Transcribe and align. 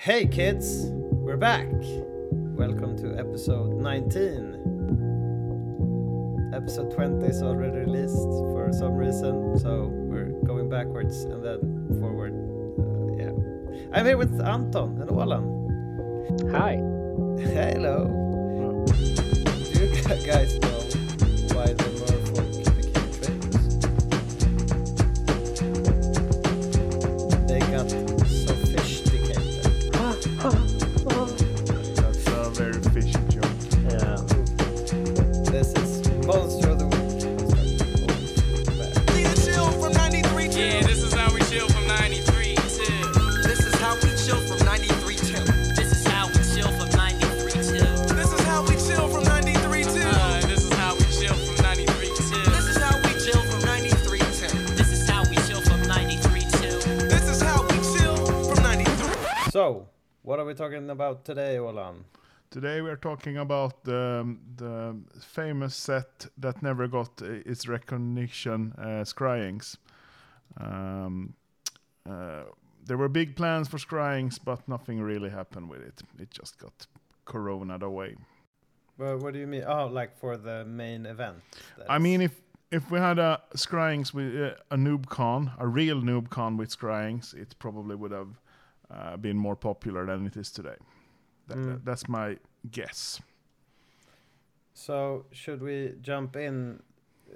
Hey 0.00 0.28
kids, 0.28 0.84
we're 0.92 1.36
back. 1.36 1.66
Welcome 1.72 2.96
to 2.98 3.18
episode 3.18 3.72
19. 3.82 6.52
Episode 6.54 6.94
20 6.94 7.26
is 7.26 7.42
already 7.42 7.78
released 7.78 8.14
for 8.14 8.70
some 8.72 8.94
reason, 8.94 9.58
so 9.58 9.88
we're 9.92 10.30
going 10.46 10.70
backwards 10.70 11.24
and 11.24 11.44
then 11.44 11.58
forward. 11.98 12.32
Uh, 12.78 13.16
yeah. 13.18 13.32
I'm 13.92 14.06
here 14.06 14.16
with 14.16 14.40
Anton 14.40 15.02
and 15.02 15.10
Olan. 15.10 16.52
Hi. 16.52 16.76
Hello. 17.52 18.06
Do 18.86 18.94
you 19.80 19.88
guys 20.24 20.60
know 20.60 20.78
why 21.58 21.72
the 21.72 21.97
what 60.28 60.38
are 60.38 60.44
we 60.44 60.52
talking 60.52 60.90
about 60.90 61.24
today, 61.24 61.56
Olan? 61.56 62.04
Today 62.50 62.82
we 62.82 62.90
are 62.90 63.00
talking 63.00 63.38
about 63.38 63.82
the, 63.84 64.36
the 64.56 64.94
famous 65.22 65.74
set 65.74 66.26
that 66.36 66.62
never 66.62 66.86
got 66.86 67.22
its 67.22 67.66
recognition, 67.66 68.74
uh, 68.76 69.04
Scryings. 69.04 69.78
Um, 70.60 71.32
uh, 72.06 72.42
there 72.84 72.98
were 72.98 73.08
big 73.08 73.36
plans 73.36 73.68
for 73.68 73.78
Scryings, 73.78 74.38
but 74.44 74.68
nothing 74.68 75.00
really 75.00 75.30
happened 75.30 75.70
with 75.70 75.80
it. 75.80 76.02
It 76.18 76.30
just 76.30 76.58
got 76.58 76.86
coroned 77.24 77.82
away. 77.82 78.16
Well, 78.98 79.16
what 79.16 79.32
do 79.32 79.40
you 79.40 79.46
mean? 79.46 79.64
Oh, 79.66 79.86
like 79.86 80.18
for 80.18 80.36
the 80.36 80.66
main 80.66 81.06
event. 81.06 81.36
I 81.56 81.78
that's- 81.78 82.00
mean, 82.02 82.20
if 82.20 82.34
if 82.70 82.90
we 82.90 82.98
had 82.98 83.18
a 83.18 83.40
Scryings 83.54 84.12
with 84.12 84.36
uh, 84.36 84.74
a 84.74 84.76
NoobCon, 84.76 85.52
a 85.58 85.66
real 85.66 86.02
noob 86.02 86.28
NoobCon 86.28 86.58
with 86.58 86.68
Scryings, 86.68 87.32
it 87.32 87.54
probably 87.58 87.96
would 87.96 88.12
have 88.12 88.38
uh, 88.90 89.16
been 89.16 89.36
more 89.36 89.56
popular 89.56 90.06
than 90.06 90.26
it 90.26 90.36
is 90.36 90.50
today. 90.50 90.76
That, 91.48 91.58
Mm. 91.58 91.84
That's 91.84 92.08
my 92.08 92.36
guess. 92.70 93.20
So, 94.74 95.24
should 95.32 95.60
we 95.62 95.94
jump 96.02 96.36
in 96.36 96.82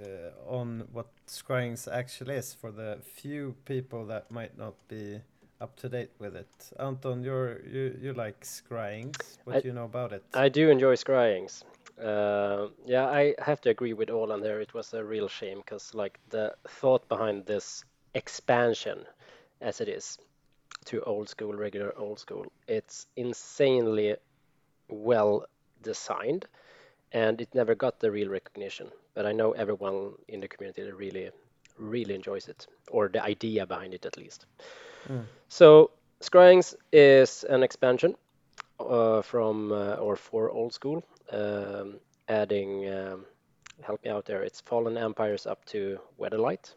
uh, 0.00 0.30
on 0.46 0.86
what 0.92 1.06
Scryings 1.26 1.88
actually 1.90 2.36
is 2.36 2.54
for 2.54 2.70
the 2.70 2.98
few 3.02 3.54
people 3.64 4.06
that 4.06 4.30
might 4.30 4.56
not 4.56 4.74
be 4.88 5.20
up 5.60 5.76
to 5.76 5.88
date 5.88 6.10
with 6.18 6.36
it? 6.36 6.72
Anton, 6.78 7.22
you're 7.22 7.60
you 7.66 7.96
you 8.00 8.12
like 8.14 8.44
Scryings. 8.44 9.38
What 9.44 9.56
I- 9.56 9.60
do 9.60 9.68
you 9.68 9.74
know 9.74 9.84
about 9.86 10.12
it? 10.12 10.22
I 10.34 10.48
do 10.48 10.70
enjoy 10.70 10.94
scryings. 10.96 11.64
Uh, 12.00 12.68
yeah, 12.86 13.06
I 13.06 13.34
have 13.38 13.60
to 13.62 13.70
agree 13.70 13.92
with 13.92 14.08
Olan 14.08 14.42
there. 14.42 14.60
It 14.60 14.74
was 14.74 14.94
a 14.94 15.04
real 15.04 15.28
shame 15.28 15.58
because, 15.58 15.94
like, 15.94 16.18
the 16.30 16.54
thought 16.66 17.08
behind 17.08 17.46
this 17.46 17.84
expansion, 18.14 19.04
as 19.60 19.80
it 19.80 19.88
is, 19.88 20.18
to 20.86 21.02
old 21.02 21.28
school, 21.28 21.52
regular 21.54 21.92
old 21.96 22.18
school, 22.18 22.46
it's 22.68 23.06
insanely 23.16 24.16
well 24.88 25.46
designed, 25.82 26.46
and 27.12 27.40
it 27.40 27.54
never 27.54 27.74
got 27.74 28.00
the 28.00 28.10
real 28.10 28.28
recognition. 28.28 28.88
But 29.14 29.26
I 29.26 29.32
know 29.32 29.52
everyone 29.52 30.12
in 30.28 30.40
the 30.40 30.48
community 30.48 30.90
really, 30.90 31.30
really 31.78 32.14
enjoys 32.14 32.48
it, 32.48 32.66
or 32.90 33.08
the 33.08 33.22
idea 33.22 33.66
behind 33.66 33.94
it 33.94 34.06
at 34.06 34.16
least. 34.16 34.46
Mm. 35.08 35.24
So, 35.48 35.90
Scryings 36.20 36.74
is 36.92 37.44
an 37.44 37.62
expansion 37.62 38.14
uh, 38.78 39.22
from 39.22 39.72
uh, 39.72 39.94
or 39.96 40.16
for 40.16 40.50
old 40.50 40.72
school, 40.72 41.02
um, 41.32 41.98
adding. 42.28 42.88
Um, 42.92 43.26
help 43.82 44.04
me 44.04 44.10
out 44.10 44.24
there. 44.26 44.42
It's 44.42 44.60
Fallen 44.60 44.96
Empires 44.96 45.46
up 45.46 45.64
to 45.66 45.98
Weatherlight 46.18 46.74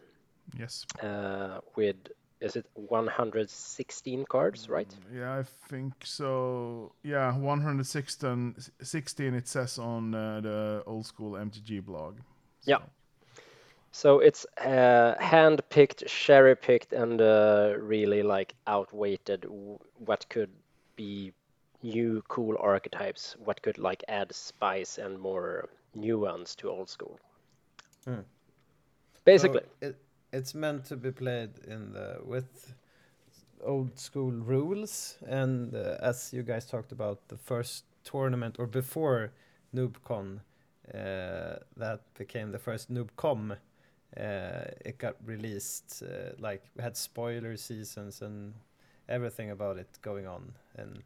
Yes. 0.57 0.85
uh, 1.01 1.59
with 1.75 1.95
is 2.41 2.55
it 2.55 2.65
116 2.73 4.25
cards, 4.25 4.69
right? 4.69 4.93
Yeah, 5.13 5.37
I 5.37 5.43
think 5.43 5.93
so. 6.03 6.91
Yeah, 7.03 7.35
116 7.37 8.55
16 8.81 9.33
it 9.33 9.47
says 9.47 9.79
on 9.79 10.13
uh, 10.13 10.41
the 10.41 10.83
old 10.85 11.05
school 11.05 11.33
MTG 11.33 11.83
blog. 11.83 12.17
Yeah. 12.65 12.77
So, 12.77 12.83
So 13.91 14.19
it's 14.19 14.45
uh, 14.57 15.15
hand-picked, 15.19 16.05
cherry-picked, 16.05 16.91
and 16.91 17.21
uh, 17.21 17.75
really 17.79 18.23
like 18.23 18.53
outweighted 18.67 19.45
what 19.99 20.27
could 20.27 20.49
be 20.97 21.31
new 21.81 22.21
cool 22.27 22.57
archetypes, 22.59 23.35
what 23.39 23.61
could 23.61 23.77
like 23.77 24.03
add 24.09 24.35
spice 24.35 24.97
and 24.97 25.17
more 25.17 25.69
nuance 25.93 26.55
to 26.55 26.69
old 26.69 26.89
school. 26.89 27.19
Hmm. 28.03 28.21
Basically, 29.23 29.61
So 29.81 29.87
it, 29.87 29.95
it's 30.37 30.53
meant 30.53 30.85
to 30.85 30.95
be 30.97 31.11
played 31.11 31.49
in 31.67 31.93
the 31.93 32.17
with 32.25 32.73
old 33.63 33.97
school 33.99 34.31
rules, 34.31 35.17
and 35.27 35.73
uh, 35.73 35.97
as 36.01 36.33
you 36.33 36.43
guys 36.43 36.65
talked 36.65 36.91
about, 36.91 37.27
the 37.27 37.37
first 37.37 37.85
tournament 38.03 38.55
or 38.59 38.67
before 38.67 39.31
NoobCon, 39.73 40.39
uh, 40.93 41.55
that 41.77 42.01
became 42.17 42.51
the 42.51 42.59
first 42.59 42.91
NoobCon. 42.93 43.57
Uh, 44.17 44.65
it 44.85 44.97
got 44.97 45.15
released 45.25 46.03
uh, 46.03 46.31
like 46.39 46.63
we 46.75 46.83
had 46.83 46.95
spoiler 46.95 47.57
seasons 47.57 48.21
and 48.21 48.53
everything 49.09 49.51
about 49.51 49.77
it 49.77 49.87
going 50.01 50.27
on, 50.27 50.53
and 50.77 51.03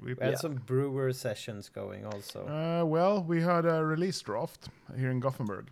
we, 0.00 0.14
we 0.14 0.22
had 0.24 0.32
Yeah. 0.32 0.40
some 0.40 0.54
brewer 0.66 1.12
sessions 1.12 1.68
going 1.70 2.04
also. 2.06 2.48
uh, 2.48 2.84
well, 2.86 3.22
we 3.22 3.40
had 3.42 3.64
a 3.66 3.84
release 3.84 4.20
draft 4.22 4.68
here 4.98 5.10
in 5.10 5.20
Gothenburg. 5.20 5.66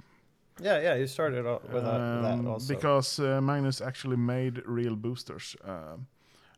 Yeah, 0.61 0.81
yeah, 0.81 0.95
you 0.95 1.07
started 1.07 1.47
o- 1.47 1.63
with 1.73 1.85
that, 1.85 2.05
that 2.21 2.41
Um, 2.41 2.47
also. 2.47 2.75
because 2.75 3.19
uh, 3.19 3.41
Magnus 3.41 3.81
actually 3.81 4.17
made 4.17 4.63
real 4.67 4.97
boosters, 4.97 5.57
um, 5.65 6.07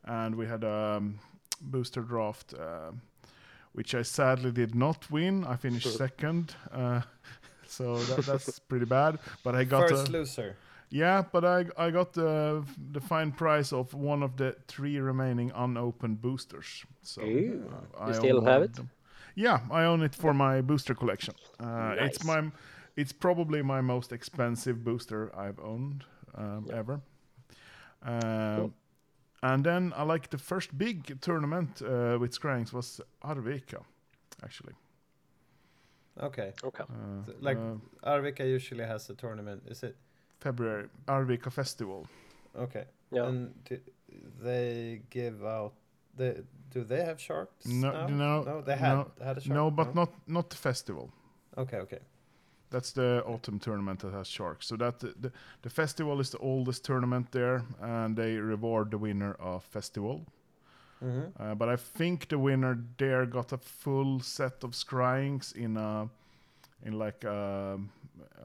and 0.05 0.34
we 0.37 0.47
had 0.47 0.65
a 0.65 0.97
um, 0.99 1.19
booster 1.60 2.03
draft, 2.03 2.54
um 2.59 3.00
which 3.75 3.94
I 3.94 4.03
sadly 4.03 4.53
did 4.53 4.75
not 4.75 5.10
win. 5.10 5.44
I 5.44 5.56
finished 5.56 5.91
Sure. 5.91 5.97
second, 5.97 6.54
uh, 6.72 7.00
so 7.66 8.04
that, 8.06 8.25
that's 8.27 8.59
pretty 8.69 8.87
bad. 8.87 9.19
But 9.44 9.54
I 9.54 9.65
got 9.65 9.91
first 9.91 10.09
a, 10.09 10.10
loser. 10.10 10.56
yeah, 10.91 11.22
but 11.33 11.44
I 11.44 11.66
I 11.87 11.91
got 11.91 12.12
the 12.12 12.62
the 12.93 13.00
fine 13.00 13.33
prize 13.33 13.72
of 13.72 13.94
one 13.94 14.25
of 14.25 14.37
the 14.37 14.54
three 14.69 14.99
remaining 15.00 15.53
unopened 15.54 16.21
boosters. 16.22 16.84
So 17.03 17.22
Ooh. 17.22 17.71
uh, 17.71 18.04
You 18.04 18.12
I 18.12 18.15
still 18.15 18.41
have 18.43 18.62
it? 18.62 18.75
them. 18.77 18.91
Yeah, 19.37 19.60
I 19.71 19.84
own 19.84 20.03
it 20.03 20.15
for 20.15 20.34
my 20.34 20.62
booster 20.62 20.94
collection. 20.94 21.34
Uh, 21.60 21.94
It's 21.99 22.22
my, 22.22 22.43
it's 22.97 23.12
probably 23.12 23.62
my 23.62 23.81
most 23.81 24.12
expensive 24.12 24.84
booster 24.84 25.31
I've 25.37 25.59
owned 25.60 26.05
um, 26.34 26.66
Yeah. 26.69 26.78
ever. 26.78 27.00
Um, 28.03 28.56
Cool. 28.56 28.72
And 29.43 29.65
then 29.65 29.93
I 29.97 30.03
like 30.05 30.28
the 30.31 30.38
first 30.38 30.77
big 30.78 31.21
tournament 31.21 31.83
uh, 31.83 32.16
with 32.21 32.33
Scryings 32.33 32.72
was 32.72 33.00
Arvika, 33.22 33.83
actually. 34.43 34.75
Okay. 36.16 36.53
okay. 36.65 36.84
Uh, 36.84 37.25
So, 37.27 37.33
like- 37.41 37.59
uh, 37.59 38.10
Arvika 38.10 38.44
usually 38.44 38.84
has 38.87 39.10
a 39.10 39.15
tournament. 39.15 39.62
Is 39.71 39.83
it 39.83 39.97
February 40.41 40.88
Arvika 41.06 41.50
Festival. 41.50 42.06
okay? 42.56 42.84
Yeah. 43.12 43.27
And 43.28 43.53
do 43.65 43.78
they 44.43 45.03
give 45.10 45.44
out? 45.44 45.72
They, 46.16 46.43
do 46.71 46.84
they 46.84 47.04
have 47.04 47.19
sharks? 47.21 47.66
No, 47.66 47.91
now? 47.91 48.07
no, 48.07 48.42
no. 48.45 48.60
They 48.63 48.77
had 48.77 48.95
no, 48.95 49.10
had 49.24 49.36
a 49.39 49.41
shark. 49.41 49.54
No, 49.54 49.71
but 49.71 49.95
not 49.95 50.10
not 50.27 50.48
the 50.51 50.57
festival. 50.57 51.10
Okay, 51.57 51.78
okay. 51.78 51.98
That's 52.71 52.93
the 52.93 53.22
autumn 53.27 53.59
tournament 53.61 54.01
that 54.01 54.13
has 54.13 54.27
sharks. 54.28 54.66
So 54.66 54.77
that 54.77 55.01
the, 55.01 55.33
the 55.63 55.71
festival 55.71 56.21
is 56.21 56.31
the 56.31 56.39
oldest 56.39 56.84
tournament 56.84 57.31
there, 57.33 57.65
and 57.81 58.16
they 58.16 58.37
reward 58.37 58.91
the 58.91 58.99
winner 58.99 59.34
of 59.34 59.65
festival. 59.65 60.27
hmm 61.01 61.34
Uh, 61.39 61.55
but 61.55 61.69
I 61.69 61.77
think 61.77 62.28
the 62.28 62.39
winner 62.39 62.78
there 62.97 63.27
got 63.27 63.53
a 63.53 63.59
full 63.59 64.21
set 64.21 64.63
of 64.63 64.71
scryings 64.72 65.55
in 65.57 65.77
a 65.77 66.09
in 66.84 66.99
like 66.99 67.25
um 67.25 67.91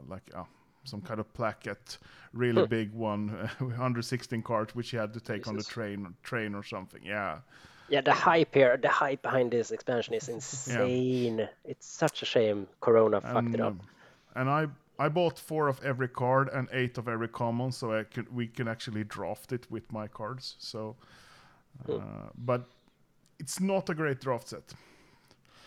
like 0.09 0.29
uh, 0.35 0.43
some 0.85 1.01
kind 1.01 1.19
of 1.19 1.33
placket, 1.33 1.97
really 2.33 2.61
Hmm. 2.61 2.65
big 2.65 2.93
one, 2.93 3.29
116 3.59 4.43
cards, 4.43 4.75
which 4.75 4.91
he 4.91 4.97
had 4.97 5.13
to 5.13 5.19
take 5.21 5.47
on 5.47 5.55
the 5.55 5.63
Jesus. 5.63 5.65
train 5.65 6.15
train 6.23 6.55
or 6.55 6.63
something. 6.63 7.01
Yeah, 7.05 7.39
Yeah, 7.87 8.01
the 8.01 8.13
hype 8.13 8.53
here, 8.53 8.77
the 8.77 8.87
hype 8.89 9.21
behind 9.21 9.51
this 9.51 9.71
expansion 9.71 10.13
is 10.13 10.29
insane. 10.29 11.49
It's 11.65 11.85
such 11.87 12.21
a 12.21 12.25
shame 12.25 12.67
Corona 12.79 13.19
fucked 13.21 13.53
it 13.53 13.59
up. 13.59 13.75
um, 13.75 13.87
and 14.39 14.49
I 14.49 14.67
I 14.99 15.09
bought 15.09 15.39
four 15.39 15.67
of 15.69 15.83
every 15.83 16.07
card 16.09 16.49
and 16.53 16.67
eight 16.73 16.97
of 16.97 17.07
every 17.07 17.29
common, 17.29 17.71
so 17.71 17.93
I 17.93 18.03
could 18.03 18.33
we 18.35 18.47
can 18.47 18.67
actually 18.67 19.03
draft 19.03 19.51
it 19.51 19.67
with 19.71 19.91
my 19.91 20.07
cards. 20.07 20.55
So, 20.59 20.95
uh, 21.89 22.29
but 22.37 22.65
it's 23.39 23.59
not 23.59 23.89
a 23.89 23.93
great 23.95 24.21
draft 24.21 24.49
set. 24.49 24.73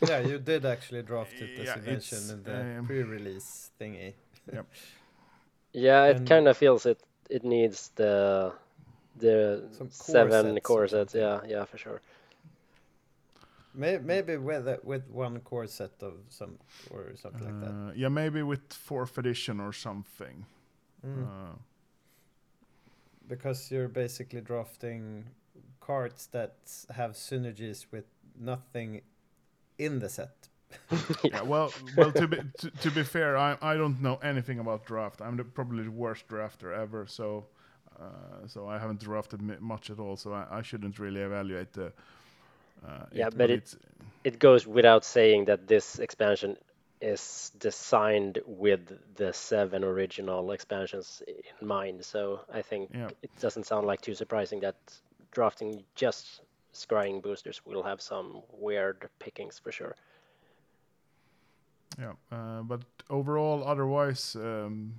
yeah, 0.08 0.20
you 0.20 0.38
did 0.38 0.64
actually 0.64 1.02
draft 1.02 1.40
it 1.42 1.58
as 1.58 1.66
Yeah, 1.66 1.76
you 1.76 1.82
mentioned 1.82 2.30
in 2.30 2.42
the 2.44 2.66
um, 2.78 2.86
pre-release 2.86 3.70
thingy. 3.80 4.14
Yeah, 5.72 6.06
it 6.06 6.26
kind 6.26 6.48
of 6.48 6.56
feels 6.56 6.86
it. 6.86 7.00
It 7.30 7.44
needs 7.44 7.90
the 7.96 8.52
the 9.19 9.62
Some 9.76 9.88
core 9.98 10.30
seven 10.30 10.30
sets 10.30 10.60
core 10.60 10.88
sets. 10.88 11.14
Yeah, 11.14 11.40
yeah, 11.46 11.64
for 11.64 11.78
sure. 11.78 12.00
May, 13.74 13.98
maybe 13.98 14.36
with 14.36 14.69
a, 14.69 14.78
with 14.82 15.08
one 15.08 15.40
core 15.40 15.66
set 15.66 15.92
of 16.02 16.14
some 16.28 16.58
or 16.90 17.16
something 17.16 17.44
like 17.44 17.60
that. 17.60 17.70
Uh, 17.70 17.92
yeah, 17.96 18.08
maybe 18.08 18.42
with 18.42 18.72
fourth 18.72 19.16
edition 19.19 19.60
or 19.60 19.72
something. 19.72 20.44
Mm. 21.06 21.24
Uh, 21.24 21.54
because 23.28 23.70
you're 23.70 23.88
basically 23.88 24.40
drafting 24.40 25.24
cards 25.80 26.28
that 26.32 26.56
have 26.94 27.12
synergies 27.12 27.86
with 27.90 28.04
nothing 28.38 29.00
in 29.78 29.98
the 29.98 30.08
set. 30.08 30.48
yeah, 31.24 31.42
well, 31.42 31.72
well. 31.96 32.12
To 32.12 32.26
be 32.26 32.38
to, 32.58 32.70
to 32.70 32.90
be 32.90 33.02
fair, 33.02 33.36
I 33.36 33.58
I 33.60 33.74
don't 33.76 34.00
know 34.00 34.19
anything 34.22 34.58
about 34.58 34.86
draft. 34.86 35.20
I'm 35.20 35.36
the, 35.36 35.44
probably 35.44 35.84
the 35.84 35.90
worst 35.90 36.26
drafter 36.28 36.74
ever. 36.74 37.06
So, 37.06 37.46
uh, 38.00 38.46
so 38.46 38.69
I 38.69 38.78
haven't 38.78 39.00
drafted 39.00 39.42
mi- 39.42 39.56
much 39.60 39.90
at 39.90 39.98
all. 39.98 40.16
So 40.16 40.32
I, 40.32 40.46
I 40.50 40.62
shouldn't 40.62 40.98
really 40.98 41.20
evaluate 41.20 41.74
the. 41.74 41.92
Uh, 42.84 43.06
Yeah, 43.12 43.31
but 43.31 43.50
it- 43.50 43.75
It 44.25 44.38
goes 44.38 44.67
without 44.69 45.05
saying 45.05 45.46
that 45.46 45.67
this 45.67 45.99
expansion 45.99 46.56
is 47.00 47.50
designed 47.58 48.38
with 48.46 49.17
the 49.17 49.32
seven 49.32 49.82
original 49.82 50.52
expansions 50.52 51.23
in 51.26 51.67
mind. 51.67 52.05
So 52.05 52.40
I 52.49 52.62
think 52.62 52.90
Yeah. 52.94 53.08
it 53.23 53.31
doesn't 53.40 53.64
sound 53.64 53.87
like 53.87 54.00
too 54.00 54.14
surprising 54.14 54.61
that 54.61 54.76
drafting 55.32 55.84
just 55.96 56.40
scrying 56.73 57.20
boosters 57.20 57.61
will 57.67 57.82
have 57.82 58.00
some 58.00 58.43
weird 58.52 59.08
pickings 59.19 59.58
for 59.58 59.73
sure. 59.73 59.94
yeah. 61.99 62.12
Uh, 62.31 62.62
but 62.62 62.81
overall, 63.11 63.64
otherwise, 63.64 64.37
um, 64.37 64.94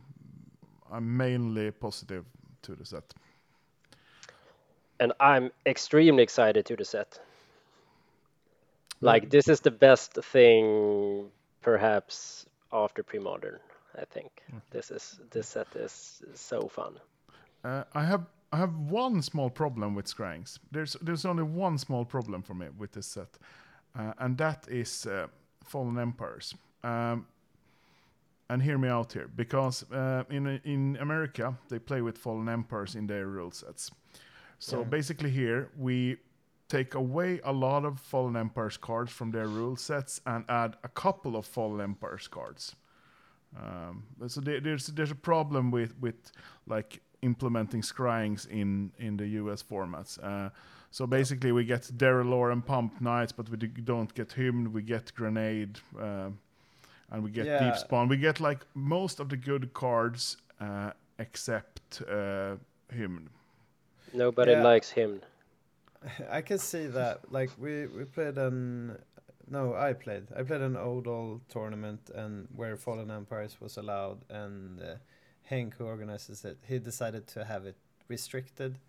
I'm 0.91 1.17
mainly 1.17 1.71
positive 1.71 2.25
to 2.61 2.75
the 2.75 2.85
set. 2.85 3.13
and 4.99 5.11
I'm 5.19 5.51
extremely 5.65 6.23
excited 6.23 6.65
to 6.65 6.75
the 6.75 6.85
set. 6.85 7.19
Like 9.03 9.29
this 9.29 9.47
is 9.47 9.59
the 9.59 9.71
best 9.71 10.13
thing, 10.31 11.29
perhaps 11.61 12.45
after 12.71 13.03
pre-modern. 13.03 13.59
I 14.01 14.05
think 14.05 14.31
this 14.71 14.91
is 14.91 15.19
this 15.29 15.47
set 15.47 15.67
is 15.75 16.23
so 16.33 16.67
fun. 16.67 16.93
Uh, 17.63 17.83
I 17.93 18.03
have 18.05 18.25
I 18.53 18.57
have 18.57 18.75
one 18.91 19.21
small 19.21 19.49
problem 19.49 19.95
with 19.95 20.05
Scryings. 20.07 20.59
There's 20.71 20.93
there's 21.01 21.25
only 21.25 21.43
one 21.43 21.77
small 21.77 22.05
problem 22.05 22.43
for 22.43 22.53
me 22.55 22.67
with 22.77 22.91
this 22.91 23.07
set, 23.07 23.37
uh, 23.99 24.13
and 24.17 24.37
that 24.37 24.67
is 24.69 25.05
uh, 25.05 25.27
Fallen 25.63 25.99
Empires. 25.99 26.55
Um, 26.83 27.25
and 28.49 28.61
hear 28.61 28.77
me 28.77 28.89
out 28.89 29.13
here, 29.13 29.27
because 29.35 29.85
uh, 29.91 30.23
in 30.29 30.47
in 30.63 30.97
America 31.01 31.53
they 31.67 31.79
play 31.79 32.01
with 32.01 32.17
Fallen 32.17 32.49
Empires 32.49 32.95
in 32.95 33.07
their 33.07 33.27
rule 33.27 33.51
sets. 33.51 33.91
So 34.59 34.77
Yeah. 34.77 34.89
basically 34.89 35.29
here 35.29 35.69
we 35.77 36.17
take 36.67 36.95
away 36.95 37.39
a 37.43 37.51
lot 37.51 37.85
of 37.85 37.99
Fallen 37.99 38.35
Empires 38.35 38.77
cards 38.77 39.11
from 39.11 39.31
their 39.31 39.47
rule 39.47 39.75
sets 39.75 40.21
and 40.25 40.45
add 40.49 40.75
a 40.83 40.89
couple 40.89 41.35
of 41.35 41.45
Fallen 41.45 41.81
Empires 41.81 42.27
cards. 42.27 42.75
Um, 43.55 44.03
so 44.27 44.41
there, 44.41 44.59
there's 44.59 44.87
there's 44.87 45.11
a 45.11 45.15
problem 45.15 45.69
with 45.71 45.93
with 46.01 46.31
like 46.67 47.01
implementing 47.21 47.81
scryings 47.83 48.47
in 48.49 48.91
in 48.97 49.17
the 49.17 49.27
US 49.41 49.63
formats. 49.63 50.17
Uh, 50.23 50.49
so 50.91 51.07
basically, 51.07 51.51
we 51.51 51.63
get 51.65 51.81
Derelor 51.97 52.51
and 52.51 52.65
Pump 52.65 52.99
Knights, 53.01 53.31
but 53.31 53.49
we 53.49 53.57
don't 53.57 54.13
get 54.13 54.31
Hymn. 54.33 54.73
We 54.73 54.81
get 54.81 55.13
Grenade, 55.15 55.79
um 55.99 56.39
and 57.11 57.23
we 57.23 57.29
get 57.29 57.45
Yeah. 57.45 57.59
Deep 57.65 57.75
Spawn. 57.77 58.07
We 58.07 58.17
get 58.17 58.39
like 58.39 58.65
most 58.73 59.19
of 59.19 59.27
the 59.29 59.37
good 59.37 59.73
cards 59.73 60.37
uh, 60.59 60.91
except 61.19 62.01
uh, 62.09 62.55
Hymn. 62.91 63.29
Nobody 64.13 64.51
Yeah. 64.51 64.63
likes 64.63 64.89
him. 64.89 65.21
I 66.29 66.41
can 66.41 66.57
see 66.59 66.87
that. 66.87 67.31
Like 67.31 67.51
we 67.57 67.87
we 67.87 68.05
played 68.05 68.37
an 68.37 68.97
no, 69.49 69.73
I 69.75 69.93
played. 69.93 70.27
I 70.35 70.43
played 70.43 70.61
an 70.61 70.77
old 70.77 71.07
old 71.07 71.41
tournament 71.49 72.09
and 72.13 72.47
where 72.55 72.77
Fallen 72.77 73.11
Empires 73.11 73.57
was 73.59 73.77
allowed 73.77 74.23
and 74.29 74.81
uh, 74.81 74.95
Henk 75.49 75.73
who 75.75 75.85
organizes 75.85 76.45
it, 76.45 76.57
he 76.67 76.79
decided 76.79 77.27
to 77.27 77.45
have 77.45 77.65
it 77.65 77.75
restricted. 78.07 78.79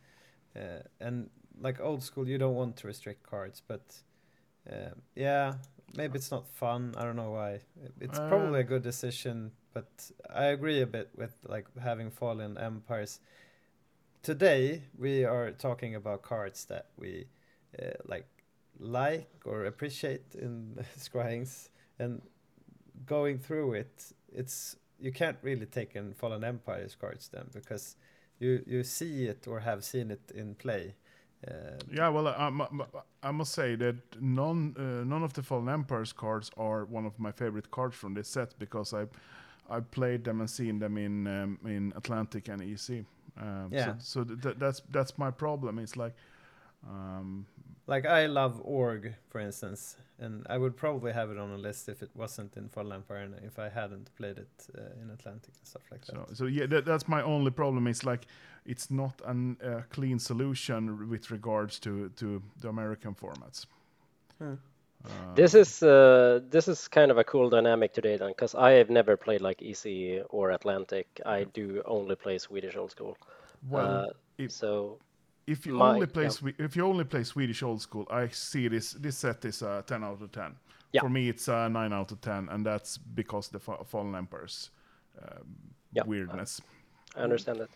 Uh, 0.57 0.83
and 1.01 1.31
like 1.61 1.81
old 1.81 2.03
school, 2.03 2.29
you 2.29 2.39
don't 2.39 2.55
want 2.57 2.77
to 2.79 2.87
restrict 2.87 3.23
cards, 3.25 3.63
but 3.67 3.97
uh, 4.71 4.91
yeah, 5.15 5.55
maybe 5.97 6.17
it's 6.19 6.31
not 6.31 6.49
fun. 6.49 6.95
I 6.97 7.05
don't 7.05 7.17
know 7.17 7.31
why. 7.33 7.61
It's 8.01 8.19
probably 8.19 8.61
a 8.61 8.65
Uh, 8.65 8.65
good 8.65 8.83
decision, 8.83 9.53
but 9.73 10.11
I 10.31 10.47
agree 10.47 10.81
a 10.81 10.87
bit 10.87 11.11
with 11.17 11.35
like 11.49 11.67
having 11.81 12.11
Fallen 12.11 12.57
Empires 12.59 13.21
today 14.25 14.83
we 14.99 15.23
are 15.25 15.51
talking 15.53 15.95
about 15.95 16.23
cards 16.23 16.65
that 16.65 16.87
we 16.97 17.27
uh, 17.79 17.91
like 18.07 18.27
like 18.81 19.29
or 19.45 19.67
appreciate 19.67 20.35
in 20.35 20.77
scryings 20.99 21.69
and 21.99 22.23
going 23.07 23.39
through 23.39 23.75
it 23.75 24.13
it's 24.33 24.77
you 24.99 25.13
can't 25.13 25.37
really 25.43 25.67
take 25.67 25.95
in 25.95 26.15
fallen 26.15 26.43
empires 26.43 26.97
cards 26.99 27.29
then 27.29 27.45
because 27.53 27.97
you 28.39 28.65
you 28.67 28.83
see 28.83 29.27
it 29.27 29.47
or 29.47 29.61
have 29.61 29.85
seen 29.85 30.11
it 30.11 30.33
in 30.35 30.55
play 30.55 30.95
uh, 31.47 31.77
Yeah, 31.93 32.09
well, 32.09 32.29
I, 33.23 33.31
must 33.31 33.53
say 33.53 33.77
that 33.77 33.97
none 34.19 34.75
uh, 34.79 35.05
none 35.05 35.23
of 35.23 35.33
the 35.35 35.43
Fallen 35.43 35.69
Empires 35.69 36.11
cards 36.15 36.51
are 36.57 36.87
one 36.87 37.05
of 37.07 37.19
my 37.19 37.33
favorite 37.33 37.71
cards 37.71 37.95
from 37.97 38.15
this 38.15 38.29
set 38.29 38.59
because 38.59 38.95
I 38.95 39.05
I 39.69 39.81
played 39.81 40.25
them 40.25 40.41
and 40.41 40.49
seen 40.49 40.79
them 40.79 40.97
in 40.97 41.27
um, 41.27 41.59
in 41.65 41.93
Atlantic 41.97 42.49
and 42.49 42.63
EC. 42.63 43.05
Um, 43.37 43.69
Yeah. 43.73 43.99
So, 43.99 44.23
so 44.23 44.25
th- 44.25 44.41
th- 44.41 44.57
that's 44.59 44.83
that's 44.91 45.19
my 45.19 45.31
problem. 45.31 45.79
It's 45.79 45.97
like, 45.97 46.15
um, 46.89 47.47
like 47.87 48.07
i 48.07 48.27
love 48.27 48.61
Orgg 48.65 49.15
for 49.29 49.41
instance 49.41 49.97
and 50.19 50.47
i 50.49 50.57
would 50.57 50.77
probably 50.77 51.13
have 51.13 51.31
it 51.31 51.39
on 51.39 51.51
a 51.51 51.57
list 51.57 51.89
if 51.89 52.03
it 52.03 52.11
wasn't 52.15 52.57
in 52.57 52.69
fallen 52.69 52.93
empire 52.93 53.19
and 53.19 53.35
if 53.43 53.59
i 53.59 53.69
hadn't 53.69 54.15
played 54.17 54.39
it 54.39 54.67
uh, 54.79 55.03
in 55.03 55.11
atlantic 55.11 55.53
and 55.59 55.67
stuff 55.67 55.83
like 55.91 56.05
that 56.07 56.15
so 56.15 56.27
so 56.33 56.47
yeah, 56.47 56.67
that, 56.67 56.85
that's 56.85 57.09
my 57.09 57.23
only 57.23 57.51
problem. 57.51 57.87
It's 57.87 58.05
like 58.05 58.27
it's 58.65 58.91
not 58.91 59.21
a 59.25 59.31
uh, 59.31 59.83
clean 59.91 60.19
solution 60.19 61.09
with 61.09 61.31
regards 61.31 61.79
to 61.81 62.11
to 62.17 62.43
the 62.61 62.69
American 62.69 63.15
formats. 63.15 63.67
Hmm. 64.39 64.55
Uh, 65.05 65.35
This 65.35 65.55
is 65.55 65.83
uh, 65.83 66.41
this 66.51 66.69
is 66.69 66.89
kind 66.89 67.11
of 67.11 67.19
a 67.19 67.25
cool 67.25 67.51
dynamic 67.51 67.93
today 67.93 68.17
then, 68.19 68.29
because 68.29 68.55
I 68.55 68.73
have 68.79 68.91
never 68.93 69.17
played 69.17 69.41
like 69.41 69.63
EC 69.63 70.23
or 70.31 70.51
Atlantic. 70.53 71.07
I 71.27 71.45
do 71.45 71.83
only 71.87 72.17
play 72.17 72.39
Swedish 72.39 72.77
old 72.77 72.91
school. 72.91 73.17
well, 73.71 73.87
uh, 73.87 74.13
if- 74.39 74.51
so 74.53 74.99
If 75.47 75.67
you 75.67 75.75
My- 75.75 75.95
only 75.95 76.07
play 76.07 76.25
yeah. 76.25 76.53
If 76.67 76.77
you 76.77 76.87
only 76.89 77.05
play 77.05 77.25
Swedish 77.25 77.63
old 77.63 77.81
school, 77.83 78.07
I 78.11 78.29
see 78.33 78.69
this 78.69 78.93
this 79.03 79.17
set 79.19 79.45
is 79.45 79.63
a 79.63 79.83
ten 79.87 80.03
out 80.05 80.23
of 80.23 80.31
ten. 80.31 80.57
Yeah. 80.95 81.03
For 81.03 81.11
me, 81.11 81.29
it's 81.29 81.49
a 81.49 81.69
nine 81.69 81.93
out 81.93 82.13
of 82.13 82.19
ten, 82.21 82.49
and 82.49 82.65
that's 82.67 82.99
because 83.15 83.51
the 83.51 83.59
Fa- 83.59 83.85
Fallen 83.85 84.15
Empires 84.15 84.71
um, 85.23 85.47
Yeah. 85.97 86.07
weirdness. 86.07 86.61
I 87.17 87.21
understand 87.25 87.59
that. 87.61 87.69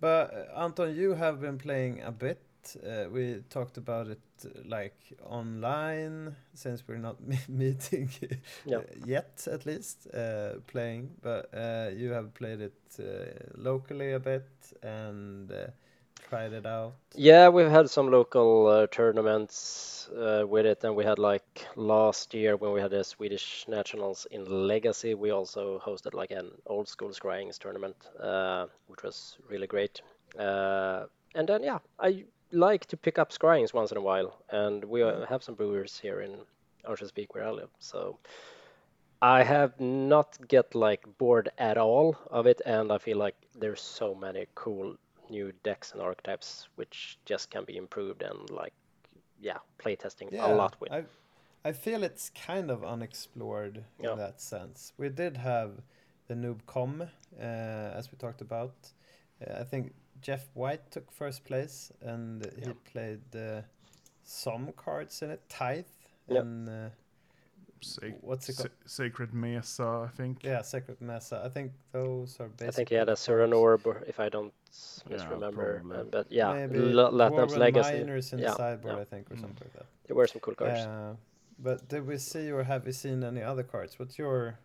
But 0.00 0.32
uh, 0.32 0.64
Anton, 0.64 0.94
you 0.96 1.14
have 1.14 1.40
been 1.40 1.58
playing 1.58 2.00
a 2.02 2.10
bit. 2.10 2.38
Uh, 2.84 3.08
we 3.10 3.42
talked 3.50 3.76
about 3.76 4.08
it 4.08 4.20
like 4.64 4.96
online 5.24 6.34
since 6.54 6.82
we're 6.86 6.96
not 6.96 7.16
meeting 7.48 8.10
yet, 9.06 9.46
at 9.50 9.66
least 9.66 10.08
uh, 10.14 10.54
playing. 10.66 11.10
But 11.22 11.50
uh, 11.54 11.90
you 11.94 12.10
have 12.10 12.34
played 12.34 12.60
it 12.60 12.74
uh, 12.98 13.44
locally 13.54 14.12
a 14.12 14.20
bit 14.20 14.48
and 14.82 15.50
uh, 15.52 15.66
tried 16.28 16.52
it 16.52 16.66
out. 16.66 16.94
Yeah, 17.14 17.48
we've 17.48 17.70
had 17.70 17.90
some 17.90 18.10
local 18.10 18.66
uh, 18.66 18.86
tournaments 18.86 20.08
uh, 20.16 20.44
with 20.46 20.66
it, 20.66 20.82
and 20.84 20.96
we 20.96 21.04
had 21.04 21.18
like 21.18 21.66
last 21.76 22.34
year 22.34 22.56
when 22.56 22.72
we 22.72 22.80
had 22.80 22.90
the 22.90 23.04
Swedish 23.04 23.66
Nationals 23.68 24.26
in 24.30 24.44
Legacy, 24.66 25.14
we 25.14 25.30
also 25.30 25.78
hosted 25.84 26.14
like 26.14 26.30
an 26.30 26.50
old 26.66 26.88
school 26.88 27.10
scryings 27.10 27.58
tournament, 27.58 27.96
uh, 28.20 28.66
which 28.86 29.02
was 29.02 29.36
really 29.48 29.66
great. 29.66 30.00
Uh, 30.38 31.04
and 31.34 31.48
then 31.48 31.62
yeah, 31.62 31.78
I 31.98 32.24
like 32.52 32.86
to 32.86 32.96
pick 32.96 33.18
up 33.18 33.32
scryings 33.32 33.74
once 33.74 33.90
in 33.90 33.98
a 33.98 34.00
while, 34.00 34.42
and 34.50 34.84
we 34.84 35.02
uh, 35.02 35.26
have 35.26 35.42
some 35.42 35.54
brewers 35.56 35.98
here 35.98 36.20
in 36.20 36.36
Örnsköldsvik 36.84 37.34
where 37.34 37.44
I 37.44 37.50
live, 37.50 37.70
so. 37.78 38.18
I 39.24 39.44
have 39.44 39.78
not 39.78 40.36
get 40.48 40.74
like 40.74 41.06
bored 41.18 41.48
at 41.56 41.78
all 41.78 42.16
of 42.30 42.46
it, 42.46 42.60
and 42.66 42.90
I 42.90 42.98
feel 42.98 43.18
like 43.18 43.36
there's 43.60 43.80
so 43.80 44.14
many 44.16 44.46
cool 44.56 44.96
new 45.30 45.52
decks 45.62 45.92
and 45.92 46.02
archetypes 46.02 46.68
which 46.74 47.18
just 47.24 47.50
can 47.50 47.64
be 47.64 47.76
improved 47.76 48.22
and 48.22 48.50
like 48.50 48.74
yeah 49.40 49.58
playtesting 49.78 50.28
a 50.40 50.52
lot 50.52 50.76
with 50.80 50.92
I, 50.92 51.04
I 51.64 51.72
feel 51.72 52.02
it's 52.02 52.30
kind 52.30 52.70
of 52.70 52.84
unexplored 52.84 53.84
Yeah. 54.00 54.12
in 54.12 54.18
that 54.18 54.40
sense. 54.40 54.92
We 54.98 55.08
did 55.08 55.36
have 55.36 55.70
the 56.28 56.34
NoobCon, 56.34 57.02
uh, 57.02 57.98
as 57.98 58.10
we 58.10 58.18
talked 58.18 58.40
about. 58.40 58.74
Uh, 59.40 59.60
I 59.60 59.64
think 59.64 59.92
Jeff 60.22 60.48
White 60.54 60.90
took 60.90 61.10
first 61.12 61.44
place, 61.44 61.92
and 62.00 62.44
he 62.56 62.66
Yeah. 62.66 62.72
played 62.92 63.36
uh, 63.36 63.62
some 64.24 64.72
cards 64.72 65.22
in 65.22 65.30
it. 65.30 65.40
Tithe 65.48 65.84
Yep. 66.28 66.42
and 66.42 66.68
uh, 66.68 66.88
Sac- 67.80 68.22
what's 68.22 68.48
it 68.48 68.54
Sa- 68.54 68.62
called? 68.62 68.76
Sacred 68.86 69.34
Mesa, 69.34 70.06
I 70.08 70.16
think. 70.16 70.44
Yeah, 70.44 70.62
Sacred 70.62 71.00
Mesa. 71.00 71.42
I 71.44 71.48
think 71.48 71.72
those 71.90 72.38
are 72.40 72.48
basically. 72.48 72.68
I 72.68 72.70
think 72.70 72.88
he 72.90 72.94
had 72.94 73.08
a 73.08 73.16
cards. 73.16 73.26
Zuran 73.26 73.52
Orb, 73.52 73.86
if 74.06 74.20
I 74.20 74.28
don't 74.28 74.54
s- 74.68 75.02
Yeah, 75.08 75.16
misremember. 75.16 75.82
uh, 75.92 76.04
but 76.04 76.30
yeah, 76.30 76.52
Maybe 76.52 76.78
La- 76.78 77.08
Lat-Nam's 77.08 77.56
Legacy. 77.56 77.98
Miners 77.98 78.32
in 78.32 78.38
Yeah, 78.38 78.50
the 78.50 78.56
sideboard, 78.56 78.96
yeah. 78.96 79.02
I 79.02 79.04
think, 79.04 79.30
or 79.30 79.34
Mm. 79.34 79.40
something 79.40 79.66
like 79.66 79.72
that. 79.78 79.86
There 80.06 80.14
were 80.16 80.28
some 80.28 80.40
cool 80.40 80.54
cards. 80.54 80.80
Uh, 80.86 81.16
but 81.58 81.88
did 81.88 82.06
we 82.06 82.18
see 82.18 82.52
or 82.52 82.62
have 82.62 82.86
we 82.86 82.92
seen 82.92 83.24
any 83.24 83.42
other 83.42 83.64
cards? 83.64 83.98
What's 83.98 84.16
your 84.18 84.58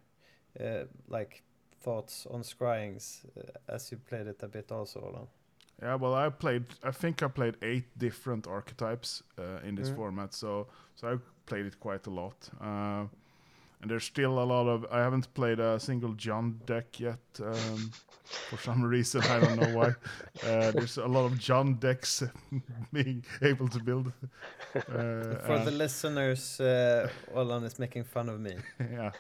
uh, 0.60 0.86
like 1.08 1.44
thoughts 1.82 2.26
on 2.28 2.42
scryings 2.44 3.26
uh, 3.38 3.74
as 3.76 3.92
you 3.92 3.98
played 3.98 4.28
it 4.28 4.44
a 4.44 4.48
bit 4.48 4.72
also, 4.72 5.00
Olan? 5.02 5.28
Yeah, 5.82 5.96
well, 5.96 6.16
I 6.16 6.30
played. 6.30 6.66
I 6.84 6.92
think 6.92 7.22
I 7.22 7.28
played 7.28 7.58
eight 7.62 7.98
different 7.98 8.48
archetypes 8.48 9.24
uh, 9.38 9.60
in 9.68 9.76
this 9.76 9.90
Mhm. 9.90 9.96
format, 9.96 10.34
so 10.34 10.68
so 10.96 11.08
I 11.14 11.18
played 11.46 11.66
it 11.68 11.80
quite 11.80 12.08
a 12.08 12.10
lot. 12.10 12.50
Uh, 12.60 13.06
and 13.82 13.90
there's 13.92 14.04
still 14.06 14.40
a 14.40 14.44
lot 14.46 14.68
of. 14.68 14.86
I 14.92 15.00
haven't 15.00 15.34
played 15.34 15.60
a 15.60 15.80
single 15.80 16.14
Jund 16.16 16.66
deck 16.66 17.00
yet. 17.00 17.20
Um, 17.40 17.92
for 18.50 18.58
some 18.58 18.84
reason, 18.84 19.22
I 19.22 19.40
don't 19.40 19.60
know 19.60 19.78
why. 19.78 19.94
Uh, 20.44 20.72
there's 20.72 20.98
a 20.98 21.08
lot 21.08 21.26
of 21.26 21.34
Jund 21.40 21.80
decks 21.80 22.24
being 22.94 23.26
able 23.42 23.68
to 23.70 23.80
build. 23.80 24.14
Uh, 24.76 24.82
For 25.48 25.60
the 25.66 25.72
listeners, 25.72 26.60
uh, 26.60 27.10
Olan 27.34 27.64
is 27.66 27.80
making 27.80 28.04
fun 28.04 28.30
of 28.30 28.40
me. 28.40 28.52
yeah, 28.80 29.12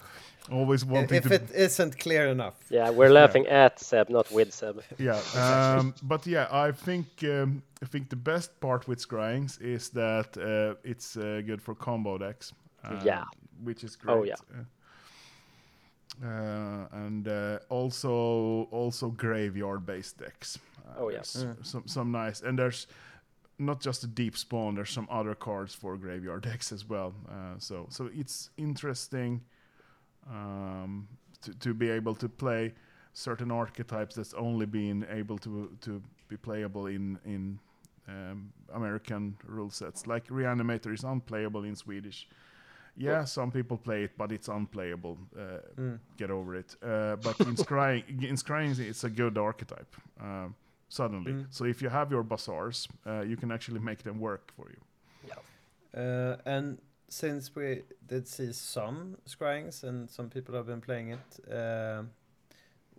always 0.52 0.86
wanting 0.86 1.18
If 1.18 1.24
to. 1.28 1.34
it 1.34 1.50
isn't 1.56 1.98
clear 2.00 2.28
enough. 2.28 2.54
Yeah, 2.70 2.92
we're 2.92 3.10
laughing 3.10 3.48
at 3.48 3.80
Seb, 3.80 4.10
not 4.10 4.32
with 4.32 4.54
Seb. 4.54 4.82
yeah 5.00 5.20
um, 5.36 5.94
but 6.04 6.26
yeah 6.28 6.48
i 6.52 6.72
think 6.72 7.08
um, 7.24 7.64
i 7.82 7.86
think 7.86 8.10
the 8.10 8.16
best 8.16 8.60
part 8.60 8.88
with 8.88 9.00
scryings 9.00 9.60
is 9.62 9.90
that 9.90 10.38
uh, 10.38 10.76
it's 10.84 11.18
uh, 11.18 11.42
good 11.46 11.62
for 11.62 11.76
combo 11.76 12.18
decks 12.18 12.54
Yeah. 13.04 13.24
which 13.64 13.84
is 13.84 13.96
great 13.96 14.14
Oh, 14.18 14.24
yeah. 14.24 14.36
Uh, 16.24 16.26
uh, 16.26 16.88
and 16.92 17.28
uh, 17.28 17.60
also 17.70 18.68
also 18.72 19.10
graveyard 19.10 19.86
based 19.86 20.18
decks 20.18 20.58
uh, 20.88 21.00
Oh, 21.00 21.10
yeah. 21.10 21.20
Mm. 21.20 21.66
some 21.66 21.84
some 21.88 22.12
nice 22.12 22.42
and 22.42 22.58
there's 22.58 22.88
not 23.60 23.80
just 23.82 24.04
a 24.04 24.08
deep 24.08 24.36
spawn 24.38 24.76
there's 24.76 24.90
some 24.92 25.08
other 25.12 25.36
cards 25.36 25.76
for 25.76 25.96
graveyard 25.98 26.42
decks 26.50 26.72
as 26.72 26.90
well 26.90 27.14
uh, 27.30 27.56
so 27.60 27.86
so 27.90 28.10
it's 28.14 28.50
interesting 28.58 29.42
um, 30.30 31.08
to, 31.42 31.54
to 31.60 31.74
be 31.74 31.90
able 31.90 32.16
to 32.16 32.28
play 32.30 32.74
certain 33.14 33.52
archetypes 33.52 34.16
that's 34.16 34.34
only 34.34 34.66
been 34.66 35.06
able 35.10 35.38
to 35.38 35.70
to 35.82 36.02
be 36.30 36.38
playable 36.38 36.88
in 36.88 37.18
in 37.26 37.60
um, 38.08 38.54
American 38.74 39.36
rule 39.46 39.70
sets. 39.70 40.08
Like 40.08 40.28
Reanimator 40.28 40.94
is 40.94 41.04
unplayable 41.04 41.64
in 41.66 41.76
Swedish. 41.76 42.28
Yeah, 43.00 43.26
some 43.26 43.52
people 43.52 43.78
play 43.78 44.04
it, 44.04 44.18
but 44.18 44.32
it's 44.32 44.48
unplayable. 44.48 45.18
Uh, 45.38 45.60
Mm. 45.78 46.00
Get 46.18 46.32
over 46.32 46.56
it. 46.56 46.76
Uh, 46.82 47.16
but 47.18 47.40
in 47.48 47.56
scrying, 47.66 48.04
in 48.24 48.36
scrying, 48.38 48.80
it's 48.80 49.04
a 49.04 49.10
good 49.10 49.38
archetype. 49.38 49.96
Um, 50.20 50.56
suddenly, 50.90 51.32
Mm. 51.34 51.46
so 51.50 51.66
if 51.66 51.82
you 51.82 51.90
have 51.90 52.12
your 52.12 52.24
bazaars, 52.24 52.88
uh, 53.06 53.22
you 53.22 53.38
can 53.38 53.52
actually 53.52 53.80
make 53.80 54.04
them 54.04 54.20
work 54.20 54.52
for 54.56 54.70
you. 54.70 54.82
Uh, 55.94 56.36
and 56.46 56.78
since 57.10 57.56
we 57.56 57.84
did 58.08 58.28
see 58.28 58.52
some 58.54 59.16
scryings 59.26 59.84
and 59.84 60.10
some 60.10 60.30
people 60.30 60.54
have 60.56 60.66
been 60.68 60.82
playing 60.82 61.10
it, 61.12 61.52
uh, 61.52 62.04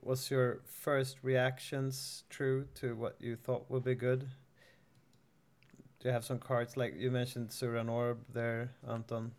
was 0.02 0.30
your 0.30 0.60
first 0.64 1.18
reactions 1.22 2.24
true 2.30 2.66
to 2.74 2.94
what 2.96 3.16
you 3.20 3.36
thought 3.36 3.70
would 3.70 3.84
be 3.84 3.94
good? 3.94 4.20
Do 6.00 6.08
you 6.08 6.12
have 6.12 6.24
some 6.24 6.38
cards 6.38 6.76
like 6.76 6.94
you 6.96 7.10
mentioned 7.10 7.50
Zuran 7.50 7.88
Orb 7.90 8.18
there, 8.32 8.70
Anton? 8.88 9.32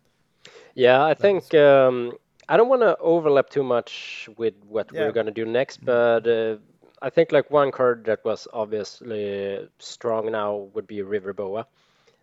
Yeah, 0.74 1.04
I 1.04 1.14
think 1.14 1.54
um, 1.54 2.12
I 2.48 2.56
don't 2.56 2.68
want 2.68 2.82
to 2.82 2.96
overlap 2.98 3.50
too 3.50 3.62
much 3.62 4.28
with 4.36 4.54
what 4.64 4.92
Yeah. 4.92 4.92
we're 4.92 5.12
gonna 5.12 5.30
do 5.32 5.44
next, 5.44 5.84
but 5.84 6.26
uh, 6.26 6.56
I 7.02 7.10
think 7.10 7.32
like 7.32 7.50
one 7.50 7.70
card 7.72 8.04
that 8.06 8.24
was 8.24 8.46
obviously 8.52 9.68
strong 9.78 10.30
now 10.32 10.70
would 10.74 10.86
be 10.86 11.02
River 11.02 11.32
Boa. 11.32 11.66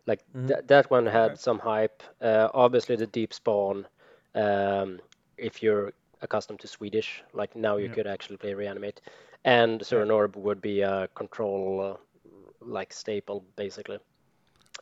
Like 0.05 0.21
Mhm. 0.33 0.47
that 0.47 0.67
that 0.67 0.89
one 0.91 1.05
had 1.05 1.37
Okay. 1.37 1.39
some 1.39 1.59
hype. 1.59 2.03
Uh, 2.21 2.49
obviously, 2.53 2.95
the 2.95 3.07
deep 3.07 3.33
spawn. 3.33 3.87
Um, 4.35 4.99
if 5.37 5.61
you're 5.63 5.93
accustomed 6.21 6.59
to 6.61 6.67
Swedish, 6.67 7.23
like 7.33 7.55
now 7.55 7.77
you 7.77 7.89
Yeah. 7.89 7.89
could 7.89 8.07
actually 8.07 8.37
play 8.37 8.53
reanimate, 8.53 9.01
and 9.45 9.81
Zuran 9.81 10.13
Orb 10.13 10.35
would 10.35 10.61
be 10.61 10.81
a 10.81 11.07
control 11.15 11.97
uh, 11.97 12.29
like 12.61 12.93
staple 12.93 13.45
basically. 13.55 13.99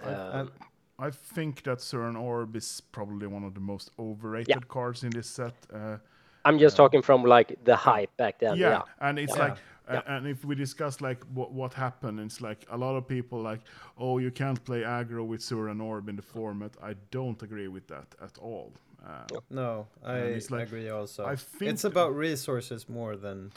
Um, 0.04 0.52
I 0.98 1.10
think 1.10 1.64
that 1.64 1.80
Zuran 1.80 2.20
Orb 2.20 2.56
is 2.56 2.82
probably 2.92 3.28
one 3.28 3.44
of 3.44 3.54
the 3.54 3.60
most 3.60 3.92
overrated 4.00 4.68
cards 4.68 5.04
in 5.04 5.10
this 5.10 5.28
set. 5.28 5.54
Uh, 5.74 5.98
I'm 6.46 6.58
just 6.60 6.78
talking 6.78 7.02
from 7.02 7.24
like 7.24 7.58
the 7.66 7.76
hype 7.76 8.16
back 8.18 8.40
then. 8.40 8.58
yeah, 8.58 8.70
yeah. 8.70 8.82
and 9.02 9.20
it's 9.20 9.36
Yeah. 9.36 9.44
like 9.44 9.58
a- 9.88 10.12
and 10.14 10.28
if 10.28 10.46
we 10.46 10.56
discuss 10.56 11.02
like 11.02 11.24
what 11.34 11.52
what 11.52 11.74
happened 11.74 12.20
it's 12.20 12.42
like 12.42 12.66
a 12.72 12.78
lot 12.78 12.96
of 12.96 13.08
people 13.08 13.40
like 13.42 13.62
oh 14.00 14.18
you 14.20 14.32
can't 14.32 14.64
play 14.66 14.82
aggro 14.82 15.24
with 15.28 15.42
Zuran 15.42 15.80
Orb 15.80 16.10
in 16.10 16.16
the 16.16 16.24
format 16.24 16.72
i 16.82 16.96
don't 17.12 17.40
agree 17.44 17.68
with 17.68 17.86
that 17.88 18.08
at 18.20 18.36
all 18.40 18.72
uh, 19.06 19.28
No, 19.52 19.86
I 20.04 20.18
And 20.18 20.36
it's 20.36 20.50
like- 20.50 20.68
agree 20.68 20.90
also. 20.90 21.26
I 21.26 21.36
think 21.36 21.72
it's 21.74 21.84
about 21.84 22.16
resources 22.16 22.90
more 22.90 23.16
than 23.16 23.52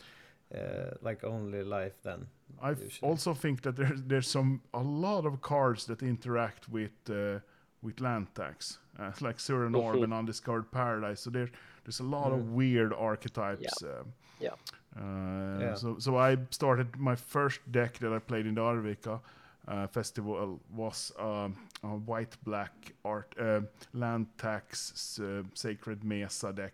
uh, 0.55 0.91
like 1.03 1.25
only 1.25 1.63
life 1.63 1.95
then. 2.03 2.27
I 2.63 2.75
also 3.03 3.35
think 3.35 3.63
that 3.63 3.77
there's 3.77 4.03
there's 4.07 4.31
some 4.31 4.61
a 4.73 4.83
lot 4.83 5.27
of 5.27 5.41
cards 5.41 5.85
that 5.87 6.03
interact 6.03 6.69
with 6.69 7.11
uh, 7.11 7.39
with 7.83 8.01
land 8.01 8.27
tax 8.35 8.79
uh, 8.99 9.13
like 9.21 9.39
Zuran 9.39 9.75
Orb 9.77 9.97
Mhm. 9.97 10.05
and 10.05 10.13
Undiscovered 10.15 10.71
Paradise 10.71 11.21
so 11.21 11.31
there 11.31 11.49
there's 11.85 12.01
a 12.01 12.05
lot 12.05 12.33
Mhm. 12.33 12.35
of 12.39 12.53
weird 12.53 12.93
archetypes 12.93 13.83
um, 13.83 14.13
Yeah. 14.41 14.55
Uh, 14.97 15.61
Yeah. 15.61 15.75
So, 15.77 15.99
so 15.99 16.17
I 16.17 16.37
started 16.51 16.87
my 16.99 17.17
first 17.17 17.61
deck 17.73 17.99
that 17.99 18.13
I 18.13 18.19
played 18.19 18.47
in 18.47 18.55
the 18.55 18.61
Arvika 18.63 19.21
uh, 19.69 19.87
festival 19.87 20.61
was 20.77 21.13
um, 21.19 21.55
a 21.83 21.89
white 22.07 22.37
black 22.45 22.93
art 23.05 23.35
uh, 23.39 23.61
land 23.93 24.27
tax 24.39 25.19
uh, 25.21 25.43
sacred 25.55 26.03
mesa 26.05 26.53
deck. 26.53 26.73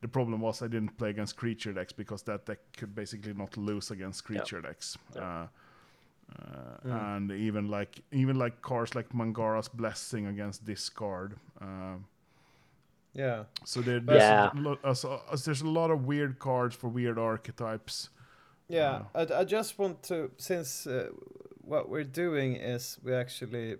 The 0.00 0.08
problem 0.08 0.40
was 0.40 0.62
I 0.62 0.68
didn't 0.68 0.96
play 0.98 1.10
against 1.10 1.36
creature 1.36 1.72
decks 1.72 1.92
because 1.92 2.22
that 2.24 2.44
deck 2.46 2.58
could 2.76 2.94
basically 2.94 3.32
not 3.34 3.56
lose 3.56 3.90
against 3.90 4.24
creature 4.24 4.60
decks. 4.60 4.98
Yeah. 5.14 5.22
Uh, 5.22 5.46
uh, 5.46 5.46
Mm. 6.84 7.16
And 7.16 7.30
even 7.32 7.68
like 7.68 8.00
even 8.12 8.36
like 8.38 8.60
cards 8.62 8.94
like 8.94 9.08
Mangara's 9.14 9.68
blessing 9.68 10.26
against 10.26 10.64
discard. 10.64 11.36
Uh, 11.60 11.96
Yeah. 13.12 13.44
so 13.64 13.80
there, 13.80 14.00
there's, 14.00 14.22
Yeah. 14.22 14.50
a 14.52 14.56
lo- 14.58 14.78
uh, 14.84 14.94
so, 14.94 15.22
uh, 15.30 15.36
there's 15.44 15.62
a 15.62 15.68
lot 15.68 15.90
of 15.90 16.04
weird 16.06 16.38
cards 16.38 16.74
for 16.76 16.88
weird 16.88 17.18
archetypes. 17.18 18.10
Yeah, 18.68 19.02
I, 19.14 19.26
I 19.40 19.44
just 19.44 19.78
want 19.78 20.02
to 20.04 20.30
since 20.38 20.86
uh, 20.86 21.10
what 21.60 21.88
we're 21.88 22.04
doing 22.24 22.56
is 22.56 22.98
we 23.04 23.12
actually 23.14 23.76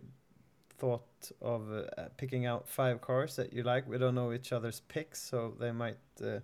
thought 0.85 1.33
of 1.41 1.63
uh, 1.73 2.03
picking 2.17 2.47
out 2.47 2.69
five 2.69 3.01
cars 3.01 3.37
that 3.37 3.53
you 3.53 3.63
like. 3.63 3.89
We 3.89 3.99
don't 3.99 4.15
know 4.15 4.33
each 4.33 4.53
other's 4.53 4.81
picks, 4.81 5.21
so 5.31 5.55
they 5.59 5.73
might 5.73 5.97
uh, 6.23 6.41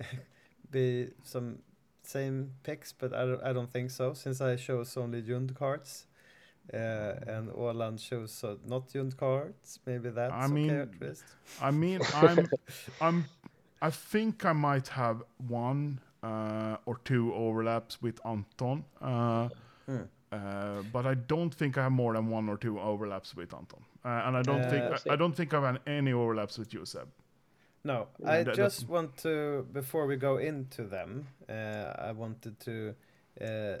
be 0.70 1.08
some 1.24 1.58
same 2.04 2.52
picks, 2.62 2.92
but 2.92 3.12
I 3.12 3.24
don't, 3.24 3.42
I 3.42 3.52
don't 3.52 3.72
think 3.72 3.90
so 3.90 4.14
since 4.14 4.40
I 4.40 4.56
chose 4.56 4.96
only 4.96 5.22
Jund 5.22 5.54
cards. 5.54 6.06
Uh, 6.72 7.14
and 7.26 7.50
Olan 7.50 7.98
chose 7.98 8.44
uh, 8.44 8.54
not 8.64 8.88
Jund 8.88 9.16
cards. 9.16 9.80
Maybe 9.86 10.10
that's 10.10 10.32
I 10.32 10.44
okay 10.44 10.52
mean, 10.54 10.70
at 10.70 11.00
least. 11.00 11.24
I 11.60 11.70
mean, 11.72 12.00
I'm, 12.14 12.46
I'm, 13.00 13.24
I 13.82 13.90
think 13.90 14.44
I 14.44 14.52
might 14.52 14.86
have 14.88 15.24
one 15.48 15.98
uh, 16.22 16.76
or 16.86 16.98
two 17.04 17.34
overlaps 17.34 18.00
with 18.00 18.24
Anton, 18.24 18.84
uh, 19.02 19.48
Hmm. 19.86 20.02
Uh, 20.32 20.82
but 20.92 21.06
I 21.06 21.14
don't 21.14 21.52
think 21.54 21.76
I 21.78 21.82
have 21.84 21.92
more 21.92 22.12
than 22.14 22.28
one 22.28 22.48
or 22.48 22.56
two 22.56 22.78
overlaps 22.78 23.34
with 23.36 23.52
Anton, 23.54 23.82
uh, 24.04 24.08
and 24.26 24.36
I 24.36 24.42
don't 24.42 24.62
Uh, 24.64 24.70
think 24.70 24.84
I, 25.08 25.12
I 25.14 25.16
don't 25.16 25.34
think 25.34 25.52
I've 25.54 25.64
had 25.64 25.80
any 25.86 26.12
overlaps 26.12 26.58
with 26.58 26.72
you, 26.74 26.84
Seb. 26.84 27.08
No, 27.84 28.08
I 28.26 28.42
that- 28.44 28.54
just 28.54 28.88
want 28.88 29.16
to 29.18 29.66
before 29.72 30.06
we 30.06 30.16
go 30.16 30.36
into 30.38 30.84
them. 30.84 31.26
Uh, 31.48 31.94
I 31.98 32.12
wanted 32.12 32.60
to 32.60 32.94
uh, 33.40 33.78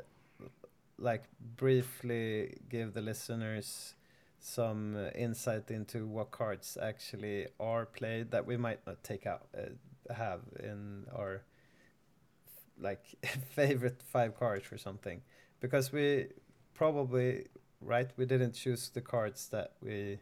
like 0.98 1.24
briefly 1.56 2.56
give 2.68 2.94
the 2.94 3.00
listeners 3.02 3.94
some 4.38 4.96
insight 5.14 5.70
into 5.70 6.06
what 6.06 6.30
cards 6.30 6.78
actually 6.80 7.46
are 7.58 7.84
played 7.86 8.30
that 8.30 8.46
we 8.46 8.56
might 8.56 8.80
not 8.86 9.02
take 9.04 9.26
out 9.26 9.46
uh, 9.56 10.14
have 10.14 10.40
in 10.58 11.04
our 11.14 11.42
like 12.78 13.02
favorite 13.54 14.02
five 14.02 14.38
cards 14.38 14.72
or 14.72 14.78
something 14.78 15.20
because 15.60 15.92
we 15.92 16.28
probably 16.80 17.30
right 17.92 18.10
we 18.16 18.24
didn't 18.32 18.54
choose 18.62 18.82
the 18.96 19.00
cards 19.12 19.48
that 19.54 19.70
we 19.86 20.18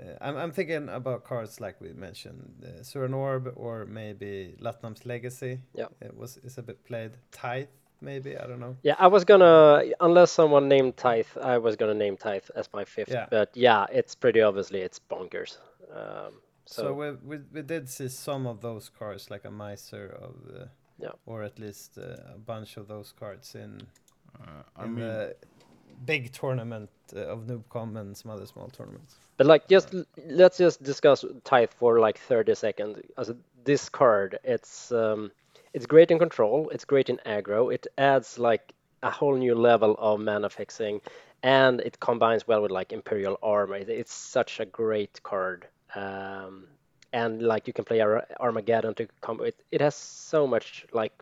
uh, 0.00 0.16
I'm, 0.26 0.36
I'm 0.42 0.52
thinking 0.52 0.88
about 0.88 1.24
cards 1.24 1.60
like 1.60 1.76
we 1.80 1.92
mentioned, 1.92 2.64
uh, 2.64 2.82
Zuran 2.82 3.14
Orb 3.14 3.44
or 3.56 3.84
maybe 4.00 4.54
Lat-Nam's 4.58 5.04
Legacy. 5.04 5.54
Yeah. 5.80 5.88
It 6.00 6.14
was 6.16 6.38
is 6.48 6.58
a 6.58 6.62
bit 6.62 6.78
played. 6.88 7.12
Tithe 7.30 7.68
maybe. 8.00 8.30
I 8.42 8.44
don't 8.48 8.60
know. 8.60 8.74
Yeah, 8.82 8.96
I 8.98 9.08
was 9.16 9.24
gonna, 9.24 9.82
unless 10.00 10.30
someone 10.32 10.66
named 10.68 10.96
Tithe, 10.96 11.32
I 11.52 11.58
was 11.58 11.76
gonna 11.76 11.98
name 12.04 12.16
Tithe 12.16 12.48
as 12.60 12.66
my 12.72 12.84
fifth. 12.84 13.12
Yeah. 13.12 13.26
But 13.30 13.50
yeah, 13.54 13.98
it's 13.98 14.14
pretty 14.14 14.40
obviously 14.42 14.80
it's 14.86 15.00
bonkers. 15.10 15.52
Um, 16.00 16.32
So, 16.64 16.82
so, 16.82 16.92
we, 17.00 17.06
we 17.30 17.36
we 17.54 17.62
did 17.62 17.84
see 17.88 18.08
some 18.08 18.48
of 18.52 18.56
those 18.60 18.90
cards, 18.98 19.30
like 19.30 19.48
a 19.48 19.50
miser 19.64 20.06
of, 20.26 20.34
uh, 20.56 20.66
Yeah. 21.04 21.14
or 21.26 21.42
at 21.42 21.58
least 21.58 21.98
uh, 21.98 22.36
a 22.36 22.38
bunch 22.52 22.78
of 22.80 22.86
those 22.86 23.12
cards 23.20 23.54
in 23.54 23.70
Uh, 24.40 24.62
I 24.80 24.84
in 24.84 24.94
mean, 24.94 25.04
the 25.04 25.34
big 26.04 26.32
tournament 26.32 26.90
uh, 27.14 27.20
of 27.20 27.46
NoobCon 27.46 27.96
and 27.98 28.16
some 28.16 28.30
other 28.30 28.46
small 28.46 28.68
tournaments. 28.68 29.16
but 29.36 29.46
like 29.46 29.68
just 29.68 29.94
let's 30.26 30.58
just 30.58 30.82
discuss 30.82 31.24
Tithe 31.44 31.70
for 31.70 32.00
like 32.00 32.18
30 32.18 32.54
seconds. 32.54 32.98
As 33.18 33.32
this 33.64 33.88
card, 33.88 34.38
it's 34.44 34.92
um, 34.92 35.30
it's 35.72 35.86
great 35.86 36.10
in 36.10 36.18
control. 36.18 36.68
It's 36.70 36.84
great 36.84 37.08
in 37.08 37.18
aggro. 37.26 37.72
It 37.72 37.86
adds 37.98 38.38
like 38.38 38.72
a 39.02 39.10
whole 39.10 39.36
new 39.36 39.54
level 39.54 39.96
of 39.98 40.20
mana 40.20 40.50
fixing, 40.50 41.00
and 41.42 41.80
it 41.80 41.98
combines 42.00 42.46
well 42.46 42.62
with 42.62 42.70
like 42.70 42.92
Imperial 42.92 43.38
Armor. 43.42 43.76
It's 43.76 44.12
such 44.12 44.60
a 44.60 44.66
great 44.66 45.22
card. 45.22 45.66
Um, 45.94 46.66
and 47.12 47.42
like 47.42 47.66
you 47.66 47.72
can 47.72 47.84
play 47.84 48.00
Ar- 48.00 48.26
Armageddon 48.40 48.94
to 48.94 49.06
come. 49.20 49.40
It, 49.44 49.56
it 49.70 49.80
has 49.80 49.94
so 49.94 50.46
much 50.46 50.86
like 50.92 51.12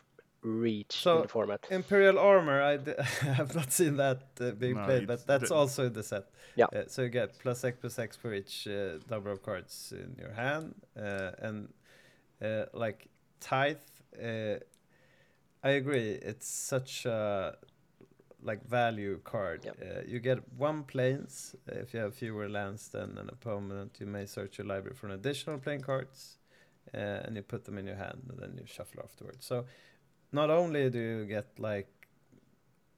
reach 0.43 1.03
So, 1.03 1.17
in 1.17 1.23
the 1.23 1.29
format. 1.29 1.67
Imperial 1.71 2.19
armor, 2.19 2.63
I 2.63 2.77
d- 2.79 2.93
have 3.21 3.55
not 3.55 3.73
seen 3.73 3.97
that 3.97 4.23
uh, 4.41 4.51
being 4.53 4.77
No, 4.77 4.85
played, 4.85 5.07
but 5.07 5.27
that's 5.27 5.49
the- 5.51 5.55
also 5.55 5.87
in 5.87 5.93
the 5.93 6.03
set. 6.03 6.25
Yeah. 6.57 6.67
Uh, 6.67 6.85
so 6.89 7.03
you 7.03 7.09
get 7.09 7.39
plus 7.39 7.65
X 7.65 7.79
plus 7.81 7.99
X 7.99 8.17
for 8.17 8.33
each 8.35 8.67
uh, 8.67 8.99
number 9.11 9.31
of 9.31 9.43
cards 9.43 9.93
in 9.97 10.17
your 10.19 10.33
hand, 10.33 10.75
uh, 10.97 11.31
and 11.39 11.69
uh, 12.43 12.65
like 12.73 13.09
Tithe, 13.41 13.77
uh, 14.23 14.57
I 15.63 15.71
agree. 15.71 16.11
It's 16.13 16.49
such 16.49 17.05
a 17.07 17.57
like 18.43 18.67
value 18.67 19.21
card. 19.23 19.65
Yep. 19.65 19.77
Uh, 19.83 20.01
you 20.07 20.19
get 20.19 20.39
one 20.57 20.83
planes 20.85 21.55
if 21.69 21.93
you 21.93 22.01
have 22.01 22.15
fewer 22.15 22.49
lands 22.49 22.89
than 22.89 23.19
an 23.19 23.29
opponent. 23.29 23.97
You 24.01 24.07
may 24.07 24.25
search 24.27 24.57
your 24.59 24.67
library 24.67 24.97
for 24.97 25.07
an 25.07 25.13
additional 25.13 25.59
plane 25.59 25.83
cards, 25.83 26.39
uh, 26.95 26.97
and 27.25 27.37
you 27.37 27.43
put 27.43 27.65
them 27.67 27.77
in 27.79 27.87
your 27.87 27.97
hand, 27.97 28.23
and 28.31 28.39
then 28.39 28.57
you 28.59 28.65
shuffle 28.67 29.03
afterwards. 29.05 29.45
So 29.47 29.67
not 30.33 30.51
only 30.51 30.91
do 30.91 30.99
you 30.99 31.25
get 31.27 31.47
like 31.59 31.89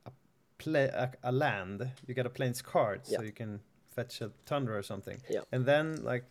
a 0.07 0.11
play 0.59 0.85
a, 0.85 1.11
a 1.23 1.33
land, 1.33 1.91
you 2.07 2.15
get 2.15 2.27
a 2.27 2.31
planes 2.31 2.63
card, 2.63 3.07
so 3.07 3.23
you 3.23 3.33
can 3.33 3.61
fetch 3.95 4.21
a 4.21 4.31
tundra 4.47 4.77
or 4.77 4.83
something. 4.83 5.19
Yeah. 5.31 5.41
And 5.53 5.65
then 5.67 6.03
like 6.03 6.25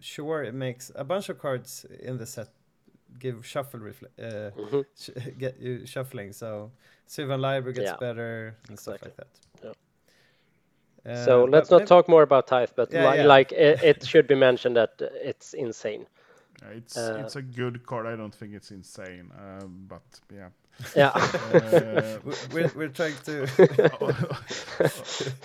sure 0.00 0.42
it 0.42 0.54
makes 0.54 0.90
a 0.94 1.04
bunch 1.04 1.28
of 1.28 1.38
cards 1.38 1.84
in 2.00 2.16
the 2.18 2.26
set 2.26 2.48
give 3.18 3.44
shuffle 3.44 3.80
refle- 3.80 4.14
uh, 4.18 4.50
Mhm. 4.56 4.84
sh- 4.96 5.10
get 5.38 5.58
you 5.60 5.84
shuffling. 5.86 6.32
So 6.32 6.70
Sylvan 7.06 7.40
Library 7.40 7.74
gets 7.74 7.90
Yeah, 7.90 7.96
better 7.96 8.56
and 8.68 8.78
stuff 8.78 9.02
like 9.02 9.16
that. 9.16 9.28
Yeah. 9.62 9.72
Uh, 11.12 11.24
So 11.24 11.44
let's 11.44 11.70
not 11.70 11.78
maybe- 11.78 11.88
talk 11.88 12.08
more 12.08 12.22
about 12.22 12.46
Tithe, 12.46 12.70
but 12.76 12.92
Yeah, 12.92 13.10
li- 13.10 13.16
yeah. 13.18 13.24
like 13.36 13.52
it, 13.52 13.82
it 13.82 14.06
should 14.06 14.26
be 14.26 14.34
mentioned 14.36 14.76
that 14.76 14.92
it's 15.00 15.54
insane. 15.54 16.06
Yeah, 16.62 16.68
it's 16.76 16.96
uh, 16.96 17.22
it's 17.24 17.36
a 17.36 17.42
good 17.42 17.84
card. 17.86 18.06
I 18.06 18.16
don't 18.16 18.34
think 18.34 18.54
it's 18.54 18.70
insane, 18.70 19.30
um, 19.38 19.86
but 19.88 20.02
yeah. 20.34 20.48
Yeah. 20.96 21.10
Uh, 21.54 22.18
We- 22.24 22.34
We're, 22.62 22.72
we're 22.74 22.88
trying 22.88 23.16
to 23.24 23.46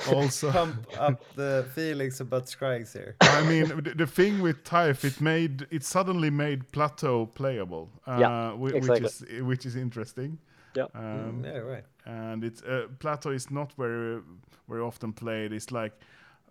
also, 0.14 0.52
pump 0.52 0.88
up 1.00 1.22
the 1.36 1.66
feelings 1.74 2.22
about 2.22 2.46
Scryings 2.48 2.94
here. 2.94 3.16
I 3.22 3.42
mean, 3.44 3.68
the, 3.84 3.94
the 3.96 4.08
thing 4.08 4.42
with 4.42 4.64
Tithe, 4.64 5.04
it 5.06 5.20
made 5.22 5.68
it 5.72 5.84
suddenly 5.84 6.30
made 6.30 6.72
Plateau 6.72 7.26
playable. 7.26 7.90
Uh, 8.08 8.18
Yeah, 8.20 8.52
whi- 8.52 8.58
which 8.74 8.76
exactly. 8.76 9.06
is 9.38 9.44
which 9.44 9.66
is 9.66 9.76
interesting. 9.76 10.38
Yeah. 10.76 10.88
Um, 10.96 11.42
Mm, 11.42 11.46
yeah, 11.46 11.58
right. 11.60 11.86
and 12.06 12.44
it's 12.44 12.62
uh, 12.64 12.88
Plateau 13.00 13.32
is 13.32 13.50
not 13.52 13.74
very 13.78 14.22
very 14.70 14.82
often 14.82 15.14
played. 15.14 15.54
It's 15.54 15.72
like 15.72 15.94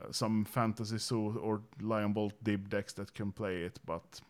uh, 0.00 0.12
some 0.12 0.44
fantasy 0.44 0.98
zoo 0.98 1.38
or 1.42 1.60
Lion 1.80 2.12
Bolt 2.12 2.34
Dib 2.42 2.68
decks 2.68 2.92
that 2.94 3.12
can 3.14 3.32
play 3.32 3.62
it, 3.66 3.78
but 3.86 4.20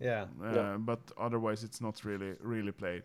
Yeah. 0.00 0.26
uh, 0.42 0.54
Yeah. 0.54 0.76
but 0.78 0.98
otherwise 1.18 1.64
it's 1.66 1.80
not 1.80 2.04
really 2.04 2.34
really 2.42 2.72
played. 2.72 3.02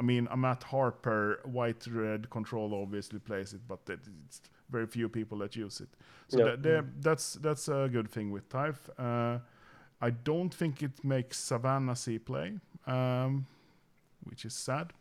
I 0.00 0.02
mean, 0.02 0.28
a 0.30 0.36
Matt 0.36 0.62
Harper 0.62 1.40
white 1.44 1.86
red 1.86 2.28
control 2.30 2.72
obviously 2.74 3.18
plays 3.18 3.52
it, 3.52 3.60
but 3.68 3.80
it, 3.88 4.00
it's 4.26 4.40
very 4.70 4.86
few 4.86 5.08
people 5.08 5.38
that 5.38 5.56
use 5.56 5.80
it. 5.80 5.88
So 6.28 6.38
Yeah. 6.38 6.44
that, 6.44 6.62
there- 6.62 6.90
that's 7.00 7.34
that's 7.42 7.68
a 7.68 7.88
good 7.92 8.08
thing 8.10 8.32
with 8.32 8.48
Tithe. 8.48 8.88
Uh, 8.98 9.38
I 10.00 10.10
don't 10.10 10.54
think 10.54 10.82
it 10.82 11.04
makes 11.04 11.36
Savannah 11.38 11.96
C 11.96 12.18
play, 12.18 12.58
um, 12.86 13.46
which 14.24 14.44
is 14.44 14.54
sad. 14.54 14.92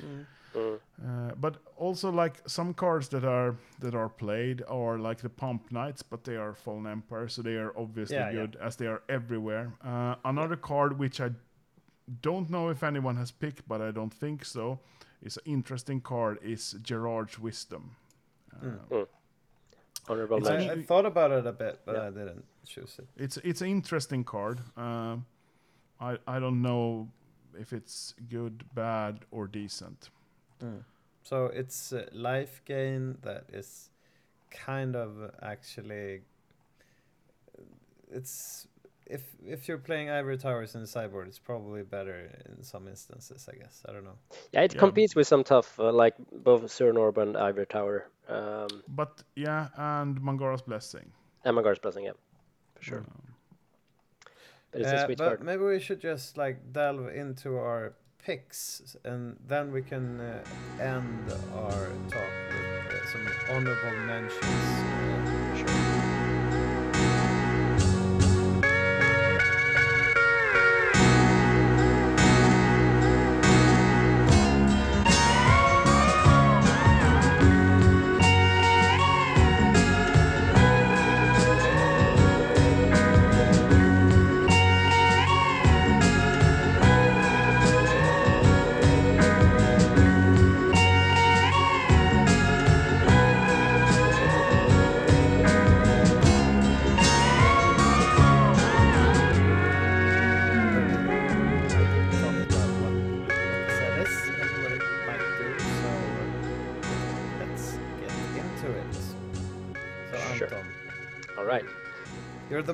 Mm. 0.00 0.26
Uh, 0.54 1.30
but 1.40 1.56
also 1.76 2.10
like 2.10 2.40
some 2.46 2.74
cards 2.74 3.08
that 3.08 3.24
are 3.24 3.54
that 3.80 3.94
are 3.94 4.08
played 4.08 4.62
are 4.68 4.98
like 4.98 5.18
the 5.22 5.28
Pump 5.28 5.70
Knights, 5.70 6.02
but 6.02 6.24
they 6.24 6.36
are 6.36 6.54
Fallen 6.54 6.86
Empire, 6.86 7.28
so 7.28 7.42
they 7.42 7.56
are 7.56 7.72
obviously 7.76 8.16
Yeah, 8.16 8.30
yeah. 8.30 8.40
good 8.40 8.56
as 8.60 8.76
they 8.76 8.86
are 8.86 9.02
everywhere. 9.08 9.72
Uh, 9.84 10.14
another 10.24 10.56
card 10.56 10.98
which 10.98 11.20
I 11.20 11.30
don't 12.22 12.48
know 12.50 12.70
if 12.70 12.82
anyone 12.82 13.16
has 13.16 13.30
picked, 13.30 13.68
but 13.68 13.80
I 13.80 13.90
don't 13.92 14.12
think 14.14 14.44
so, 14.44 14.80
is 15.22 15.36
an 15.36 15.42
interesting 15.52 16.00
card 16.00 16.38
is 16.42 16.76
Gerard's 16.82 17.38
Wisdom. 17.38 17.96
Uh, 18.62 19.04
Honorable 20.08 20.38
It's 20.38 20.48
I. 20.48 20.72
I 20.72 20.82
thought 20.82 21.04
about 21.06 21.30
it 21.32 21.46
a 21.46 21.52
bit, 21.52 21.80
but 21.84 21.94
Yeah. 21.94 22.06
I 22.06 22.10
didn't 22.10 22.44
choose 22.66 22.98
it. 22.98 23.06
It's 23.16 23.36
it's 23.44 23.60
an 23.60 23.68
interesting 23.68 24.24
card. 24.24 24.60
Um 24.76 25.26
I 26.00 26.18
I 26.26 26.38
don't 26.40 26.62
know 26.62 27.08
if 27.60 27.72
it's 27.72 28.14
good, 28.30 28.64
bad, 28.74 29.24
or 29.30 29.46
decent. 29.48 30.10
So 31.22 31.46
it's 31.46 31.92
uh, 31.92 32.06
life 32.12 32.62
gain 32.64 33.18
that 33.22 33.44
is 33.52 33.90
kind 34.50 34.96
of 34.96 35.30
actually. 35.42 36.22
It's 38.10 38.66
if 39.06 39.22
if 39.46 39.68
you're 39.68 39.78
playing 39.78 40.10
Ivory 40.10 40.38
Towers 40.38 40.74
in 40.74 40.80
the 40.80 40.86
sideboard, 40.86 41.28
it's 41.28 41.38
probably 41.38 41.82
better 41.82 42.30
in 42.46 42.62
some 42.62 42.88
instances. 42.88 43.48
I 43.52 43.56
guess 43.56 43.82
I 43.88 43.92
don't 43.92 44.04
know. 44.04 44.18
Yeah, 44.52 44.62
it 44.62 44.74
Yeah. 44.74 44.80
competes 44.80 45.14
with 45.14 45.26
some 45.26 45.44
tough, 45.44 45.78
uh, 45.78 45.92
like 45.92 46.14
both 46.32 46.62
Zuran 46.64 46.96
Orb 46.98 47.18
and 47.18 47.36
Ivory 47.36 47.66
Tower. 47.66 48.06
Um, 48.28 48.82
But 48.88 49.22
yeah, 49.36 49.68
and 49.76 50.20
Mangara's 50.20 50.62
Blessing. 50.62 51.12
and 51.44 51.56
Mangara's 51.56 51.78
Blessing, 51.78 52.04
yeah, 52.04 52.16
for 52.74 52.82
sure. 52.84 53.04
But 54.70 54.80
it's 54.80 54.92
a 54.92 54.96
Uh, 54.96 55.06
sweet 55.06 55.18
but 55.18 55.24
card. 55.24 55.44
maybe 55.44 55.64
we 55.64 55.80
should 55.80 56.00
just 56.00 56.36
like 56.36 56.72
delve 56.72 57.08
into 57.08 57.56
our 57.56 57.94
picks, 58.28 58.94
and 59.04 59.38
then 59.48 59.72
we 59.72 59.80
can 59.80 60.20
uh, 60.20 60.44
end 60.82 61.32
our 61.54 61.88
talk 62.10 62.34
with 62.52 62.92
uh, 62.92 63.06
some 63.10 63.26
honorable 63.56 63.98
mentions. 64.06 64.97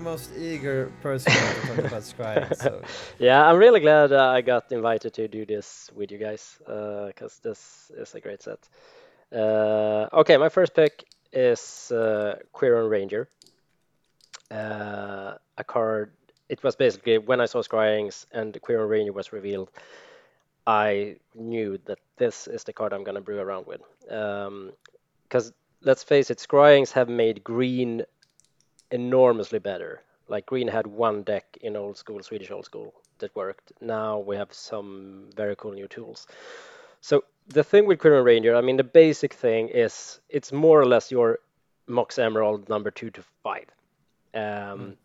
Most 0.05 0.37
eager 0.37 0.93
person 1.01 1.33
to 1.33 1.67
talk 1.67 1.79
about 1.79 2.03
Scrying. 2.13 2.55
So 2.57 2.83
Yeah, 3.19 3.43
I'm 3.49 3.57
really 3.57 3.81
glad 3.81 4.13
uh, 4.13 4.29
I 4.29 4.43
got 4.43 4.71
invited 4.71 5.15
to 5.15 5.29
do 5.29 5.47
this 5.47 5.91
with 5.97 6.13
you 6.13 6.19
guys 6.19 6.59
because 6.59 7.41
this 7.43 7.91
is 7.97 8.15
a 8.15 8.21
great 8.21 8.43
set. 8.43 8.69
Uh, 9.35 10.07
okay, 10.13 10.37
my 10.37 10.51
first 10.51 10.75
pick 10.75 11.05
is 11.33 11.91
uh, 11.91 12.37
Quirion 12.55 12.91
Ranger. 12.91 13.29
Uh, 14.51 15.39
a 15.57 15.65
card. 15.65 16.13
It 16.51 16.63
was 16.63 16.77
basically 16.77 17.17
when 17.17 17.41
I 17.41 17.47
saw 17.47 17.63
Scryings 17.63 18.27
and 18.31 18.53
Quirion 18.61 18.91
Ranger 18.91 19.13
was 19.13 19.33
revealed, 19.33 19.71
I 20.67 21.17
knew 21.35 21.79
that 21.87 21.99
this 22.19 22.47
is 22.47 22.63
the 22.65 22.75
card 22.75 22.93
I'm 22.93 23.05
gonna 23.05 23.23
brew 23.23 23.41
around 23.41 23.67
with. 23.67 23.81
Because 24.03 25.55
let's 25.81 26.03
face 26.03 26.31
it, 26.31 26.37
Scryings 26.37 26.93
have 26.93 27.09
made 27.09 27.43
green 27.43 28.05
enormously 28.95 29.59
better. 29.59 30.03
Like 30.29 30.47
green 30.47 30.69
had 30.69 30.87
one 30.87 31.23
deck 31.23 31.45
in 31.61 31.77
old 31.77 31.97
school, 31.99 32.23
Swedish 32.23 32.51
old 32.51 32.65
school 32.65 32.95
that 33.19 33.35
worked. 33.37 33.73
Now 33.81 34.19
we 34.19 34.37
have 34.37 34.53
some 34.53 35.29
very 35.37 35.55
cool 35.57 35.73
new 35.73 35.89
tools. 35.89 36.27
So 37.01 37.25
the 37.49 37.63
thing 37.63 37.87
with 37.87 37.99
Quirion 37.99 38.25
Ranger, 38.25 38.57
I 38.57 38.63
mean, 38.63 38.79
the 38.79 38.85
basic 39.03 39.35
thing 39.35 39.69
is 39.69 40.21
it's 40.31 40.51
more 40.53 40.81
or 40.81 40.87
less 40.87 41.11
your 41.11 41.39
Mox 41.87 42.19
Emerald 42.19 42.69
number 42.69 42.91
two 42.91 43.11
to 43.11 43.23
five. 43.43 43.67
Um, 44.35 44.97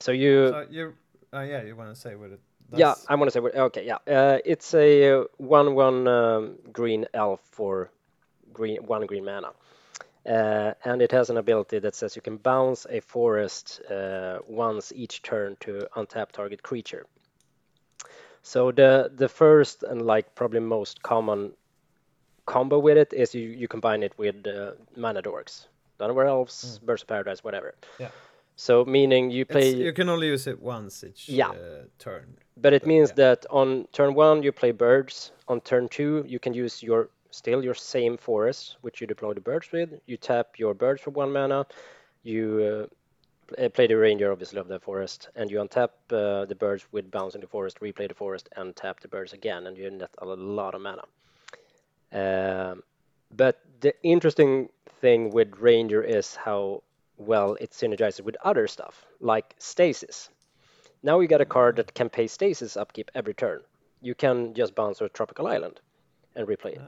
So 0.00 0.12
you, 0.12 0.48
So 0.50 0.66
you, 0.70 0.94
uh, 1.32 1.40
yeah, 1.40 1.62
you 1.62 1.76
want 1.76 1.94
to 1.94 2.00
say 2.00 2.16
what 2.16 2.30
it? 2.32 2.40
yeah? 2.76 2.94
I 3.08 3.14
want 3.14 3.28
to 3.28 3.32
say, 3.32 3.40
what- 3.40 3.54
okay, 3.54 3.84
yeah, 3.86 3.98
uh, 4.18 4.38
it's 4.44 4.74
a 4.74 4.88
uh, 5.20 5.24
one 5.38 5.74
one 5.74 6.08
um, 6.08 6.58
green 6.72 7.06
elf 7.14 7.40
for 7.52 7.90
green 8.52 8.78
one 8.86 9.06
green 9.06 9.24
mana, 9.24 9.50
uh, 10.26 10.72
and 10.84 11.02
it 11.02 11.12
has 11.12 11.30
an 11.30 11.36
ability 11.36 11.78
that 11.80 11.94
says 11.94 12.16
you 12.16 12.22
can 12.22 12.36
bounce 12.36 12.86
a 12.90 13.00
forest 13.00 13.80
uh, 13.90 14.38
once 14.48 14.92
each 14.94 15.22
turn 15.22 15.56
to 15.60 15.86
untap 15.96 16.32
target 16.32 16.62
creature. 16.62 17.06
So 18.42 18.72
the 18.72 19.10
the 19.14 19.28
first 19.28 19.82
and 19.82 20.02
like 20.02 20.34
probably 20.34 20.60
most 20.60 21.02
common 21.02 21.52
combo 22.46 22.78
with 22.78 22.96
it 22.98 23.12
is 23.12 23.34
you, 23.34 23.48
you 23.48 23.68
combine 23.68 24.02
it 24.02 24.12
with 24.18 24.46
uh, 24.46 24.72
mana 24.96 25.22
dorks, 25.22 25.66
Llanowar 26.00 26.26
elves, 26.26 26.80
Birds 26.82 27.02
of 27.02 27.08
Paradise, 27.08 27.44
whatever. 27.44 27.74
Yeah. 27.98 28.10
So 28.56 28.84
meaning 28.84 29.30
you 29.30 29.44
play, 29.44 29.70
It's, 29.70 29.78
you 29.78 29.92
can 29.92 30.08
only 30.08 30.26
use 30.26 30.46
it 30.46 30.60
once 30.60 31.04
each 31.04 31.28
Yeah. 31.28 31.50
uh, 31.50 31.84
turn. 31.98 32.36
but 32.56 32.72
it 32.72 32.82
but 32.82 32.88
means 32.88 33.08
yeah. 33.10 33.14
that 33.16 33.46
on 33.50 33.86
turn 33.92 34.14
one 34.14 34.42
you 34.42 34.52
play 34.52 34.72
birds. 34.72 35.32
On 35.48 35.60
turn 35.60 35.88
two 35.88 36.24
you 36.26 36.38
can 36.38 36.52
use 36.54 36.82
your 36.82 37.08
still 37.32 37.64
your 37.64 37.74
same 37.74 38.16
forest 38.16 38.76
which 38.82 39.00
you 39.00 39.06
deploy 39.06 39.34
the 39.34 39.40
birds 39.40 39.72
with. 39.72 39.90
You 40.06 40.16
tap 40.16 40.58
your 40.58 40.74
birds 40.74 41.00
for 41.00 41.10
one 41.10 41.32
mana. 41.32 41.66
You 42.22 42.88
uh, 43.58 43.62
uh, 43.64 43.68
play 43.70 43.86
the 43.86 43.96
ranger 43.96 44.30
obviously 44.30 44.60
of 44.60 44.68
the 44.68 44.78
forest, 44.78 45.28
and 45.34 45.50
you 45.50 45.58
untap 45.58 45.90
uh, 46.10 46.44
the 46.44 46.54
birds 46.54 46.86
with 46.92 47.10
bounce 47.10 47.34
in 47.34 47.40
the 47.40 47.46
forest, 47.46 47.80
replay 47.80 48.08
the 48.08 48.14
forest, 48.14 48.48
and 48.56 48.74
tap 48.76 49.00
the 49.00 49.08
birds 49.08 49.32
again, 49.32 49.66
and 49.66 49.76
you 49.76 49.90
net 49.90 50.10
a 50.18 50.26
lot 50.26 50.74
of 50.74 50.80
mana. 50.80 51.02
Um, 52.12 52.82
but 53.34 53.60
the 53.80 53.94
interesting 54.02 54.68
thing 55.00 55.30
with 55.30 55.56
Ranger 55.58 56.02
is 56.02 56.36
how 56.36 56.82
well 57.16 57.56
it 57.60 57.70
synergizes 57.70 58.20
with 58.20 58.36
other 58.44 58.66
stuff, 58.66 59.06
like 59.20 59.54
Stasis. 59.58 60.30
Now 61.02 61.20
you 61.20 61.28
get 61.28 61.40
a 61.40 61.44
card 61.46 61.76
that 61.76 61.94
can 61.94 62.08
pay 62.08 62.26
Stasis 62.26 62.76
upkeep 62.76 63.10
every 63.14 63.34
turn. 63.34 63.60
You 64.00 64.14
can 64.14 64.54
just 64.54 64.74
bounce 64.74 65.00
a 65.00 65.08
Tropical 65.08 65.46
Island 65.46 65.80
and 66.36 66.46
replay 66.46 66.74
it. 66.74 66.82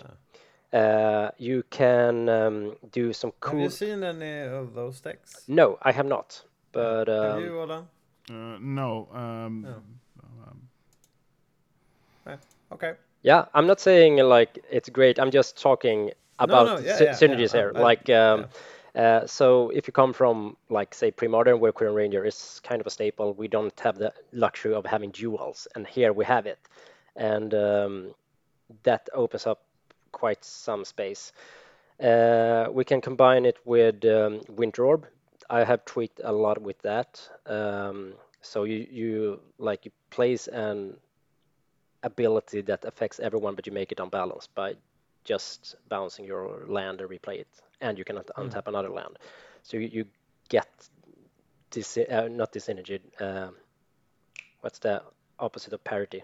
Uh, 0.75 1.31
you 1.39 1.63
can 1.71 2.29
um, 2.29 2.75
do 2.91 3.13
some 3.13 3.33
cool. 3.41 3.53
Have 3.61 3.61
you 3.63 3.71
seen 3.71 4.03
any 4.03 4.41
of 4.43 4.75
those 4.75 5.01
decks? 5.01 5.45
No, 5.47 5.79
I 5.83 5.93
have 5.93 6.07
not. 6.07 6.43
But 6.73 7.07
Have 7.07 7.37
um, 7.37 7.45
you, 7.45 7.51
Olan? 7.53 7.85
Uh, 8.29 8.59
no. 8.61 9.09
Um, 9.15 9.67
Oh. 9.67 10.51
um, 10.51 10.69
Eh, 12.27 12.37
Okay. 12.73 12.95
yeah, 13.23 13.45
I'm 13.55 13.67
not 13.67 13.81
saying 13.81 14.17
like 14.17 14.59
it's 14.71 14.89
great. 14.89 15.19
I'm 15.21 15.31
just 15.31 15.61
talking 15.63 16.11
about 16.39 16.67
no, 16.67 16.79
yeah, 16.79 16.97
sy- 16.97 17.05
yeah, 17.05 17.13
synergies 17.13 17.53
yeah, 17.55 17.61
here. 17.61 17.73
I- 17.75 17.79
I- 17.79 17.83
like, 17.83 18.11
um, 18.11 18.47
uh, 18.97 19.27
so 19.27 19.71
if 19.71 19.87
you 19.87 19.93
come 19.93 20.13
from 20.13 20.57
like 20.71 20.95
say 20.95 21.11
pre-modern, 21.13 21.61
where 21.61 21.73
Quirion 21.73 21.95
Ranger 21.95 22.25
is 22.25 22.61
kind 22.65 22.81
of 22.81 22.87
a 22.87 22.91
staple, 22.91 23.35
we 23.35 23.47
don't 23.47 23.79
have 23.81 23.97
the 23.99 24.13
luxury 24.33 24.75
of 24.75 24.87
having 24.87 25.11
duels, 25.13 25.69
and 25.77 25.87
here 25.87 26.13
we 26.13 26.25
have 26.25 26.47
it, 26.47 26.59
and 27.15 27.55
um, 27.55 28.15
that 28.83 29.09
opens 29.13 29.47
up 29.47 29.61
quite 30.15 30.45
some 30.45 30.85
space. 30.85 31.33
Uh, 32.03 32.67
we 32.73 32.85
can 32.85 33.01
combine 33.01 33.45
it 33.45 33.59
with 33.65 34.05
um, 34.05 34.41
Winter 34.49 34.85
Orb. 34.85 35.07
I 35.51 35.65
have 35.65 35.85
tweaked 35.85 36.21
a 36.25 36.33
lot 36.33 36.61
with 36.63 36.79
that. 36.83 37.11
Um, 37.47 38.15
so 38.41 38.65
you, 38.65 38.87
you 38.91 39.41
like 39.59 39.85
you 39.85 39.93
place 40.11 40.49
an 40.49 40.97
ability 42.03 42.63
that 42.63 42.85
affects 42.85 43.21
everyone, 43.21 43.55
but 43.55 43.67
you 43.67 43.73
make 43.73 43.93
it 43.93 44.01
unbalanced 44.01 44.55
by 44.55 44.77
just 45.25 45.77
bouncing 45.89 46.25
your 46.25 46.65
land 46.69 47.01
and 47.01 47.11
replay 47.11 47.41
it, 47.41 47.49
and 47.81 47.99
you 47.99 48.05
cannot 48.05 48.31
untap 48.37 48.69
another 48.69 48.91
land. 48.91 49.19
So 49.63 49.77
you, 49.77 49.89
you 49.93 50.05
get 50.49 50.69
this 51.71 51.97
uh, 51.97 52.29
not 52.31 52.53
this 52.53 52.69
energy. 52.69 53.01
Uh, 53.19 53.49
what's 54.61 54.79
the 54.79 55.03
opposite 55.39 55.73
of 55.73 55.83
parity? 55.83 56.23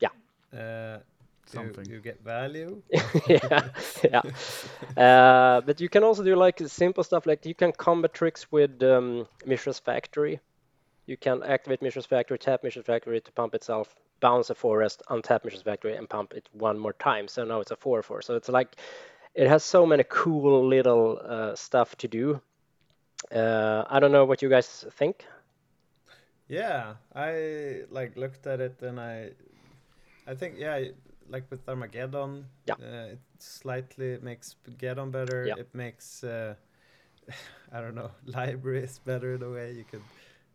Yeah. 0.00 0.08
Uh, 0.52 0.98
Something. 1.46 1.86
you 1.86 2.00
get 2.00 2.22
value? 2.24 2.82
yeah, 3.28 3.68
yeah. 4.02 4.22
Uh, 4.96 5.60
but 5.60 5.80
you 5.80 5.88
can 5.88 6.02
also 6.02 6.22
do 6.24 6.36
like 6.36 6.58
simple 6.66 7.04
stuff 7.04 7.26
like 7.26 7.44
you 7.46 7.54
can 7.54 7.72
combat 7.72 8.14
tricks 8.14 8.50
with 8.50 8.82
um, 8.82 9.26
Mishra's 9.46 9.78
Factory. 9.78 10.40
You 11.06 11.16
can 11.16 11.42
activate 11.42 11.82
Mishra's 11.82 12.06
Factory, 12.06 12.38
tap 12.38 12.62
Mishra's 12.62 12.86
Factory 12.86 13.20
to 13.20 13.32
pump 13.32 13.54
itself, 13.54 13.94
bounce 14.20 14.50
a 14.50 14.54
forest, 14.54 15.02
untap 15.10 15.44
Mishra's 15.44 15.62
Factory, 15.62 15.96
and 15.96 16.08
pump 16.08 16.32
it 16.32 16.48
one 16.52 16.78
more 16.78 16.94
time. 16.94 17.28
So 17.28 17.44
now 17.44 17.60
it's 17.60 17.70
a 17.70 17.76
4 17.76 18.02
4. 18.02 18.22
So 18.22 18.36
it's 18.36 18.48
like 18.48 18.76
it 19.34 19.48
has 19.48 19.62
so 19.64 19.84
many 19.84 20.04
cool 20.08 20.66
little 20.66 21.20
uh, 21.22 21.54
stuff 21.54 21.96
to 21.96 22.08
do. 22.08 22.40
Uh, 23.30 23.84
I 23.88 24.00
don't 24.00 24.12
know 24.12 24.24
what 24.24 24.42
you 24.42 24.48
guys 24.48 24.84
think. 24.92 25.26
Yeah, 26.48 26.94
I 27.14 27.82
like 27.90 28.16
looked 28.16 28.46
at 28.46 28.60
it 28.60 28.82
and 28.82 29.00
I, 29.00 29.30
I 30.26 30.34
think 30.34 30.56
yeah, 30.58 30.76
y- 30.76 30.90
like 31.28 31.44
with 31.50 31.68
Armageddon, 31.68 32.46
Yeah. 32.66 32.74
uh, 32.80 33.12
it 33.12 33.20
slightly 33.38 34.18
makes 34.22 34.56
Geddon 34.78 35.10
better. 35.10 35.44
Yeah. 35.46 35.54
It 35.58 35.74
makes 35.74 36.24
uh, 36.24 36.54
I 37.72 37.80
don't 37.80 37.94
know 37.94 38.10
libraries 38.26 38.98
better 39.04 39.34
in 39.34 39.40
the 39.40 39.50
way 39.50 39.72
you 39.72 39.84
could 39.84 40.02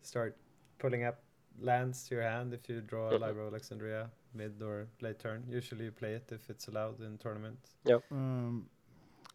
start 0.01 0.35
pulling 0.77 1.03
up 1.03 1.19
lands 1.61 2.07
to 2.07 2.15
your 2.15 2.23
hand 2.23 2.53
if 2.53 2.69
you 2.69 2.81
draw 2.81 3.09
a 3.09 3.13
Mhm. 3.17 3.21
Library 3.21 3.47
of 3.47 3.53
Alexandria 3.53 4.09
mid 4.33 4.61
or 4.61 4.87
late 5.01 5.19
turn. 5.19 5.43
Usually 5.49 5.85
you 5.85 5.91
play 5.91 6.13
it 6.13 6.31
if 6.31 6.49
it's 6.49 6.67
allowed 6.67 7.01
in 7.01 7.17
tournament. 7.17 7.59
Um, 8.11 8.69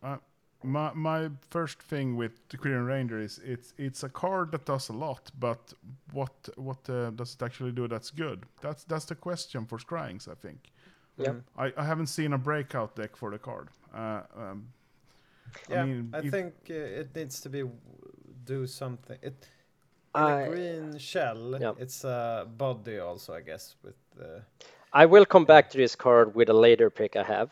uh, 0.03 0.19
my 0.63 0.93
my 0.95 1.31
first 1.51 1.83
thing 1.83 2.17
with 2.17 2.49
the 2.49 2.57
Quirion 2.57 2.87
Ranger 2.87 3.19
is 3.19 3.39
it's 3.45 3.75
it's 3.77 4.03
a 4.05 4.09
card 4.09 4.53
that 4.53 4.65
does 4.65 4.89
a 4.89 4.93
lot, 4.93 5.31
but 5.39 5.75
what 6.13 6.49
what 6.57 6.89
uh, 6.89 7.11
does 7.11 7.35
it 7.35 7.43
actually 7.43 7.73
do 7.73 7.89
that's 7.89 8.11
good? 8.11 8.47
That's 8.61 8.85
that's 8.85 9.05
the 9.05 9.15
question 9.17 9.67
for 9.67 9.79
Scryings, 9.79 10.29
I 10.29 10.35
think. 10.35 10.73
Yeah. 11.19 11.31
Mm. 11.31 11.43
I, 11.57 11.73
I 11.77 11.85
haven't 11.85 12.09
seen 12.09 12.33
a 12.33 12.39
breakout 12.39 12.97
deck 12.97 13.17
for 13.17 13.31
the 13.31 13.39
card. 13.39 13.69
Uh, 13.95 14.23
um, 14.37 14.69
Yeah, 15.71 15.83
I, 15.83 15.87
mean, 15.87 16.15
if- 16.25 16.31
think 16.31 16.55
uh, 16.71 16.75
it 17.01 17.15
needs 17.15 17.41
to 17.41 17.49
be 17.49 17.63
do 18.45 18.67
something. 18.67 19.19
It 19.23 19.35
in 20.17 20.23
I- 20.23 20.41
a 20.43 20.49
green 20.49 20.99
shell. 20.99 21.57
Yeah. 21.61 21.73
It's 21.79 22.05
a 22.05 22.47
body 22.57 22.99
also, 22.99 23.35
I 23.35 23.41
guess. 23.43 23.77
With 23.83 23.95
uh, 24.21 24.41
I 24.95 25.07
will 25.07 25.27
come 25.27 25.45
back 25.45 25.71
to 25.71 25.79
this 25.79 25.97
card 25.97 26.35
with 26.37 26.49
a 26.51 26.55
later 26.55 26.91
pick 26.91 27.17
I 27.17 27.25
have. 27.25 27.51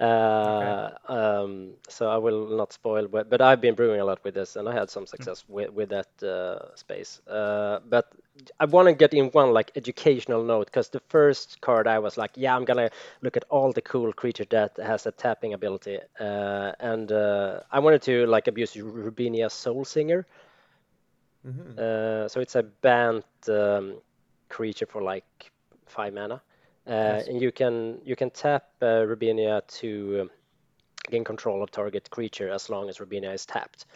uh, 0.00 0.90
um, 1.08 1.74
so 1.88 2.08
I 2.08 2.16
will 2.18 2.56
not 2.56 2.72
spoil, 2.72 3.08
but, 3.08 3.30
but 3.30 3.42
I've 3.42 3.60
been 3.60 3.74
brewing 3.74 4.00
a 4.00 4.04
lot 4.04 4.24
with 4.24 4.34
this 4.34 4.56
and 4.56 4.68
I 4.68 4.72
had 4.74 4.90
some 4.90 5.06
success 5.06 5.44
with, 5.48 5.70
with 5.70 5.90
that 5.90 6.08
uh, 6.22 6.74
space. 6.76 7.20
Uh, 7.28 7.80
but 7.88 8.06
I 8.60 8.66
want 8.66 8.88
to 8.88 8.94
get 8.94 9.14
in 9.14 9.26
one 9.26 9.52
like 9.52 9.72
educational 9.76 10.44
note 10.44 10.66
because 10.66 10.88
the 10.88 11.00
first 11.08 11.60
card 11.60 11.86
I 11.86 11.98
was 12.00 12.16
like, 12.16 12.32
yeah, 12.36 12.56
I'm 12.56 12.64
gonna 12.64 12.90
look 13.22 13.36
at 13.36 13.44
all 13.50 13.72
the 13.72 13.82
cool 13.82 14.12
creature 14.12 14.46
that 14.50 14.76
has 14.78 15.06
a 15.06 15.12
tapping 15.12 15.54
ability, 15.54 15.98
uh, 16.20 16.72
and 16.80 17.12
uh, 17.12 17.60
I 17.70 17.80
wanted 17.80 18.02
to 18.02 18.26
like 18.26 18.48
abuse 18.48 18.74
Rubinia 18.74 19.50
Soul 19.50 19.84
Singer. 19.84 20.26
mhm. 21.44 21.78
Uh, 21.78 22.28
so 22.28 22.40
it's 22.40 22.54
a 22.56 22.62
banned 22.62 23.24
um, 23.48 24.00
creature 24.48 24.86
for 24.86 25.02
like 25.02 25.50
five 25.86 26.12
mana, 26.14 26.42
uh, 26.86 27.22
and 27.28 27.40
you 27.40 27.52
can 27.52 28.00
you 28.04 28.16
can 28.16 28.30
tap 28.30 28.64
uh, 28.82 29.04
Rubinia 29.06 29.62
to 29.78 30.20
um, 30.22 30.30
gain 31.10 31.24
control 31.24 31.62
of 31.62 31.70
target 31.70 32.10
creature 32.10 32.50
as 32.50 32.70
long 32.70 32.88
as 32.88 32.98
Rubinia 32.98 33.32
is 33.34 33.46
tapped 33.46 33.86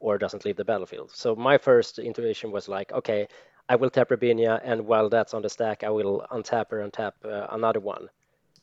or 0.00 0.18
doesn't 0.18 0.44
leave 0.44 0.56
the 0.56 0.64
battlefield. 0.64 1.10
So 1.12 1.34
my 1.34 1.58
first 1.58 1.98
intuition 1.98 2.52
was 2.52 2.68
like, 2.68 2.92
okay, 2.92 3.28
I 3.68 3.76
will 3.76 3.90
tap 3.90 4.08
Rubinia, 4.08 4.60
and 4.64 4.86
while 4.86 5.08
that's 5.08 5.34
on 5.34 5.42
the 5.42 5.48
stack, 5.48 5.84
I 5.84 5.90
will 5.90 6.26
untap 6.30 6.70
her 6.70 6.80
and 6.80 6.92
tap 6.92 7.14
uh, 7.24 7.48
another 7.50 7.80
one. 7.80 8.08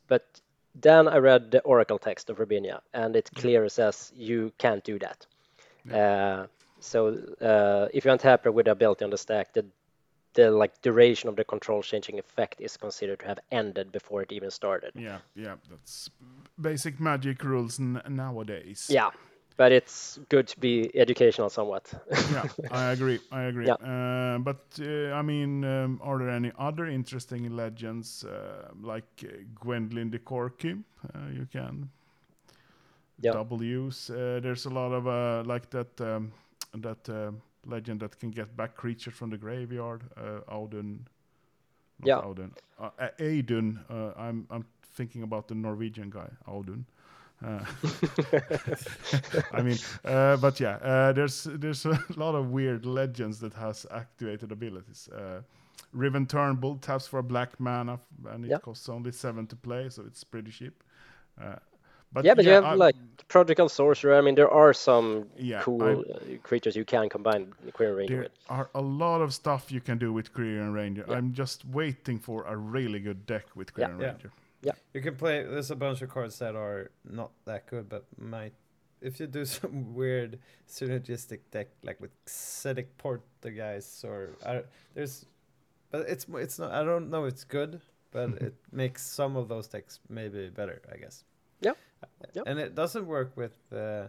But 0.08 0.24
then 0.74 1.08
I 1.08 1.18
read 1.18 1.52
the 1.52 1.62
Oracle 1.62 2.00
text 2.00 2.30
of 2.30 2.38
Rubinia, 2.38 2.82
and 2.94 3.16
it 3.16 3.30
clearly 3.36 3.70
says 3.70 4.12
you 4.16 4.52
can't 4.58 4.84
do 4.84 4.98
that. 5.00 5.26
Uh, 5.92 6.48
so 6.80 7.08
uh, 7.42 7.88
if 7.94 8.06
you 8.06 8.12
untap 8.12 8.44
her 8.44 8.52
with 8.52 8.66
the 8.66 8.72
ability 8.72 9.04
on 9.06 9.12
the 9.12 9.18
stack, 9.18 9.54
the 9.54 9.66
the 10.36 10.52
like 10.52 10.82
duration 10.82 11.30
of 11.30 11.36
the 11.36 11.44
control 11.44 11.82
changing 11.82 12.20
effect 12.20 12.62
is 12.62 12.78
considered 12.78 13.20
to 13.20 13.26
have 13.26 13.40
ended 13.52 13.92
before 13.92 14.22
it 14.22 14.32
even 14.32 14.52
started. 14.52 14.94
yeah, 14.96 15.20
yeah, 15.36 15.56
that's 15.70 16.10
basic 16.60 17.00
magic 17.00 17.44
rules 17.44 17.80
n- 17.80 18.02
nowadays. 18.10 18.88
Yeah, 18.90 19.12
but 19.58 19.72
it's 19.72 20.20
good 20.30 20.48
to 20.48 20.60
be 20.60 20.92
educational 20.96 21.50
somewhat. 21.50 21.94
yeah, 22.32 22.46
I 22.70 22.92
agree. 22.92 23.20
I 23.32 23.44
agree. 23.44 23.68
Yeah. 23.68 23.76
Uh, 23.84 24.38
but 24.40 24.80
uh, 24.80 25.14
I 25.14 25.22
mean, 25.22 25.64
um, 25.64 26.00
are 26.04 26.18
there 26.20 26.30
any 26.30 26.52
other 26.58 26.86
interesting 26.86 27.56
legends 27.56 28.24
uh, 28.24 28.70
like 28.82 29.24
uh, 29.24 29.32
Gwendlyn 29.64 30.12
Di 30.12 30.20
Corci? 30.20 30.76
Uh, 31.14 31.30
you 31.34 31.48
can 31.52 31.90
Yeah. 33.20 33.32
double 33.32 33.64
use. 33.64 34.10
Uh, 34.10 34.40
there's 34.42 34.66
a 34.66 34.70
lot 34.70 34.92
of 34.92 35.08
uh, 35.08 35.44
like 35.46 35.70
that 35.72 36.00
um, 36.02 36.32
that 36.74 37.10
uh, 37.10 37.32
legend 37.66 38.00
that 38.02 38.20
can 38.20 38.32
get 38.32 38.56
back 38.56 38.76
creatures 38.76 39.14
from 39.14 39.30
the 39.30 39.38
graveyard. 39.38 40.02
Uh, 40.18 40.42
Auden 40.52 41.00
not 42.00 42.08
Yeah. 42.08 42.22
Audun. 42.22 42.52
Uh, 42.80 42.90
A- 43.00 43.22
Uh, 43.90 44.14
I'm 44.18 44.46
I'm 44.50 44.66
thinking 44.98 45.24
about 45.24 45.48
the 45.48 45.56
Norwegian 45.56 46.10
guy, 46.10 46.30
Audun. 46.48 46.86
Uh, 47.46 47.66
I 49.52 49.62
mean, 49.62 49.78
uh, 50.06 50.38
but 50.38 50.60
yeah, 50.60 50.76
uh, 50.82 51.14
there's 51.14 51.44
there's 51.60 51.86
a 51.86 52.00
lot 52.16 52.36
of 52.36 52.50
weird 52.52 52.86
legends 52.86 53.40
that 53.40 53.54
has 53.54 53.86
activated 53.92 54.52
abilities. 54.52 55.10
Uh, 55.10 55.42
Riven 55.94 56.26
Turnbull 56.26 56.78
taps 56.78 57.08
for 57.08 57.20
a 57.20 57.24
black 57.24 57.60
mana, 57.60 58.00
and 58.30 58.46
it 58.46 58.52
Yeah. 58.52 58.60
costs 58.60 58.90
only 58.90 59.12
seven 59.12 59.48
to 59.48 59.56
play, 59.56 59.90
so 59.90 60.04
it's 60.08 60.24
pretty 60.24 60.52
cheap. 60.52 60.84
But 62.16 62.24
yeah, 62.26 62.34
but 62.34 62.46
you 62.46 62.52
have 62.52 62.64
I- 62.64 62.74
like 62.76 62.96
Prodigal 63.28 63.68
Sorcerer. 63.70 64.16
I 64.18 64.22
mean, 64.22 64.36
there 64.36 64.50
are 64.50 64.74
some 64.74 65.30
Yeah, 65.38 65.62
cool 65.62 65.84
I'm- 65.84 66.04
uh, 66.14 66.38
creatures 66.48 66.76
you 66.76 66.86
can 66.86 67.10
combine 67.10 67.54
Quirion 67.74 67.98
Ranger 67.98 68.14
There 68.14 68.24
with. 68.24 68.32
are 68.50 68.70
a 68.74 68.82
lot 68.82 69.20
of 69.22 69.34
stuff 69.34 69.72
you 69.72 69.82
can 69.82 69.98
do 69.98 70.14
with 70.14 70.32
Quirion 70.34 70.74
Ranger. 70.74 71.04
Yeah. 71.08 71.16
I'm 71.18 71.34
just 71.34 71.66
waiting 71.66 72.18
for 72.20 72.44
a 72.46 72.56
really 72.56 73.00
good 73.00 73.26
deck 73.26 73.46
with 73.56 73.74
Career 73.74 73.90
and 73.92 74.00
Yeah. 74.02 74.08
Ranger. 74.12 74.32
You 74.94 75.02
can 75.02 75.16
play. 75.16 75.44
There's 75.44 75.70
a 75.72 75.76
bunch 75.76 76.02
of 76.02 76.10
cards 76.10 76.40
that 76.40 76.56
are 76.56 76.90
not 77.04 77.32
that 77.46 77.68
good, 77.68 77.88
but 77.90 78.06
might. 78.18 78.54
If 79.02 79.20
you 79.20 79.28
do 79.28 79.44
some 79.60 79.94
weird 79.94 80.40
synergistic 80.68 81.42
deck, 81.52 81.68
like 81.84 82.00
with 82.02 82.12
Xedic 82.26 82.88
Portuguese 82.98 84.04
or 84.08 84.30
I, 84.46 84.64
there's, 84.96 85.26
but 85.92 86.08
it's 86.10 86.26
it's 86.30 86.58
not. 86.58 86.72
I 86.72 86.84
don't 86.84 87.10
know. 87.12 87.26
It's 87.26 87.44
good, 87.44 87.82
but 88.12 88.30
it 88.42 88.56
makes 88.72 89.02
some 89.06 89.36
of 89.36 89.48
those 89.50 89.68
decks 89.68 90.00
maybe 90.10 90.50
better. 90.50 90.82
I 90.92 90.98
guess. 90.98 91.24
Yeah. 91.62 91.74
Yep. 92.34 92.44
And 92.48 92.60
it 92.60 92.76
doesn't 92.76 93.06
work 93.06 93.36
with 93.38 93.56
uh, 93.72 94.08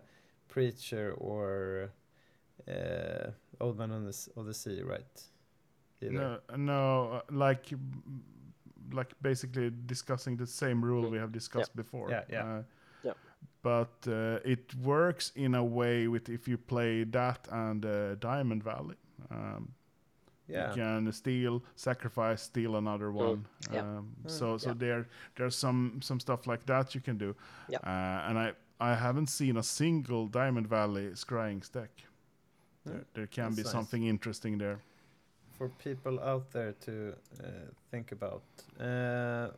Preacher 0.48 1.14
or 1.18 1.90
uh, 2.68 3.30
Old 3.61 3.78
Man 3.78 3.90
on 3.92 4.02
the 4.04 4.09
S- 4.09 4.28
of 4.37 4.46
the 4.46 4.54
Sea, 4.54 4.82
right? 4.82 5.22
Either. 6.02 6.12
No, 6.12 6.38
no, 6.56 7.11
uh, 7.12 7.20
like 7.30 7.66
mm, 7.66 8.20
like 8.92 9.14
basically 9.22 9.70
discussing 9.87 10.37
the 10.37 10.46
same 10.46 10.85
rule 10.85 11.11
we 11.11 11.18
have 11.18 11.32
discussed 11.32 11.74
before. 11.76 12.11
Yeah, 12.11 12.24
yeah. 12.30 12.44
Uh, 12.44 12.62
Yeah. 13.02 13.12
But 13.62 14.06
uh, 14.06 14.38
it 14.44 14.74
works 14.82 15.32
in 15.35 15.54
a 15.54 15.64
way 15.64 16.09
with 16.09 16.28
if 16.28 16.48
you 16.48 16.59
play 16.59 17.04
that 17.04 17.48
and 17.50 17.85
uh, 17.85 18.14
Diamond 18.16 18.62
Valley. 18.62 18.96
Um, 19.30 19.74
Yeah. 20.48 20.70
You 20.70 20.74
can 20.74 21.12
steal, 21.12 21.62
sacrifice, 21.74 22.42
steal 22.42 22.76
another 22.76 23.11
one. 23.12 23.46
yeah. 23.72 23.80
Um, 23.80 24.16
Mm, 24.24 24.30
so 24.30 24.59
so 24.59 24.70
yeah. 24.70 24.74
there 24.78 25.06
there's 25.35 25.56
some 25.56 26.00
some 26.02 26.20
stuff 26.20 26.46
like 26.46 26.64
that 26.66 26.94
you 26.94 27.00
can 27.00 27.18
do. 27.18 27.35
Yeah. 27.68 27.78
Uh, 27.82 28.28
and 28.30 28.38
I 28.38 28.52
I 28.80 28.94
haven't 28.94 29.28
seen 29.28 29.56
a 29.56 29.62
single 29.62 30.26
Diamond 30.28 30.68
Valley 30.68 31.11
scrying 31.14 31.64
stack. 31.64 31.90
There, 32.85 33.04
there 33.14 33.26
can 33.26 33.44
that's 33.44 33.56
be 33.56 33.62
nice. 33.62 33.72
something 33.72 34.04
interesting 34.06 34.59
there. 34.59 34.78
for 35.59 35.68
people 35.70 36.20
out 36.20 36.50
there 36.52 36.72
to 36.85 37.14
uh, 37.42 37.46
think 37.90 38.12
about. 38.12 38.42
Uh, 38.78 39.48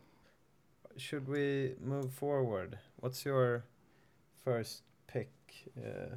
should 0.96 1.26
we 1.28 1.74
move 1.80 2.12
forward? 2.12 2.78
What's 3.00 3.24
your 3.24 3.64
first 4.44 4.82
pick? 5.06 5.30
Uh, 5.76 6.16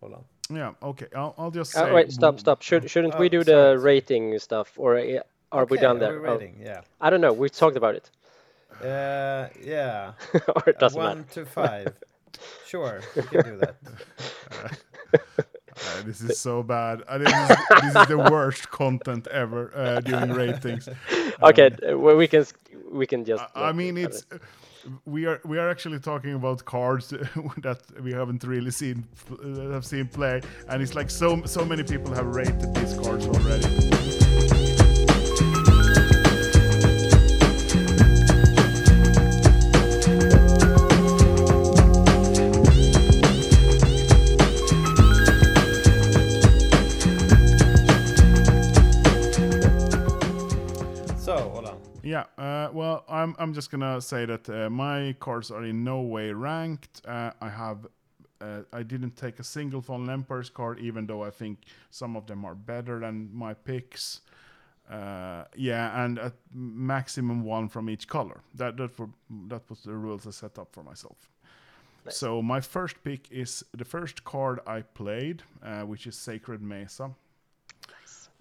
hold 0.00 0.14
on. 0.14 0.24
Yeah. 0.50 0.72
Okay. 0.82 1.06
I'll, 1.14 1.34
I'll 1.38 1.50
just 1.50 1.76
Uh, 1.76 1.86
say. 1.86 1.92
wait, 1.92 2.12
stop, 2.12 2.40
stop. 2.40 2.62
Should 2.62 2.90
shouldn't 2.90 3.18
we 3.18 3.26
Oh, 3.26 3.28
do 3.28 3.38
the 3.44 3.52
sorry, 3.52 3.76
sorry. 3.78 3.84
rating 3.94 4.38
stuff, 4.38 4.72
or 4.76 4.98
uh, 4.98 5.20
are 5.52 5.64
we 5.66 5.78
done 5.78 5.98
there? 5.98 6.16
Are 6.16 6.20
we 6.22 6.28
Oh, 6.28 6.32
rating? 6.34 6.60
Yeah. 6.62 6.80
I 7.00 7.10
don't 7.10 7.20
know. 7.20 7.32
We 7.32 7.48
talked 7.48 7.76
about 7.76 7.94
it, 7.94 8.10
Uh, 8.82 9.48
yeah. 9.62 10.12
or 10.56 10.62
it 10.66 10.76
Uh, 10.76 10.80
doesn't 10.80 10.98
one 11.00 11.18
matter. 11.18 11.44
to 11.44 11.46
five. 11.46 11.94
sure, 12.66 13.00
we 13.16 13.22
can 13.22 13.42
do 13.44 13.56
that. 13.58 13.76
Uh, 15.12 16.02
this 16.04 16.20
is 16.20 16.38
so 16.38 16.62
bad. 16.62 17.02
Uh, 17.08 17.16
this, 17.18 17.32
is, 17.32 17.48
this 17.82 17.96
is 18.02 18.06
the 18.08 18.18
worst 18.30 18.70
content 18.70 19.26
ever 19.28 19.72
uh, 19.74 20.00
doing 20.00 20.30
ratings. 20.32 20.88
Okay, 21.42 21.70
uh, 21.88 21.96
well, 21.96 22.16
we 22.16 22.26
can 22.28 22.44
we 22.92 23.06
can 23.06 23.24
just. 23.24 23.42
I, 23.54 23.68
I 23.70 23.72
mean, 23.72 23.96
it's 23.96 24.26
it. 24.30 24.42
We 25.04 25.26
are 25.26 25.40
we 25.44 25.58
are 25.58 25.70
actually 25.70 25.98
talking 25.98 26.34
about 26.34 26.64
cards 26.64 27.08
that 27.58 27.80
we 28.02 28.12
haven't 28.12 28.44
really 28.44 28.70
seen 28.70 29.06
have 29.72 29.84
seen 29.84 30.06
play, 30.06 30.40
and 30.68 30.82
it's 30.82 30.94
like 30.94 31.10
so 31.10 31.42
so 31.44 31.64
many 31.64 31.82
people 31.82 32.12
have 32.14 32.26
rated 32.26 32.74
these 32.74 32.94
cards 32.94 33.26
already. 33.26 34.09
I'm, 53.08 53.34
I'm 53.38 53.52
just 53.54 53.70
gonna 53.70 54.00
say 54.00 54.24
that 54.26 54.48
uh, 54.48 54.70
my 54.70 55.14
cards 55.20 55.50
are 55.50 55.64
in 55.64 55.84
no 55.84 56.00
way 56.00 56.32
ranked. 56.32 57.02
Uh, 57.06 57.30
I 57.40 57.48
have, 57.48 57.86
uh, 58.40 58.62
I 58.72 58.82
didn't 58.82 59.16
take 59.16 59.38
a 59.38 59.44
single 59.44 59.80
Fallen 59.80 60.10
Empire's 60.10 60.50
card, 60.50 60.78
even 60.78 61.06
though 61.06 61.22
I 61.22 61.30
think 61.30 61.58
some 61.90 62.16
of 62.16 62.26
them 62.26 62.44
are 62.44 62.54
better 62.54 63.00
than 63.00 63.30
my 63.32 63.54
picks. 63.54 64.20
Uh, 64.90 65.44
yeah, 65.54 66.04
and 66.04 66.18
at 66.18 66.32
maximum 66.52 67.44
one 67.44 67.68
from 67.68 67.88
each 67.88 68.08
color. 68.08 68.40
That 68.54 68.76
that 68.76 68.90
for 68.90 69.08
that 69.48 69.62
was 69.70 69.82
the 69.82 69.94
rules 69.94 70.26
I 70.26 70.30
set 70.30 70.58
up 70.58 70.72
for 70.72 70.82
myself. 70.82 71.30
Nice. 72.04 72.16
So 72.16 72.42
my 72.42 72.60
first 72.60 72.96
pick 73.04 73.30
is 73.30 73.62
the 73.72 73.84
first 73.84 74.24
card 74.24 74.58
I 74.66 74.80
played, 74.82 75.42
uh, 75.62 75.82
which 75.82 76.06
is 76.06 76.16
Sacred 76.16 76.60
Mesa. 76.60 77.10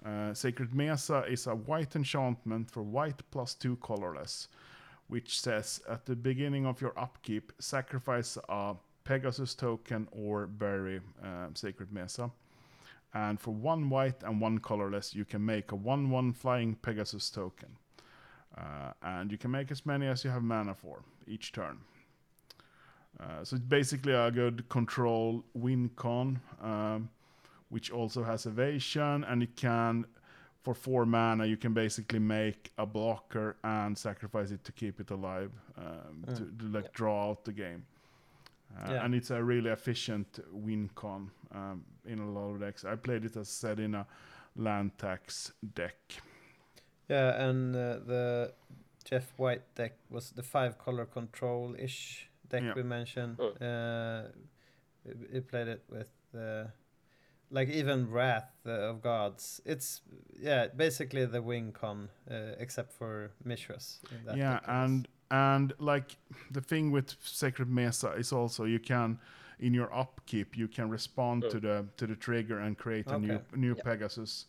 Uh, 0.05 0.33
Sacred 0.33 0.73
Mesa 0.73 1.23
is 1.27 1.47
a 1.47 1.55
white 1.55 1.95
enchantment 1.95 2.71
for 2.71 2.83
white 2.83 3.21
plus 3.31 3.53
two 3.53 3.75
colorless, 3.77 4.47
which 5.07 5.39
says 5.39 5.81
at 5.89 6.05
the 6.05 6.15
beginning 6.15 6.65
of 6.65 6.81
your 6.81 6.97
upkeep, 6.97 7.51
sacrifice 7.59 8.37
a 8.47 8.75
Pegasus 9.03 9.55
token 9.55 10.07
or 10.11 10.45
bury 10.47 11.01
uh, 11.23 11.47
Sacred 11.53 11.91
Mesa. 11.91 12.31
And 13.13 13.39
for 13.39 13.51
one 13.51 13.89
white 13.89 14.21
and 14.23 14.39
one 14.39 14.59
colorless, 14.59 15.15
you 15.15 15.25
can 15.25 15.43
make 15.43 15.71
a 15.71 15.75
1 15.75 16.09
1 16.11 16.33
flying 16.33 16.75
Pegasus 16.75 17.29
token. 17.29 17.69
Uh, 18.55 18.91
and 19.01 19.31
you 19.31 19.37
can 19.37 19.51
make 19.51 19.71
as 19.71 19.85
many 19.85 20.07
as 20.07 20.23
you 20.23 20.29
have 20.29 20.43
mana 20.43 20.75
for 20.75 21.01
each 21.27 21.51
turn. 21.51 21.79
Uh, 23.19 23.43
so 23.43 23.55
it's 23.55 23.65
basically 23.65 24.13
a 24.13 24.31
good 24.31 24.67
control 24.69 25.43
win 25.53 25.89
con. 25.95 26.39
Um, 26.61 27.09
which 27.69 27.91
also 27.91 28.23
has 28.23 28.45
evasion, 28.45 29.23
and 29.23 29.41
you 29.41 29.47
can, 29.55 30.05
for 30.63 30.73
four 30.73 31.05
mana, 31.05 31.45
you 31.45 31.57
can 31.57 31.73
basically 31.73 32.19
make 32.19 32.71
a 32.77 32.85
blocker 32.85 33.55
and 33.63 33.97
sacrifice 33.97 34.51
it 34.51 34.63
to 34.63 34.71
keep 34.71 34.99
it 34.99 35.11
alive, 35.11 35.51
um, 35.77 36.23
to, 36.35 36.43
to 36.59 36.65
like 36.71 36.91
draw 36.93 37.29
out 37.29 37.45
the 37.45 37.53
game. 37.53 37.85
Uh, 38.77 38.91
Yeah. 38.93 39.05
And 39.05 39.15
it's 39.15 39.31
a 39.31 39.43
really 39.43 39.69
efficient 39.71 40.39
win 40.51 40.89
con 40.95 41.31
um, 41.53 41.83
in 42.05 42.19
a 42.19 42.29
lot 42.29 42.49
of 42.53 42.59
decks. 42.59 42.85
I 42.85 42.95
played 42.95 43.25
it 43.25 43.35
as 43.37 43.49
said 43.49 43.79
in 43.79 43.95
a 43.95 44.05
land 44.55 44.91
tax 44.97 45.53
deck. 45.75 45.95
Yeah, 47.09 47.49
and 47.49 47.75
uh, 47.75 47.99
the 48.05 48.53
Jeff 49.05 49.33
White 49.37 49.63
deck 49.75 49.93
was 50.09 50.31
the 50.31 50.43
five 50.43 50.77
color 50.77 51.05
control 51.05 51.75
ish 51.79 52.29
deck 52.49 52.63
Yeah. 52.63 52.73
we 52.75 52.83
mentioned. 52.83 53.37
Mm. 53.37 53.61
Uh, 53.61 54.27
we- 55.05 55.27
we 55.33 55.39
played 55.39 55.67
it 55.67 55.83
with 55.89 56.09
uh, 56.35 56.65
like 57.51 57.69
even 57.69 58.09
Wrath 58.11 58.51
uh, 58.65 58.71
of 58.89 59.01
Gods. 59.01 59.61
It's 59.65 60.01
yeah, 60.39 60.67
basically 60.67 61.25
the 61.25 61.41
wing 61.41 61.71
con, 61.71 62.09
uh, 62.29 62.55
except 62.59 62.93
for 62.93 63.31
Mishras. 63.45 63.99
In 64.11 64.23
that 64.25 64.35
yeah, 64.37 64.53
deck, 64.53 64.63
and 64.67 65.07
and 65.31 65.73
like 65.79 66.17
the 66.51 66.61
thing 66.61 66.91
with 66.91 67.15
Sacred 67.23 67.69
Mesa 67.69 68.11
is 68.13 68.31
also 68.31 68.65
you 68.65 68.79
can 68.79 69.19
in 69.59 69.73
your 69.73 69.93
upkeep 69.93 70.57
you 70.57 70.67
can 70.67 70.89
respond 70.89 71.49
to 71.49 71.59
the 71.59 71.85
to 71.97 72.07
the 72.07 72.15
trigger 72.15 72.59
and 72.59 72.77
create 72.77 73.11
a 73.11 73.15
new 73.15 73.39
Okay. 73.39 73.43
new 73.55 73.75
Yeah. 73.75 73.83
Pegasus. 73.83 74.45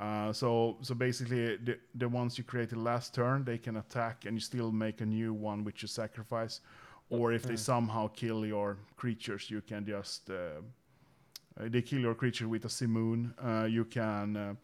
Uh, 0.00 0.32
so 0.32 0.76
so 0.82 0.94
basically 0.94 1.56
the 1.56 1.78
the 1.94 2.08
ones 2.08 2.36
you 2.38 2.44
created 2.44 2.78
last 2.78 3.14
turn 3.14 3.44
they 3.44 3.58
can 3.58 3.76
attack 3.76 4.24
and 4.26 4.36
you 4.36 4.40
still 4.40 4.72
make 4.72 5.00
a 5.00 5.06
new 5.06 5.32
one 5.32 5.64
which 5.64 5.82
you 5.82 5.88
sacrifice, 5.88 6.60
or 7.10 7.32
if 7.32 7.46
they 7.46 7.56
somehow 7.56 8.08
kill 8.08 8.44
your 8.46 8.76
creatures 8.96 9.50
you 9.50 9.60
can 9.60 9.84
just 9.86 10.30
uh, 10.30 10.60
they 11.56 11.82
kill 11.82 12.00
your 12.00 12.14
creature 12.14 12.48
with 12.48 12.64
a 12.64 12.68
simoon. 12.68 13.32
Uh, 13.38 13.66
you 13.66 13.84
can 13.84 14.36
uh, 14.36 14.54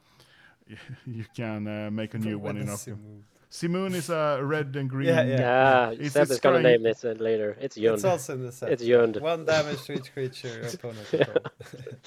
you 1.06 1.24
can 1.36 1.66
uh, 1.66 1.90
make 1.90 2.14
a 2.14 2.18
new 2.18 2.38
one 2.38 2.56
in 2.56 2.66
the 2.66 2.72
Simoon- 2.72 3.22
Simoon 3.50 3.94
is 3.94 4.10
a 4.10 4.38
red 4.42 4.76
and 4.76 4.88
green. 4.88 5.08
Yeah, 5.08 5.22
yeah. 5.24 5.40
Yeah, 5.40 5.90
It's- 5.92 6.12
Seb 6.12 6.22
it's 6.22 6.30
is 6.32 6.40
gonna 6.40 6.60
trying- 6.60 6.82
name 6.82 6.86
it 6.86 7.04
uh, 7.04 7.08
later. 7.22 7.56
It's 7.60 7.76
It's 7.76 7.84
Yund. 7.84 8.04
also 8.04 8.34
in 8.34 8.42
the 8.46 8.52
set. 8.52 8.70
It's 8.72 8.82
Yund. 8.84 9.20
One 9.20 9.44
damage 9.44 9.82
to 9.86 9.94
each 9.94 10.12
creature 10.12 10.48
your 10.48 10.68
opponent 10.68 11.08
control. 11.10 11.36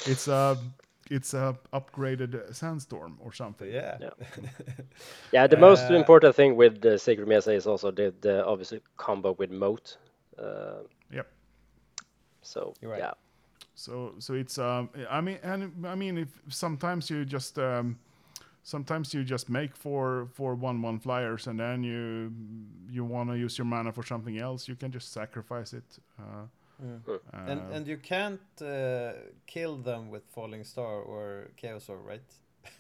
It's 0.06 0.28
a 0.30 0.58
it's 1.12 1.34
a 1.34 1.58
upgraded 1.74 2.34
uh, 2.36 2.54
sandstorm 2.54 3.18
or 3.20 3.34
something. 3.34 3.70
Yeah. 3.70 3.98
Yeah. 4.00 4.10
Yeah, 5.34 5.48
the 5.48 5.58
most 5.58 5.92
Uh, 5.92 5.96
important 5.96 6.34
thing 6.36 6.56
with 6.56 6.80
the 6.82 6.98
Sacred 6.98 7.28
Mesa 7.28 7.52
is 7.52 7.68
also 7.68 7.92
the, 7.92 8.14
the 8.22 8.46
obviously 8.46 8.80
combo 8.96 9.34
with 9.34 9.52
Moat. 9.52 9.98
Uh, 10.40 10.84
Yep. 11.12 11.28
so 12.42 12.74
You're 12.82 12.92
right. 12.92 13.00
yeah, 13.00 13.14
So 13.76 14.14
so 14.20 14.34
it's 14.34 14.58
um 14.58 14.90
I 15.10 15.22
mean 15.22 15.40
and 15.44 15.86
I 15.88 15.96
mean 15.96 16.18
if 16.18 16.30
sometimes 16.50 17.10
you 17.10 17.26
just 17.26 17.58
um 17.58 17.98
sometimes 18.64 19.14
you 19.14 19.24
just 19.24 19.50
make 19.50 19.76
four 19.76 20.28
four 20.34 20.56
one 20.56 20.82
one 20.82 21.00
flyers, 21.00 21.48
and 21.48 21.60
then 21.60 21.84
you 21.84 22.32
you 22.92 23.04
want 23.06 23.30
to 23.30 23.38
use 23.38 23.58
your 23.58 23.66
mana 23.66 23.92
for 23.92 24.04
something 24.04 24.38
else. 24.38 24.68
You 24.68 24.76
can 24.76 24.92
just 24.92 25.12
sacrifice 25.12 25.74
it. 25.74 26.00
Uh, 26.20 26.48
Mm. 26.84 27.00
Hmm. 27.06 27.50
And 27.50 27.60
uh, 27.62 27.76
and 27.76 27.88
you 27.88 27.98
can't 27.98 28.42
uh, 28.62 29.12
kill 29.46 29.78
them 29.84 30.10
with 30.10 30.24
falling 30.34 30.64
star 30.66 31.02
or 31.02 31.52
chaos 31.56 31.88
orb, 31.90 32.02
right? 32.06 32.30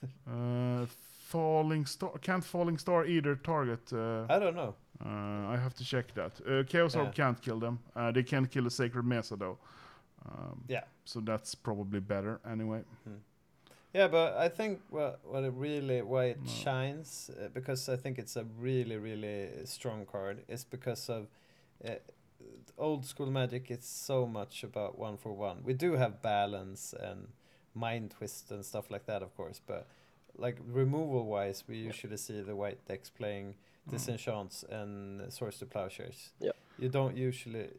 uh, 0.27 0.85
falling 1.29 1.85
star 1.85 2.11
can't 2.21 2.43
falling 2.43 2.77
star 2.79 3.05
either 3.05 3.35
target. 3.35 3.93
Uh, 3.93 4.25
I 4.29 4.39
don't 4.39 4.55
know. 4.55 4.73
uh, 5.05 5.53
I 5.53 5.57
have 5.57 5.73
to 5.75 5.83
check 5.83 6.13
that. 6.15 6.31
Uh, 6.47 6.63
Chaos 6.63 6.95
Orb 6.95 7.07
Yeah. 7.07 7.13
can't 7.25 7.41
kill 7.41 7.59
them. 7.59 7.77
Uh, 7.95 8.11
they 8.11 8.23
can't 8.23 8.49
kill 8.51 8.65
a 8.65 8.69
Sacred 8.71 9.05
Mesa 9.05 9.35
though. 9.35 9.57
Um, 10.25 10.63
Yeah. 10.67 10.83
So 11.05 11.19
that's 11.19 11.55
probably 11.55 11.99
better 11.99 12.39
anyway. 12.49 12.83
Yeah, 13.93 14.07
but 14.07 14.33
I 14.37 14.49
think 14.49 14.79
what 14.89 15.19
what 15.23 15.43
it 15.43 15.53
really 15.55 16.01
why 16.01 16.25
it 16.25 16.41
No. 16.41 16.49
shines 16.49 17.29
uh, 17.29 17.49
because 17.53 17.89
I 17.93 17.95
think 17.97 18.17
it's 18.17 18.35
a 18.35 18.43
really 18.59 18.97
really 18.97 19.49
strong 19.65 20.05
card 20.05 20.43
is 20.47 20.63
because 20.65 21.09
of 21.09 21.27
uh, 21.87 21.95
old 22.77 23.05
school 23.05 23.29
magic. 23.31 23.69
It's 23.69 23.87
so 23.87 24.25
much 24.25 24.63
about 24.63 24.97
one 24.97 25.17
for 25.17 25.31
one. 25.33 25.57
We 25.63 25.73
do 25.73 25.93
have 25.97 26.21
balance 26.21 26.93
and 26.99 27.27
mind 27.75 28.11
twist 28.17 28.51
and 28.51 28.63
stuff 28.65 28.89
like 28.89 29.05
that, 29.05 29.21
of 29.21 29.35
course, 29.35 29.61
but 29.67 29.87
like 30.37 30.57
removal 30.73 31.25
wise, 31.25 31.63
we 31.67 31.77
usually 31.77 32.17
see 32.17 32.41
the 32.41 32.55
white 32.55 32.79
decks 32.87 33.09
playing 33.11 33.55
disenchants 33.91 34.63
and 34.69 35.31
swords 35.31 35.59
to 35.59 35.65
plowshares. 35.65 36.31
Yeah. 36.39 36.53
You 36.79 36.89
don't 36.89 37.15
usually 37.15 37.69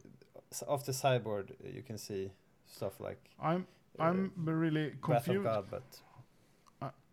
off 0.67 0.85
the 0.85 0.93
sideboard 0.93 1.55
you 1.73 1.81
can 1.81 1.97
see 1.97 2.31
stuff 2.65 2.99
like 2.99 3.19
I'm 3.41 3.67
uh, 3.99 4.03
I'm 4.03 4.31
really 4.37 4.93
confused. 5.01 5.43
God, 5.43 5.65
but 5.71 5.83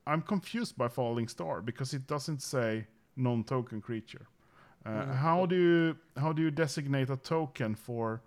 I'm 0.06 0.22
confused 0.22 0.76
by 0.76 0.88
Falling 0.88 1.28
Star 1.28 1.62
because 1.62 1.94
it 1.94 2.06
doesn't 2.08 2.42
say 2.42 2.86
non-token 3.16 3.80
creature. 3.80 4.26
Uh, 4.84 4.90
Mhm. 4.90 5.14
How 5.14 5.46
do 5.46 5.54
you 5.56 5.96
how 6.16 6.32
do 6.32 6.42
you 6.42 6.50
designate 6.50 7.12
a 7.12 7.16
token 7.16 7.74
for? 7.76 8.20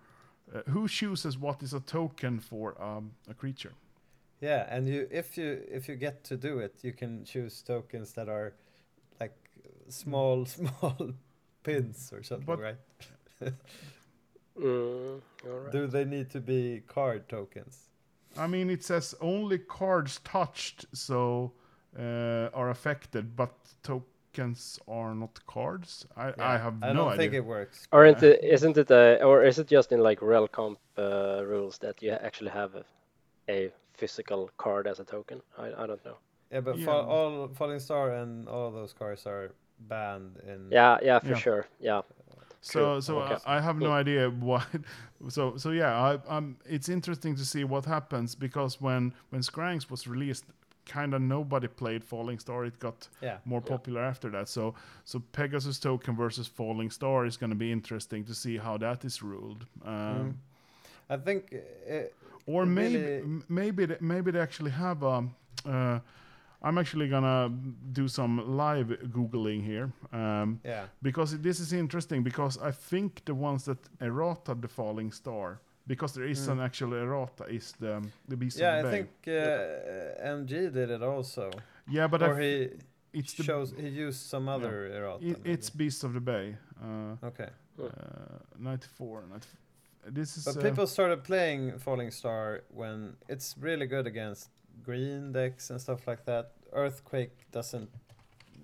Uh, 0.54 0.62
who 0.72 0.88
chooses 0.88 1.38
what 1.38 1.63
is 1.63 1.74
a 1.74 1.80
token 1.80 2.39
for 2.39 2.82
um, 2.82 3.12
a 3.28 3.34
creature? 3.34 3.74
Yeah, 4.41 4.76
and 4.76 4.88
you 4.88 5.08
if 5.12 5.38
you 5.38 5.63
if 5.78 5.89
you 5.89 5.96
get 5.98 6.24
to 6.30 6.38
do 6.38 6.60
it, 6.60 6.74
you 6.84 6.94
can 6.94 7.26
choose 7.26 7.62
tokens 7.63 8.13
that 8.13 8.30
are 8.30 8.54
like 9.20 9.36
small 9.89 10.46
small 10.58 10.96
pins 11.63 12.13
or 12.13 12.24
something, 12.24 12.46
But- 12.46 12.60
right? 12.60 12.78
Mm, 14.60 15.22
all 15.46 15.60
right. 15.60 15.74
Do 15.74 15.86
they 15.88 16.06
need 16.06 16.30
to 16.32 16.39
be 16.39 16.82
card 16.88 17.28
tokens? 17.30 17.89
I 18.38 18.48
mean, 18.48 18.70
it 18.70 18.84
says 18.84 19.15
only 19.22 19.58
cards 19.60 20.20
touched 20.24 20.86
so 20.94 21.54
uh, 21.98 22.50
are 22.54 22.70
affected, 22.70 23.36
but 23.36 23.54
tokens 23.84 24.80
are 24.88 25.15
not 25.15 25.39
cards. 25.48 26.06
I, 26.18 26.34
I 26.39 26.58
Yeah, 26.58 26.58
have 26.58 26.82
I 26.82 26.94
no 26.94 26.94
don't 26.94 27.15
think 27.15 27.34
it 27.34 27.46
works. 27.46 27.88
Aren't 27.91 28.24
it, 28.24 28.44
isn't 28.44 28.78
it 28.78 28.91
a, 28.91 29.24
or 29.24 29.44
is 29.44 29.60
it 29.60 29.68
just 29.68 29.91
in 29.91 30.00
like 30.00 30.22
rel 30.22 30.48
comp 30.48 30.80
uh, 30.98 31.44
rules 31.46 31.78
that 31.80 32.02
you 32.02 32.12
actually 32.12 32.52
have 32.52 32.76
a, 32.76 32.86
a 33.50 33.72
physical 33.94 34.50
card 34.58 34.88
as 34.88 35.00
a 35.00 35.06
token? 35.06 35.41
I, 35.58 35.68
I 35.84 35.88
don't 35.88 36.06
know. 36.06 36.18
Yeah, 36.52 36.62
but 36.62 36.78
Yeah. 36.78 36.86
Fall, 36.86 37.06
all 37.06 37.48
Falling 37.50 37.80
Star 37.80 38.12
and 38.13 38.48
all 38.48 38.68
of 38.68 38.74
those 38.74 38.94
cards 38.94 39.26
are 39.26 39.52
banned 39.80 40.38
in. 40.48 40.72
Yeah, 40.72 40.98
yeah, 41.02 41.20
for 41.20 41.30
Yeah. 41.30 41.36
sure. 41.36 41.65
Yeah. 41.80 42.02
So, 42.65 42.99
so 42.99 43.19
Okay. 43.21 43.38
I, 43.45 43.58
I 43.58 43.62
have 43.62 43.78
no 43.80 43.91
idea 43.91 44.30
why. 44.30 44.63
So, 45.30 45.58
so 45.58 45.71
yeah, 45.71 45.93
I, 46.10 46.38
um, 46.38 46.58
it's 46.65 46.88
interesting 46.89 47.36
to 47.38 47.45
see 47.45 47.63
what 47.63 47.86
happens 47.86 48.36
because 48.36 48.82
when 48.82 49.13
when 49.32 49.41
Scryings 49.41 49.89
was 49.89 50.08
released, 50.08 50.45
kind 50.86 51.13
of 51.13 51.21
nobody 51.21 51.67
played 51.67 52.04
Falling 52.04 52.39
Star. 52.39 52.65
It 52.65 52.78
got 52.80 53.08
Yeah. 53.21 53.38
more 53.45 53.62
Yeah. 53.63 53.75
popular 53.75 54.01
after 54.01 54.30
that. 54.32 54.49
So, 54.49 54.73
so 55.04 55.19
Pegasus 55.32 55.80
token 55.80 56.15
versus 56.15 56.47
Falling 56.47 56.91
Star 56.91 57.25
is 57.25 57.38
going 57.38 57.49
to 57.51 57.56
be 57.56 57.71
interesting 57.71 58.25
to 58.25 58.34
see 58.34 58.58
how 58.58 58.78
that 58.78 59.06
is 59.06 59.21
ruled. 59.23 59.65
Um, 59.86 59.93
Mm. 59.93 60.34
I 61.10 61.17
think 61.17 61.54
uh, 61.54 62.08
Or 62.47 62.63
It 62.63 62.67
maybe 62.67 62.95
really- 62.97 63.41
maybe 63.49 63.86
they, 63.86 63.97
maybe 64.01 64.32
they 64.32 64.41
actually 64.41 64.71
have 64.71 65.04
um 65.04 65.34
uh, 65.65 65.99
I'm 66.65 66.78
actually 66.78 67.08
gonna 67.10 67.49
do 67.93 68.08
some 68.08 68.58
live 68.58 68.88
googling 69.12 69.63
here 69.63 69.91
um, 70.12 70.60
yeah. 70.65 70.86
because 71.01 71.38
this 71.41 71.60
is 71.60 71.71
interesting 71.73 72.23
because 72.23 72.58
I 72.69 72.71
think 72.71 73.23
the 73.25 73.36
ones 73.36 73.63
that 73.65 73.78
errata 74.01 74.56
the 74.56 74.67
falling 74.67 75.12
star 75.13 75.60
because 75.88 76.13
there 76.13 76.30
is 76.30 76.47
Mm. 76.47 76.51
an 76.51 76.60
actual 76.62 76.93
errata 76.93 77.43
is 77.49 77.73
the 77.80 78.01
the 78.28 78.36
beast 78.36 78.58
Yeah, 78.60 78.80
of 78.80 78.86
I 78.86 78.89
the 78.89 79.04
bay. 79.04 79.08
Yeah, 79.32 79.43
I 79.43 80.38
think 80.45 80.49
uh, 80.49 80.56
MG 80.56 80.73
did 80.73 80.89
it 80.89 81.01
also. 81.04 81.49
yeah, 81.91 82.08
but 82.10 82.21
I 82.21 82.25
or 82.28 82.34
f- 82.34 82.39
he 82.39 82.69
it's 83.19 83.34
the 83.36 83.43
shows 83.43 83.73
he 83.78 83.88
used 84.08 84.30
some 84.30 84.49
other 84.56 84.88
errata. 84.97 85.25
it, 85.25 85.38
it's 85.45 85.69
beast 85.69 86.04
of 86.04 86.13
the 86.13 86.19
bay. 86.21 86.56
Uh, 86.84 87.28
okay. 87.28 87.49
uh, 87.80 87.88
94, 88.60 89.23
94. 89.30 89.39
This 90.13 90.38
is 90.38 90.43
But 90.45 90.58
uh, 90.58 90.62
people 90.69 90.88
started 90.88 91.23
playing 91.23 91.80
Falling 91.80 92.12
Star 92.12 92.62
when 92.73 93.15
it's 93.30 93.56
really 93.60 93.88
good 93.88 94.08
against 94.08 94.49
green 94.83 95.31
decks 95.31 95.69
and 95.69 95.79
stuff 95.81 96.07
like 96.07 96.25
that. 96.25 96.51
Earthquake 96.73 97.31
doesn't 97.51 97.89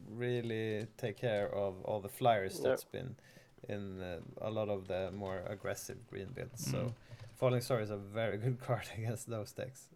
really 0.09 0.87
take 0.97 1.17
care 1.17 1.47
of 1.55 1.81
all 1.85 1.99
the 2.01 2.09
flyers 2.09 2.59
No. 2.61 2.69
that's 2.69 2.83
been 2.83 3.15
in 3.69 4.01
uh, 4.01 4.19
a 4.41 4.49
lot 4.49 4.69
of 4.69 4.87
the 4.87 5.11
more 5.11 5.41
aggressive 5.47 5.97
green 6.09 6.27
builds. 6.33 6.65
Mm. 6.67 6.71
So 6.71 6.93
Falling 7.37 7.61
Star 7.61 7.79
is 7.81 7.89
a 7.91 7.97
very 7.97 8.37
good 8.37 8.59
card 8.67 8.87
against 8.97 9.29
those 9.29 9.51
decks. 9.53 9.87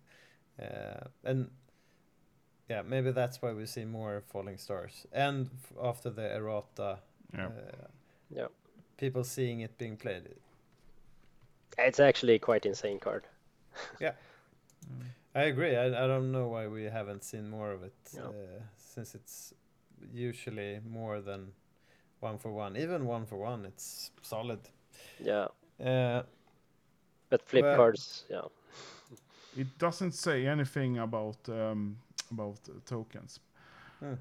Uh, 0.62 1.08
and 1.23 1.49
yeah, 2.69 2.82
maybe 2.82 3.12
that's 3.12 3.41
why 3.41 3.51
we 3.54 3.65
see 3.65 3.86
more 3.86 4.23
Falling 4.32 4.58
Stars. 4.58 5.06
And 5.12 5.49
f- 5.63 5.73
after 5.84 6.10
the 6.10 6.36
errata, 6.36 6.99
yeah. 7.34 7.45
uh, 7.47 7.88
Yeah. 8.30 8.47
people 8.97 9.23
seeing 9.23 9.60
it 9.60 9.78
being 9.78 9.97
played, 9.97 10.30
It's 11.78 11.99
actually 11.99 12.39
quite 12.39 12.65
insane 12.65 12.99
card. 12.99 13.23
I 15.36 15.43
agree. 15.43 15.76
I, 15.76 15.88
I 15.88 16.08
don't 16.08 16.32
know 16.32 16.48
why 16.48 16.67
we 16.67 16.84
haven't 16.84 17.24
seen 17.24 17.50
more 17.50 17.71
of 17.71 17.84
it 17.84 17.93
No. 18.15 18.28
uh, 18.30 18.62
since 18.78 19.15
it's 19.15 19.54
usually 20.13 20.80
more 20.89 21.21
than 21.21 21.52
one 22.21 22.38
for 22.38 22.52
one. 22.52 22.78
Even 22.78 23.06
one 23.06 23.26
for 23.26 23.38
one, 23.38 23.65
it's 23.65 24.12
solid. 24.21 24.60
Yeah. 25.19 25.48
Uh, 25.80 26.24
But 27.30 27.41
flip 27.50 27.63
Well- 27.65 27.76
cards, 27.78 28.26
yeah. 28.30 28.48
It 29.58 29.67
doesn't 29.80 30.13
say 30.13 30.48
anything 30.48 30.98
about 31.00 31.38
um, 31.50 31.98
about 32.32 32.60
uh, 32.69 32.74
tokens. 32.86 33.39
Hmm. 34.00 34.15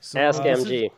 So 0.00 0.18
Ask 0.18 0.42
this 0.42 0.58
is- 0.58 0.66
MG. 0.66 0.90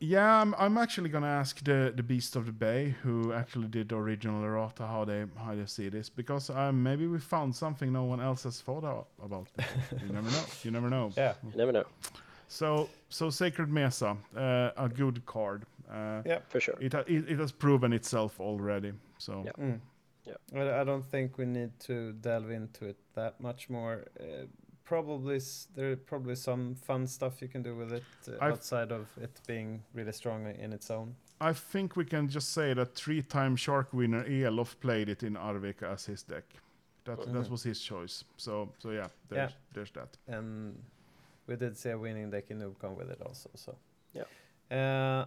Yeah, 0.00 0.40
I'm, 0.42 0.54
I'm 0.58 0.78
actually 0.78 1.08
gonna 1.10 1.26
ask 1.40 1.64
the 1.64 1.92
the 1.96 2.02
Beast 2.02 2.36
of 2.36 2.44
the 2.46 2.52
Bay, 2.52 2.94
who 3.02 3.32
actually 3.32 3.68
did 3.68 3.88
the 3.88 3.96
original 3.96 4.44
errata, 4.44 4.86
how 4.86 5.04
they 5.04 5.24
how 5.36 5.54
they 5.56 5.66
see 5.66 5.88
this, 5.90 6.08
because 6.10 6.50
um, 6.50 6.82
maybe 6.82 7.06
we 7.08 7.18
found 7.18 7.54
something 7.54 7.92
no 7.92 8.04
one 8.04 8.20
else 8.20 8.44
has 8.44 8.60
thought 8.62 8.84
out 8.84 9.08
about. 9.24 9.48
you 10.06 10.12
never 10.12 10.30
know. 10.30 10.44
You 10.62 10.70
never 10.70 10.88
know. 10.88 11.10
yeah. 11.16 11.34
You 11.42 11.56
never 11.56 11.72
know. 11.72 11.84
So 12.48 12.88
so 13.08 13.30
Sacred 13.30 13.68
Mesa, 13.70 14.16
uh, 14.36 14.70
a 14.76 14.88
good 14.88 15.24
card. 15.26 15.62
Uh, 15.90 16.22
Yeah. 16.26 16.40
For 16.48 16.60
sure. 16.60 16.76
It, 16.80 16.92
ha- 16.92 17.04
it 17.06 17.28
it 17.28 17.38
has 17.38 17.52
proven 17.52 17.92
itself 17.92 18.40
already. 18.40 18.92
So 19.18 19.42
Yeah. 19.44 19.52
Mm. 19.64 19.80
Yeah. 20.26 20.60
I, 20.60 20.80
I 20.80 20.84
don't 20.84 21.04
think 21.10 21.38
we 21.38 21.44
need 21.44 21.70
to 21.86 22.12
delve 22.12 22.50
into 22.50 22.84
it 22.86 22.96
that 23.14 23.40
much 23.40 23.68
more. 23.70 24.04
Probably 24.88 25.38
there 25.74 25.92
are 25.92 25.96
probably 25.96 26.34
some 26.34 26.74
fun 26.74 27.06
stuff 27.06 27.42
you 27.42 27.48
can 27.48 27.62
do 27.62 27.76
with 27.76 27.92
it 27.92 28.04
uh, 28.26 28.42
outside 28.44 28.90
of 28.90 29.06
it 29.20 29.40
being 29.46 29.82
really 29.94 30.12
strong 30.12 30.46
in 30.46 30.72
its 30.72 30.90
own. 30.90 31.14
I 31.40 31.52
think 31.52 31.94
we 31.96 32.04
can 32.06 32.26
just 32.28 32.52
say 32.54 32.74
that 32.74 32.94
three-time 32.94 33.54
Shark 33.56 33.92
winner 33.92 34.24
Elof 34.24 34.74
played 34.80 35.08
it 35.10 35.22
in 35.22 35.34
Arvika 35.34 35.92
as 35.92 36.06
his 36.06 36.22
deck. 36.22 36.44
That 37.04 37.18
that 37.18 37.28
Mhm. 37.44 37.50
was 37.50 37.62
his 37.64 37.80
choice. 37.80 38.24
So 38.36 38.72
so 38.78 38.90
yeah, 38.90 39.08
there's 39.28 39.52
there's 39.74 39.90
that. 39.92 40.16
and 40.26 40.74
we 41.46 41.56
did 41.56 41.76
see 41.76 41.90
a 41.90 41.98
winning 41.98 42.30
deck 42.30 42.50
in 42.50 42.58
Noobcon 42.60 42.96
with 42.96 43.10
it 43.10 43.20
also. 43.20 43.50
So 43.54 43.76
Yeah. 44.14 44.24
uh, 44.70 45.26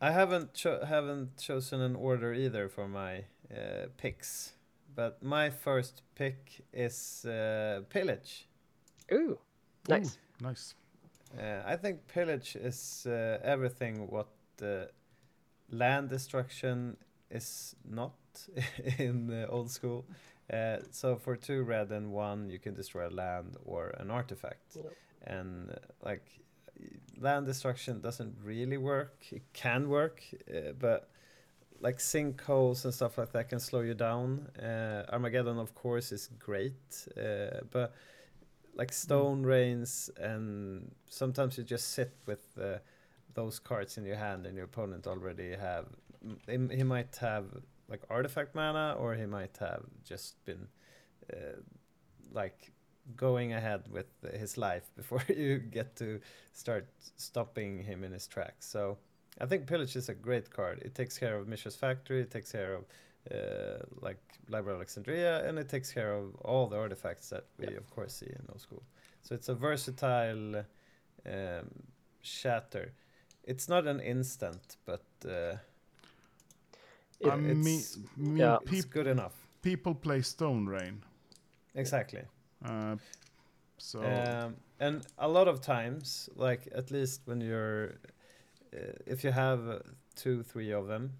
I 0.00 0.10
haven't 0.12 0.54
cho- 0.54 0.84
haven't 0.84 1.36
chosen 1.38 1.80
an 1.80 1.96
order 1.96 2.32
either 2.34 2.68
for 2.68 2.86
my 2.88 3.24
uh, 3.50 3.86
picks, 3.96 4.52
but 4.94 5.22
my 5.22 5.50
first 5.50 6.02
pick 6.14 6.64
is 6.72 7.24
uh, 7.24 7.82
Pillage. 7.90 8.46
Ooh, 9.12 9.38
nice. 9.88 10.18
Ooh, 10.40 10.44
nice. 10.44 10.74
Uh, 11.38 11.62
I 11.64 11.76
think 11.76 12.06
Pillage 12.08 12.56
is 12.56 13.06
uh, 13.06 13.38
everything 13.42 14.08
what 14.10 14.28
uh, 14.62 14.86
land 15.70 16.10
destruction 16.10 16.96
is 17.30 17.74
not 17.88 18.14
in 18.98 19.30
uh, 19.32 19.46
old 19.48 19.70
school. 19.70 20.04
Uh, 20.52 20.76
so 20.90 21.16
for 21.16 21.36
two 21.36 21.62
red 21.62 21.90
and 21.90 22.12
one, 22.12 22.50
you 22.50 22.58
can 22.58 22.74
destroy 22.74 23.08
a 23.08 23.10
land 23.10 23.56
or 23.64 23.94
an 23.98 24.10
artifact, 24.10 24.76
Yep. 24.76 24.92
and 25.26 25.70
uh, 25.70 25.74
like 26.04 26.24
land 27.20 27.46
destruction 27.46 28.00
doesn't 28.00 28.34
really 28.44 28.76
work. 28.76 29.14
It 29.30 29.42
can 29.52 29.88
work, 29.88 30.20
uh, 30.50 30.72
but 30.78 31.08
like 31.80 31.98
sinkholes 31.98 32.84
and 32.84 32.92
stuff 32.92 33.18
like 33.18 33.32
that 33.32 33.48
can 33.48 33.60
slow 33.60 33.80
you 33.80 33.94
down. 33.94 34.48
Uh, 34.60 35.04
Armageddon, 35.12 35.58
of 35.58 35.74
course, 35.74 36.12
is 36.12 36.28
great, 36.38 37.08
uh, 37.16 37.60
but 37.70 37.94
like 38.74 38.92
stone 38.92 39.42
rains, 39.42 40.10
and 40.18 40.90
sometimes 41.08 41.58
you 41.58 41.64
just 41.64 41.90
sit 41.90 42.14
with 42.26 42.44
uh, 42.60 42.78
those 43.34 43.58
cards 43.58 43.98
in 43.98 44.04
your 44.04 44.16
hand, 44.16 44.46
and 44.46 44.56
your 44.56 44.64
opponent 44.64 45.06
already 45.06 45.54
have. 45.54 45.86
He, 46.48 46.84
might 46.84 47.16
have 47.16 47.46
like 47.88 48.02
artifact 48.08 48.54
mana, 48.54 48.96
or 48.98 49.14
he 49.14 49.26
might 49.26 49.56
have 49.58 49.82
just 50.04 50.44
been 50.44 50.68
uh, 51.32 51.60
like 52.32 52.72
going 53.16 53.52
ahead 53.52 53.82
with 53.90 54.06
his 54.32 54.56
life 54.56 54.90
before 54.96 55.22
you 55.28 55.58
get 55.58 55.96
to 55.96 56.20
start 56.52 56.88
stopping 57.16 57.82
him 57.82 58.04
in 58.04 58.12
his 58.12 58.26
tracks. 58.26 58.66
So 58.66 58.98
I 59.40 59.46
think 59.46 59.66
Pillage 59.66 59.96
is 59.96 60.08
a 60.08 60.14
great 60.14 60.50
card. 60.50 60.80
It 60.82 60.94
takes 60.94 61.18
care 61.18 61.36
of 61.36 61.48
Mishra's 61.48 61.76
Factory, 61.76 62.20
it 62.20 62.30
takes 62.30 62.52
care 62.52 62.74
of 62.74 62.84
uh, 63.30 63.78
like 64.00 64.18
Library 64.48 64.74
of 64.74 64.80
Alexandria, 64.80 65.48
and 65.48 65.58
it 65.58 65.68
takes 65.68 65.92
care 65.92 66.12
of 66.14 66.34
all 66.44 66.66
the 66.68 66.76
artifacts 66.76 67.28
that 67.30 67.44
we 67.58 67.66
Yep. 67.66 67.78
of 67.78 67.90
course 67.90 68.14
see 68.14 68.26
in 68.26 68.44
no 68.48 68.56
school. 68.56 68.82
So 69.22 69.34
it's 69.34 69.48
a 69.48 69.54
versatile 69.54 70.64
um, 71.26 71.68
shatter. 72.22 72.92
It's 73.44 73.68
not 73.68 73.86
an 73.86 74.00
instant, 74.00 74.76
but 74.84 75.04
uh, 75.24 75.56
I 77.24 77.36
mean, 77.36 77.50
it's- 77.60 77.98
mean 78.16 78.36
yeah. 78.36 78.58
it's 78.62 78.70
peop- 78.70 78.90
good 78.90 79.06
enough. 79.06 79.34
people 79.62 79.94
play 79.94 80.22
Stone 80.22 80.66
Rain. 80.66 81.02
Exactly. 81.74 82.22
Uh, 82.64 82.96
so 83.78 84.00
Um, 84.00 84.56
and 84.80 85.06
a 85.18 85.28
lot 85.28 85.48
of 85.48 85.60
times, 85.60 86.28
like 86.36 86.68
at 86.74 86.90
least 86.90 87.22
when 87.26 87.40
you're, 87.40 87.94
uh, 88.74 88.78
if 89.06 89.22
you 89.24 89.30
have 89.32 89.68
uh, 89.68 89.78
two, 90.16 90.42
three 90.42 90.72
of 90.72 90.86
them, 90.88 91.12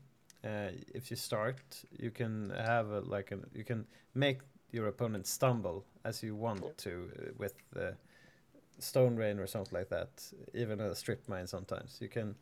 uh, 0.45 0.71
if 0.95 1.11
you 1.11 1.17
start, 1.17 1.85
you 1.99 2.11
can 2.11 2.51
have 2.51 2.91
a, 2.91 3.01
like 3.01 3.31
an, 3.31 3.47
you 3.55 3.65
can 3.65 3.87
make 4.15 4.41
your 4.71 4.89
opponent 4.89 5.27
stumble 5.27 5.85
as 6.05 6.23
you 6.23 6.35
want 6.35 6.65
Yep. 6.65 6.77
to 6.79 7.11
uh, 7.19 7.31
with 7.39 7.55
uh, 7.77 7.93
stone 8.79 9.17
rain 9.17 9.39
or 9.39 9.47
something 9.47 9.79
like 9.79 9.91
that. 9.91 10.11
Even 10.55 10.81
a 10.81 10.95
strip 10.95 11.29
mine 11.29 11.47
sometimes 11.47 11.99
you 12.01 12.09
can. 12.09 12.37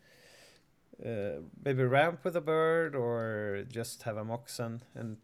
Uh, 1.05 1.41
maybe 1.65 1.83
ramp 1.83 2.23
with 2.25 2.37
a 2.37 2.41
bird 2.43 2.95
or 2.95 3.65
just 3.71 4.03
have 4.03 4.19
a 4.19 4.25
moxen 4.25 4.83
and 4.95 5.17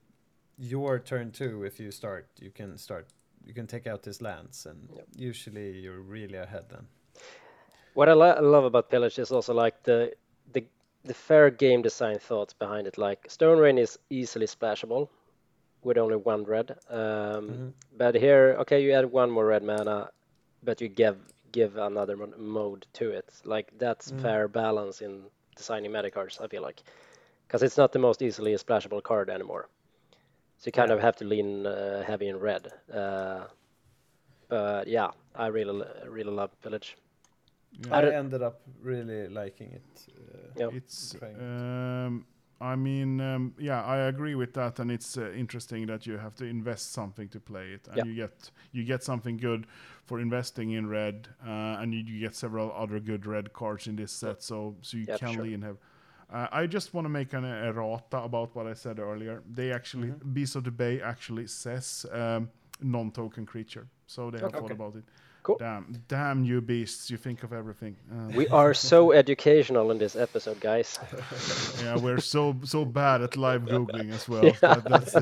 your 0.58 0.98
turn 0.98 1.30
too 1.32 1.64
if 1.64 1.78
you 1.80 1.90
start 1.90 2.28
you 2.40 2.50
can 2.50 2.78
start 2.78 3.08
you 3.44 3.52
can 3.54 3.66
take 3.66 3.86
out 3.86 4.04
his 4.04 4.22
lands 4.22 4.66
and 4.66 4.88
Yep. 4.94 5.08
usually 5.16 5.78
you're 5.80 6.00
really 6.00 6.38
ahead 6.38 6.64
then 6.70 6.86
What 7.94 8.08
I 8.08 8.12
lo- 8.12 8.40
love 8.42 8.64
about 8.64 8.90
Pillage 8.90 9.18
is 9.18 9.32
also 9.32 9.54
like 9.54 9.82
the 9.82 10.12
the 10.52 10.64
the 11.06 11.14
fair 11.14 11.50
game 11.50 11.82
design 11.82 12.18
thoughts 12.18 12.54
behind 12.54 12.86
it. 12.86 12.98
Like 12.98 13.30
Stone 13.30 13.58
Rain 13.58 13.78
is 13.78 13.98
easily 14.10 14.46
splashable 14.46 15.08
with 15.82 15.98
only 15.98 16.16
one 16.16 16.44
red. 16.44 16.76
Um, 16.88 17.58
Mhm. 17.58 17.74
But 17.92 18.14
here, 18.14 18.56
okay, 18.60 18.80
you 18.82 18.92
add 18.92 19.06
one 19.12 19.30
more 19.30 19.46
red 19.46 19.62
mana, 19.62 20.10
but 20.62 20.80
you 20.80 20.88
give 20.88 21.18
give 21.52 21.76
another 21.76 22.16
mode 22.38 22.86
to 22.94 23.10
it. 23.10 23.28
Like 23.44 23.68
that's 23.78 24.12
Mm. 24.12 24.18
fair 24.22 24.48
balance 24.48 25.02
in 25.02 25.30
designing 25.56 25.92
meta 25.92 26.10
cards. 26.10 26.40
I 26.40 26.48
feel 26.48 26.62
like 26.62 26.82
because 27.46 27.62
it's 27.62 27.76
not 27.78 27.92
the 27.92 27.98
most 27.98 28.22
easily 28.22 28.54
splashable 28.54 29.02
card 29.02 29.30
anymore. 29.30 29.68
So 30.58 30.68
you 30.68 30.72
kind 30.72 30.90
Yeah. 30.90 30.92
of 30.92 31.00
have 31.00 31.16
to 31.16 31.24
lean 31.24 31.66
uh, 31.66 32.02
heavy 32.02 32.28
in 32.28 32.38
red. 32.38 32.72
Uh, 32.92 33.46
but 34.48 34.88
yeah, 34.88 35.10
I 35.34 35.46
really 35.48 35.84
really 36.08 36.32
love 36.32 36.50
Pillage. 36.62 36.96
Yeah, 37.80 37.96
i 37.96 38.00
don't- 38.00 38.14
ended 38.14 38.42
up 38.42 38.60
really 38.82 39.28
liking 39.28 39.72
it 39.72 40.06
uh, 40.34 40.52
Yep. 40.56 40.72
it's 40.72 41.16
um, 41.38 42.26
I 42.60 42.74
mean 42.76 43.20
um, 43.20 43.54
yeah 43.58 43.82
I 43.84 44.08
agree 44.08 44.34
with 44.34 44.54
that 44.54 44.78
and 44.78 44.90
it's 44.90 45.18
uh, 45.18 45.30
interesting 45.32 45.86
that 45.88 46.06
you 46.06 46.16
have 46.16 46.34
to 46.36 46.44
invest 46.46 46.92
something 46.92 47.28
to 47.28 47.40
play 47.40 47.72
it 47.72 47.86
and 47.88 47.96
Yeah. 47.96 48.04
you 48.04 48.14
get 48.14 48.50
you 48.72 48.82
get 48.84 49.02
something 49.04 49.36
good 49.36 49.66
for 50.06 50.20
investing 50.20 50.70
in 50.70 50.88
red 50.88 51.28
uh, 51.46 51.76
and 51.80 51.92
you, 51.92 52.00
you 52.00 52.20
get 52.20 52.34
several 52.34 52.72
other 52.74 52.98
good 52.98 53.26
red 53.26 53.52
cards 53.52 53.86
in 53.86 53.96
this 53.96 54.12
set 54.12 54.42
so 54.42 54.74
so 54.80 54.96
you 54.96 55.06
Yep, 55.06 55.18
can 55.18 55.34
sure. 55.34 55.44
lean 55.44 55.62
have 55.62 55.76
uh, 56.32 56.48
I 56.50 56.66
just 56.66 56.94
want 56.94 57.04
to 57.04 57.08
make 57.10 57.34
an 57.34 57.44
errata 57.44 58.18
about 58.22 58.54
what 58.56 58.66
I 58.66 58.74
said 58.74 58.98
earlier. 58.98 59.44
They 59.48 59.70
actually, 59.70 60.08
Mm-hmm. 60.08 60.32
Beast 60.32 60.56
of 60.56 60.64
the 60.64 60.72
Bay 60.72 61.00
actually 61.00 61.46
says 61.46 62.04
um, 62.10 62.50
non-token 62.82 63.46
creature, 63.46 63.86
so 64.08 64.28
they 64.32 64.40
have 64.40 64.48
Okay. 64.48 64.58
thought 64.58 64.72
about 64.72 64.96
it. 64.96 65.04
Cool. 65.46 65.58
Damn, 65.60 66.02
damn 66.08 66.44
you 66.44 66.60
beasts! 66.60 67.08
You 67.08 67.16
think 67.16 67.44
of 67.44 67.52
everything. 67.52 67.94
Uh, 68.10 68.36
We 68.36 68.48
are 68.48 68.74
so 68.92 69.12
educational 69.12 69.92
in 69.92 69.98
this 69.98 70.16
episode, 70.16 70.58
guys. 70.58 70.98
yeah, 71.84 71.96
we're 71.96 72.18
so 72.18 72.56
so 72.64 72.84
bad 72.84 73.22
at 73.22 73.36
live 73.36 73.62
googling 73.72 74.10
as 74.12 74.28
well. 74.28 74.50
That, 74.60 74.82
that's 74.90 75.12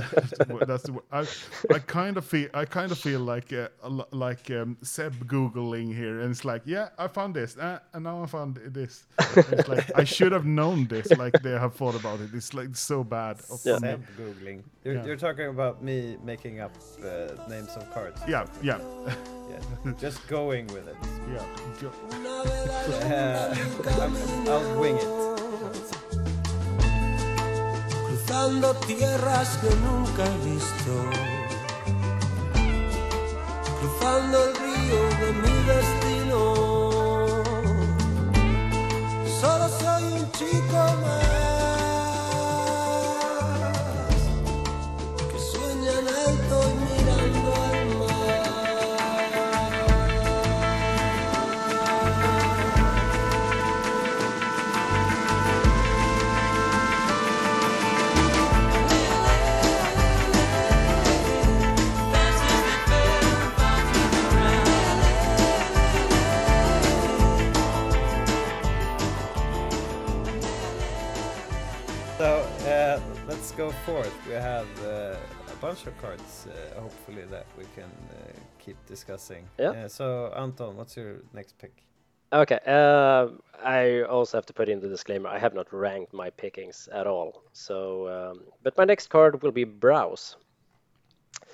that's 0.70 0.84
the, 0.84 0.94
I, 1.12 1.26
I 1.74 1.78
kind 1.80 2.16
of 2.16 2.24
feel 2.24 2.48
I 2.54 2.64
kind 2.64 2.90
of 2.90 2.96
feel 2.98 3.20
like 3.20 3.52
uh, 3.52 3.68
like 4.12 4.50
um, 4.50 4.78
Seb 4.80 5.12
googling 5.28 5.94
here, 5.94 6.20
and 6.20 6.30
it's 6.30 6.44
like, 6.46 6.62
yeah, 6.64 6.88
I 6.96 7.06
found 7.08 7.34
this, 7.36 7.58
uh, 7.58 7.80
and 7.92 8.04
now 8.04 8.22
I 8.22 8.26
found 8.26 8.56
this. 8.72 9.04
And 9.36 9.52
it's 9.52 9.68
like 9.68 9.90
I 9.94 10.04
should 10.04 10.32
have 10.32 10.46
known 10.46 10.86
this. 10.86 11.10
Like 11.18 11.42
they 11.42 11.52
have 11.52 11.74
thought 11.74 11.96
about 12.00 12.20
it. 12.20 12.30
It's 12.32 12.54
like 12.54 12.76
so 12.76 13.04
bad. 13.04 13.40
of 13.50 13.60
Yeah. 13.64 13.78
Seb 13.78 14.00
googling 14.18 14.62
you're, 14.84 14.94
Yeah. 14.94 15.04
you're 15.06 15.16
talking 15.16 15.48
about 15.48 15.82
me 15.82 16.16
making 16.22 16.60
up 16.60 16.72
uh, 17.02 17.48
names 17.48 17.76
of 17.76 17.90
cards 17.92 18.20
Yeah, 18.28 18.46
yeah, 18.62 18.78
yeah 19.50 19.92
just 19.98 20.13
going 20.28 20.66
with 20.68 20.88
it 20.88 20.96
yeah. 21.32 21.42
Go- 21.80 21.92
uh, 23.08 23.54
i'll 24.50 24.80
wing 24.80 24.96
it 24.96 25.24
cruzando 28.26 28.74
tierras 28.86 29.58
que 29.58 29.70
nunca 29.76 30.24
he 30.24 30.38
visto, 30.50 30.92
cruzando 33.80 34.44
el 34.44 34.54
río 34.56 35.00
de 35.20 35.32
mi 35.42 35.54
destino. 35.72 36.38
Solo 39.40 39.68
soy 39.68 40.04
un 40.14 40.32
chico 40.32 40.76
más 41.02 41.43
go 73.56 73.70
forth. 73.86 74.12
We 74.26 74.34
have 74.34 74.66
uh, 74.84 75.16
a 75.52 75.56
bunch 75.60 75.86
of 75.86 75.96
cards, 76.00 76.46
uh, 76.48 76.80
hopefully 76.80 77.24
that 77.30 77.46
we 77.58 77.64
can 77.74 77.90
uh, 78.10 78.32
keep 78.58 78.76
discussing. 78.86 79.48
Yeah. 79.58 79.70
Uh, 79.70 79.88
so 79.88 80.32
Anton, 80.36 80.76
what's 80.76 80.96
your 80.96 81.16
next 81.32 81.56
pick? 81.58 81.72
Okay, 82.32 82.58
uh, 82.66 83.28
I 83.62 84.02
also 84.02 84.36
have 84.36 84.46
to 84.46 84.52
put 84.52 84.68
in 84.68 84.80
the 84.80 84.88
disclaimer. 84.88 85.28
I 85.28 85.38
have 85.38 85.54
not 85.54 85.72
ranked 85.72 86.12
my 86.12 86.30
pickings 86.30 86.88
at 86.92 87.06
all. 87.06 87.42
So, 87.52 88.08
um, 88.08 88.40
but 88.64 88.76
my 88.76 88.84
next 88.84 89.08
card 89.08 89.40
will 89.42 89.52
be 89.52 89.64
Browse. 89.64 90.36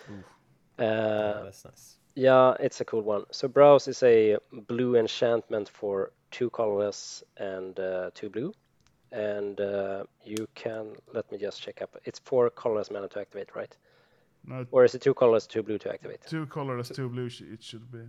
Oh, 0.09 0.85
Uh, 0.85 1.45
that's 1.45 1.65
nice. 1.67 1.99
yeah, 2.15 2.55
it's 2.61 2.81
a 2.81 2.85
cool 2.85 3.03
one. 3.03 3.25
So 3.31 3.47
Browse 3.49 3.89
is 3.89 4.03
a 4.03 4.39
blue 4.69 4.97
enchantment 4.97 5.69
for 5.69 6.13
two 6.31 6.49
colorless 6.51 7.23
and 7.37 7.79
uh, 7.79 8.11
two 8.15 8.31
blue, 8.31 8.55
and 9.13 9.61
uh, 9.61 10.05
you 10.25 10.47
can 10.55 10.95
let 11.13 11.31
me 11.33 11.39
just 11.39 11.63
check 11.63 11.83
up. 11.83 11.97
It's 12.05 12.19
four 12.19 12.51
colorless 12.51 12.91
mana 12.91 13.09
to 13.09 13.21
activate, 13.21 13.55
right? 13.55 13.77
No, 14.45 14.67
Or 14.71 14.85
is 14.85 14.95
it 14.95 15.03
two 15.03 15.15
colorless, 15.15 15.47
two 15.47 15.63
blue 15.63 15.79
to 15.79 15.93
activate? 15.93 16.21
two 16.27 16.47
colors, 16.47 16.89
two 16.89 17.09
blue. 17.09 17.27
It 17.27 17.63
should 17.63 17.91
be. 17.93 18.01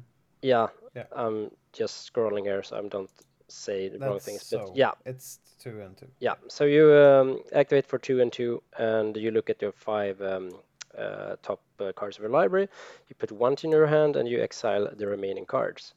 Yeah, 0.41 0.67
Yeah. 0.95 1.03
I'm 1.15 1.51
just 1.73 2.11
scrolling 2.11 2.43
here, 2.45 2.63
so 2.63 2.77
I 2.77 2.87
don't 2.87 3.09
say 3.47 3.89
the 3.89 3.99
wrong 3.99 4.13
That's 4.13 4.25
things. 4.25 4.45
so. 4.45 4.59
But 4.67 4.75
yeah, 4.77 4.91
It's 5.05 5.39
two 5.59 5.81
and 5.81 5.95
two. 5.97 6.07
Yeah, 6.19 6.35
so 6.47 6.63
you 6.63 6.93
um, 6.93 7.43
activate 7.53 7.85
for 7.85 7.97
two 7.99 8.21
and 8.21 8.31
two, 8.31 8.63
and 8.77 9.15
you 9.17 9.31
look 9.31 9.49
at 9.49 9.61
your 9.61 9.73
five 9.73 10.21
um, 10.21 10.51
uh, 10.97 11.35
top 11.43 11.61
uh, 11.79 11.91
cards 11.93 12.17
of 12.17 12.23
your 12.23 12.31
library. 12.31 12.69
You 13.09 13.15
put 13.19 13.31
one 13.31 13.55
in 13.63 13.71
your 13.71 13.87
hand, 13.87 14.15
and 14.15 14.27
you 14.27 14.41
exile 14.41 14.89
the 14.95 15.07
remaining 15.07 15.45
cards. 15.45 15.93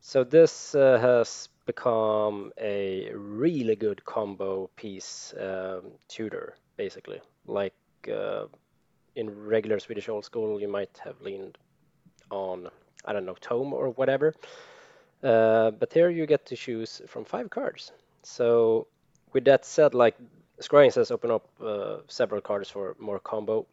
So 0.00 0.22
this 0.22 0.74
uh, 0.74 0.98
has 1.00 1.48
become 1.66 2.52
a 2.60 3.10
really 3.12 3.76
good 3.76 4.04
combo 4.04 4.70
piece 4.76 5.34
um, 5.38 5.92
tutor, 6.08 6.56
basically. 6.76 7.20
Like 7.46 7.74
uh, 8.12 8.46
in 9.16 9.30
regular 9.46 9.78
Swedish 9.80 10.08
old 10.08 10.24
school, 10.24 10.60
you 10.60 10.68
might 10.68 11.00
have 11.04 11.20
leaned 11.20 11.58
on 12.30 12.68
I 13.04 13.12
don't 13.12 13.26
know 13.26 13.36
tome 13.40 13.72
or 13.72 13.90
whatever. 13.90 14.34
Uh, 15.22 15.70
but 15.72 15.92
here 15.92 16.10
you 16.10 16.26
get 16.26 16.46
to 16.46 16.56
choose 16.56 17.02
from 17.06 17.24
five 17.24 17.50
cards. 17.50 17.92
So 18.22 18.86
with 19.32 19.44
that 19.44 19.64
said, 19.64 19.94
like 19.94 20.16
Scrying 20.60 20.92
says, 20.92 21.10
open 21.10 21.30
up 21.30 21.48
uh, 21.62 21.98
several 22.08 22.40
cards 22.40 22.70
for 22.70 22.96
more 22.98 23.18
combo 23.18 23.66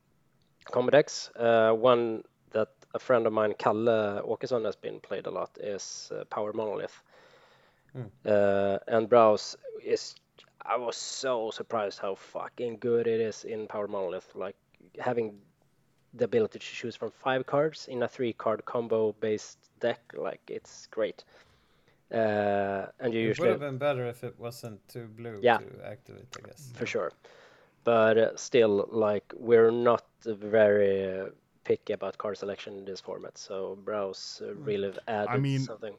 combo 0.66 0.92
decks. 0.92 1.30
Uh, 1.36 1.72
one 1.72 2.24
that 2.52 2.70
a 2.94 3.00
friend 3.00 3.26
of 3.28 3.34
mine, 3.34 3.54
Kalle 3.58 4.22
Åkesson, 4.26 4.66
has 4.66 4.76
been 4.76 5.00
played 5.00 5.26
a 5.26 5.32
lot 5.32 5.58
is 5.60 6.12
uh, 6.14 6.24
Power 6.26 6.54
Monolith. 6.54 7.02
Uh, 8.26 8.80
and 8.88 9.10
Browse 9.10 9.56
is. 9.84 10.16
I 10.66 10.78
was 10.78 10.96
so 10.96 11.52
surprised 11.52 12.00
how 12.00 12.16
fucking 12.16 12.78
good 12.78 13.06
it 13.06 13.20
is 13.20 13.44
in 13.44 13.68
Power 13.68 13.88
Monolith. 13.88 14.34
Like 14.34 14.56
having 14.98 15.36
the 16.14 16.26
ability 16.26 16.60
to 16.60 16.66
choose 16.66 16.96
from 16.96 17.12
five 17.12 17.46
cards 17.46 17.88
in 17.88 18.04
a 18.04 18.08
three 18.08 18.34
card 18.34 18.66
combo 18.66 19.14
based 19.20 19.58
deck, 19.80 20.00
like 20.16 20.42
it's 20.48 20.88
great. 20.88 21.24
Uh, 22.14 22.86
and 23.00 23.14
you 23.14 23.32
It 23.32 23.40
would 23.40 23.50
have 23.50 23.60
been 23.60 23.78
better 23.78 24.08
if 24.08 24.24
it 24.24 24.40
wasn't 24.40 24.88
too 24.88 25.08
blue 25.08 25.40
Yeah. 25.42 25.58
to 25.58 25.86
activate, 25.86 26.28
I 26.38 26.48
guess. 26.48 26.72
for 26.76 26.86
sure. 26.86 27.12
But 27.84 28.18
uh, 28.18 28.38
still, 28.38 28.88
like 28.92 29.34
we're 29.36 29.72
not 29.72 30.06
very 30.26 31.20
uh, 31.20 31.30
picky 31.64 31.94
about 31.94 32.18
card 32.18 32.38
selection 32.38 32.78
in 32.78 32.86
this 32.86 33.02
format. 33.02 33.38
So 33.38 33.78
Browse 33.84 34.42
uh, 34.46 34.54
really 34.56 34.94
added 35.08 35.42
mean, 35.42 35.60
something. 35.60 35.98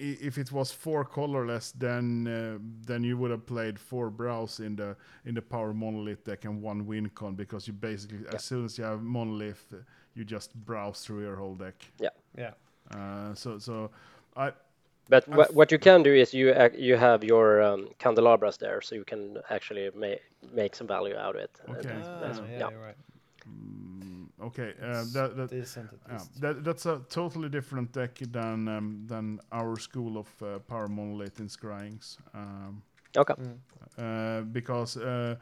I- 0.00 0.18
If 0.26 0.38
it 0.38 0.50
was 0.52 0.72
four 0.72 1.04
colorless, 1.04 1.72
then 1.72 2.26
uh, 2.26 2.58
then 2.86 3.04
you 3.04 3.16
would 3.18 3.30
have 3.30 3.44
played 3.46 3.78
four 3.78 4.10
brows 4.10 4.60
in 4.60 4.76
the 4.76 4.96
in 5.24 5.34
the 5.34 5.42
power 5.42 5.72
monolith 5.74 6.24
deck 6.24 6.44
and 6.44 6.62
one 6.64 6.86
win 6.86 7.10
con 7.10 7.34
because 7.36 7.66
you 7.70 7.74
basically 7.80 8.18
as 8.34 8.44
soon 8.44 8.64
as 8.64 8.78
you 8.78 8.84
have 8.84 9.02
monolith, 9.02 9.74
you 10.14 10.24
just 10.24 10.54
browse 10.66 11.04
through 11.06 11.22
your 11.24 11.36
whole 11.36 11.54
deck. 11.54 11.74
Yeah. 12.00 12.10
Yeah. 12.38 12.52
Uh, 12.94 13.34
so 13.34 13.58
so 13.58 13.90
I 14.36 14.52
But 15.08 15.26
what, 15.28 15.54
what 15.54 15.72
you 15.72 15.78
can 15.78 16.02
do 16.04 16.12
is 16.14 16.32
you 16.34 16.52
ac- 16.54 16.78
you 16.78 16.96
have 16.98 17.24
your 17.26 17.60
um, 17.62 17.88
candelabras 17.98 18.56
there, 18.58 18.80
so 18.80 18.94
you 18.94 19.04
can 19.04 19.36
actually 19.50 19.90
make 19.94 20.20
make 20.54 20.76
some 20.76 20.86
value 20.88 21.16
out 21.16 21.34
of 21.36 21.42
it. 21.42 21.50
Okay. 21.68 21.88
that's- 21.88 22.38
Ah, 22.38 22.44
yeah, 22.46 22.58
yeah. 22.58 22.70
you're 22.70 22.86
right. 22.86 22.96
Okay 24.42 24.74
uh, 24.82 25.04
that, 25.12 25.36
that 25.36 25.50
decent 25.50 25.92
at 25.92 26.00
Yeah, 26.08 26.14
least. 26.14 26.40
that, 26.40 26.64
that's 26.64 26.86
a 26.86 27.00
totally 27.08 27.48
different 27.48 27.92
deck 27.92 28.18
than 28.32 28.68
um, 28.68 29.06
than 29.06 29.40
our 29.52 29.78
school 29.78 30.16
of 30.18 30.28
uh, 30.42 30.58
power 30.60 30.88
monolith 30.88 31.40
in 31.40 31.48
Scryings. 31.48 32.18
Um, 32.34 32.82
Okay. 33.16 33.34
uh, 33.98 34.42
because 34.42 34.96
uh, 34.96 35.36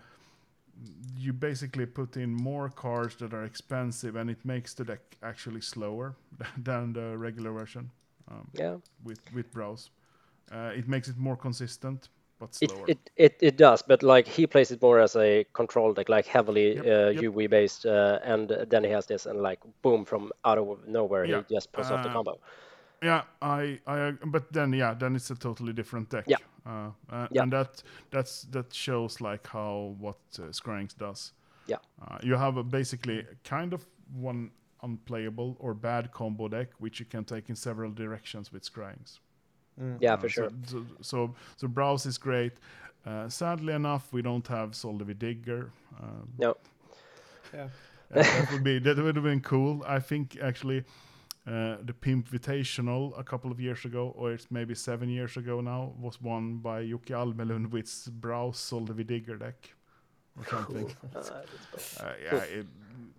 you 1.16 1.32
basically 1.32 1.86
put 1.86 2.16
in 2.16 2.34
more 2.34 2.68
cards 2.68 3.16
that 3.16 3.32
are 3.34 3.44
expensive, 3.44 4.16
and 4.16 4.30
it 4.30 4.44
makes 4.44 4.74
the 4.74 4.84
deck 4.84 5.00
actually 5.22 5.60
slower 5.60 6.14
than 6.58 6.92
the 6.92 7.16
regular 7.18 7.52
version 7.52 7.90
um, 8.30 8.48
Yeah. 8.52 8.76
with 9.04 9.20
with 9.32 9.50
browse. 9.52 9.90
Uh, 10.52 10.72
it 10.76 10.88
makes 10.88 11.08
it 11.08 11.16
more 11.18 11.36
consistent, 11.36 12.08
but 12.38 12.56
It, 12.60 12.70
slower. 12.70 12.84
it 12.88 13.10
it 13.16 13.36
it 13.40 13.56
does, 13.56 13.82
but 13.82 14.02
like 14.02 14.26
he 14.28 14.46
plays 14.46 14.70
it 14.70 14.82
more 14.82 15.00
as 15.00 15.16
a 15.16 15.44
control 15.52 15.92
deck, 15.94 16.08
like 16.08 16.26
heavily 16.26 16.76
Yep, 16.76 16.86
uh, 16.86 17.10
yep. 17.10 17.24
UV 17.24 17.48
based, 17.50 17.86
uh, 17.86 18.18
and 18.24 18.48
then 18.70 18.84
he 18.84 18.90
has 18.90 19.06
this, 19.06 19.26
and 19.26 19.40
like 19.42 19.60
boom 19.82 20.04
from 20.04 20.30
out 20.44 20.58
of 20.58 20.86
nowhere, 20.86 21.24
Yeah, 21.24 21.42
he 21.48 21.54
just 21.54 21.72
pulls 21.72 21.90
off 21.90 22.02
the 22.02 22.10
uh, 22.10 22.12
combo. 22.12 22.38
Yeah, 23.02 23.22
I, 23.40 23.78
I, 23.86 24.12
but 24.26 24.52
then 24.52 24.72
yeah, 24.72 24.94
then 24.94 25.16
it's 25.16 25.30
a 25.30 25.36
totally 25.36 25.72
different 25.72 26.10
deck. 26.10 26.24
Yeah. 26.26 26.38
Uh, 26.66 26.90
uh, 27.10 27.28
Yeah. 27.30 27.42
and 27.42 27.52
that 27.52 27.82
that's 28.10 28.42
that 28.50 28.74
shows 28.74 29.20
like 29.20 29.46
how 29.46 29.94
what 30.00 30.16
uh, 30.38 30.50
Scryings 30.52 30.96
does. 30.96 31.32
Yeah. 31.66 31.78
Uh, 32.02 32.18
you 32.22 32.36
have 32.36 32.56
a 32.56 32.62
basically 32.64 33.24
kind 33.44 33.72
of 33.72 33.86
one 34.20 34.50
unplayable 34.82 35.56
or 35.58 35.74
bad 35.74 36.12
combo 36.12 36.48
deck 36.48 36.68
which 36.78 37.00
you 37.00 37.06
can 37.06 37.24
take 37.24 37.48
in 37.50 37.56
several 37.56 37.90
directions 37.90 38.52
with 38.52 38.62
Scryings. 39.78 39.98
Yeah, 40.00 40.14
Uh, 40.14 40.16
for 40.18 40.28
sure. 40.28 40.48
So, 40.66 40.78
so, 40.78 40.86
so, 41.00 41.34
so 41.56 41.68
browse 41.68 42.06
is 42.06 42.18
great. 42.18 42.52
Uh, 43.06 43.28
sadly 43.28 43.72
enough, 43.72 44.12
we 44.12 44.22
don't 44.22 44.46
have 44.48 44.70
Soldevi 44.72 45.14
Digger. 45.18 45.70
Um, 46.00 46.28
No. 46.38 46.56
Yeah. 47.54 47.68
that 48.10 48.50
would 48.52 48.64
be 48.64 48.78
that 48.78 48.96
would 48.96 49.16
have 49.16 49.24
been 49.24 49.40
cool. 49.42 49.82
I 49.86 50.00
think 50.00 50.38
actually 50.42 50.78
uh, 51.46 51.76
the 51.84 51.92
Pimp 52.00 52.30
Invitational 52.30 53.12
a 53.18 53.22
couple 53.22 53.50
of 53.50 53.60
years 53.60 53.84
ago, 53.84 54.14
or 54.16 54.32
it's 54.32 54.46
maybe 54.50 54.74
seven 54.74 55.08
years 55.10 55.36
ago 55.36 55.60
now, 55.60 55.92
was 56.00 56.20
won 56.22 56.56
by 56.58 56.84
Jocke 56.84 57.10
Almelund 57.14 57.70
with 57.70 58.08
Browse 58.20 58.58
Soldevi 58.58 59.06
Digger 59.06 59.36
deck 59.36 59.74
or 60.38 60.44
something. 60.46 60.86
Uh, 61.14 61.18
it's- 61.20 62.00
Uh, 62.00 62.12
yeah, 62.22 62.58
it, 62.58 62.66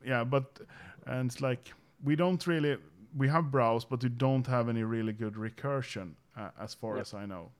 yeah, 0.05 0.23
but 0.23 0.59
and 1.05 1.31
it's 1.31 1.39
like 1.41 1.71
we 2.03 2.15
don't 2.15 2.45
really 2.47 2.77
we 3.17 3.27
have 3.29 3.49
browse, 3.51 3.85
but 3.85 4.03
we 4.03 4.09
don't 4.09 4.47
have 4.47 4.69
any 4.69 4.83
really 4.83 5.13
good 5.13 5.33
recursion 5.35 6.15
uh, 6.37 6.49
as 6.59 6.73
far 6.75 6.95
Yeah. 6.95 7.01
as 7.01 7.13
I 7.13 7.25
know. 7.25 7.51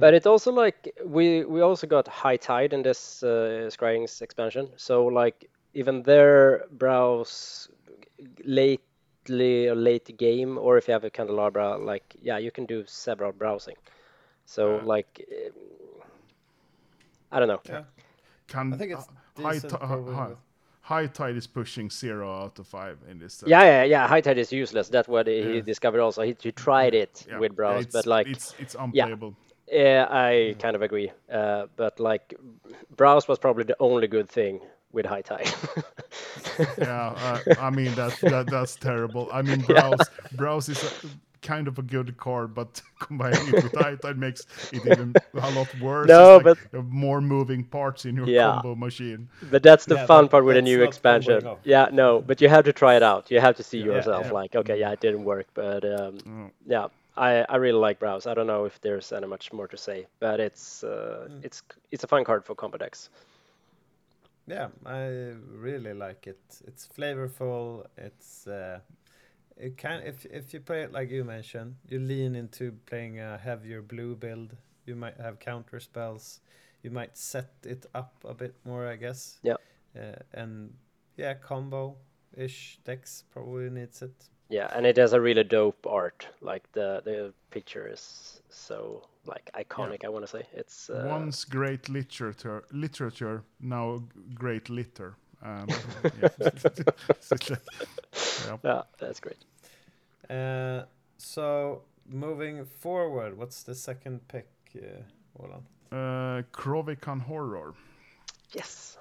But 0.00 0.14
it 0.14 0.26
also 0.26 0.52
like 0.52 0.92
we 1.04 1.44
we 1.44 1.60
also 1.60 1.86
got 1.86 2.08
high 2.08 2.36
tide 2.36 2.72
in 2.72 2.82
this 2.82 3.22
uh, 3.22 3.68
Scrying's 3.70 4.20
expansion. 4.22 4.68
So 4.76 5.06
like 5.06 5.48
even 5.74 6.02
their 6.02 6.64
browse 6.70 7.68
lately 8.44 9.68
or 9.68 9.74
late 9.74 10.16
game, 10.16 10.58
or 10.58 10.78
if 10.78 10.88
you 10.88 10.92
have 10.92 11.04
a 11.04 11.10
candelabra, 11.10 11.76
like 11.78 12.16
yeah, 12.22 12.38
you 12.38 12.50
can 12.50 12.66
do 12.66 12.84
several 12.86 13.32
browsing. 13.32 13.76
So 14.46 14.78
Uh, 14.78 14.84
like 14.84 15.26
um, 15.46 15.52
I 17.30 17.38
don't 17.38 17.48
know. 17.48 17.60
Yeah. 17.68 17.84
Can 18.48 18.72
I 18.72 18.76
think 18.76 18.92
it's 18.92 19.08
uh, 19.08 19.42
high, 19.42 19.52
decent 19.54 19.70
ti- 19.72 19.78
probably 19.78 20.14
high, 20.14 20.28
with- 20.28 20.38
high 20.92 21.06
tide 21.06 21.36
is 21.36 21.46
pushing 21.46 21.90
zero 21.90 22.26
out 22.42 22.58
of 22.58 22.66
five 22.66 22.98
in 23.10 23.18
this. 23.18 23.34
set. 23.34 23.48
Yeah, 23.48 23.64
yeah, 23.64 23.84
yeah. 23.84 24.08
High 24.08 24.20
tide 24.20 24.38
is 24.38 24.52
useless. 24.52 24.88
That's 24.88 25.08
what 25.08 25.26
he 25.26 25.60
discovered. 25.62 26.00
Also, 26.00 26.22
he, 26.22 26.36
he 26.42 26.52
tried 26.52 26.94
it 26.94 27.14
Yeah, 27.28 27.38
with 27.38 27.52
yeah, 27.52 27.56
browse, 27.56 27.86
but 27.86 28.06
like 28.06 28.26
it's 28.26 28.54
it's 28.58 28.74
unplayable. 28.74 29.34
Yeah, 29.68 30.06
I 30.10 30.54
kind 30.58 30.76
of 30.76 30.82
agree. 30.82 31.10
Uh, 31.32 31.66
but 31.76 31.98
like, 31.98 32.34
browse 32.96 33.26
was 33.28 33.38
probably 33.38 33.64
the 33.64 33.76
only 33.80 34.06
good 34.06 34.28
thing 34.28 34.60
with 34.92 35.06
high 35.06 35.22
tide. 35.22 35.50
yeah, 36.78 37.40
uh, 37.48 37.54
I 37.58 37.70
mean 37.70 37.94
that, 37.94 38.18
that 38.22 38.46
that's 38.50 38.76
terrible. 38.76 39.28
I 39.32 39.42
mean 39.42 39.60
browse 39.72 40.06
browse 40.32 40.68
is 40.68 40.82
kind 41.42 41.68
of 41.68 41.78
a 41.78 41.82
good 41.82 42.16
card, 42.16 42.54
but 42.54 42.80
combining 43.00 43.48
it 43.48 43.62
with 43.64 43.74
high 43.84 43.96
tide 43.96 44.16
makes 44.16 44.46
it 44.72 44.86
even 44.86 45.14
a 45.34 45.50
lot 45.50 45.68
worse. 45.80 46.08
No, 46.08 46.36
It's 46.36 46.44
like 46.46 46.58
but- 46.70 46.78
you 46.78 46.82
more 46.84 47.20
moving 47.20 47.64
parts 47.64 48.04
in 48.04 48.16
your 48.16 48.26
Yeah. 48.28 48.52
combo 48.52 48.74
machine. 48.74 49.28
but 49.50 49.62
that's 49.62 49.84
the 49.86 49.96
Yeah, 49.96 50.06
fun 50.06 50.24
that- 50.24 50.30
part 50.30 50.44
with 50.44 50.56
a 50.56 50.62
new 50.62 50.82
expansion. 50.82 51.40
Yeah, 51.64 51.88
no, 51.92 52.20
but 52.20 52.40
you 52.40 52.48
have 52.48 52.64
to 52.64 52.72
try 52.72 52.94
it 52.96 53.02
out. 53.02 53.30
You 53.30 53.40
have 53.40 53.56
to 53.56 53.62
see 53.62 53.78
Yeah, 53.78 53.86
yourself. 53.86 54.26
yeah. 54.26 54.32
Like, 54.32 54.54
okay, 54.56 54.78
yeah, 54.78 54.92
it 54.92 55.00
didn't 55.00 55.24
work, 55.24 55.46
but 55.54 55.84
um, 55.84 56.18
Mm. 56.18 56.50
yeah, 56.66 56.86
I, 57.16 57.44
I 57.48 57.56
really 57.56 57.78
like 57.86 57.98
browse. 57.98 58.26
I 58.26 58.34
don't 58.34 58.46
know 58.46 58.64
if 58.64 58.80
there's 58.80 59.12
any 59.12 59.26
much 59.26 59.52
more 59.52 59.68
to 59.68 59.76
say, 59.76 60.06
but 60.20 60.40
it's 60.40 60.82
uh, 60.84 61.28
Mm. 61.28 61.44
it's 61.44 61.62
it's 61.90 62.04
a 62.04 62.06
fun 62.06 62.24
card 62.24 62.44
for 62.44 62.54
combo 62.54 62.78
decks. 62.78 63.10
Yeah, 64.46 64.68
I 64.86 65.34
really 65.66 65.92
like 65.94 66.26
it. 66.26 66.40
It's 66.66 66.88
flavorful. 66.96 67.86
It's 67.96 68.46
uh, 68.46 68.80
it 69.62 69.76
can 69.76 70.02
if 70.02 70.26
if 70.26 70.52
you 70.52 70.60
play 70.60 70.82
it 70.82 70.92
like 70.92 71.10
you 71.10 71.24
mentioned, 71.24 71.76
you 71.88 71.98
lean 72.00 72.34
into 72.34 72.72
playing 72.86 73.20
a 73.20 73.38
heavier 73.38 73.80
blue 73.82 74.16
build. 74.16 74.56
You 74.86 74.96
might 74.96 75.16
have 75.20 75.38
counter 75.38 75.80
spells. 75.80 76.40
You 76.82 76.90
might 76.90 77.16
set 77.16 77.50
it 77.64 77.86
up 77.94 78.12
a 78.24 78.34
bit 78.34 78.54
more, 78.64 78.88
I 78.88 78.96
guess. 78.96 79.38
Yeah. 79.42 79.56
Uh, 79.96 80.16
and 80.32 80.74
yeah, 81.16 81.34
combo 81.34 81.96
ish 82.36 82.78
decks 82.84 83.24
probably 83.32 83.70
needs 83.70 84.02
it. 84.02 84.28
Yeah, 84.48 84.68
and 84.74 84.84
it 84.84 84.96
has 84.96 85.12
a 85.12 85.20
really 85.20 85.44
dope 85.44 85.86
art. 85.86 86.26
Like 86.40 86.64
the 86.72 87.00
the 87.04 87.32
picture 87.50 87.86
is 87.92 88.42
so 88.50 89.06
like 89.26 89.50
iconic. 89.54 90.04
I 90.04 90.08
want 90.08 90.24
to 90.26 90.30
say 90.30 90.42
it's 90.52 90.90
uh, 90.90 91.06
Once 91.08 91.44
great 91.44 91.88
literature, 91.88 92.64
literature 92.72 93.44
now 93.60 94.02
great 94.34 94.68
litter. 94.68 95.14
Um, 95.44 95.68
yeah. 96.22 96.28
So 96.38 96.46
it's 97.10 97.30
like- 97.30 97.48
yeah. 98.46 98.56
yeah, 98.64 98.82
that's 98.98 99.20
great. 99.20 99.44
Uh, 100.28 100.82
so 101.18 101.82
moving 102.08 102.64
forward, 102.64 103.36
what's 103.36 103.62
the 103.62 103.74
second 103.74 104.26
pick, 104.28 104.48
uh, 104.76 105.02
Roland? 105.38 105.64
Uh, 105.90 106.42
Krovikan 106.52 107.20
Horror. 107.20 107.74
Yes. 108.52 108.96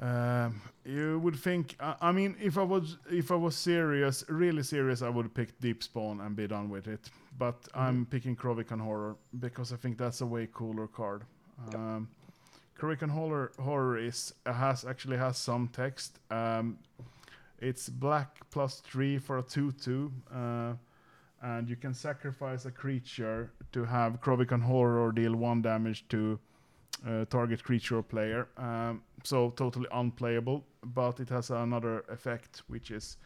Um, 0.00 0.60
you 0.84 1.20
would 1.20 1.36
think. 1.36 1.76
I, 1.78 1.94
I 2.00 2.12
mean, 2.12 2.36
if 2.40 2.58
I 2.58 2.62
was 2.62 2.98
if 3.10 3.30
I 3.30 3.36
was 3.36 3.54
serious, 3.54 4.24
really 4.28 4.62
serious, 4.62 5.02
I 5.02 5.08
would 5.08 5.32
pick 5.32 5.60
Deep 5.60 5.82
Spawn 5.82 6.20
and 6.20 6.34
be 6.34 6.48
done 6.48 6.68
with 6.68 6.88
it. 6.88 7.10
But 7.38 7.68
I'm 7.74 8.06
picking 8.06 8.34
Krovikan 8.34 8.80
Horror 8.80 9.16
because 9.38 9.72
I 9.72 9.76
think 9.76 9.98
that's 9.98 10.20
a 10.20 10.26
way 10.26 10.48
cooler 10.52 10.88
card. 10.88 11.22
Um, 11.74 12.08
Krovikan 12.76 13.10
Horror 13.10 13.52
Horror 13.60 13.96
is 13.98 14.34
has 14.44 14.84
actually 14.84 15.18
has 15.18 15.36
some 15.38 15.68
text. 15.68 16.18
Um, 16.30 16.78
it's 17.62 17.88
black 17.88 18.40
plus 18.50 18.80
three 18.80 19.18
for 19.18 19.38
a 19.38 19.42
two-two, 19.42 20.12
uh, 20.34 20.72
and 21.42 21.68
you 21.68 21.76
can 21.76 21.94
sacrifice 21.94 22.66
a 22.66 22.70
creature 22.70 23.52
to 23.70 23.84
have 23.84 24.20
Krovikan 24.20 24.62
Horror 24.62 25.12
deal 25.12 25.34
one 25.36 25.62
damage 25.62 26.06
to 26.08 26.38
uh, 27.06 27.24
target 27.26 27.62
creature 27.62 27.98
or 27.98 28.02
player. 28.02 28.48
Um, 28.56 29.02
so 29.24 29.50
totally 29.50 29.88
unplayable, 29.92 30.64
but 30.82 31.20
it 31.20 31.28
has 31.28 31.50
another 31.50 32.04
effect, 32.08 32.62
which 32.66 32.90
is 32.90 33.16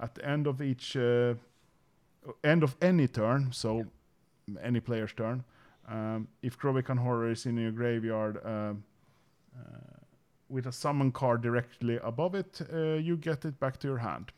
at 0.00 0.14
the 0.14 0.24
end 0.26 0.46
of 0.46 0.62
each 0.62 0.96
uh, 0.96 1.34
end 2.44 2.62
of 2.62 2.76
any 2.80 3.08
turn, 3.08 3.52
so 3.52 3.84
any 4.62 4.80
player's 4.80 5.12
turn. 5.12 5.44
Um, 5.88 6.28
if 6.42 6.58
Krovikan 6.58 6.98
Horror 6.98 7.30
is 7.30 7.46
in 7.46 7.56
your 7.56 7.72
graveyard 7.72 8.38
um, 8.44 8.84
uh, 9.58 10.01
with 10.52 10.66
a 10.66 10.72
summon 10.72 11.10
card 11.12 11.40
directly 11.42 11.98
above 12.02 12.34
it, 12.34 12.60
uh, 12.72 12.98
you 13.08 13.16
get 13.16 13.44
it 13.44 13.58
back 13.58 13.78
to 13.80 13.88
your 13.88 13.98
hand. 13.98 14.32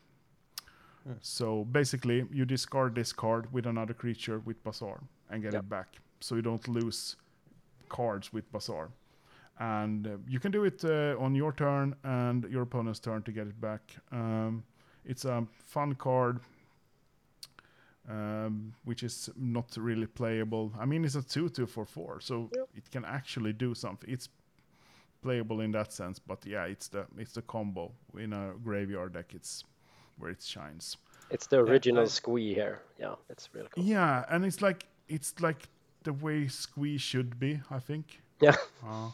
So 1.21 1.65
basically, 1.65 2.25
you 2.31 2.45
discard 2.45 2.95
this 2.95 3.13
card 3.13 3.53
with 3.53 3.67
another 3.67 3.93
creature 3.93 4.39
with 4.39 4.63
Bazaar 4.63 5.01
and 5.29 5.43
get 5.43 5.53
Yep. 5.53 5.63
it 5.63 5.69
back. 5.69 5.87
So 6.19 6.35
you 6.35 6.41
don't 6.41 6.67
lose 6.67 7.15
cards 7.89 8.33
with 8.33 8.51
Bazaar. 8.51 8.89
And 9.59 10.07
uh, 10.07 10.17
you 10.27 10.39
can 10.39 10.51
do 10.51 10.63
it 10.65 10.83
uh, 10.83 11.15
on 11.19 11.35
your 11.35 11.53
turn 11.53 11.95
and 12.03 12.43
your 12.49 12.63
opponent's 12.63 12.99
turn 12.99 13.21
to 13.23 13.31
get 13.31 13.47
it 13.47 13.61
back. 13.61 13.81
Um, 14.11 14.63
it's 15.05 15.25
a 15.25 15.45
fun 15.65 15.93
card, 15.95 16.39
um, 18.09 18.73
which 18.85 19.03
is 19.03 19.29
not 19.35 19.77
really 19.77 20.07
playable. 20.07 20.71
I 20.79 20.85
mean, 20.85 21.05
it's 21.05 21.15
a 21.15 21.21
2 21.21 21.49
2 21.49 21.67
for 21.67 21.85
4, 21.85 22.19
so 22.21 22.49
Yep. 22.55 22.69
it 22.75 22.91
can 22.91 23.05
actually 23.05 23.53
do 23.53 23.75
something. 23.75 24.09
It's 24.11 24.29
playable 25.25 25.61
in 25.61 25.71
that 25.71 25.91
sense, 25.93 26.19
but 26.27 26.45
yeah, 26.45 26.65
it's 26.73 26.87
the 26.89 27.05
it's 27.17 27.33
the 27.33 27.41
combo 27.41 27.91
in 28.17 28.33
a 28.33 28.53
graveyard 28.63 29.13
deck. 29.13 29.33
It's 29.35 29.63
where 30.19 30.31
it 30.31 30.41
shines. 30.43 30.97
It's 31.31 31.47
the 31.47 31.57
original 31.57 32.03
I- 32.03 32.07
squee 32.07 32.53
here. 32.53 32.77
Yeah, 32.99 33.15
it's 33.29 33.49
really 33.53 33.69
cool. 33.71 33.83
Yeah, 33.83 34.25
and 34.29 34.45
it's 34.45 34.61
like 34.61 34.85
it's 35.07 35.33
like 35.41 35.61
the 36.03 36.13
way 36.13 36.47
squeeze 36.47 37.01
should 37.01 37.39
be, 37.39 37.59
I 37.71 37.79
think. 37.79 38.21
Yeah. 38.41 38.55
Uh, 38.83 39.09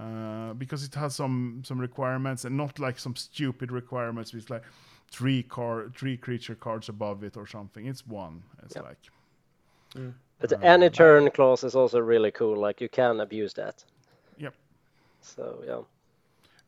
uh, 0.00 0.52
because 0.54 0.84
it 0.88 0.94
has 0.94 1.14
some 1.16 1.62
some 1.64 1.80
requirements 1.80 2.44
and 2.44 2.56
not 2.56 2.78
like 2.78 2.98
some 2.98 3.16
stupid 3.16 3.72
requirements 3.72 4.32
with 4.34 4.50
like 4.50 4.64
three 5.10 5.42
card 5.42 5.94
three 5.96 6.16
creature 6.16 6.54
cards 6.56 6.88
above 6.88 7.24
it 7.24 7.36
or 7.36 7.46
something. 7.46 7.86
It's 7.88 8.06
one. 8.06 8.42
It's 8.62 8.76
Yep. 8.76 8.84
like 8.84 8.98
But 10.40 10.50
the 10.50 10.58
any 10.62 10.90
turn 10.90 11.30
clause 11.30 11.64
is 11.64 11.74
also 11.74 11.98
really 12.00 12.30
cool. 12.30 12.56
Like 12.56 12.80
you 12.80 12.88
can 12.88 13.20
abuse 13.20 13.54
that. 13.54 13.84
Yep. 15.36 15.36
So 15.36 15.62
yeah. 15.66 15.82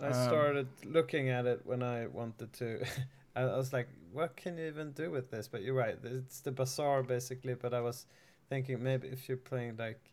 I 0.00 0.10
Um, 0.10 0.12
started 0.12 0.68
looking 0.84 1.28
at 1.30 1.46
it 1.46 1.60
when 1.64 1.82
I 1.82 2.06
wanted 2.06 2.52
to. 2.54 2.84
I 3.36 3.42
I 3.42 3.56
was 3.56 3.72
like, 3.72 3.88
what 4.12 4.36
can 4.36 4.58
you 4.58 4.66
even 4.66 4.92
do 4.92 5.10
with 5.10 5.30
this? 5.30 5.48
But 5.48 5.62
you're 5.62 5.74
right, 5.74 5.98
it's 6.04 6.40
the 6.40 6.52
bazaar 6.52 7.02
basically. 7.02 7.54
But 7.54 7.74
I 7.74 7.80
was 7.80 8.06
thinking 8.48 8.82
maybe 8.82 9.08
if 9.08 9.28
you're 9.28 9.38
playing 9.38 9.76
like, 9.78 10.12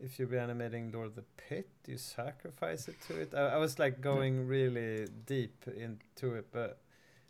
if 0.00 0.18
you're 0.18 0.28
reanimating 0.28 0.92
Lord 0.92 1.08
of 1.08 1.14
the 1.16 1.24
Pit, 1.36 1.68
you 1.86 1.98
sacrifice 1.98 2.88
it 2.88 3.00
to 3.02 3.20
it. 3.20 3.34
I, 3.34 3.54
I 3.54 3.56
was 3.58 3.78
like 3.78 4.00
going 4.00 4.46
really 4.48 5.08
deep 5.26 5.64
into 5.68 6.34
it, 6.34 6.48
but 6.52 6.78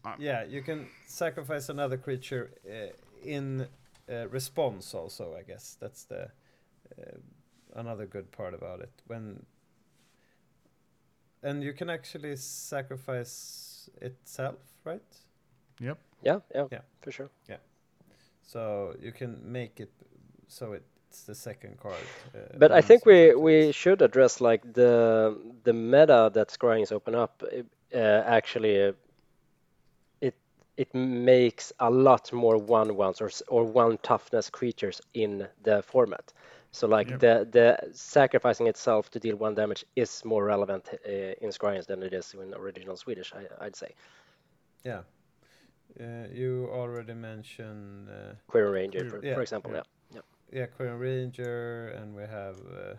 Uh, 0.05 0.17
yeah, 0.19 0.45
you 0.45 0.63
can 0.63 0.89
sacrifice 1.07 1.69
another 1.71 1.97
creature 1.99 2.53
uh, 2.69 2.93
in 3.23 3.69
uh, 4.11 4.29
response. 4.29 4.95
Also, 4.95 5.35
I 5.37 5.43
guess 5.43 5.77
that's 5.81 6.05
the 6.05 6.31
uh, 6.99 7.19
another 7.75 8.07
good 8.07 8.31
part 8.33 8.55
about 8.55 8.81
it 8.81 8.93
when 9.07 9.47
and 11.45 11.63
you 11.63 11.73
can 11.73 11.91
actually 11.91 12.37
sacrifice 12.37 13.91
itself, 14.01 14.59
right? 14.85 15.03
Yeah, 15.81 15.95
yeah, 16.23 16.41
Yeah. 16.73 16.81
for 17.01 17.13
sure. 17.13 17.31
Yeah. 17.49 17.59
So 18.43 18.95
you 19.01 19.13
can 19.13 19.41
make 19.53 19.81
it 19.81 19.91
so 20.49 20.73
it's 20.73 21.25
the 21.25 21.35
second 21.35 21.79
card. 21.79 21.97
Uh, 22.35 22.59
But 22.59 22.73
I 22.73 22.81
think 22.81 23.07
we 23.07 23.31
sometimes 23.31 23.43
we 23.43 23.73
should 23.73 24.03
address 24.03 24.41
like 24.41 24.73
the 24.73 25.37
the 25.65 25.73
meta 25.73 26.31
that 26.35 26.49
Scrying's 26.49 26.93
open 26.93 27.15
up. 27.15 27.43
Uh, 27.95 27.99
actually, 28.27 28.83
uh, 28.89 28.93
it 30.21 30.35
it 30.77 30.95
makes 30.95 31.73
a 31.79 31.91
lot 31.91 32.33
more 32.33 32.57
one 32.59 32.97
ones 32.97 33.21
or 33.21 33.31
or 33.49 33.65
one 33.65 33.99
toughness 33.99 34.51
creatures 34.51 35.01
in 35.13 35.49
the 35.63 35.83
format. 35.83 36.33
So 36.75 36.89
like 36.89 37.11
Yep. 37.11 37.21
the 37.21 37.35
the 37.57 37.67
sacrificing 37.93 38.67
itself 38.69 39.09
to 39.11 39.19
deal 39.21 39.37
one 39.37 39.55
damage 39.55 39.85
is 39.95 40.25
more 40.25 40.45
relevant 40.45 40.85
uh, 40.93 41.45
in 41.45 41.51
Scrying's 41.51 41.87
than 41.87 42.03
it 42.03 42.13
is 42.13 42.35
in 42.35 42.53
original 42.55 42.97
Swedish. 42.97 43.33
I, 43.35 43.43
I'd 43.65 43.77
say. 43.77 43.91
yeah. 44.85 45.03
Uh, 46.01 46.27
you 46.33 46.69
already 46.73 47.15
mentioned 47.15 48.09
uh, 48.09 48.35
Quirion 48.51 48.73
Ranger, 48.73 48.99
Query- 48.99 49.11
for, 49.11 49.27
yeah, 49.27 49.35
for 49.35 49.43
example. 49.43 49.71
yeah. 49.73 49.83
Yeah. 50.15 50.21
yeah, 50.59 50.67
Quirion 50.67 50.99
Ranger, 50.99 51.89
and 51.99 52.17
we 52.17 52.23
have 52.23 52.57
uh, 52.83 52.95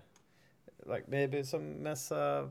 like 0.85 1.09
maybe 1.09 1.43
some 1.43 1.83
Mesa, 1.83 2.47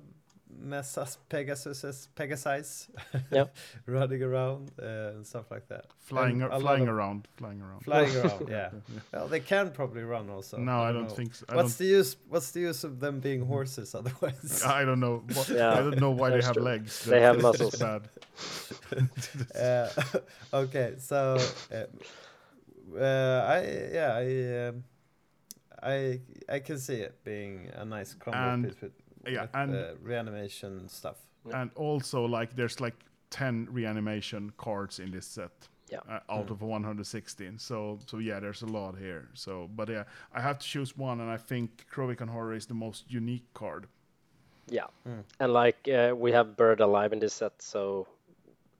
Messas 0.62 1.18
Pegasuses, 1.28 2.08
Pegasize, 2.16 2.88
Yeah. 3.30 3.46
running 3.86 4.22
around 4.22 4.70
uh, 4.80 5.12
and 5.14 5.26
stuff 5.26 5.50
like 5.50 5.68
that. 5.68 5.86
flying 5.98 6.42
ar- 6.42 6.60
flying 6.60 6.88
around, 6.88 7.28
flying 7.36 7.60
around. 7.60 7.80
Flying 7.84 8.16
around, 8.16 8.48
yeah. 8.50 8.70
Yeah. 8.72 9.00
Well, 9.12 9.28
they 9.28 9.40
can 9.40 9.70
probably 9.72 10.02
run 10.02 10.30
also. 10.30 10.56
No, 10.58 10.80
I 10.82 10.92
don't 10.92 11.08
know. 11.08 11.14
think 11.14 11.34
so. 11.34 11.44
I 11.48 11.56
What's 11.56 11.76
don't, 11.76 11.86
the 11.86 11.92
use? 11.92 12.16
What's 12.28 12.50
the 12.52 12.60
use 12.60 12.84
of 12.84 13.00
them 13.00 13.20
being 13.20 13.44
horses 13.46 13.94
otherwise? 13.98 14.62
I 14.64 14.84
don't 14.84 15.00
know. 15.00 15.22
What, 15.32 15.48
Yeah, 15.48 15.72
I 15.72 15.76
don't 15.80 16.00
know 16.00 16.10
why 16.12 16.30
they 16.30 16.42
have 16.42 16.54
true. 16.54 16.62
legs. 16.62 17.04
They 17.04 17.20
have 17.20 17.40
That's 17.42 17.60
muscles. 17.60 17.76
Bad. 17.76 18.08
uh, 19.60 19.88
okay, 20.52 20.94
so 20.98 21.38
uh, 21.72 21.84
uh, 22.98 23.46
I 23.48 23.58
yeah 23.92 24.12
I 24.14 24.68
um, 24.68 24.84
I 25.82 26.20
I 26.48 26.58
can 26.60 26.78
see 26.78 26.96
it 26.96 27.22
being 27.24 27.70
a 27.74 27.84
nice 27.84 28.14
combo 28.14 28.38
And- 28.38 28.64
piece 28.68 28.80
with, 28.80 28.92
yeah, 29.32 29.42
with 29.42 29.54
and- 29.54 29.74
uh, 29.74 29.94
reanimation 30.02 30.88
stuff. 30.88 31.16
and 31.52 31.70
also 31.76 32.24
like 32.24 32.54
there's 32.56 32.80
like 32.80 32.96
10 33.30 33.68
reanimation 33.70 34.52
cards 34.56 34.98
in 34.98 35.10
this 35.10 35.26
set 35.26 35.68
Yeah. 35.92 36.00
uh, 36.08 36.20
out 36.38 36.50
of 36.50 36.62
116 36.62 37.58
so 37.58 37.98
so 38.06 38.18
yeah 38.18 38.40
there's 38.40 38.62
a 38.62 38.66
lot 38.66 38.96
here 38.98 39.28
so 39.34 39.68
but 39.76 39.88
yeah 39.88 40.04
i 40.32 40.40
have 40.40 40.58
to 40.58 40.66
choose 40.66 40.96
one 40.96 41.20
and 41.22 41.30
i 41.30 41.36
think 41.36 41.84
Krovikan 41.92 42.28
horror 42.30 42.54
is 42.56 42.66
the 42.66 42.74
most 42.74 43.04
unique 43.10 43.44
card 43.54 43.86
Yeah, 44.70 44.88
Mm. 45.06 45.24
and 45.40 45.52
like 45.52 45.88
uh, 45.92 46.14
we 46.16 46.32
have 46.32 46.56
Bird 46.56 46.80
Alive 46.80 47.12
in 47.12 47.20
this 47.20 47.34
set, 47.34 47.52
so 47.62 48.06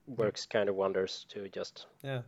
works 0.06 0.46
kind 0.46 0.68
of 0.70 0.76
wonders 0.76 1.26
to 1.28 1.48
just 1.58 1.86
Yeah, 2.02 2.22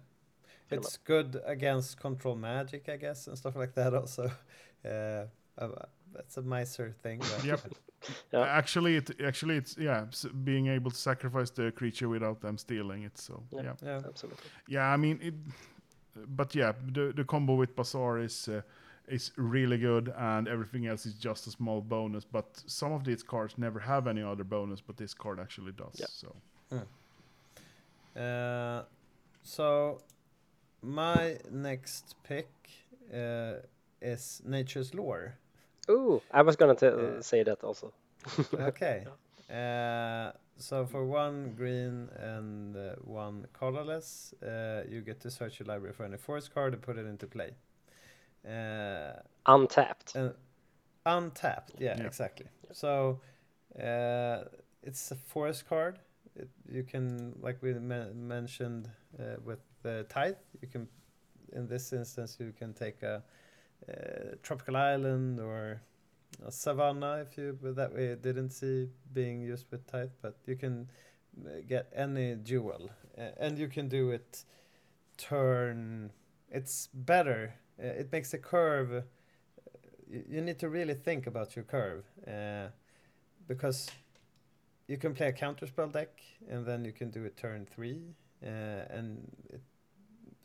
Fill 0.69 0.79
'em 0.79 0.83
it's 0.85 0.99
good 0.99 1.41
against 1.47 2.01
control 2.01 2.37
magic, 2.37 2.89
I 2.89 2.97
guess, 2.99 3.29
and 3.29 3.37
stuff 3.39 3.57
like 3.57 3.73
that. 3.75 3.95
Also, 3.95 4.31
uh, 4.85 5.25
uh, 5.59 5.87
that's 6.13 6.37
a 6.37 6.43
nicer 6.43 6.93
thing. 7.03 7.21
But 7.21 7.45
Yep. 7.45 7.61
Yeah. 8.33 8.59
actually 8.59 8.97
it 8.97 9.11
actually 9.21 9.57
it's 9.57 9.77
yeah 9.79 10.05
being 10.45 10.67
able 10.69 10.91
to 10.91 10.97
sacrifice 10.97 11.51
the 11.51 11.71
creature 11.73 12.09
without 12.09 12.41
them 12.41 12.59
stealing 12.59 13.05
it 13.05 13.19
so 13.19 13.43
Yeah. 13.53 13.63
yeah 13.63 13.75
yeah, 13.83 14.01
absolutely. 14.09 14.51
yeah 14.69 14.95
i 14.95 14.97
mean 14.97 15.19
it 15.23 15.35
but 16.37 16.55
yeah 16.55 16.73
the 16.95 17.13
the 17.17 17.25
combo 17.25 17.55
with 17.55 17.75
bazaar 17.77 18.19
is 18.25 18.49
uh, 18.49 18.61
is 19.09 19.33
really 19.37 19.79
good 19.79 20.13
and 20.17 20.49
everything 20.49 20.87
else 20.87 21.07
is 21.09 21.15
just 21.15 21.47
a 21.47 21.51
small 21.51 21.81
bonus 21.81 22.25
but 22.25 22.63
some 22.67 22.93
of 22.95 23.03
these 23.05 23.23
cards 23.23 23.55
never 23.59 23.81
have 23.81 24.07
any 24.11 24.23
other 24.23 24.45
bonus 24.45 24.81
but 24.81 24.97
this 24.97 25.15
card 25.15 25.39
actually 25.41 25.73
does 25.73 26.01
Yeah. 26.01 26.07
so 26.09 26.35
Uh, 28.17 28.83
so 29.43 30.01
my 30.83 31.37
next 31.51 32.15
pick 32.23 32.49
uh, 33.13 33.57
is 34.01 34.41
Nature's 34.45 34.95
Lore. 34.95 35.37
Ooh, 35.91 36.21
I 36.33 36.43
was 36.43 36.57
gonna 36.57 36.75
t- 36.75 36.87
Uh, 36.87 37.21
say 37.23 37.43
that 37.45 37.63
also. 37.65 37.93
Okay. 38.61 39.07
Uh, 39.51 40.33
so 40.59 40.85
for 40.87 41.05
one 41.05 41.55
green 41.55 42.09
and 42.19 42.77
uh, 42.77 42.95
one 43.05 43.47
colorless, 43.53 44.35
uh, 44.43 44.83
you 44.89 45.01
get 45.03 45.21
to 45.21 45.31
search 45.31 45.61
your 45.61 45.69
library 45.69 45.93
for 45.93 46.05
any 46.05 46.17
forest 46.17 46.53
card 46.53 46.73
and 46.73 46.83
put 46.83 46.97
it 46.99 47.07
into 47.07 47.27
play. 47.27 47.55
Uh, 48.49 49.13
Untapped. 49.47 50.17
and 50.17 50.35
untapped, 51.05 51.73
yeah, 51.79 51.97
Yeah. 51.99 52.07
exactly. 52.07 52.47
So 52.73 53.21
uh, 53.81 54.45
it's 54.83 55.11
a 55.13 55.15
forest 55.17 55.69
card. 55.69 55.99
It, 56.35 56.49
you 56.69 56.83
can, 56.83 57.35
like 57.41 57.63
we 57.63 57.75
me- 57.75 58.13
mentioned 58.15 58.89
uh, 59.19 59.37
with 59.45 59.61
the 59.83 60.05
tithe, 60.09 60.37
you 60.61 60.69
can, 60.69 60.89
in 61.53 61.69
this 61.69 61.93
instance, 61.93 62.37
you 62.41 62.53
can 62.59 62.75
take 62.75 63.03
a, 63.03 63.15
uh 63.15 63.21
tropical 64.43 64.77
island 64.77 65.41
or 65.41 65.81
a 66.47 66.51
savanna 66.51 67.25
if 67.29 67.39
you, 67.39 67.59
but 67.63 67.77
that 67.77 67.95
way 67.95 68.15
didn't 68.15 68.51
see 68.51 68.89
being 69.13 69.41
used 69.41 69.67
with 69.71 69.87
tithe, 69.87 70.11
but 70.23 70.37
you 70.47 70.57
can 70.57 70.89
uh, 71.45 71.51
get 71.69 71.93
any 71.95 72.37
jewel, 72.37 72.91
uh, 73.19 73.31
and 73.39 73.59
you 73.59 73.69
can 73.69 73.89
do 73.89 74.11
it 74.11 74.45
turn. 75.17 76.11
It's 76.51 76.89
better. 76.93 77.55
Uh, 77.83 77.87
it 77.87 78.13
makes 78.13 78.31
the 78.31 78.39
curve 78.39 79.05
you, 80.09 80.41
need 80.41 80.59
to 80.61 80.69
really 80.69 80.95
think 80.95 81.27
about 81.27 81.57
your 81.57 81.65
curve 81.65 82.05
uh, 82.27 82.69
because 83.49 83.89
you 84.87 84.97
can 84.97 85.15
play 85.15 85.29
a 85.29 85.33
counterspell 85.33 85.93
deck 85.93 86.21
and 86.49 86.65
then 86.65 86.85
you 86.85 86.93
can 86.93 87.11
do 87.11 87.25
it 87.25 87.37
turn 87.37 87.67
three 87.67 88.03
uh, 88.43 88.49
and 88.91 89.31
it 89.51 89.61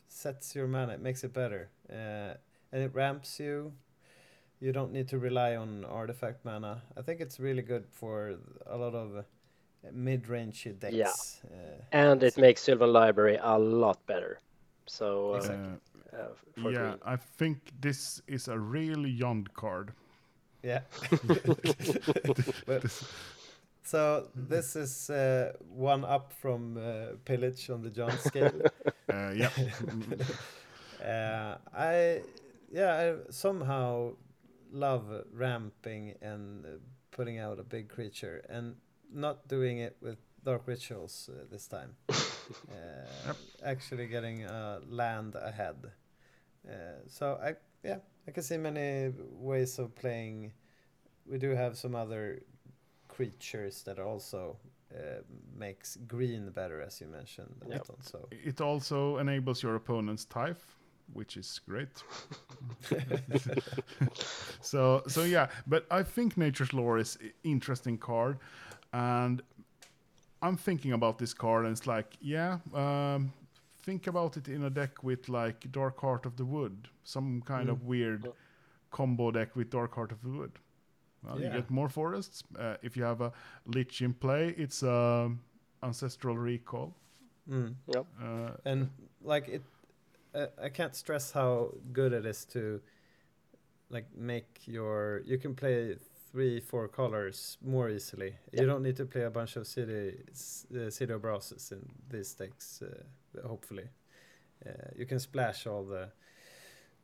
sets 0.08 0.54
your 0.54 0.66
mana 0.66 0.94
it 0.94 1.00
makes 1.00 1.24
it 1.24 1.32
better 1.32 1.70
uh, 1.90 2.34
and 2.72 2.82
it 2.82 2.94
ramps 2.94 3.38
you 3.40 3.72
you 4.60 4.72
don't 4.72 4.92
need 4.92 5.08
to 5.08 5.18
rely 5.18 5.56
on 5.56 5.84
artifact 5.84 6.44
mana 6.44 6.82
i 6.96 7.02
think 7.02 7.20
it's 7.20 7.38
really 7.40 7.62
good 7.62 7.84
for 7.90 8.34
a 8.66 8.76
lot 8.76 8.94
of 8.94 9.16
uh, 9.16 9.22
mid-range 9.92 10.68
decks 10.78 10.94
Yeah. 10.94 11.10
uh, 11.10 11.82
and 11.92 12.22
it 12.22 12.34
so- 12.34 12.40
makes 12.40 12.62
Sylvan 12.62 12.92
Library 12.92 13.38
a 13.42 13.58
lot 13.58 13.98
better. 14.06 14.38
So 14.86 15.32
uh, 15.32 15.36
Exactly. 15.36 15.78
uh, 16.12 16.70
yeah 16.70 16.78
green. 16.78 16.98
i 17.04 17.16
think 17.38 17.58
this 17.80 18.22
is 18.26 18.48
a 18.48 18.58
really 18.58 19.10
young 19.10 19.46
card 19.54 19.92
yeah 20.62 20.80
but 22.66 22.84
So 23.84 24.28
this 24.48 24.76
is 24.76 25.10
uh, 25.10 25.52
one 25.68 26.04
up 26.04 26.32
from 26.32 26.76
uh, 26.76 27.16
pillage 27.24 27.68
on 27.70 27.82
the 27.82 27.90
John 27.90 28.16
scale. 28.18 28.52
Uh, 29.12 29.32
yeah. 29.36 29.50
uh, 31.04 31.56
I 31.76 32.22
yeah, 32.72 32.94
I 32.94 33.30
somehow 33.30 34.14
love 34.72 35.04
ramping 35.32 36.14
and 36.22 36.64
uh, 36.64 36.68
putting 37.10 37.38
out 37.38 37.58
a 37.58 37.62
big 37.62 37.88
creature 37.88 38.42
and 38.48 38.74
not 39.12 39.46
doing 39.48 39.78
it 39.78 39.96
with 40.00 40.16
dark 40.44 40.62
rituals 40.66 41.28
uh, 41.30 41.44
this 41.50 41.66
time. 41.68 41.94
uh, 42.08 42.14
Yep. 43.26 43.36
Actually 43.64 44.06
getting 44.06 44.44
uh, 44.44 44.80
land 44.88 45.36
ahead. 45.36 45.76
Uh, 46.68 46.72
so 47.06 47.38
I 47.42 47.54
yeah, 47.84 47.98
I 48.26 48.30
can 48.30 48.42
see 48.42 48.56
many 48.56 49.12
ways 49.32 49.78
of 49.78 49.94
playing. 49.94 50.52
We 51.26 51.38
do 51.38 51.50
have 51.50 51.76
some 51.76 51.94
other 51.94 52.42
creatures 53.08 53.82
that 53.84 53.98
also 53.98 54.56
uh, 54.94 55.22
makes 55.56 55.96
green 56.06 56.50
better, 56.50 56.80
as 56.80 57.00
you 57.00 57.06
mentioned, 57.08 57.54
Yep. 57.66 57.74
Anton. 57.74 57.96
So 58.00 58.28
It 58.30 58.60
also 58.60 59.18
enables 59.18 59.62
your 59.62 59.76
opponent's 59.76 60.24
Typh, 60.24 60.78
which 61.12 61.36
is 61.36 61.60
great. 61.68 61.88
so 64.60 65.02
so 65.06 65.24
yeah, 65.24 65.48
but 65.66 65.86
I 65.90 66.02
think 66.02 66.36
Nature's 66.36 66.72
Lore 66.72 66.98
is 66.98 67.18
interesting 67.44 67.98
card, 67.98 68.38
and 68.92 69.42
I'm 70.42 70.56
thinking 70.56 70.92
about 70.92 71.18
this 71.18 71.34
card, 71.34 71.64
and 71.64 71.76
it's 71.76 71.86
like, 71.86 72.16
yeah, 72.20 72.58
um, 72.74 73.32
think 73.82 74.06
about 74.06 74.36
it 74.36 74.48
in 74.48 74.64
a 74.64 74.70
deck 74.70 75.02
with 75.02 75.28
like 75.28 75.70
Dark 75.70 76.00
Heart 76.00 76.26
of 76.26 76.36
the 76.36 76.44
Wood, 76.44 76.88
some 77.04 77.42
kind 77.42 77.68
of 77.68 77.84
weird 77.84 78.28
combo 78.90 79.30
deck 79.30 79.54
with 79.56 79.70
Dark 79.70 79.94
Heart 79.94 80.12
of 80.12 80.22
the 80.22 80.28
Wood. 80.28 80.52
Well, 81.24 81.40
Yeah. 81.40 81.46
You 81.46 81.60
get 81.60 81.70
more 81.70 81.88
forests. 81.88 82.42
Uh, 82.58 82.76
if 82.82 82.96
you 82.96 83.04
have 83.04 83.20
a 83.20 83.32
Lich 83.66 84.02
in 84.02 84.12
play, 84.14 84.54
it's 84.58 84.82
um, 84.82 85.40
Ancestral 85.82 86.36
Recall. 86.36 86.94
mm. 87.48 87.74
Yep. 87.94 88.06
Uh, 88.20 88.50
and 88.64 88.90
like 89.22 89.48
it 89.48 89.62
uh, 90.34 90.46
i 90.62 90.68
can't 90.68 90.94
stress 90.94 91.32
how 91.32 91.70
good 91.92 92.12
it 92.12 92.24
is 92.26 92.44
to 92.44 92.80
like 93.90 94.06
make 94.16 94.60
your 94.66 95.22
you 95.26 95.38
can 95.38 95.54
play 95.54 95.96
three 96.30 96.60
four 96.60 96.88
colors 96.88 97.58
more 97.62 97.90
easily. 97.90 98.34
You 98.52 98.64
don't 98.64 98.82
need 98.82 98.96
to 98.96 99.04
play 99.04 99.24
a 99.24 99.30
bunch 99.30 99.56
of 99.56 99.66
city 99.66 100.16
s- 100.30 100.66
uh, 100.74 100.88
city 100.90 101.12
of 101.12 101.20
brasses 101.20 101.70
in 101.72 101.86
these 102.08 102.32
decks 102.32 102.80
uh, 102.82 103.46
hopefully. 103.46 103.84
Uh, 104.64 104.70
you 104.96 105.04
can 105.04 105.18
splash 105.20 105.66
all 105.66 105.84
the 105.84 106.08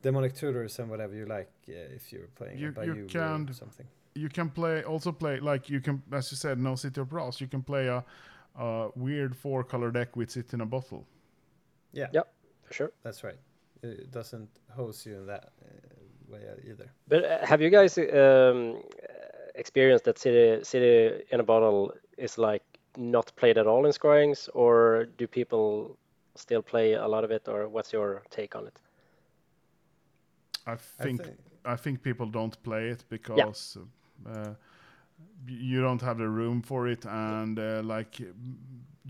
demonic 0.00 0.34
tutors 0.34 0.78
and 0.78 0.88
whatever 0.88 1.14
you 1.14 1.26
like 1.26 1.50
uh, 1.68 1.94
if 1.96 2.10
you're 2.10 2.28
playing 2.36 2.58
You- 2.58 2.68
a 2.76 2.86
you 2.86 2.92
Bayou 2.94 3.06
can- 3.06 3.48
or 3.50 3.52
something. 3.52 3.86
You 4.14 4.30
can 4.30 4.48
play 4.48 4.82
also 4.82 5.12
play 5.12 5.38
like 5.40 5.68
you 5.68 5.80
can 5.82 6.02
as 6.10 6.30
you 6.32 6.36
said 6.38 6.58
no 6.58 6.74
city 6.76 6.98
of 7.00 7.08
brass 7.10 7.38
you 7.40 7.48
can 7.48 7.62
play 7.62 7.88
a, 7.88 8.02
a 8.58 8.88
weird 8.96 9.36
four 9.36 9.62
color 9.62 9.90
deck 9.90 10.16
with 10.16 10.36
it 10.38 10.54
in 10.54 10.60
a 10.62 10.66
bottle. 10.66 11.04
Yeah. 11.92 12.06
Yep. 12.14 12.26
For 12.68 12.74
sure. 12.74 12.92
that's 13.02 13.24
right 13.24 13.38
it 13.82 14.10
doesn't 14.10 14.48
hose 14.76 15.06
you 15.06 15.16
in 15.16 15.26
that 15.26 15.44
uh, 15.62 16.32
way 16.32 16.40
either 16.70 16.90
But 17.08 17.24
uh, 17.24 17.46
have 17.46 17.60
you 17.62 17.70
guys 17.70 17.98
um, 17.98 18.82
experienced 19.54 20.04
that 20.04 20.18
City 20.18 20.64
City 20.64 21.24
in 21.32 21.40
a 21.40 21.42
Bottle 21.42 21.92
is 22.16 22.38
like 22.38 22.62
not 22.96 23.32
played 23.36 23.58
at 23.58 23.66
all 23.66 23.86
in 23.86 23.92
Scryings, 23.92 24.48
or 24.54 25.06
do 25.18 25.26
people 25.26 25.96
still 26.34 26.62
play 26.62 26.94
a 26.94 27.06
lot 27.06 27.24
of 27.24 27.30
it, 27.30 27.48
or 27.48 27.68
what's 27.68 27.92
your 27.92 28.22
take 28.30 28.56
on 28.58 28.66
it? 28.66 28.80
i 30.66 30.72
I 30.72 30.76
think 30.76 31.22
think- 31.22 31.38
i 31.64 31.76
think 31.76 32.02
people 32.02 32.26
don't 32.26 32.56
play 32.62 32.88
it 32.94 33.04
because 33.08 33.78
uh, 34.26 34.54
you 35.46 35.80
don't 35.80 36.02
have 36.02 36.18
the 36.18 36.28
room 36.28 36.62
for 36.62 36.88
it 36.88 37.04
and 37.06 37.58
uh, 37.58 37.80
like 37.94 38.20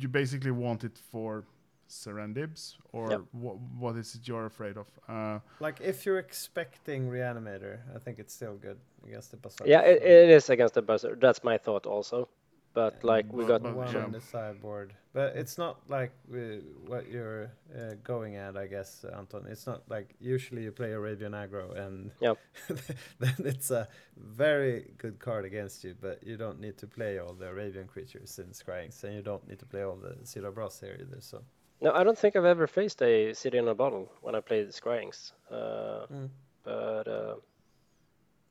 you 0.03 0.09
basically 0.09 0.51
want 0.53 0.85
it 0.85 0.99
for 1.11 1.45
serendibs 1.89 2.77
or 2.93 3.11
Yep. 3.11 3.21
wha- 3.33 3.59
what 3.79 3.97
is 3.97 4.15
it 4.15 4.29
you're 4.29 4.47
afraid 4.47 4.77
of 4.77 4.87
uh, 5.09 5.39
Like 5.61 5.81
if 5.81 6.05
you're 6.07 6.19
expecting 6.19 7.09
Reanimator, 7.09 7.79
I 7.95 7.99
think 7.99 8.19
it's 8.19 8.35
still 8.35 8.57
good 8.57 8.79
against 9.07 9.31
the 9.31 9.37
Bazaar. 9.39 9.67
Yeah, 9.67 9.81
it, 9.81 10.03
it 10.03 10.31
is 10.31 10.51
against 10.51 10.75
the 10.75 10.83
Bazaar. 10.83 11.15
That's 11.17 11.43
my 11.43 11.59
thought 11.59 11.87
also. 11.87 12.29
But 12.75 13.03
like 13.03 13.33
we 13.33 13.43
But- 13.45 13.49
got 13.49 13.63
but- 13.63 13.75
one 13.75 13.93
yeah. 13.95 14.05
on 14.05 14.13
the 14.13 14.21
sideboard, 14.21 14.93
but 15.15 15.35
it's 15.35 15.57
not 15.59 15.81
like 15.89 16.13
we, 16.31 16.61
what 16.87 17.09
you're 17.11 17.51
uh, 17.75 17.95
going 18.05 18.37
at, 18.37 18.57
I 18.57 18.67
guess, 18.69 19.05
Anton. 19.17 19.47
It's 19.49 19.67
not 19.67 19.83
like 19.89 20.15
usually 20.21 20.63
you 20.65 20.71
play 20.73 20.93
Arabian 20.93 21.33
aggro 21.33 21.75
and 21.77 22.11
Yep. 22.21 22.39
then 23.19 23.35
it's 23.39 23.71
a 23.71 23.89
very 24.17 24.93
good 24.99 25.19
card 25.19 25.45
against 25.47 25.83
you, 25.83 25.95
but 26.01 26.23
you 26.23 26.37
don't 26.37 26.61
need 26.61 26.77
to 26.79 26.87
play 26.87 27.19
all 27.19 27.33
the 27.33 27.49
Arabian 27.49 27.87
creatures 27.87 28.39
in 28.39 28.53
Scryings, 28.53 29.03
and 29.03 29.15
you 29.15 29.23
don't 29.23 29.49
need 29.49 29.59
to 29.59 29.67
play 29.67 29.83
all 29.83 29.97
the 29.97 30.15
Zero 30.25 30.53
Brass 30.53 30.79
here 30.81 30.97
either. 31.01 31.21
So 31.21 31.43
no, 31.81 31.93
I 31.93 32.03
don't 32.05 32.19
think 32.19 32.37
I've 32.37 32.45
ever 32.45 32.67
faced 32.67 33.01
a 33.03 33.33
City 33.35 33.59
in 33.59 33.69
a 33.69 33.75
Bottle 33.75 34.11
when 34.23 34.35
I 34.35 34.41
played 34.41 34.69
Scryings. 34.69 35.33
Uh, 35.51 36.07
Mm. 36.13 36.29
But 36.65 37.09
uh, 37.09 37.35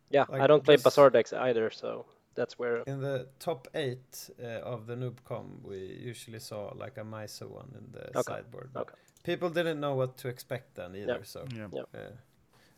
yeah, 0.09 0.25
I 0.31 0.47
don't 0.47 0.63
play 0.63 0.75
this- 0.75 0.83
Bazaar 0.83 1.09
decks 1.09 1.33
either, 1.33 1.69
so 1.71 2.05
that's 2.35 2.57
where 2.59 2.77
in 2.87 2.99
the 3.01 3.27
top 3.39 3.67
eight 3.75 4.29
uh, 4.41 4.61
of 4.73 4.87
the 4.87 4.95
NoobCon, 4.95 5.45
we 5.63 5.77
usually 6.11 6.39
saw 6.39 6.71
like 6.75 6.97
a 6.97 7.03
Miso 7.03 7.47
one 7.49 7.69
in 7.77 7.85
the 7.91 8.05
Okay, 8.19 8.21
sideboard. 8.33 8.69
but 8.73 8.81
okay. 8.81 8.95
People 9.23 9.49
didn't 9.49 9.79
know 9.79 9.93
what 9.95 10.17
to 10.19 10.27
expect 10.29 10.75
then 10.75 10.95
either, 10.95 11.17
yeah. 11.19 11.23
so. 11.23 11.45
yeah 11.53 11.67
Yeah. 11.73 11.83
Uh, 11.93 12.11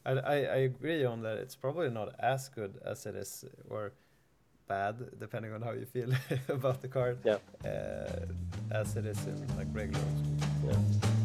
I, 0.05 0.11
I, 0.11 0.35
I 0.35 0.59
agree 0.71 1.05
on 1.05 1.21
that. 1.23 1.37
It's 1.37 1.55
probably 1.55 1.89
not 1.89 2.15
as 2.19 2.49
good 2.49 2.79
as 2.83 3.05
it 3.05 3.15
is, 3.15 3.45
or 3.69 3.91
bad, 4.67 4.95
depending 5.19 5.53
on 5.53 5.61
how 5.61 5.71
you 5.71 5.85
feel 5.85 6.09
about 6.49 6.81
the 6.81 6.87
card. 6.87 7.19
Yeah. 7.23 7.37
Uh, 7.63 8.25
as 8.71 8.95
it 8.95 9.05
is 9.05 9.23
in 9.25 9.37
like 9.57 9.67
regular. 9.73 10.03
old 10.03 10.17
school. 10.17 10.38
Yeah. 10.65 11.18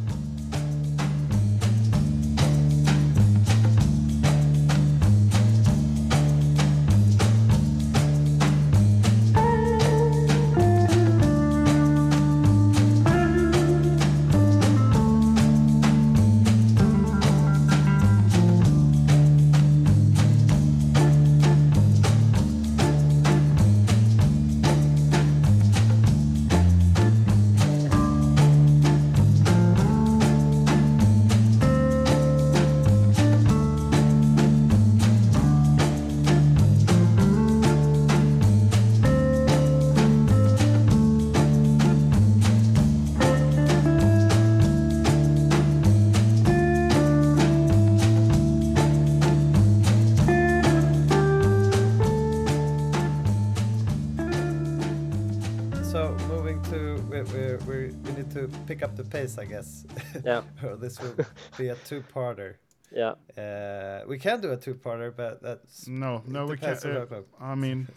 Pick 59.26 59.52
up 59.52 59.56
the 59.56 59.84
pace, 59.84 59.84
I 59.84 59.84
guess. 59.84 59.84
Yeah. 60.24 60.42
or 60.70 60.76
this 60.76 61.00
will 61.00 61.16
be 61.58 61.68
a 61.68 61.76
two-parter. 61.76 62.54
Yeah, 62.96 63.14
Uh, 63.36 64.04
we 64.06 64.18
can 64.18 64.40
do 64.40 64.52
a 64.52 64.56
two-parter, 64.56 65.10
but 65.16 65.42
that's 65.42 65.88
no 65.88 66.22
no 66.26 66.46
we 66.46 66.56
can't 66.56 66.84
on 66.86 66.96
uh, 66.96 67.22
i 67.40 67.54
mean 67.56 67.88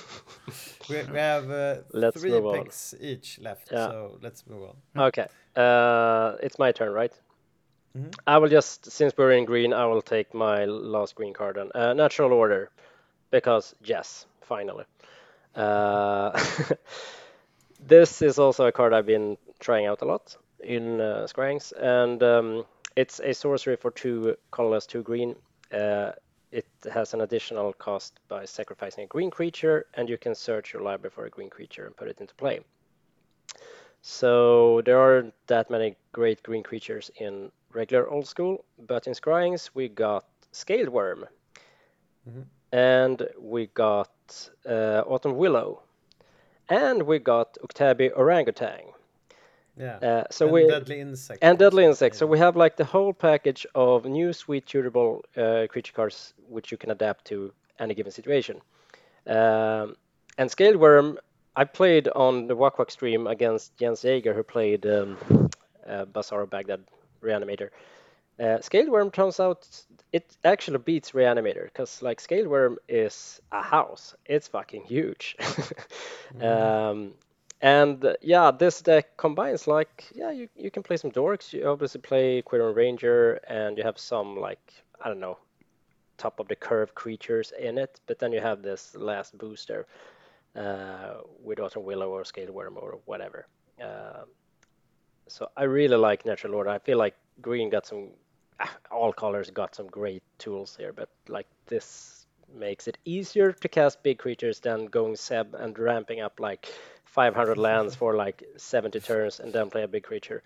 we, 0.88 0.96
we 1.12 1.18
have 1.18 1.50
uh, 1.50 1.76
Let's 1.92 2.20
three 2.20 2.30
move 2.30 2.46
on. 2.46 2.62
picks 2.64 2.94
each 3.00 3.40
left, 3.40 3.70
Yeah. 3.72 3.88
so 3.88 4.18
let's 4.22 4.44
move 4.46 4.62
on. 4.62 5.02
okay. 5.08 5.26
Uh, 5.56 6.36
it's 6.42 6.58
my 6.58 6.72
turn, 6.72 6.92
right? 6.92 7.12
Mhm. 7.96 8.14
I 8.26 8.38
will 8.38 8.48
just, 8.50 8.90
since 8.92 9.12
we're 9.18 9.32
in 9.32 9.44
green, 9.44 9.72
I 9.72 9.86
will 9.86 10.02
take 10.02 10.32
my 10.34 10.66
last 10.66 11.14
green 11.16 11.34
card 11.34 11.56
then. 11.56 11.70
Uh, 11.74 11.94
natural 11.94 12.32
order, 12.32 12.70
because 13.30 13.74
yes, 13.82 14.26
finally. 14.42 14.84
Uh, 15.56 16.30
this 17.80 18.22
is 18.22 18.38
also 18.38 18.66
a 18.66 18.72
card 18.72 18.92
I've 18.92 19.06
been 19.06 19.36
trying 19.58 19.86
out 19.86 20.02
a 20.02 20.04
lot 20.04 20.36
in 20.62 21.00
uh, 21.00 21.26
Scryings, 21.26 21.72
and 21.78 22.22
um, 22.22 22.64
it's 22.96 23.20
a 23.20 23.32
sorcery 23.32 23.76
for 23.76 23.90
two 23.90 24.36
colorless, 24.50 24.86
two 24.86 25.02
green. 25.02 25.36
Uh, 25.72 26.12
it 26.50 26.66
has 26.92 27.14
an 27.14 27.20
additional 27.20 27.72
cost 27.74 28.20
by 28.28 28.44
sacrificing 28.44 29.04
a 29.04 29.06
green 29.06 29.30
creature, 29.30 29.86
and 29.94 30.08
you 30.08 30.18
can 30.18 30.34
search 30.34 30.72
your 30.72 30.82
library 30.82 31.10
for 31.10 31.26
a 31.26 31.30
green 31.30 31.50
creature 31.50 31.86
and 31.86 31.96
put 31.96 32.08
it 32.08 32.20
into 32.20 32.34
play. 32.34 32.60
So 34.02 34.80
there 34.84 34.98
aren't 34.98 35.34
that 35.48 35.70
many 35.70 35.96
great 36.12 36.42
green 36.42 36.62
creatures 36.62 37.10
in 37.16 37.50
regular 37.72 38.08
old 38.08 38.26
school, 38.26 38.64
but 38.78 39.06
in 39.06 39.12
Scryings 39.12 39.70
we 39.74 39.88
got 39.88 40.24
Scaled 40.52 40.88
Worm, 40.88 41.26
Mhm. 42.28 42.44
and 42.72 43.28
we 43.38 43.66
got 43.66 44.50
uh, 44.66 45.02
Autumn 45.06 45.36
Willow, 45.36 45.82
and 46.68 47.02
we 47.02 47.18
got 47.18 47.58
Uktabi 47.62 48.10
Orangutan. 48.16 48.92
Yeah. 49.78 49.96
Uh, 49.96 50.24
so 50.30 50.46
and 50.46 50.52
we 50.52 50.66
deadly 50.66 51.00
insect. 51.00 51.38
and 51.42 51.58
deadly 51.58 51.84
also. 51.84 51.90
insects. 51.90 52.18
So 52.18 52.26
we 52.26 52.38
have 52.38 52.56
like 52.56 52.76
the 52.76 52.84
whole 52.84 53.12
package 53.12 53.66
of 53.74 54.04
new 54.04 54.32
sweet 54.32 54.66
tunable 54.66 55.24
uh, 55.36 55.66
creature 55.68 55.92
cards 55.92 56.34
which 56.48 56.72
you 56.72 56.78
can 56.78 56.90
adapt 56.90 57.24
to 57.26 57.52
any 57.78 57.94
given 57.94 58.12
situation. 58.12 58.60
Um, 59.26 59.96
and 60.36 60.50
Scaled 60.50 60.76
Worm, 60.76 61.18
I 61.56 61.64
played 61.64 62.08
on 62.08 62.46
the 62.46 62.56
Wack 62.56 62.90
stream 62.90 63.26
against 63.26 63.76
Jens 63.76 64.04
Jaeger, 64.04 64.34
who 64.34 64.42
played 64.42 64.86
um, 64.86 65.16
uh, 65.86 66.04
Bazaar 66.06 66.46
Baghdad 66.46 66.84
Reanimator. 67.22 67.70
Uh, 68.38 68.60
Scaled 68.60 68.88
Worm 68.88 69.10
turns 69.10 69.40
out 69.40 69.68
it 70.12 70.36
actually 70.44 70.78
beats 70.78 71.10
Reanimator 71.10 71.64
because 71.64 72.02
like 72.02 72.20
Scaled 72.20 72.46
Worm 72.46 72.78
is 72.88 73.40
a 73.52 73.62
house. 73.62 74.14
It's 74.26 74.48
fucking 74.48 74.84
huge. 74.84 75.36
um, 76.40 77.12
and 77.60 78.04
uh, 78.04 78.14
yeah, 78.20 78.50
this 78.50 78.82
deck 78.82 79.16
combines 79.16 79.66
like 79.66 80.10
yeah, 80.14 80.30
you, 80.30 80.48
you 80.56 80.70
can 80.70 80.82
play 80.82 80.96
some 80.96 81.10
dorks. 81.10 81.52
You 81.52 81.68
obviously 81.68 82.00
play 82.00 82.42
Quirion 82.42 82.74
Ranger, 82.74 83.40
and 83.48 83.76
you 83.76 83.84
have 83.84 83.98
some 83.98 84.36
like 84.38 84.72
I 85.00 85.08
don't 85.08 85.20
know, 85.20 85.38
top 86.16 86.40
of 86.40 86.48
the 86.48 86.56
curve 86.56 86.94
creatures 86.94 87.52
in 87.58 87.78
it. 87.78 88.00
But 88.06 88.18
then 88.18 88.32
you 88.32 88.40
have 88.40 88.62
this 88.62 88.94
last 88.94 89.36
booster 89.36 89.86
uh, 90.56 91.14
with 91.42 91.60
Autumn 91.60 91.84
Willow 91.84 92.10
or 92.10 92.24
Scale 92.24 92.52
Worm 92.52 92.76
or 92.76 92.98
whatever. 93.06 93.46
Uh, 93.82 94.24
so 95.28 95.48
I 95.56 95.64
really 95.64 95.96
like 95.96 96.24
Natural 96.24 96.54
Order. 96.54 96.70
I 96.70 96.78
feel 96.78 96.98
like 96.98 97.14
Green 97.40 97.70
got 97.70 97.86
some, 97.86 98.08
ah, 98.60 98.76
all 98.90 99.12
colors 99.12 99.50
got 99.50 99.74
some 99.74 99.86
great 99.86 100.22
tools 100.38 100.76
here, 100.76 100.92
but 100.92 101.08
like 101.28 101.46
this 101.66 102.17
makes 102.54 102.88
it 102.88 102.98
easier 103.04 103.52
to 103.52 103.68
cast 103.68 104.02
big 104.02 104.18
creatures 104.18 104.60
than 104.60 104.86
going 104.86 105.16
Seb 105.16 105.54
and 105.54 105.78
ramping 105.78 106.20
up 106.20 106.40
like 106.40 106.66
500 107.04 107.56
lands 107.68 107.94
for 107.94 108.14
like 108.16 108.42
70 108.56 109.00
turns 109.00 109.40
and 109.40 109.52
then 109.52 109.70
play 109.70 109.82
a 109.82 109.88
big 109.88 110.02
creature. 110.02 110.42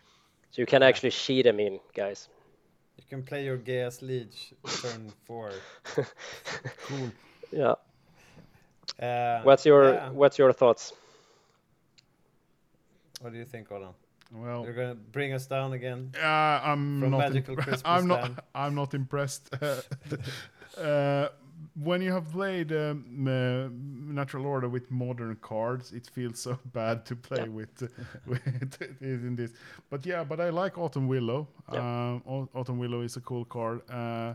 So 0.50 0.60
you 0.62 0.66
can 0.66 0.82
actually 0.82 1.10
sheet 1.10 1.42
them 1.42 1.60
in, 1.60 1.80
guys. 1.94 2.28
You 2.98 3.04
can 3.08 3.22
play 3.22 3.44
your 3.44 3.56
Gaea's 3.56 4.02
Liege 4.02 4.52
turn 4.82 5.12
four. 5.24 5.52
Cool. 6.86 7.10
Yeah. 7.50 7.74
Uh, 9.00 9.42
What's 9.42 9.64
your 9.64 9.94
yeah. 9.94 10.10
What's 10.10 10.38
your 10.38 10.52
thoughts? 10.52 10.92
What 13.20 13.32
do 13.32 13.38
you 13.38 13.44
think, 13.44 13.68
Olan? 13.68 13.94
Well, 14.34 14.64
You're 14.64 14.74
gonna 14.74 14.94
bring 14.94 15.32
us 15.32 15.46
down 15.46 15.72
again? 15.72 16.12
Uh, 16.16 16.26
I'm 16.26 17.00
From 17.00 17.10
not. 17.10 17.18
Magical 17.18 17.56
impre- 17.56 17.62
Christmas 17.64 17.82
I'm 17.84 18.06
not. 18.08 18.22
Land. 18.22 18.40
I'm 18.54 18.74
not 18.74 18.94
impressed. 18.94 19.50
uh, 20.78 21.28
when 21.74 22.02
you 22.02 22.12
have 22.12 22.30
played 22.30 22.72
um, 22.72 23.26
uh, 23.26 23.68
Natural 24.12 24.46
Order 24.46 24.68
with 24.68 24.90
modern 24.90 25.36
cards, 25.36 25.92
it 25.92 26.06
feels 26.12 26.38
so 26.40 26.58
bad 26.72 27.04
to 27.06 27.16
play 27.16 27.48
with 27.48 27.82
uh, 27.82 27.86
with 28.26 28.82
in 29.00 29.36
this. 29.36 29.52
But 29.90 30.04
yeah, 30.06 30.24
but 30.24 30.40
I 30.40 30.50
like 30.50 30.78
Autumn 30.78 31.08
Willow. 31.08 31.48
Yeah. 31.72 31.78
Um, 31.80 32.22
Au- 32.26 32.48
Autumn 32.54 32.78
Willow 32.78 33.00
is 33.02 33.16
a 33.16 33.20
cool 33.20 33.44
card. 33.44 33.80
Uh, 33.90 34.34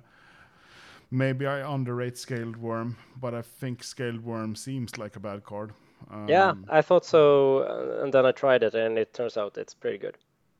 maybe 1.12 1.46
I 1.46 1.62
underrate 1.74 2.18
Scaled 2.18 2.58
Worm, 2.58 2.96
but 3.20 3.34
I 3.34 3.42
think 3.42 3.84
Scaled 3.84 4.24
Worm 4.24 4.56
seems 4.56 4.98
like 4.98 5.16
a 5.16 5.20
bad 5.20 5.44
card. 5.44 5.74
Um, 6.12 6.28
Yeah, 6.28 6.54
I 6.70 6.82
thought 6.82 7.06
so, 7.06 7.60
uh, 7.60 8.04
and 8.04 8.14
then 8.14 8.26
I 8.26 8.32
tried 8.32 8.64
it, 8.64 8.76
and 8.76 8.98
it 8.98 9.14
turns 9.14 9.38
out 9.38 9.58
it's 9.58 9.74
pretty 9.74 9.98
good. 9.98 10.18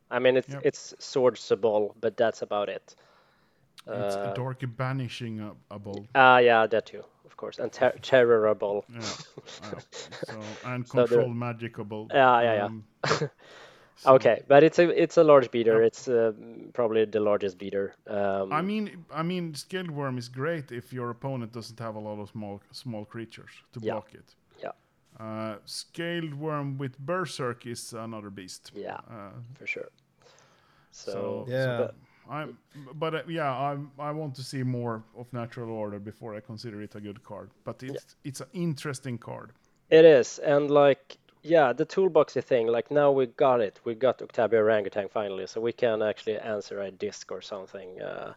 I 0.10 0.20
mean, 0.20 0.38
it's 0.38 0.50
Yep. 0.54 0.62
it's 0.64 0.94
swordsable, 1.00 1.94
but 2.00 2.16
that's 2.18 2.42
about 2.42 2.70
it. 2.70 2.96
It's 3.90 4.16
Uh, 4.16 4.32
a 4.32 4.36
dark 4.36 4.60
banishing 4.78 5.40
a, 5.40 5.52
a 5.76 5.80
ball. 5.80 6.06
Ah, 6.16 6.38
yeah, 6.40 6.68
that 6.68 6.86
too, 6.86 7.04
of 7.26 7.38
course, 7.38 7.60
and 7.60 7.72
ter- 7.72 7.98
terrorable. 8.02 8.84
Yeah. 8.90 9.00
uh, 9.64 9.80
so 10.26 10.40
and 10.66 10.88
So 10.88 10.98
there- 10.98 11.08
control 11.08 11.34
magicable. 11.34 12.08
Yeah, 12.14 12.42
yeah, 12.42 12.54
yeah. 12.56 12.66
um, 12.66 12.84
so- 13.08 13.30
Okay, 14.16 14.44
but 14.48 14.64
it's 14.64 14.80
a 14.80 15.04
it's 15.04 15.18
a 15.18 15.24
large 15.24 15.50
beater. 15.52 15.82
It's 15.82 16.08
uh, 16.08 16.32
probably 16.74 17.06
the 17.06 17.20
largest 17.20 17.58
beater. 17.58 17.96
Um, 18.08 18.52
I 18.52 18.62
mean, 18.62 19.06
I 19.12 19.24
mean, 19.24 19.54
scaled 19.56 19.90
worm 19.92 20.18
is 20.18 20.30
great 20.30 20.72
if 20.72 20.94
your 20.94 21.10
opponent 21.10 21.52
doesn't 21.54 21.80
have 21.80 21.96
a 21.96 22.00
lot 22.00 22.20
of 22.20 22.30
small 22.30 22.60
small 22.72 23.06
creatures 23.06 23.52
to 23.74 23.80
Yeah. 23.80 23.94
block 23.94 24.14
it. 24.14 24.36
Yeah. 24.64 24.72
Uh, 25.20 25.56
scaled 25.66 26.34
worm 26.34 26.78
with 26.78 26.98
berserk 27.00 27.66
is 27.66 27.94
another 27.94 28.30
beast. 28.30 28.72
Yeah. 28.76 29.00
Uh, 29.10 29.32
for 29.56 29.66
sure. 29.68 29.90
So, 30.92 31.12
so 31.12 31.46
Yeah. 31.48 31.78
but- 31.78 31.96
I'm, 32.30 32.58
but 32.96 33.16
uh, 33.16 33.22
yeah, 33.28 33.52
I 33.52 33.78
I 34.00 34.12
want 34.12 34.36
to 34.36 34.44
see 34.44 34.64
more 34.64 35.04
of 35.16 35.32
natural 35.34 35.72
order 35.72 36.00
before 36.00 36.36
I 36.36 36.40
consider 36.40 36.82
it 36.82 36.96
a 36.96 37.02
good 37.02 37.24
card. 37.24 37.52
But 37.64 37.84
it's 37.84 38.16
it's 38.24 38.42
an 38.42 38.48
interesting 38.54 39.18
card. 39.18 39.52
It 39.90 40.06
is, 40.06 40.40
and 40.40 40.70
like, 40.70 41.18
yeah, 41.44 41.74
the 41.74 41.86
toolboxy 41.86 42.44
thing. 42.44 42.68
Like 42.68 42.92
now 42.92 43.12
we 43.12 43.28
got 43.28 43.62
it. 43.62 43.80
We 43.86 43.96
got 43.96 44.20
Uktabi 44.20 44.54
Orangutan 44.54 45.08
finally, 45.10 45.48
so 45.48 45.62
we 45.62 45.72
can 45.72 46.02
actually 46.02 46.38
answer 46.40 46.82
a 46.82 46.92
disc 46.92 47.32
or 47.32 47.42
something. 47.42 48.02
Uh, 48.02 48.34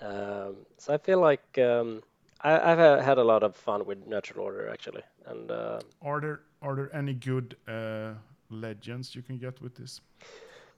um, 0.00 0.56
so 0.78 0.94
I 0.94 0.98
feel 0.98 1.20
like 1.20 1.58
um, 1.58 2.02
I, 2.40 2.72
I've 2.72 3.04
had 3.04 3.18
a 3.18 3.24
lot 3.24 3.42
of 3.42 3.56
fun 3.56 3.84
with 3.84 4.06
Natural 4.06 4.44
Order 4.44 4.70
actually, 4.70 5.02
and 5.26 5.50
uh, 5.50 5.80
Are 6.02 6.20
there 6.20 6.40
are 6.62 6.74
there 6.76 6.94
any 6.94 7.14
good 7.14 7.56
uh, 7.66 8.14
legends 8.50 9.14
you 9.14 9.22
can 9.22 9.38
get 9.38 9.60
with 9.60 9.74
this? 9.74 10.00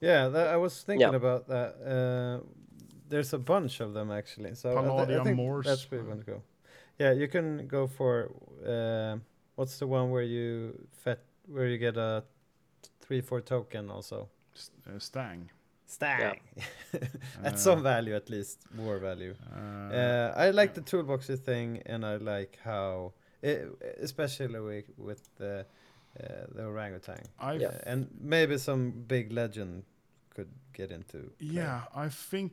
Yeah, 0.01 0.29
that, 0.29 0.47
I 0.47 0.57
was 0.57 0.81
thinking 0.83 1.09
Yeah. 1.09 1.15
about 1.15 1.47
that. 1.47 1.75
Uh, 1.85 2.43
there's 3.09 3.33
a 3.33 3.37
bunch 3.39 3.79
of 3.81 3.93
them 3.93 4.11
actually. 4.11 4.55
So 4.55 4.69
I, 4.77 5.05
thi- 5.05 5.15
I 5.19 5.23
think 5.23 5.37
Morse. 5.37 5.65
that's 5.67 5.91
where 5.91 6.01
you 6.01 6.07
want 6.07 6.25
to 6.25 6.31
go. 6.31 6.41
Yeah, 6.99 7.11
you 7.13 7.27
can 7.27 7.67
go 7.67 7.87
for 7.87 8.31
uh, 8.65 9.17
what's 9.55 9.77
the 9.79 9.87
one 9.87 10.09
where 10.11 10.23
you 10.23 10.73
fet 11.03 11.19
where 11.47 11.67
you 11.67 11.77
get 11.77 11.97
a 11.97 12.23
three 13.01 13.21
four 13.21 13.41
token 13.41 13.89
also. 13.89 14.29
S- 14.55 14.71
uh, 14.87 14.99
Stangg. 14.99 15.49
Stangg. 15.87 16.39
Uh, 16.93 16.97
At 17.43 17.59
some 17.59 17.83
value, 17.83 18.15
at 18.15 18.29
least 18.29 18.59
more 18.75 18.97
value. 18.99 19.35
Uh, 19.55 19.93
Uh, 19.95 20.33
I 20.47 20.51
like 20.51 20.73
the 20.73 20.81
toolboxy 20.81 21.37
thing, 21.37 21.81
and 21.85 22.05
I 22.05 22.15
like 22.17 22.57
how, 22.63 23.13
it, 23.41 23.67
especially 24.01 24.59
with, 24.59 24.85
with 24.97 25.21
the 25.37 25.65
uh, 26.19 26.25
the 26.55 26.63
orangutan, 26.65 27.23
I 27.39 27.53
Yeah. 27.53 27.67
Uh, 27.69 27.91
and 27.91 28.07
maybe 28.19 28.57
some 28.57 28.91
big 29.07 29.31
legend 29.31 29.83
could 30.33 30.49
get 30.73 30.91
into. 30.91 31.31
play. 31.51 31.65
Yeah, 31.65 31.81
I 31.95 32.09
think 32.09 32.51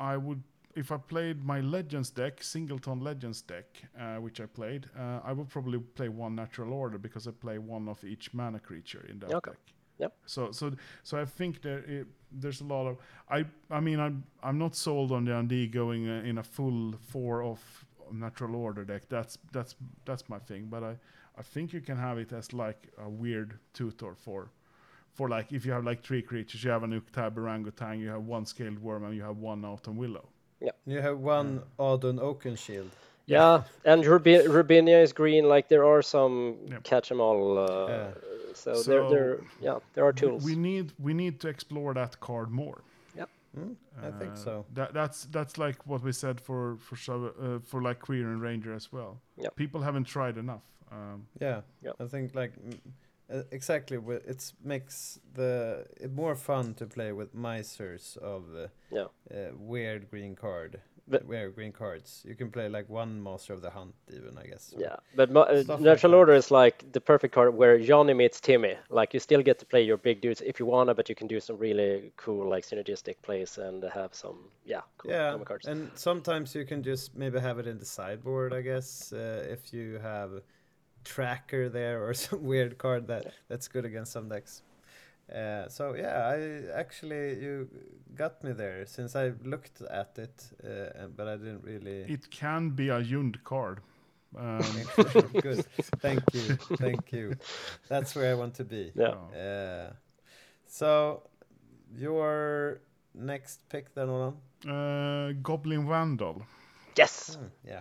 I 0.00 0.16
would 0.16 0.42
if 0.74 0.90
I 0.90 0.96
played 0.96 1.44
my 1.44 1.60
Legends 1.60 2.10
deck, 2.10 2.42
Singleton 2.42 3.00
Legends 3.00 3.42
deck, 3.42 3.66
uh, 3.98 4.16
which 4.16 4.40
I 4.40 4.46
played. 4.46 4.88
Uh, 4.98 5.20
I 5.22 5.32
would 5.32 5.48
probably 5.48 5.78
play 5.78 6.08
one 6.08 6.34
Natural 6.34 6.72
Order 6.72 6.98
because 6.98 7.26
I 7.28 7.32
play 7.32 7.58
one 7.58 7.88
of 7.88 8.02
each 8.04 8.32
mana 8.32 8.58
creature 8.58 9.04
in 9.10 9.18
that 9.20 9.32
Okay. 9.32 9.50
deck. 9.50 9.60
Yep. 9.98 10.12
So 10.26 10.50
so 10.52 10.72
so 11.02 11.20
I 11.20 11.24
think 11.26 11.60
there 11.62 11.84
i 11.88 12.04
there's 12.32 12.60
a 12.62 12.64
lot 12.64 12.86
of 12.86 12.96
I 13.28 13.44
I 13.70 13.80
mean 13.80 14.00
I'm 14.00 14.24
I'm 14.42 14.58
not 14.58 14.74
sold 14.74 15.12
on 15.12 15.24
the 15.24 15.36
Undy 15.36 15.66
going 15.68 16.08
uh, 16.08 16.22
in 16.24 16.38
a 16.38 16.42
full 16.42 16.94
four 17.10 17.42
of 17.42 17.60
Natural 18.10 18.56
Order 18.56 18.84
deck. 18.84 19.02
That's 19.08 19.38
that's 19.52 19.76
that's 20.04 20.28
my 20.28 20.38
thing. 20.38 20.68
But 20.70 20.82
I 20.82 20.96
I 21.38 21.42
think 21.42 21.72
you 21.72 21.80
can 21.82 21.96
have 21.98 22.18
it 22.18 22.32
as 22.32 22.52
like 22.52 22.88
a 22.98 23.08
weird 23.08 23.58
tutor 23.74 24.14
for 24.14 24.50
for 25.14 25.28
like 25.28 25.52
if 25.52 25.64
you 25.66 25.72
have 25.72 25.84
like 25.84 26.02
three 26.02 26.22
creatures, 26.22 26.64
you 26.64 26.70
have 26.70 26.82
an 26.82 26.92
Uktabi 27.00 27.36
Orangutan, 27.38 28.00
you 28.00 28.08
have 28.08 28.24
one 28.24 28.44
Scaled 28.46 28.78
Worm, 28.78 29.04
and 29.04 29.14
you 29.14 29.22
have 29.22 29.36
one 29.38 29.64
Autumn 29.64 29.96
Willow. 29.96 30.28
Yeah. 30.60 30.70
You 30.86 31.00
have 31.00 31.18
one 31.18 31.62
Adun 31.78 32.18
Oakenshield. 32.18 32.90
yeah, 33.26 33.62
and 33.84 34.04
Rubi- 34.06 34.46
Rubinia 34.46 35.02
is 35.02 35.12
green. 35.12 35.44
Like 35.48 35.68
there 35.68 35.84
are 35.84 36.02
some 36.02 36.56
Yep. 36.70 37.08
them 37.08 37.20
all. 37.20 37.58
Uh, 37.58 37.88
Yeah. 37.88 38.10
So, 38.54 38.74
So- 38.74 38.90
there, 38.90 39.08
there, 39.10 39.40
yeah, 39.60 39.78
there 39.94 40.04
are 40.04 40.12
We- 40.12 40.20
tools. 40.20 40.44
We 40.44 40.54
need 40.56 40.92
we 40.98 41.14
need 41.14 41.40
to 41.40 41.48
explore 41.48 41.94
that 41.94 42.20
card 42.20 42.50
more. 42.50 42.78
Hmm? 43.54 43.72
I 44.08 44.10
think 44.10 44.32
Uh, 44.32 44.36
so. 44.46 44.64
That 44.72 44.94
that's 44.94 45.26
that's 45.26 45.58
like 45.58 45.78
what 45.86 46.02
we 46.02 46.12
said 46.12 46.40
for 46.40 46.76
for 46.78 46.96
uh, 47.14 47.58
for 47.70 47.82
like 47.82 47.98
Quirion 48.00 48.40
Ranger 48.40 48.72
as 48.74 48.90
well. 48.92 49.20
Yep. 49.36 49.56
People 49.56 49.80
haven't 49.82 50.06
tried 50.06 50.36
enough. 50.38 50.62
Um, 50.90 51.26
Yeah, 51.40 51.60
Yep. 51.82 51.94
I 52.00 52.06
think 52.06 52.34
like 52.34 52.52
mm, 52.56 52.78
uh, 53.32 53.42
exactly. 53.50 53.98
It 54.26 54.52
makes 54.64 55.18
the 55.34 55.86
it 56.00 56.12
more 56.12 56.34
fun 56.36 56.74
to 56.74 56.86
play 56.86 57.12
with 57.12 57.34
misers 57.34 58.18
of 58.22 58.42
uh, 58.54 58.68
Yeah. 58.90 59.06
uh, 59.30 59.50
weird 59.56 60.10
green 60.10 60.34
card. 60.36 60.80
But- 61.08 61.26
weird 61.26 61.54
green 61.56 61.72
cards. 61.72 62.22
You 62.24 62.36
can 62.36 62.50
play 62.50 62.68
like 62.68 62.88
one 62.88 63.20
Master 63.22 63.52
of 63.52 63.60
the 63.60 63.70
Hunt, 63.70 63.94
even 64.16 64.38
I 64.38 64.46
guess. 64.46 64.72
Yeah, 64.78 64.96
but 65.16 65.36
uh, 65.36 65.62
Stuff 65.64 65.80
like 65.80 65.80
Natural. 65.80 66.14
Order 66.14 66.34
is 66.34 66.50
like 66.50 66.84
the 66.92 67.00
perfect 67.00 67.34
card 67.34 67.54
where 67.56 67.76
Johnny 67.80 68.14
meets 68.14 68.40
Timmy. 68.40 68.76
Like 68.88 69.12
you 69.12 69.20
still 69.20 69.42
get 69.42 69.58
to 69.58 69.66
play 69.66 69.82
your 69.82 69.96
big 69.98 70.20
dudes 70.20 70.40
if 70.40 70.60
you 70.60 70.66
wanna, 70.66 70.94
but 70.94 71.08
you 71.08 71.14
can 71.16 71.26
do 71.26 71.40
some 71.40 71.58
really 71.58 72.12
cool 72.16 72.48
like 72.48 72.64
synergistic 72.64 73.16
plays 73.22 73.58
and 73.58 73.82
have 73.92 74.14
some 74.14 74.38
yeah 74.64 74.82
cool 74.96 75.10
Yeah, 75.10 75.36
cards. 75.44 75.66
and 75.66 75.90
sometimes 75.94 76.54
you 76.54 76.64
can 76.64 76.82
just 76.84 77.16
maybe 77.16 77.40
have 77.40 77.58
it 77.58 77.66
in 77.66 77.78
the 77.78 77.84
sideboard. 77.86 78.52
I 78.54 78.62
guess 78.62 79.12
uh, 79.12 79.44
if 79.50 79.72
you 79.74 79.98
have 80.02 80.30
tracker 81.04 81.68
there 81.68 82.06
or 82.06 82.14
some 82.24 82.42
weird 82.42 82.78
card 82.78 83.06
that 83.08 83.32
that's 83.48 83.68
good 83.68 83.84
against 83.84 84.12
some 84.12 84.28
decks. 84.28 84.62
Uh, 85.32 85.68
so 85.68 85.94
yeah, 85.94 86.28
I 86.28 86.78
actually 86.78 87.40
you 87.40 87.68
got 88.14 88.42
me 88.44 88.52
there 88.52 88.84
since 88.86 89.16
I 89.16 89.32
looked 89.44 89.80
at 89.82 90.18
it, 90.18 90.44
uh, 90.62 91.06
but 91.16 91.28
I 91.28 91.36
didn't 91.36 91.64
really. 91.64 92.02
it 92.12 92.30
can 92.30 92.70
be 92.70 92.88
a 92.90 93.02
Jund 93.02 93.42
card. 93.44 93.80
Um, 94.36 94.62
Good. 95.42 95.64
Thank 96.00 96.22
you. 96.32 96.56
Thank 96.76 97.12
you. 97.12 97.34
That's 97.88 98.14
where 98.14 98.30
I 98.30 98.34
want 98.34 98.54
to 98.54 98.64
be. 98.64 98.90
Yeah. 98.94 99.14
Oh. 99.14 99.38
Uh, 99.38 99.92
so, 100.66 101.22
your 101.94 102.80
next 103.14 103.60
pick 103.68 103.94
then, 103.94 104.08
Olan? 104.08 104.34
uh, 104.66 105.34
Goblin 105.42 105.86
Vandal. 105.86 106.42
Yes. 106.96 107.36
Hmm, 107.36 107.46
yeah. 107.66 107.80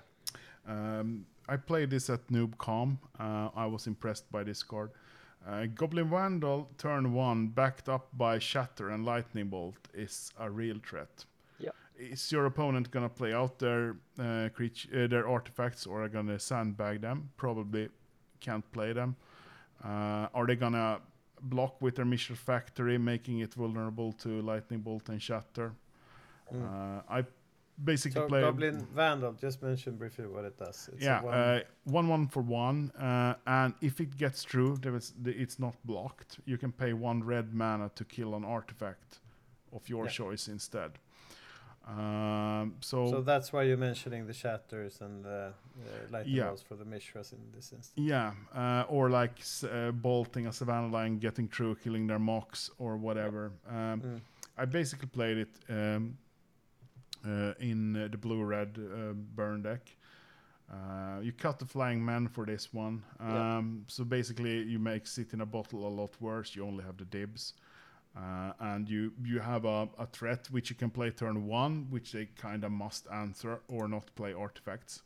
Um, 0.67 1.25
I 1.51 1.57
played 1.57 1.89
this 1.89 2.09
at 2.09 2.25
NoobCon. 2.29 2.97
Uh, 3.19 3.49
I 3.53 3.65
was 3.65 3.85
impressed 3.85 4.31
by 4.31 4.41
this 4.43 4.63
card. 4.63 4.91
Uh, 5.45 5.65
Goblin 5.65 6.09
Vandal, 6.09 6.69
turn 6.77 7.11
one, 7.11 7.47
backed 7.47 7.89
up 7.89 8.07
by 8.13 8.39
Shatter 8.39 8.91
and 8.91 9.05
Lightning 9.05 9.49
Bolt, 9.49 9.75
is 9.93 10.31
a 10.39 10.49
real 10.49 10.77
threat. 10.87 11.25
Yeah. 11.59 11.71
Is 11.97 12.31
your 12.31 12.45
opponent 12.45 12.89
gonna 12.89 13.09
play 13.09 13.33
out 13.33 13.59
their 13.59 13.97
uh, 14.17 14.47
creature, 14.53 15.03
uh, 15.03 15.07
their 15.07 15.27
artifacts, 15.27 15.85
or 15.85 16.03
are 16.03 16.07
gonna 16.07 16.39
sandbag 16.39 17.01
them? 17.01 17.29
Probably 17.35 17.89
can't 18.39 18.71
play 18.71 18.93
them. 18.93 19.17
Uh, 19.83 20.27
are 20.33 20.47
they 20.47 20.55
gonna 20.55 21.01
block 21.41 21.81
with 21.81 21.95
their 21.97 22.05
Mishra 22.05 22.37
Factory, 22.37 22.97
making 22.97 23.39
it 23.39 23.55
vulnerable 23.55 24.13
to 24.13 24.41
Lightning 24.41 24.79
Bolt 24.79 25.09
and 25.09 25.21
Shatter? 25.21 25.73
Uh, 26.53 27.01
I 27.09 27.25
basically 27.83 28.21
So, 28.21 28.27
play 28.27 28.41
Goblin 28.41 28.85
Vandal, 28.95 29.33
just 29.33 29.61
mention 29.61 29.95
briefly 29.97 30.27
what 30.27 30.45
it 30.45 30.57
does. 30.57 30.89
It's 30.93 31.01
a 31.01 31.05
yeah, 31.05 31.21
one- 31.23 31.33
uh, 31.33 31.59
one 31.85 32.07
one 32.07 32.27
for 32.27 32.41
one, 32.41 32.91
uh, 32.91 33.35
and 33.47 33.73
if 33.81 33.99
it 33.99 34.17
gets 34.17 34.43
through, 34.43 34.77
there 34.77 34.95
is, 34.95 35.13
it's 35.25 35.59
not 35.59 35.75
blocked. 35.85 36.39
You 36.45 36.57
can 36.57 36.71
pay 36.71 36.93
one 36.93 37.23
red 37.23 37.53
mana 37.53 37.89
to 37.95 38.03
kill 38.05 38.35
an 38.35 38.43
artifact 38.45 39.19
of 39.73 39.87
your 39.89 40.05
Yeah. 40.05 40.11
choice 40.11 40.47
instead. 40.47 40.91
Um, 41.87 42.75
so, 42.79 43.09
so 43.09 43.21
that's 43.21 43.51
why 43.51 43.63
you're 43.63 43.75
mentioning 43.77 44.27
the 44.27 44.33
shatters 44.33 45.01
and 45.01 45.25
the 45.25 45.51
uh, 45.51 46.11
lightning 46.11 46.35
Yeah. 46.35 46.47
bolts 46.47 46.61
for 46.61 46.75
the 46.75 46.85
Mishras 46.85 47.33
in 47.33 47.39
this 47.55 47.73
instance. 47.73 47.91
yeah, 47.95 48.33
uh, 48.55 48.85
or 48.87 49.09
like 49.09 49.39
uh, 49.63 49.91
bolting 49.91 50.45
a 50.47 50.51
Savannah 50.53 50.89
Lion, 50.89 51.17
getting 51.17 51.47
through, 51.47 51.75
killing 51.83 52.05
their 52.07 52.19
Mox 52.19 52.69
or 52.77 52.97
whatever. 52.97 53.51
Um, 53.67 54.01
Mm. 54.01 54.21
I 54.57 54.65
basically 54.65 55.07
played 55.07 55.37
it 55.37 55.49
um, 55.69 56.17
in 57.59 57.95
uh, 57.95 58.07
the 58.11 58.17
blue 58.17 58.43
red 58.43 58.77
uh, 58.77 59.13
burn 59.35 59.61
deck. 59.63 59.95
Uh, 60.71 61.19
you 61.21 61.33
cut 61.33 61.59
the 61.59 61.65
flying 61.65 62.03
man 62.03 62.27
for 62.27 62.45
this 62.45 62.73
one. 62.73 63.03
Yeah. 63.19 63.57
Um, 63.57 63.83
So 63.87 64.03
basically, 64.05 64.63
you 64.63 64.79
make 64.79 65.05
sit 65.07 65.33
in 65.33 65.41
a 65.41 65.45
bottle 65.45 65.85
a 65.85 65.89
lot 66.01 66.15
worse. 66.21 66.55
You 66.55 66.65
only 66.67 66.83
have 66.83 66.97
the 66.97 67.05
dibs. 67.05 67.53
Uh, 68.15 68.51
and 68.59 68.89
you 68.89 69.11
you 69.23 69.39
have 69.39 69.63
a, 69.65 69.87
a 69.97 70.05
threat 70.05 70.47
which 70.51 70.69
you 70.69 70.75
can 70.79 70.89
play 70.89 71.11
turn 71.11 71.47
one, 71.47 71.85
which 71.89 72.11
they 72.11 72.27
kind 72.41 72.63
of 72.65 72.71
must 72.71 73.07
answer 73.11 73.59
or 73.67 73.87
not 73.87 74.03
play 74.15 74.33
artifacts, 74.33 75.03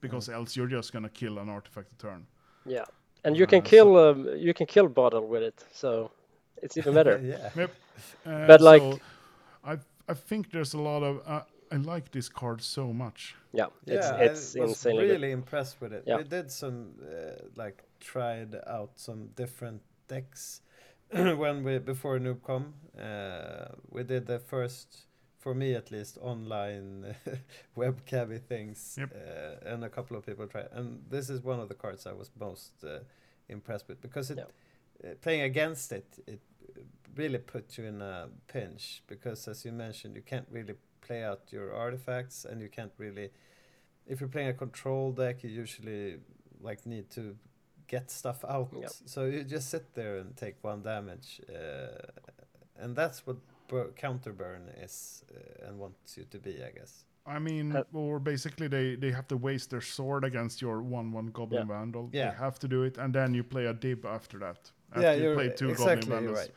because 0.00 0.28
else 0.32 0.56
you're 0.56 0.66
just 0.76 0.92
gonna 0.92 1.08
kill 1.08 1.38
an 1.38 1.48
artifact 1.48 1.92
a 1.92 1.96
turn. 1.96 2.26
Yeah. 2.66 2.84
And 3.24 3.36
you 3.36 3.46
can 3.46 3.60
Uh, 3.60 3.64
so- 3.64 3.70
kill 3.70 3.96
um, 3.96 4.26
you 4.36 4.54
can 4.54 4.66
kill 4.66 4.88
bottle 4.88 5.26
with 5.28 5.42
it, 5.44 5.64
so 5.72 6.10
it's 6.62 6.76
even 6.76 6.94
better. 6.94 7.18
yeah. 7.22 7.50
Yep. 7.56 7.70
Uh, 8.26 8.46
But, 8.46 8.60
like- 8.60 8.82
so 8.82 8.98
I 9.64 9.78
I 10.12 10.14
think 10.28 10.50
there's 10.50 10.74
a 10.74 10.78
lot 10.82 11.02
of 11.02 11.16
uh, 11.26 11.42
I 11.70 11.76
like 11.76 12.10
this 12.10 12.28
card 12.28 12.62
so 12.62 12.92
much. 12.92 13.34
Yeah, 13.52 13.66
it's 13.86 14.10
yeah, 14.10 14.16
it's 14.16 14.56
I 14.56 14.60
was 14.64 14.84
really 14.84 15.06
good. 15.06 15.30
impressed 15.32 15.80
with 15.80 15.92
it. 15.92 16.04
Yeah. 16.06 16.16
We 16.16 16.24
did 16.24 16.50
some 16.50 16.94
uh, 17.02 17.42
like 17.56 17.84
tried 18.00 18.54
out 18.66 18.90
some 18.96 19.28
different 19.34 19.82
decks 20.06 20.60
when 21.10 21.64
we 21.64 21.78
before 21.78 22.18
NoobCon. 22.18 22.72
Uh, 22.98 23.74
we 23.90 24.02
did 24.02 24.26
the 24.26 24.38
first, 24.38 25.06
for 25.38 25.54
me 25.54 25.74
at 25.74 25.90
least, 25.90 26.18
online 26.20 27.14
webcam 27.76 28.40
things, 28.40 28.98
Yep. 28.98 29.10
uh, 29.14 29.70
and 29.72 29.84
a 29.84 29.88
couple 29.88 30.16
of 30.16 30.26
people 30.26 30.46
tried. 30.46 30.68
And 30.72 31.02
this 31.08 31.30
is 31.30 31.42
one 31.42 31.60
of 31.60 31.68
the 31.68 31.74
cards 31.74 32.06
I 32.06 32.12
was 32.12 32.30
most 32.38 32.72
uh, 32.84 33.00
impressed 33.48 33.88
with 33.88 34.00
because 34.02 34.30
it 34.30 34.38
uh, 34.38 35.08
playing 35.22 35.42
against 35.42 35.92
it, 35.92 36.18
it 36.26 36.40
really 37.16 37.38
put 37.38 37.78
you 37.78 37.84
in 37.84 38.00
a 38.02 38.28
pinch 38.46 39.02
because 39.06 39.48
as 39.48 39.64
you 39.64 39.72
mentioned 39.72 40.14
you 40.14 40.22
can't 40.22 40.46
really 40.50 40.74
play 41.08 41.22
out 41.30 41.40
your 41.56 41.68
artifacts 41.84 42.44
and 42.48 42.56
you 42.64 42.68
can't 42.78 42.92
really 43.04 43.28
if 44.10 44.14
you're 44.20 44.32
playing 44.36 44.48
a 44.56 44.58
control 44.66 45.06
deck 45.22 45.36
you 45.44 45.50
usually 45.64 46.02
like 46.68 46.80
need 46.94 47.06
to 47.18 47.22
get 47.94 48.10
stuff 48.10 48.40
out 48.56 48.68
Yep. 48.82 48.92
so 49.14 49.20
you 49.32 49.40
just 49.56 49.66
sit 49.70 49.84
there 49.94 50.14
and 50.20 50.36
take 50.44 50.56
one 50.70 50.82
damage 50.82 51.40
uh, 51.48 52.82
and 52.82 52.90
that's 53.00 53.18
what 53.26 53.36
bur- 53.70 53.92
counter 54.04 54.32
burn 54.32 54.62
is 54.86 55.24
uh, 55.34 55.66
and 55.66 55.78
wants 55.78 56.16
you 56.18 56.24
to 56.34 56.38
be 56.38 56.54
i 56.70 56.70
guess 56.78 57.04
I 57.36 57.38
mean, 57.38 57.76
Uh, 57.76 57.82
or 57.92 58.18
basically 58.20 58.68
they, 58.68 58.96
they 58.96 59.10
have 59.18 59.26
to 59.28 59.36
waste 59.36 59.68
their 59.68 59.82
sword 59.82 60.24
against 60.24 60.62
your 60.62 60.76
one 60.98 61.08
one 61.18 61.26
goblin 61.38 61.66
Yeah. 61.68 61.74
vandal. 61.78 62.08
Yeah. 62.12 62.30
They 62.30 62.36
have 62.46 62.56
to 62.60 62.68
do 62.68 62.84
it, 62.88 62.96
and 62.98 63.12
then 63.18 63.34
you 63.34 63.44
play 63.44 63.66
a 63.66 63.74
dib 63.74 64.06
after 64.06 64.38
that. 64.44 64.60
After 64.92 65.02
yeah 65.06 65.14
you 65.22 65.34
play 65.34 65.48
two 65.60 65.68
exactly 65.70 66.08
goblin 66.08 66.10
vandals. 66.10 66.38
right 66.38 66.52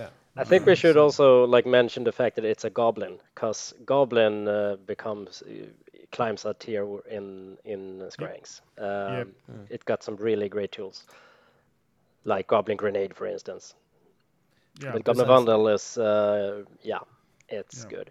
yeah 0.00 0.08
I 0.36 0.44
think 0.44 0.66
we 0.66 0.74
should 0.74 0.96
also 0.96 1.44
like 1.46 1.64
mention 1.66 2.04
the 2.04 2.12
fact 2.12 2.36
that 2.36 2.44
it's 2.44 2.64
a 2.64 2.70
goblin, 2.70 3.18
because 3.34 3.74
goblin 3.86 4.48
uh, 4.48 4.76
becomes 4.86 5.42
uh, 5.42 5.66
climbs 6.10 6.44
a 6.44 6.54
tier 6.54 6.80
w- 6.82 7.02
in 7.10 7.56
in 7.64 8.02
Scryings. 8.10 8.60
Um, 8.78 9.14
Yep. 9.14 9.28
It 9.70 9.84
got 9.84 10.02
some 10.02 10.16
really 10.16 10.48
great 10.48 10.72
tools, 10.72 11.04
like 12.24 12.46
goblin 12.48 12.76
grenade, 12.76 13.14
for 13.14 13.26
instance. 13.26 13.74
Yeah, 14.82 14.92
but 14.92 15.04
goblin 15.04 15.26
precisely. 15.26 15.46
vandal 15.46 15.68
is 15.74 15.98
uh, 15.98 16.64
yeah, 16.82 17.00
it's 17.48 17.82
Yeah. 17.84 17.96
good. 17.96 18.10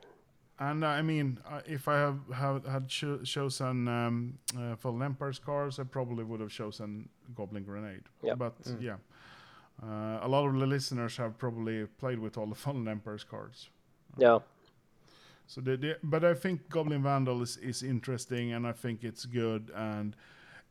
and 0.60 0.84
uh, 0.84 1.00
I 1.00 1.02
mean, 1.02 1.40
uh, 1.52 1.62
if 1.66 1.88
I 1.88 1.96
have, 1.98 2.20
have 2.34 2.66
had 2.66 2.88
cho- 2.88 3.24
chosen 3.24 3.88
um, 3.88 4.38
uh, 4.58 4.76
Fallen 4.78 5.02
Empire's 5.02 5.40
cards, 5.40 5.80
I 5.80 5.84
probably 5.84 6.24
would 6.24 6.40
have 6.40 6.52
chosen 6.52 7.10
Goblin 7.36 7.64
Grenade. 7.66 8.04
Yep. 8.24 8.38
But 8.38 8.54
Mm. 8.64 8.82
yeah, 8.82 8.98
uh, 9.84 10.20
a 10.22 10.28
lot 10.28 10.48
of 10.48 10.60
the 10.60 10.66
listeners 10.66 11.18
have 11.18 11.38
probably 11.38 11.86
played 11.86 12.20
with 12.20 12.38
all 12.38 12.46
the 12.48 12.56
Fallen 12.64 12.88
Empires 12.88 13.24
cards. 13.24 13.70
Yeah, 14.18 14.40
So 15.48 15.62
the, 15.62 15.78
the, 15.78 15.98
but 16.04 16.24
I 16.24 16.34
think 16.36 16.70
Goblin 16.70 17.04
Vandal 17.04 17.42
is, 17.42 17.58
is 17.58 17.84
interesting, 17.84 18.54
and 18.54 18.68
I 18.68 18.72
think 18.72 19.04
it's 19.04 19.26
good, 19.26 19.72
and 19.76 20.16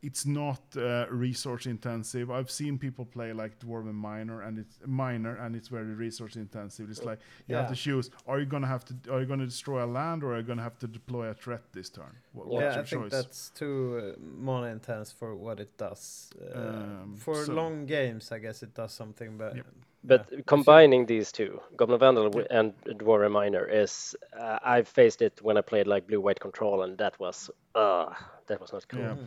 it's 0.03 0.25
not 0.25 0.61
uh, 0.77 1.05
resource 1.09 1.65
intensive. 1.65 2.29
I've 2.29 2.51
seen 2.51 2.77
people 2.77 3.05
play 3.05 3.31
like 3.33 3.57
Dwarven 3.59 3.93
Miner, 3.95 4.41
and 4.41 4.59
it's 4.59 4.77
minor, 4.85 5.35
and 5.37 5.55
it's 5.55 5.69
very 5.69 5.93
resource 6.05 6.35
intensive. 6.35 6.89
It's 6.91 7.03
like 7.03 7.19
you 7.47 7.55
have 7.55 7.69
to 7.69 7.75
choose: 7.75 8.11
are 8.27 8.39
you 8.39 8.45
gonna 8.45 8.67
have 8.67 8.83
to, 8.85 8.93
are 9.11 9.21
you 9.21 9.25
gonna 9.25 9.45
destroy 9.45 9.83
a 9.83 9.89
land, 9.99 10.23
or 10.23 10.33
are 10.33 10.37
you 10.37 10.43
gonna 10.43 10.61
have 10.69 10.77
to 10.79 10.87
deploy 10.87 11.27
a 11.29 11.33
threat 11.33 11.63
this 11.71 11.89
turn? 11.89 12.13
What, 12.33 12.47
Yeah, 12.47 12.53
what's 12.53 12.91
yeah, 12.91 12.97
your 12.97 13.05
I 13.07 13.09
think 13.09 13.11
that's 13.11 13.49
too 13.61 14.13
uh, 14.15 14.19
mana 14.19 14.67
intense 14.67 15.11
for 15.19 15.35
what 15.35 15.59
it 15.59 15.77
does. 15.77 16.29
Uh, 16.53 16.59
Um, 16.59 17.15
for 17.17 17.35
so- 17.45 17.53
long 17.53 17.85
games, 17.85 18.31
I 18.31 18.39
guess 18.39 18.61
it 18.63 18.73
does 18.75 18.91
something, 18.93 19.37
but 19.37 19.55
Yep. 19.55 19.65
but 20.03 20.45
combining 20.45 21.05
these 21.05 21.31
two, 21.31 21.61
goblin 21.77 21.99
vandal 21.99 22.29
wi- 22.29 22.47
and 22.59 22.73
dwarven 22.99 23.31
miner, 23.31 23.65
is 23.83 24.15
uh, 24.37 24.59
I've 24.73 24.87
faced 24.99 25.21
it 25.21 25.39
when 25.41 25.55
I 25.57 25.61
played 25.61 25.87
like 25.87 26.07
blue 26.07 26.19
white 26.27 26.39
control, 26.41 26.83
and 26.83 26.97
that 26.97 27.17
was 27.19 27.49
uh 27.75 28.07
that 28.47 28.59
was 28.59 28.73
not 28.73 28.85
cool. 28.89 29.17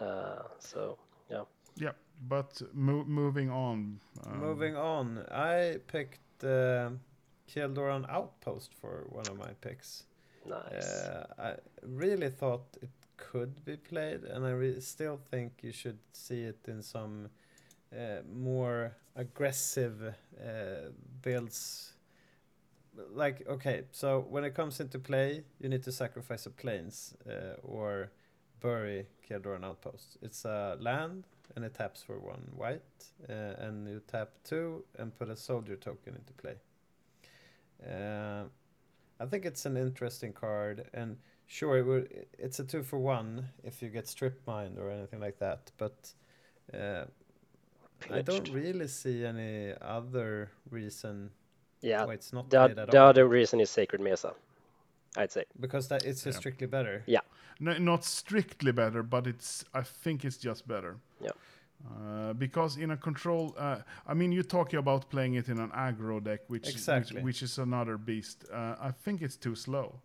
Yeah. 0.00 0.06
Uh, 0.06 0.42
so 0.58 0.98
yeah, 1.30 1.44
Yeah, 1.76 1.92
but 2.28 2.60
mo- 2.72 3.04
moving 3.04 3.50
on. 3.50 4.00
um, 4.26 4.40
Moving 4.40 4.76
on, 4.76 5.18
I 5.30 5.78
picked 5.86 6.44
uh, 6.44 6.90
Kjeldoran 7.48 8.04
Outpost 8.08 8.74
for 8.74 9.04
one 9.10 9.26
of 9.28 9.38
my 9.38 9.52
picks. 9.60 10.04
nice. 10.48 10.84
Uh, 10.84 11.26
I 11.38 11.54
really 11.86 12.30
thought 12.30 12.64
it 12.82 12.90
could 13.16 13.64
be 13.64 13.76
played, 13.76 14.24
and 14.24 14.44
I 14.44 14.50
re- 14.50 14.80
still 14.80 15.18
think 15.30 15.52
you 15.62 15.72
should 15.72 15.98
see 16.12 16.42
it 16.42 16.58
in 16.68 16.82
some 16.82 17.28
uh, 17.92 18.22
more 18.34 18.96
aggressive 19.16 20.14
uh, 20.40 20.90
builds. 21.22 21.92
Like, 23.14 23.46
okay, 23.48 23.84
so 23.92 24.26
when 24.28 24.44
it 24.44 24.54
comes 24.54 24.80
into 24.80 24.98
play, 24.98 25.44
you 25.60 25.68
need 25.68 25.82
to 25.84 25.92
sacrifice 25.92 26.44
a 26.46 26.50
planes 26.50 27.14
uh, 27.26 27.54
or 27.62 28.10
bury 28.60 29.06
Kjeldoran 29.32 29.64
Outpost. 29.64 30.18
It's 30.22 30.44
a 30.44 30.76
land, 30.80 31.24
and 31.56 31.64
it 31.64 31.74
taps 31.74 32.02
for 32.02 32.18
one 32.18 32.42
white, 32.56 32.82
uh, 33.28 33.32
and 33.58 33.88
you 33.88 34.00
tap 34.06 34.30
two 34.44 34.84
and 34.98 35.16
put 35.18 35.28
a 35.30 35.36
soldier 35.36 35.76
token 35.76 36.14
into 36.14 36.32
play. 36.34 36.56
Uh, 37.86 38.44
I 39.20 39.26
think 39.26 39.44
it's 39.44 39.66
an 39.66 39.76
interesting 39.76 40.32
card, 40.32 40.88
and 40.94 41.16
sure, 41.46 41.78
it 41.78 41.86
would, 41.86 42.26
it's 42.38 42.58
a 42.60 42.64
two 42.64 42.82
for 42.82 42.98
one 42.98 43.48
if 43.64 43.82
you 43.82 43.88
get 43.88 44.08
strip 44.08 44.40
mined 44.46 44.78
or 44.78 44.90
anything 44.90 45.20
like 45.20 45.38
that. 45.38 45.70
But 45.78 46.12
uh, 46.74 47.04
I 48.10 48.22
don't 48.22 48.48
really 48.50 48.88
see 48.88 49.24
any 49.24 49.74
other 49.80 50.50
reason 50.70 51.30
yeah, 51.80 52.04
why 52.04 52.14
it's 52.14 52.32
not 52.32 52.50
the, 52.50 52.58
played 52.58 52.78
at 52.78 52.90
the 52.90 52.98
all. 52.98 53.08
other 53.08 53.26
reason 53.26 53.60
is 53.60 53.70
sacred 53.70 54.00
mesa, 54.00 54.34
I'd 55.16 55.32
say. 55.32 55.44
because 55.60 55.88
that 55.88 56.04
it's 56.04 56.24
just 56.24 56.36
Yeah. 56.36 56.40
strictly 56.40 56.66
better. 56.66 57.02
No, 57.60 57.76
not 57.78 58.04
strictly 58.04 58.72
better, 58.72 59.02
but 59.02 59.26
it's. 59.26 59.64
I 59.74 59.82
think 59.82 60.24
it's 60.24 60.36
just 60.36 60.66
better. 60.66 60.96
Yeah. 61.20 61.30
Uh, 61.84 62.32
because 62.34 62.76
in 62.76 62.90
a 62.92 62.96
control, 62.96 63.54
uh, 63.58 63.78
I 64.06 64.14
mean, 64.14 64.30
you're 64.30 64.44
talking 64.44 64.78
about 64.78 65.10
playing 65.10 65.34
it 65.34 65.48
in 65.48 65.58
an 65.58 65.70
aggro 65.70 66.22
deck, 66.22 66.40
which 66.46 66.68
Exactly. 66.68 67.16
which, 67.16 67.24
which 67.24 67.42
is 67.42 67.58
another 67.58 67.98
beast. 67.98 68.44
Uh, 68.52 68.76
I 68.80 68.92
think 68.92 69.20
it's 69.20 69.36
too 69.36 69.54
slow. 69.56 70.00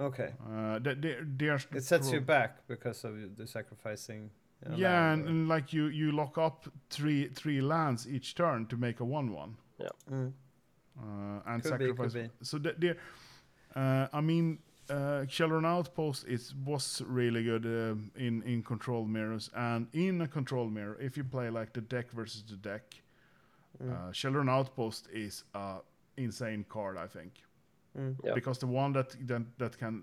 Okay. 0.00 0.32
Uh, 0.46 0.78
they, 0.78 0.94
they, 0.94 1.16
they 1.36 1.48
are 1.48 1.60
It 1.74 1.82
sets 1.84 2.12
you 2.12 2.20
back 2.20 2.66
because 2.68 3.04
of 3.04 3.36
the 3.36 3.46
sacrificing. 3.46 4.30
uh, 4.66 4.74
Yeah, 4.76 5.12
and, 5.12 5.26
and 5.28 5.48
like 5.48 5.72
you, 5.72 5.86
you 5.86 6.12
lock 6.12 6.36
up 6.36 6.68
three 6.90 7.28
three 7.34 7.60
lands 7.62 8.06
each 8.06 8.34
turn 8.34 8.66
to 8.66 8.76
make 8.76 9.00
a 9.00 9.04
one 9.04 9.32
one. 9.32 9.56
Mm. 10.10 10.32
uh, 11.00 11.40
and 11.46 11.62
Could 11.62 11.78
be, 11.78 11.86
could 11.86 11.96
sacrifice. 12.10 12.12
be. 12.12 12.30
So 12.42 12.58
that 12.58 12.80
there, 12.80 12.96
uh, 13.74 14.08
I 14.12 14.20
mean, 14.20 14.58
uh, 14.90 15.24
Kjeldoran 15.26 15.66
Outpost 15.66 16.24
is 16.26 16.54
was 16.64 17.02
really 17.06 17.44
good 17.44 17.64
um 17.66 18.10
in 18.16 18.42
in 18.42 18.62
control 18.62 19.04
mirrors, 19.06 19.50
and 19.54 19.86
in 19.92 20.20
a 20.22 20.28
control 20.28 20.68
mirror, 20.70 20.96
if 21.00 21.16
you 21.16 21.24
play 21.24 21.50
like 21.50 21.72
the 21.72 21.80
deck 21.80 22.10
versus 22.12 22.42
the 22.42 22.56
deck, 22.56 23.02
Mm. 23.82 23.90
uh, 23.92 24.12
Kjeldoran 24.12 24.48
Outpost 24.50 25.08
is 25.12 25.44
a 25.54 25.76
insane 26.16 26.64
card, 26.68 26.96
I 26.96 27.06
think, 27.06 27.32
Mm. 27.96 28.16
Yeah. 28.24 28.34
because 28.34 28.58
the 28.58 28.66
one 28.66 28.92
that 28.92 29.16
that, 29.28 29.42
that 29.58 29.78
can 29.78 30.02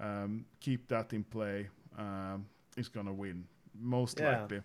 um, 0.00 0.44
keep 0.60 0.88
that 0.88 1.12
in 1.12 1.24
play 1.24 1.68
um, 1.98 2.46
is 2.76 2.88
gonna 2.88 3.12
win 3.12 3.44
most 3.74 4.20
Yeah. 4.20 4.30
likely. 4.30 4.62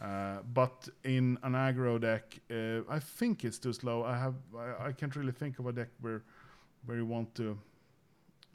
Uh, 0.00 0.42
but 0.54 0.88
in 1.04 1.38
an 1.42 1.54
aggro 1.54 1.98
deck, 2.00 2.40
uh, 2.50 2.96
I 2.96 3.00
think 3.00 3.44
it's 3.44 3.58
too 3.58 3.72
slow. 3.72 4.04
I 4.04 4.16
have 4.16 4.34
I, 4.56 4.88
I 4.88 4.92
can't 4.92 5.16
really 5.16 5.32
think 5.32 5.58
of 5.58 5.66
a 5.66 5.72
deck 5.72 5.88
where 6.00 6.22
where 6.86 6.96
you 6.98 7.06
want 7.06 7.34
to 7.34 7.58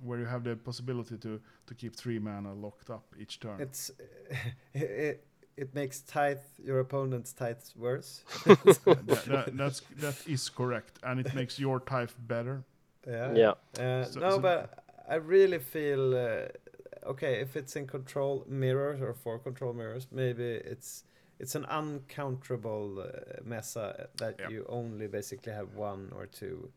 where 0.03 0.19
you 0.19 0.25
have 0.25 0.43
the 0.43 0.55
possibility 0.55 1.17
to 1.17 1.39
to 1.67 1.73
keep 1.75 1.95
three 1.95 2.19
mana 2.19 2.53
locked 2.53 2.89
up 2.89 3.03
each 3.19 3.39
turn. 3.39 3.59
It's 3.61 3.91
it, 4.73 5.25
it 5.57 5.73
makes 5.75 6.01
tithe 6.01 6.39
your 6.65 6.79
opponent's 6.79 7.33
tithes 7.33 7.75
worse. 7.75 8.23
that, 8.45 9.23
that, 9.27 9.57
that's 9.57 9.81
that 10.01 10.15
is 10.27 10.49
correct, 10.49 10.99
and 11.03 11.19
it 11.19 11.33
makes 11.33 11.59
your 11.59 11.79
tithe 11.79 12.11
better. 12.27 12.63
yeah. 13.07 13.33
Yeah. 13.35 13.53
Uh, 13.79 14.05
So- 14.05 14.19
no, 14.19 14.29
so- 14.31 14.39
but 14.39 14.83
I 15.09 15.15
really 15.15 15.59
feel 15.59 16.15
uh, 16.15 17.09
okay 17.11 17.41
if 17.41 17.55
it's 17.55 17.75
in 17.75 17.87
control 17.87 18.45
mirrors 18.47 19.01
or 19.01 19.13
four 19.13 19.39
control 19.39 19.73
mirrors. 19.73 20.07
Maybe 20.11 20.43
it's 20.71 21.03
it's 21.39 21.55
an 21.55 21.65
uncounterable 21.69 22.99
uh, 22.99 23.41
mesa 23.43 24.07
that 24.17 24.35
Yeah. 24.39 24.49
you 24.49 24.65
only 24.69 25.07
basically 25.07 25.53
have 25.53 25.67
one 25.75 26.11
or 26.15 26.25
two 26.27 26.69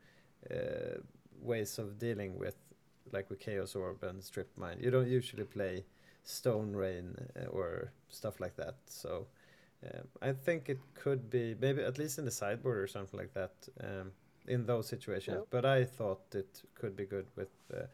uh, 0.51 1.01
ways 1.41 1.79
of 1.79 1.99
dealing 1.99 2.39
with, 2.39 2.57
like 3.13 3.29
with 3.31 3.41
Chaos 3.41 3.75
Orb 3.75 4.03
and 4.03 4.23
Strip 4.23 4.49
Mine. 4.57 4.79
You 4.81 4.91
don't 4.91 5.09
usually 5.09 5.45
play 5.45 5.85
Stone 6.25 6.73
Rain 6.75 7.15
uh, 7.41 7.47
or 7.47 7.93
stuff 8.09 8.41
like 8.41 8.57
that. 8.57 8.75
So 8.87 9.27
um, 9.85 10.07
I 10.23 10.33
think 10.33 10.69
it 10.69 10.79
could 10.95 11.31
be 11.31 11.55
maybe 11.61 11.83
at 11.83 11.99
least 11.99 12.19
in 12.19 12.25
the 12.25 12.31
sideboard 12.31 12.79
or 12.79 12.87
something 12.87 13.19
like 13.19 13.35
that. 13.35 13.53
Um, 13.83 14.13
in 14.49 14.65
those 14.65 14.87
situations, 14.87 15.43
but 15.51 15.65
I 15.65 15.83
thought 15.85 16.21
it 16.33 16.63
could 16.77 16.95
be 16.97 17.05
good 17.05 17.27
with 17.35 17.49
uh, 17.75 17.87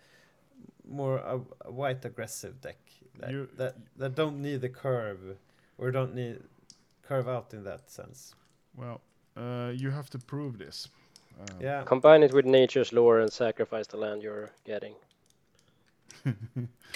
more 0.86 1.16
a, 1.18 1.40
a 1.64 1.70
white 1.72 2.04
aggressive 2.04 2.60
deck 2.60 2.76
that, 3.18 3.30
You- 3.30 3.48
that 3.56 3.76
that 3.96 4.14
don't 4.14 4.40
need 4.42 4.60
the 4.60 4.68
curve 4.68 5.36
or 5.78 5.90
don't 5.90 6.14
need 6.14 6.40
curve 7.02 7.26
out 7.28 7.54
in 7.54 7.64
that 7.64 7.90
sense. 7.90 8.34
Well, 8.76 9.00
uh, 9.36 9.72
you 9.74 9.90
have 9.90 10.10
to 10.10 10.18
prove 10.18 10.58
this. 10.58 10.88
Uh, 11.40 11.44
Yeah, 11.60 11.82
Combine 11.84 12.22
it 12.22 12.32
with 12.32 12.44
nature's 12.46 12.92
lore 12.92 13.20
and 13.20 13.32
sacrifice 13.32 13.86
the 13.86 13.96
land 13.96 14.22
you're 14.22 14.50
getting. 14.64 14.94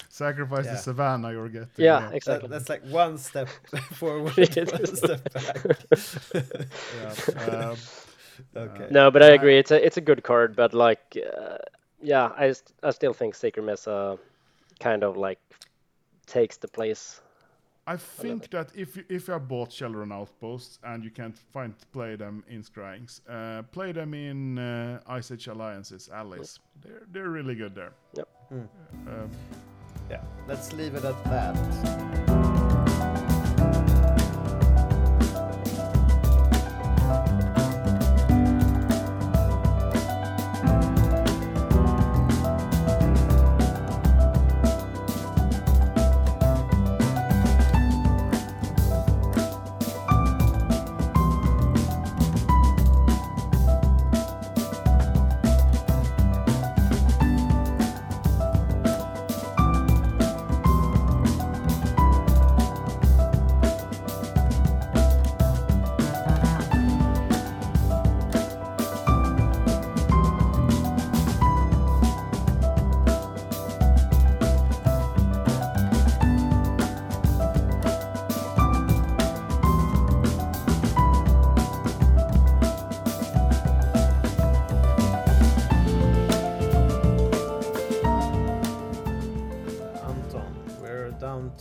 Sacrifice 0.09 0.67
Yeah. 0.67 0.73
the 0.73 0.79
savannah 0.79 1.33
you're 1.33 1.49
getting. 1.49 1.69
Yeah, 1.77 2.01
that, 2.01 2.15
exactly. 2.15 2.49
that's 2.49 2.69
like 2.69 2.83
one 2.85 3.19
step 3.19 3.49
forward, 3.95 4.37
one 4.37 4.87
step 4.87 5.33
back. 5.33 5.67
Yeah, 6.35 7.43
um, 7.71 7.77
okay. 8.57 8.89
No, 8.91 9.11
but 9.11 9.23
I 9.23 9.29
I- 9.29 9.35
agree. 9.35 9.59
It's 9.59 9.71
a 9.71 9.85
it's 9.85 9.97
a 9.97 10.01
good 10.01 10.23
card, 10.23 10.55
but 10.55 10.75
like, 10.75 11.17
uh, 11.37 11.59
yeah, 12.03 12.31
I, 12.37 12.53
st- 12.53 12.73
I 12.83 12.91
still 12.91 13.15
think 13.15 13.35
Sacred 13.35 13.65
Mesa 13.65 14.19
kind 14.81 15.03
of 15.03 15.17
like 15.17 15.41
takes 16.27 16.57
the 16.59 16.69
place. 16.69 17.21
I 17.89 17.97
think 17.97 18.51
that 18.51 18.73
if 18.75 18.97
you, 18.97 19.05
if 19.09 19.29
you 19.29 19.33
have 19.35 19.47
bought 19.47 19.71
Kjeldoran 19.71 20.13
Outposts 20.13 20.81
and 20.83 21.05
you 21.05 21.11
can't 21.11 21.39
find 21.39 21.73
play 21.93 22.17
them 22.17 22.43
in 22.49 22.63
Scryings, 22.63 23.21
uh, 23.29 23.63
play 23.63 23.93
them 23.93 24.13
in 24.13 24.59
uh, 24.59 25.01
Ice 25.07 25.31
Age 25.31 25.47
Alliances 25.47 26.09
allies. 26.13 26.59
They're 26.83 27.07
they're 27.13 27.31
really 27.31 27.55
good 27.55 27.75
there. 27.75 27.93
Yep. 28.15 28.29
Mm. 28.53 28.69
Um, 29.07 29.31
Yeah, 30.11 30.23
let's 30.47 30.73
leave 30.73 30.95
it 30.95 31.05
at 31.05 31.25
that. 31.25 31.57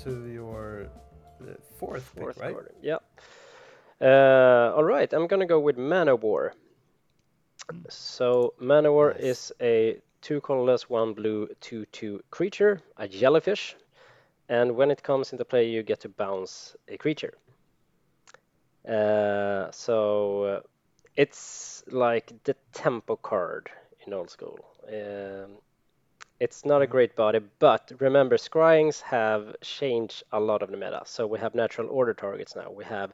To 0.06 0.28
your 0.28 0.88
fourth, 1.80 2.04
Fourth 2.04 2.36
pick, 2.36 2.44
right? 2.44 2.54
card. 2.54 2.70
Yeah. 2.82 2.98
Uh, 4.00 4.72
all 4.76 4.84
right, 4.84 5.12
I'm 5.12 5.26
gonna 5.28 5.48
go 5.48 5.60
with 5.60 5.78
Man-o'-War. 5.78 6.54
So 7.90 8.54
Man-o'-War 8.60 9.14
Nice. 9.16 9.24
is 9.24 9.52
a 9.60 9.98
two 10.22 10.42
colorless, 10.42 10.90
one 10.90 11.14
blue, 11.14 11.48
two 11.60 11.86
two 11.92 12.22
creature, 12.30 12.82
a 12.98 13.08
jellyfish, 13.08 13.76
and 14.48 14.76
when 14.76 14.92
it 14.92 15.02
comes 15.02 15.32
into 15.32 15.44
play, 15.44 15.68
you 15.70 15.82
get 15.82 16.02
to 16.02 16.10
bounce 16.10 16.76
a 16.88 16.98
creature. 16.98 17.34
Uh, 18.88 19.72
so 19.72 20.44
uh, 20.44 20.60
it's 21.16 21.84
like 21.88 22.32
the 22.44 22.56
tempo 22.74 23.16
card 23.16 23.72
in 24.06 24.14
old 24.14 24.30
school. 24.30 24.60
Um, 24.88 25.58
it's 26.40 26.66
not 26.66 26.82
a 26.82 26.88
great 26.88 27.16
body, 27.16 27.40
but 27.60 27.92
remember, 28.00 28.38
scryings 28.38 29.02
have 29.02 29.56
changed 29.62 30.24
a 30.32 30.40
lot 30.40 30.62
of 30.62 30.70
the 30.72 30.78
meta. 30.78 31.02
So 31.06 31.26
we 31.28 31.40
have 31.40 31.56
natural 31.56 31.90
order 31.90 32.14
targets 32.14 32.56
now. 32.56 32.72
We 32.72 32.84
have 32.86 33.14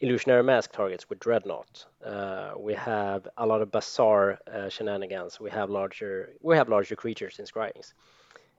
illusionary 0.00 0.42
mask 0.42 0.72
targets 0.72 1.08
with 1.08 1.18
dreadnought. 1.20 1.86
Uh, 2.04 2.52
we 2.58 2.74
have 2.74 3.26
a 3.38 3.46
lot 3.46 3.62
of 3.62 3.70
bazaar 3.72 4.38
uh, 4.52 4.68
shenanigans. 4.68 5.40
We 5.40 5.50
have 5.50 5.70
larger 5.70 6.30
we 6.42 6.56
have 6.56 6.68
larger 6.68 6.96
creatures 6.96 7.38
in 7.38 7.46
scryings, 7.46 7.92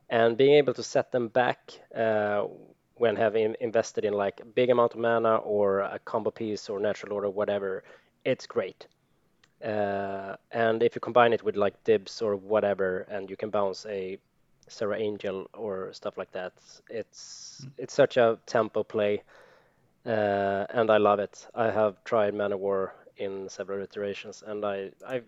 and 0.10 0.38
being 0.38 0.56
able 0.56 0.74
to 0.74 0.84
set 0.84 1.12
them 1.12 1.28
back 1.30 1.60
uh, 1.96 2.46
when 2.96 3.16
having 3.16 3.56
invested 3.62 4.06
in 4.06 4.14
like 4.14 4.40
a 4.42 4.46
big 4.46 4.70
amount 4.70 4.94
of 4.94 5.00
mana 5.00 5.38
or 5.38 5.80
a 5.82 6.00
combo 6.06 6.32
piece 6.32 6.70
or 6.70 6.80
natural 6.80 7.14
order 7.14 7.30
whatever, 7.30 7.84
it's 8.26 8.48
great. 8.48 8.88
Uh, 9.64 10.36
and 10.52 10.84
if 10.84 10.96
you 10.96 11.02
combine 11.02 11.34
it 11.34 11.44
with 11.44 11.56
like 11.56 11.84
dibs 11.84 12.22
or 12.22 12.36
whatever, 12.36 13.08
and 13.10 13.30
you 13.30 13.36
can 13.36 13.50
bounce 13.50 13.86
a 13.88 14.18
Serra 14.68 14.98
Angel 14.98 15.50
or 15.54 15.92
stuff 15.94 16.18
like 16.18 16.32
that, 16.32 16.54
it's 16.90 17.66
it's 17.78 17.94
such 17.94 18.18
a 18.18 18.38
tempo 18.46 18.84
play, 18.84 19.24
uh, 20.06 20.66
and 20.70 20.92
I 20.92 20.98
love 20.98 21.20
it. 21.20 21.48
I 21.56 21.72
have 21.72 22.04
tried 22.04 22.34
Man-o'-War 22.34 22.92
in 23.18 23.50
several 23.50 23.82
iterations, 23.82 24.44
and 24.46 24.64
I 24.64 24.92
I 25.08 25.22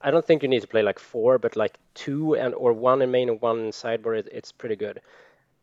I 0.00 0.10
don't 0.10 0.24
think 0.24 0.42
you 0.42 0.48
need 0.48 0.62
to 0.62 0.68
play 0.68 0.82
like 0.82 0.98
four, 0.98 1.38
but 1.38 1.56
like 1.56 1.78
two 1.94 2.34
and 2.36 2.54
or 2.54 2.72
one 2.72 3.02
in 3.02 3.10
main 3.10 3.28
and 3.28 3.40
one 3.40 3.60
in 3.60 3.72
sideboard, 3.72 4.18
it, 4.18 4.28
it's 4.30 4.52
pretty 4.52 4.76
good, 4.76 5.00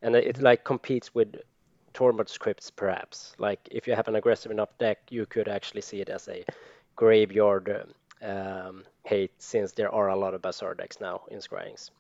and 0.02 0.16
it, 0.16 0.26
it 0.28 0.42
like 0.42 0.64
competes 0.66 1.16
with 1.16 1.36
Tormod's 1.94 2.38
Crypts 2.38 2.70
perhaps. 2.70 3.34
Like 3.38 3.60
if 3.72 3.88
you 3.88 3.96
have 3.96 4.08
an 4.10 4.16
aggressive 4.16 4.52
enough 4.52 4.78
deck, 4.78 5.00
you 5.10 5.26
could 5.26 5.48
actually 5.48 5.82
see 5.82 6.02
it 6.02 6.10
as 6.10 6.28
a 6.28 6.44
graveyard 6.96 7.94
um, 8.22 8.84
hate 9.04 9.32
since 9.42 9.72
there 9.74 9.94
are 9.94 10.10
a 10.10 10.16
lot 10.16 10.34
of 10.34 10.42
bazaar 10.42 10.74
decks 10.76 11.00
now 11.00 11.22
in 11.32 11.40
scryings. 11.40 11.92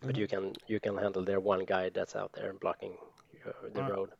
But 0.00 0.16
you 0.16 0.26
can 0.28 0.52
you 0.68 0.78
can 0.80 0.96
handle 0.96 1.24
their 1.24 1.40
one 1.40 1.64
guy 1.64 1.88
that's 1.90 2.14
out 2.16 2.32
there 2.32 2.52
blocking 2.52 2.94
your, 3.44 3.54
the 3.74 3.82
Uh, 3.84 3.88
road. 3.90 4.10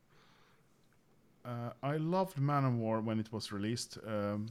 uh, 1.45 1.71
I 1.83 1.97
loved 1.97 2.39
Man 2.39 2.65
of 2.65 2.75
War 2.75 3.01
when 3.01 3.19
it 3.21 3.33
was 3.33 3.53
released. 3.53 3.99
Um, 4.07 4.47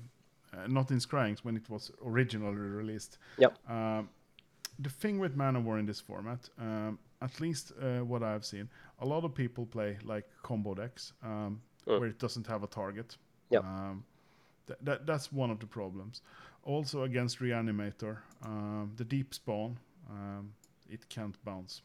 uh, 0.53 0.65
not 0.68 0.91
in 0.91 0.98
Scryings, 0.99 1.40
when 1.44 1.57
it 1.57 1.69
was 1.69 1.91
originally 2.06 2.56
released. 2.56 3.18
Yep. 3.38 3.57
Um, 3.69 4.10
the 4.80 4.90
thing 4.90 5.19
with 5.19 5.36
Man 5.36 5.56
of 5.57 5.65
War 5.65 5.78
in 5.78 5.86
this 5.86 5.99
format, 5.99 6.49
um, 6.57 6.98
at 7.22 7.41
least 7.41 7.74
uh, 7.82 7.99
what 8.06 8.24
I've 8.24 8.45
seen, 8.45 8.69
a 8.99 9.06
lot 9.06 9.26
of 9.26 9.34
people 9.36 9.65
play 9.65 9.98
like 10.03 10.26
combo 10.44 10.74
decks 10.74 11.14
um, 11.24 11.61
Mm. 11.86 11.99
where 11.99 12.10
it 12.10 12.19
doesn't 12.19 12.48
have 12.48 12.64
a 12.64 12.68
target. 12.68 13.18
Yep. 13.49 13.64
Um, 13.64 14.03
th- 14.68 14.80
that 14.82 15.06
that's 15.06 15.32
one 15.32 15.49
of 15.52 15.60
the 15.60 15.68
problems. 15.68 16.22
Also 16.68 17.03
against 17.03 17.39
Reanimator, 17.39 18.18
um, 18.45 18.91
the 18.98 19.06
deep 19.06 19.34
spawn, 19.34 19.77
um, 20.10 20.52
it 20.89 21.07
can't 21.10 21.35
bounce. 21.45 21.81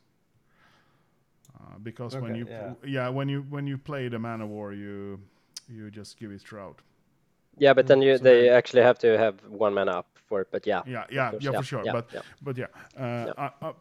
Uh, 1.54 1.78
because 1.82 2.16
when 2.16 2.34
you 2.34 2.46
yeah. 2.48 2.74
yeah 2.86 3.08
when 3.08 3.28
you 3.28 3.42
when 3.50 3.66
you 3.66 3.78
play 3.78 4.08
the 4.08 4.18
Man 4.18 4.40
of 4.40 4.48
war 4.48 4.72
you 4.72 5.20
you 5.68 5.90
just 5.90 6.18
give 6.18 6.32
it 6.34 6.42
shroud 6.42 6.76
Yeah, 7.58 7.74
but 7.74 7.86
then 7.86 8.02
you 8.02 8.16
So 8.16 8.24
they 8.24 8.42
then- 8.48 8.56
actually 8.58 8.82
have 8.84 8.98
to 8.98 9.18
have 9.18 9.34
one 9.48 9.74
man 9.74 9.88
up 9.88 10.06
for 10.28 10.40
it. 10.40 10.48
But 10.50 10.66
yeah, 10.66 10.82
yeah 10.86 11.04
yeah 11.10 11.30
course, 11.30 11.44
yeah, 11.44 11.52
yeah, 11.52 11.58
for 11.60 11.64
sure 11.66 11.84
yeah, 11.84 11.92
but 11.92 12.06
yeah. 12.14 12.22
but 12.42 12.56
yeah 12.56 12.68
uh, 12.96 13.32
I, 13.38 13.66
I 13.66 13.72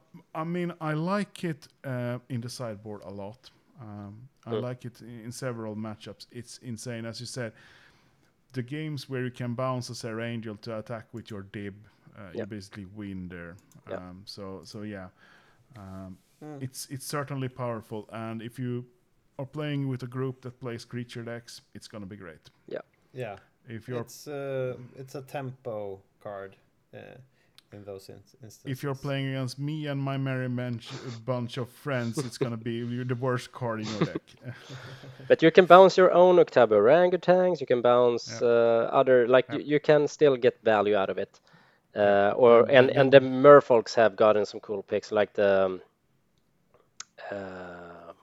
I 0.41 0.43
mean 0.43 0.73
I 0.81 0.93
like 0.93 1.47
it 1.47 1.67
uh, 1.85 2.19
in 2.29 2.41
the 2.41 2.49
sideboard 2.49 3.01
a 3.05 3.09
lot 3.11 3.51
um, 3.81 4.13
I 4.45 4.51
Mm. 4.51 4.61
like 4.69 4.85
it 4.87 5.01
in, 5.01 5.25
in 5.25 5.31
several 5.31 5.75
matchups 5.75 6.27
it's 6.31 6.59
insane 6.63 7.05
as 7.09 7.19
you 7.19 7.27
said 7.27 7.51
the 8.53 8.61
games 8.63 9.09
where 9.09 9.23
you 9.23 9.31
can 9.31 9.53
bounce 9.55 9.89
a 9.89 9.95
Serra 9.95 10.25
Angel 10.25 10.55
to 10.57 10.77
attack 10.79 11.05
with 11.13 11.29
your 11.29 11.43
dib 11.43 11.75
uh, 12.17 12.31
you 12.33 12.45
basically 12.45 12.85
win 12.95 13.27
there. 13.29 13.55
Yeah. 13.89 13.95
um, 13.97 14.21
so 14.25 14.61
so 14.63 14.81
yeah. 14.83 15.07
Um, 15.77 16.17
Mm. 16.43 16.63
it's 16.63 16.87
it's 16.89 17.05
certainly 17.05 17.47
powerful. 17.49 18.09
And 18.11 18.41
if 18.41 18.57
you 18.57 18.85
are 19.37 19.45
playing 19.45 19.87
with 19.87 20.01
a 20.03 20.07
group 20.07 20.41
that 20.41 20.59
plays 20.59 20.85
creature 20.85 21.23
decks 21.23 21.61
it's 21.75 21.87
gonna 21.87 22.07
be 22.07 22.15
great. 22.17 22.49
Yeah, 22.67 22.81
yeah. 23.13 23.37
if 23.69 23.87
you're 23.87 24.01
it's 24.01 24.27
uh, 24.27 24.75
it's 24.97 25.13
a 25.15 25.21
tempo 25.21 25.99
card 26.23 26.55
uh, 26.95 26.97
in 27.73 27.83
those 27.85 28.09
in- 28.09 28.15
instances. 28.43 28.61
if 28.65 28.83
you're 28.83 28.95
playing 28.95 29.27
against 29.27 29.59
me 29.59 29.87
and 29.87 29.99
my 30.01 30.17
merry 30.17 30.47
bunch, 30.47 30.89
bunch 31.25 31.57
of 31.57 31.69
friends, 31.69 32.17
it's 32.17 32.37
gonna 32.37 32.57
be 32.57 33.03
the 33.03 33.15
worst 33.15 33.51
card 33.51 33.81
in 33.81 33.87
your 33.87 34.05
deck. 34.05 34.21
but 35.27 35.41
you 35.41 35.51
can 35.51 35.65
bounce 35.65 35.97
your 35.97 36.11
own 36.11 36.35
Uktabi 36.37 36.71
Orangutans. 36.73 37.59
You 37.61 37.67
can 37.67 37.81
bounce 37.81 38.39
Yeah. 38.41 38.47
uh, 38.47 38.89
other 38.99 39.27
like 39.27 39.45
Yeah. 39.49 39.57
you, 39.57 39.63
you 39.73 39.79
can 39.79 40.07
still 40.07 40.35
get 40.35 40.61
value 40.63 40.95
out 40.95 41.09
of 41.09 41.17
it. 41.17 41.39
Uh, 41.95 42.33
or 42.37 42.69
and 42.69 42.87
the- 42.89 42.97
and 42.99 43.11
the 43.11 43.19
merfolks 43.19 43.93
have 43.95 44.15
gotten 44.15 44.45
some 44.45 44.59
cool 44.61 44.83
picks 44.83 45.11
like 45.11 45.33
the 45.33 45.65
um, 45.65 45.81
uh, 47.31 48.13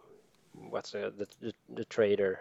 what's 0.71 0.93
the, 0.93 1.13
the 1.19 1.27
the 1.41 1.53
the 1.75 1.85
trader. 1.85 2.41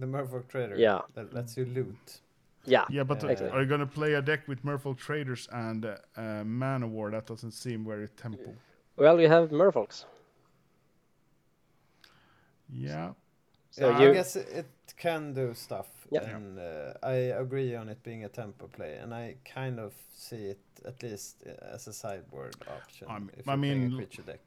the 0.00 0.06
Merfolk 0.06 0.48
Trader, 0.48 0.76
Yeah. 0.76 1.00
that 1.14 1.32
lets 1.32 1.56
you 1.56 1.64
loot. 1.64 2.20
Yeah, 2.68 2.84
yeah, 2.90 3.04
but 3.04 3.24
uh, 3.24 3.28
Exactly. 3.28 3.58
are 3.58 3.62
you 3.62 3.68
gonna 3.68 3.86
play 3.86 4.14
a 4.14 4.22
deck 4.22 4.46
with 4.48 4.62
Merfolk 4.64 4.98
Traders 4.98 5.48
and 5.52 5.84
uh, 5.84 5.96
uh, 6.16 6.44
Man-o'-War? 6.44 7.10
That 7.10 7.26
doesn't 7.26 7.52
seem 7.52 7.84
very 7.84 8.08
tempo. 8.08 8.54
well 8.96 9.20
you 9.20 9.28
have 9.28 9.50
merfolks. 9.50 10.04
Yeah, 12.70 13.12
So 13.70 13.88
yeah, 13.90 14.00
you 14.02 14.10
I 14.10 14.12
guess 14.12 14.36
it, 14.36 14.48
it 14.52 14.66
can 14.96 15.32
do 15.34 15.54
stuff, 15.54 15.86
Yeah. 16.10 16.36
and 16.36 16.58
uh, 16.58 16.92
I 17.02 17.14
agree 17.40 17.74
on 17.74 17.88
it 17.88 18.02
being 18.02 18.24
a 18.24 18.28
tempo 18.28 18.66
play, 18.68 18.96
and 19.02 19.14
I 19.14 19.36
kind 19.54 19.78
of 19.80 19.92
see 20.14 20.50
it 20.50 20.60
at 20.84 21.02
least 21.02 21.42
uh, 21.46 21.74
as 21.74 21.86
a 21.88 21.92
sideboard 21.92 22.56
option. 22.68 23.08
I'm- 23.08 23.30
if 23.36 23.48
I 23.48 23.52
you're 23.52 23.58
playing 23.62 23.80
mean, 23.82 23.92
a 23.92 23.96
creature 23.96 24.22
deck. 24.22 24.40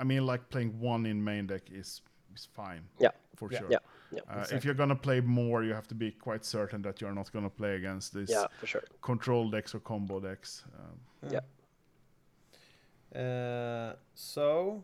I 0.00 0.04
mean 0.04 0.26
like 0.26 0.48
playing 0.48 0.80
one 0.80 1.06
in 1.06 1.22
main 1.22 1.46
deck 1.46 1.62
is 1.70 2.02
is 2.34 2.48
fine. 2.56 2.82
Yeah. 2.98 3.10
for 3.36 3.48
Yeah. 3.52 3.58
sure. 3.60 3.68
Yeah, 3.70 3.78
yeah, 4.12 4.20
Uh, 4.28 4.46
If 4.56 4.64
you're 4.64 4.74
gonna 4.76 4.96
play 4.96 5.20
more, 5.20 5.64
you 5.64 5.74
have 5.74 5.86
to 5.88 5.94
be 5.94 6.10
quite 6.12 6.44
certain 6.44 6.82
that 6.82 7.00
you're 7.00 7.14
not 7.14 7.32
gonna 7.32 7.50
play 7.50 7.74
against 7.76 8.12
these 8.14 8.30
yeah 8.30 8.46
for 8.60 8.66
sure. 8.66 8.82
control 9.00 9.50
decks 9.50 9.74
or 9.74 9.80
combo 9.80 10.20
decks. 10.20 10.64
Um, 10.78 11.00
Yeah. 11.32 11.40
Uh, 13.14 13.94
so, 14.14 14.82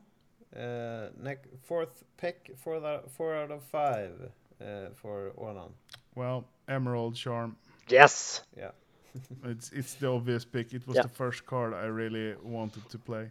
uh, 0.57 1.09
nec- 1.23 1.49
fourth 1.63 2.05
pick, 2.17 2.51
for 2.57 2.81
the 2.81 3.03
four 3.09 3.35
out 3.35 3.51
of 3.51 3.63
five 3.63 4.31
uh, 4.61 4.89
for 4.95 5.31
Olan. 5.39 5.71
well, 6.17 6.45
Emerald 6.69 7.15
Charm. 7.15 7.57
Yes. 7.89 8.43
Yeah. 8.57 8.73
It's 9.45 9.71
it's 9.73 9.95
the 9.95 10.09
obvious 10.09 10.45
pick. 10.45 10.73
It 10.75 10.87
was 10.87 10.97
Yeah. 10.97 11.03
the 11.03 11.15
first 11.15 11.47
card 11.47 11.73
I 11.73 11.87
really 11.87 12.35
wanted 12.43 12.89
to 12.91 12.99
play. 12.99 13.31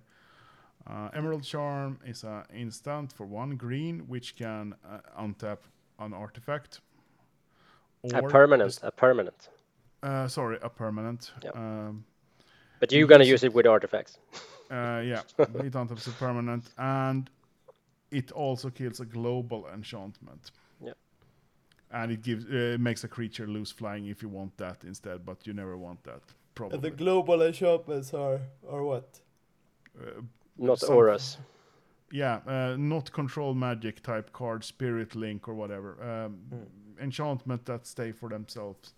Uh, 0.88 1.10
Emerald 1.14 1.44
Charm 1.44 2.00
is 2.06 2.24
an 2.24 2.44
instant 2.54 3.12
for 3.14 3.26
one 3.26 3.58
green, 3.58 4.08
which 4.08 4.36
can 4.36 4.74
uh, 4.86 5.00
untap 5.24 5.58
an 6.00 6.14
artifact. 6.14 6.82
A 8.14 8.22
permanent, 8.22 8.68
this- 8.70 8.84
a 8.84 8.92
permanent. 8.92 9.50
uh, 10.04 10.28
sorry, 10.28 10.58
a 10.62 10.70
permanent. 10.70 11.32
Yeah. 11.44 11.52
Um, 11.56 12.06
But 12.80 12.92
you're 12.92 13.08
gonna 13.08 13.24
use 13.24 13.32
use 13.42 13.44
it 13.48 13.54
with 13.54 13.66
artifacts. 13.66 14.20
uh, 14.72 15.02
yeah, 15.04 15.22
it 15.40 15.74
untaps 15.74 16.08
a 16.08 16.12
permanent, 16.12 16.64
and 16.78 17.30
it 18.12 18.32
also 18.32 18.70
kills 18.70 19.00
a 19.00 19.06
global 19.06 19.66
enchantment. 19.74 20.52
Yeah. 20.82 20.94
And 21.92 22.12
it 22.12 22.22
gives 22.22 22.46
uh, 22.46 22.78
makes 22.80 23.04
a 23.04 23.08
creature 23.08 23.48
lose 23.48 23.72
flying 23.74 24.06
if 24.08 24.22
you 24.22 24.30
want 24.30 24.56
that 24.58 24.84
instead, 24.84 25.26
but 25.26 25.48
you 25.48 25.54
never 25.54 25.78
want 25.78 26.04
that. 26.04 26.22
Probably. 26.54 26.80
The 26.80 26.96
global 26.96 27.42
enchantments 27.42 28.14
are, 28.14 28.40
are 28.70 28.84
what? 28.84 29.22
Uh, 30.00 30.22
Not 30.58 30.80
Some- 30.80 30.96
auras. 30.96 31.38
Yeah, 32.16 32.40
uh, 32.48 32.76
not 32.78 33.12
control 33.12 33.54
magic 33.54 34.02
type 34.02 34.32
card, 34.32 34.64
spirit 34.64 35.16
link 35.16 35.48
or 35.50 35.54
whatever. 35.54 35.98
Um, 36.02 36.38
Mm. 36.50 36.68
Enchantment 37.04 37.66
that 37.66 37.86
stay 37.86 38.14
for 38.14 38.30
themselves. 38.30 38.94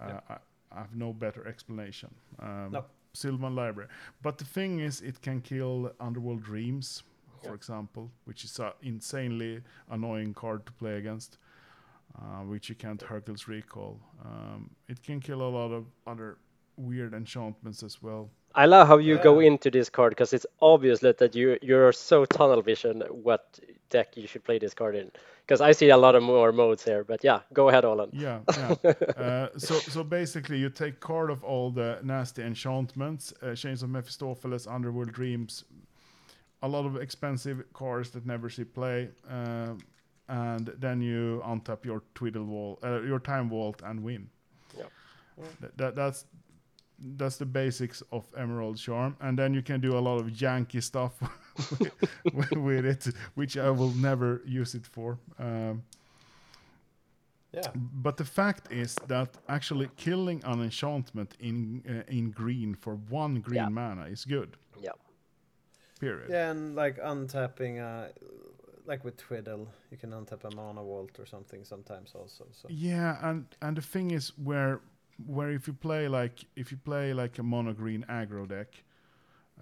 Uh, 0.00 0.06
Yeah. 0.08 0.20
I, 0.28 0.36
I 0.70 0.78
have 0.82 0.94
no 0.94 1.12
better 1.12 1.46
explanation. 1.48 2.10
Um, 2.38 2.70
No. 2.72 2.84
Sylvan 3.14 3.54
Library. 3.54 3.88
But 4.22 4.38
the 4.38 4.44
thing 4.44 4.80
is, 4.80 5.00
it 5.02 5.20
can 5.20 5.40
kill 5.40 5.92
Underworld 5.98 6.42
Dreams, 6.44 7.02
for 7.42 7.48
Yeah. 7.48 7.54
example, 7.54 8.10
which 8.26 8.44
is 8.44 8.58
an 8.60 8.72
insanely 8.82 9.62
annoying 9.88 10.34
card 10.34 10.64
to 10.66 10.72
play 10.72 10.98
against, 10.98 11.38
uh, 12.14 12.44
which 12.52 12.68
you 12.68 12.76
can't 12.76 13.02
Hurkyl's 13.02 13.48
Recall. 13.48 13.98
Um, 14.24 14.70
it 14.88 15.02
can 15.02 15.20
kill 15.20 15.42
a 15.42 15.50
lot 15.58 15.72
of 15.72 15.84
other 16.06 16.36
weird 16.82 17.14
enchantments 17.14 17.82
as 17.82 18.02
well. 18.02 18.30
I 18.54 18.66
love 18.66 18.86
how 18.86 18.98
you 18.98 19.18
go 19.18 19.40
into 19.40 19.70
this 19.70 19.88
card 19.88 20.10
because 20.10 20.32
it's 20.32 20.46
obvious 20.60 21.00
that, 21.00 21.34
you 21.34 21.58
you're 21.62 21.92
so 21.92 22.24
tunnel 22.24 22.62
vision 22.62 23.02
what 23.10 23.58
deck 23.88 24.16
you 24.16 24.26
should 24.26 24.44
play 24.44 24.58
this 24.58 24.74
card 24.74 24.94
in. 24.96 25.10
Because 25.46 25.60
I 25.60 25.72
see 25.72 25.88
a 25.90 25.96
lot 25.96 26.14
of 26.14 26.22
more 26.22 26.52
modes 26.52 26.84
here, 26.84 27.02
but 27.02 27.24
yeah, 27.24 27.40
go 27.52 27.68
ahead, 27.68 27.84
Olan. 27.84 28.10
Yeah, 28.12 28.40
yeah. 28.56 28.90
uh, 29.16 29.48
so 29.56 29.74
so 29.78 30.04
basically, 30.04 30.58
you 30.58 30.70
take 30.70 31.00
card 31.00 31.30
of 31.30 31.42
all 31.42 31.70
the 31.70 31.98
nasty 32.02 32.42
enchantments, 32.42 33.32
uh, 33.42 33.54
Chains 33.54 33.82
of 33.82 33.90
Mephistopheles, 33.90 34.66
Underworld 34.66 35.12
Dreams, 35.12 35.64
a 36.62 36.68
lot 36.68 36.86
of 36.86 36.96
expensive 36.96 37.64
cards 37.72 38.10
that 38.10 38.24
never 38.24 38.48
see 38.48 38.64
play, 38.64 39.08
um, 39.28 39.78
and 40.28 40.72
then 40.78 41.00
you 41.00 41.42
untap 41.44 41.84
your 41.84 42.02
Twiddle 42.14 42.44
wall, 42.44 42.78
uh, 42.84 43.00
your 43.02 43.18
Time 43.18 43.48
Vault, 43.48 43.82
and 43.84 44.02
win. 44.02 44.28
Yeah. 44.78 44.84
Th- 45.60 45.72
that 45.76 45.96
that's 45.96 46.24
that's 47.16 47.36
the 47.36 47.46
basics 47.46 48.02
of 48.10 48.24
Emerald 48.36 48.76
Charm, 48.78 49.16
and 49.20 49.38
then 49.38 49.54
you 49.54 49.62
can 49.62 49.80
do 49.80 49.96
a 49.98 50.00
lot 50.00 50.18
of 50.20 50.26
janky 50.32 50.80
stuff 50.82 51.12
with, 52.32 52.52
with 52.52 52.84
it, 52.86 53.08
which 53.34 53.56
I 53.56 53.70
will 53.70 53.92
never 53.96 54.40
use 54.46 54.74
it 54.74 54.86
for. 54.86 55.18
Um, 55.38 55.82
Yeah. 57.54 57.70
but 58.02 58.16
the 58.16 58.24
fact 58.24 58.72
is 58.72 58.94
that 59.08 59.28
actually 59.46 59.88
killing 59.96 60.42
an 60.44 60.60
enchantment 60.62 61.34
in 61.38 61.82
uh, 61.86 62.16
in 62.18 62.30
green 62.32 62.74
for 62.74 62.94
one 63.10 63.40
green 63.42 63.56
Yeah. 63.62 63.68
mana 63.70 64.06
is 64.10 64.24
good. 64.24 64.56
Yeah. 64.80 64.94
Period. 66.00 66.30
Yeah, 66.30 66.50
and 66.50 66.74
like 66.74 66.98
untapping, 67.02 67.78
uh, 67.78 68.08
like 68.86 69.04
with 69.04 69.16
Twiddle, 69.16 69.68
you 69.90 69.98
can 69.98 70.10
untap 70.12 70.44
a 70.44 70.50
mana 70.56 70.82
vault 70.82 71.18
or 71.18 71.26
something 71.26 71.64
sometimes 71.64 72.14
also. 72.14 72.44
So 72.52 72.68
Yeah, 72.70 73.18
and 73.30 73.44
and 73.60 73.76
the 73.76 73.82
thing 73.82 74.10
is 74.12 74.32
where 74.38 74.80
where 75.26 75.50
if 75.50 75.66
you 75.66 75.72
play 75.74 76.08
like 76.08 76.44
if 76.56 76.70
you 76.70 76.78
play 76.78 77.12
like 77.12 77.38
a 77.38 77.42
mono 77.42 77.72
green 77.72 78.04
aggro 78.08 78.46
deck, 78.48 78.68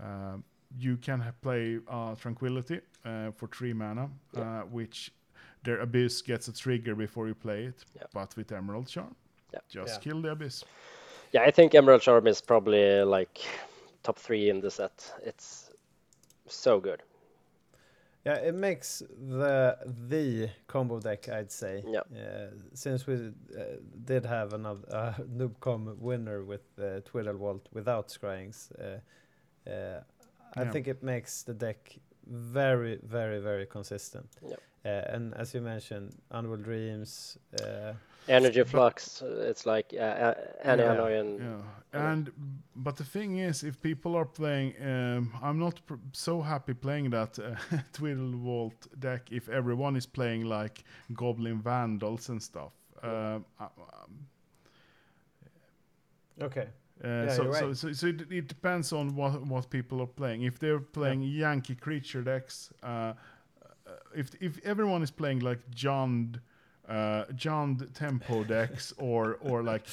um, 0.03 0.45
you 0.79 0.97
can 0.97 1.21
ha- 1.21 1.33
play 1.43 1.79
uh, 1.89 2.15
Tranquility 2.15 2.81
uh, 3.05 3.31
for 3.33 3.49
three 3.49 3.73
mana, 3.73 4.09
Yeah. 4.37 4.41
uh, 4.43 4.63
which 4.67 5.13
their 5.65 5.81
abyss 5.81 6.23
gets 6.23 6.49
a 6.49 6.53
trigger 6.53 6.95
before 6.95 7.27
you 7.29 7.35
play 7.35 7.65
it. 7.65 7.85
Yeah. 7.97 8.05
But 8.15 8.37
with 8.37 8.53
Emerald 8.53 8.87
Charm, 8.89 9.15
Yeah. 9.53 9.61
just 9.69 9.95
Yeah. 9.95 9.99
kill 10.13 10.23
the 10.23 10.31
abyss. 10.31 10.65
Yeah, 11.33 11.43
I 11.43 11.51
think 11.51 11.75
Emerald 11.75 12.03
Charm 12.03 12.27
is 12.27 12.41
probably 12.41 13.03
like 13.05 13.41
top 14.03 14.19
three 14.19 14.49
in 14.51 14.61
the 14.61 14.71
set. 14.71 15.13
It's 15.25 15.71
so 16.47 16.81
good. 16.81 17.03
Yeah, 18.25 18.35
it 18.35 18.55
makes 18.55 19.03
the 19.09 19.79
the 20.09 20.51
combo 20.67 21.01
deck, 21.01 21.29
I'd 21.29 21.51
say. 21.51 21.85
Yeah. 21.87 22.01
Uh, 22.15 22.49
since 22.75 23.07
we 23.07 23.15
uh, 23.15 23.63
did 24.05 24.27
have 24.27 24.53
another 24.53 24.85
uh, 24.91 25.13
NoobCon 25.37 25.97
winner 25.99 26.45
with 26.45 26.63
uh, 26.79 27.01
Twiddle 27.05 27.39
Vault 27.39 27.69
without 27.73 28.09
scryings, 28.09 28.71
uh, 28.79 29.01
uh, 29.71 30.01
I 30.57 30.65
Yeah. 30.65 30.73
think 30.73 30.89
it 30.89 31.03
makes 31.03 31.43
the 31.45 31.55
deck 31.55 31.99
very, 32.31 32.99
very, 33.03 33.41
very 33.41 33.67
consistent. 33.67 34.29
Yeah. 34.43 34.57
Uh, 34.85 35.15
and 35.15 35.35
as 35.35 35.53
you 35.55 35.61
mentioned, 35.61 36.15
Unworld 36.31 36.65
Dreams. 36.65 37.37
Uh, 37.63 37.93
Energy 38.29 38.63
Flux, 38.65 39.23
uh, 39.23 39.49
it's 39.51 39.67
like 39.67 39.93
uh, 39.95 40.03
uh, 40.03 40.35
any 40.63 40.83
Yeah, 40.83 40.93
annoying. 40.93 41.39
Yeah, 41.39 41.63
Yeah. 41.95 42.11
and 42.13 42.31
but 42.77 42.97
the 42.97 43.05
thing 43.05 43.39
is, 43.39 43.65
if 43.65 43.81
people 43.81 44.15
are 44.15 44.25
playing, 44.27 44.75
um, 44.81 45.33
I'm 45.43 45.59
not 45.59 45.81
pr- 45.87 45.95
so 46.13 46.41
happy 46.43 46.75
playing 46.75 47.11
that 47.11 47.39
uh, 47.39 47.57
Twiddle 47.93 48.33
Vault 48.39 48.87
deck 49.01 49.29
if 49.33 49.49
everyone 49.49 49.97
is 49.97 50.07
playing 50.07 50.45
like 50.45 50.85
Goblin 51.15 51.61
Vandals 51.63 52.29
and 52.29 52.43
stuff. 52.43 52.73
Um, 53.03 53.45
I- 53.59 53.65
um, 53.65 54.27
okay. 56.43 56.69
Uh, 57.05 57.09
Yeah, 57.09 57.29
so, 57.35 57.43
you're 57.45 57.55
so, 57.55 57.73
so, 57.73 57.93
so 57.93 58.07
it, 58.07 58.31
it 58.31 58.49
depends 58.49 58.93
on 58.93 59.15
what 59.17 59.47
what 59.47 59.71
people 59.71 60.01
are 60.01 60.07
playing. 60.07 60.43
If 60.43 60.59
they're 60.59 60.81
playing 60.81 61.23
Yankee 61.23 61.75
creature 61.75 62.23
decks, 62.23 62.73
uh, 62.83 62.87
uh, 62.87 63.15
if 64.15 64.31
if 64.41 64.59
everyone 64.65 65.03
is 65.03 65.11
playing 65.11 65.41
like 65.41 65.59
Jund, 65.71 66.41
uh, 66.89 67.25
Jund 67.35 67.93
tempo 67.95 68.45
decks 68.45 68.93
or 68.99 69.39
or 69.41 69.63
like 69.63 69.87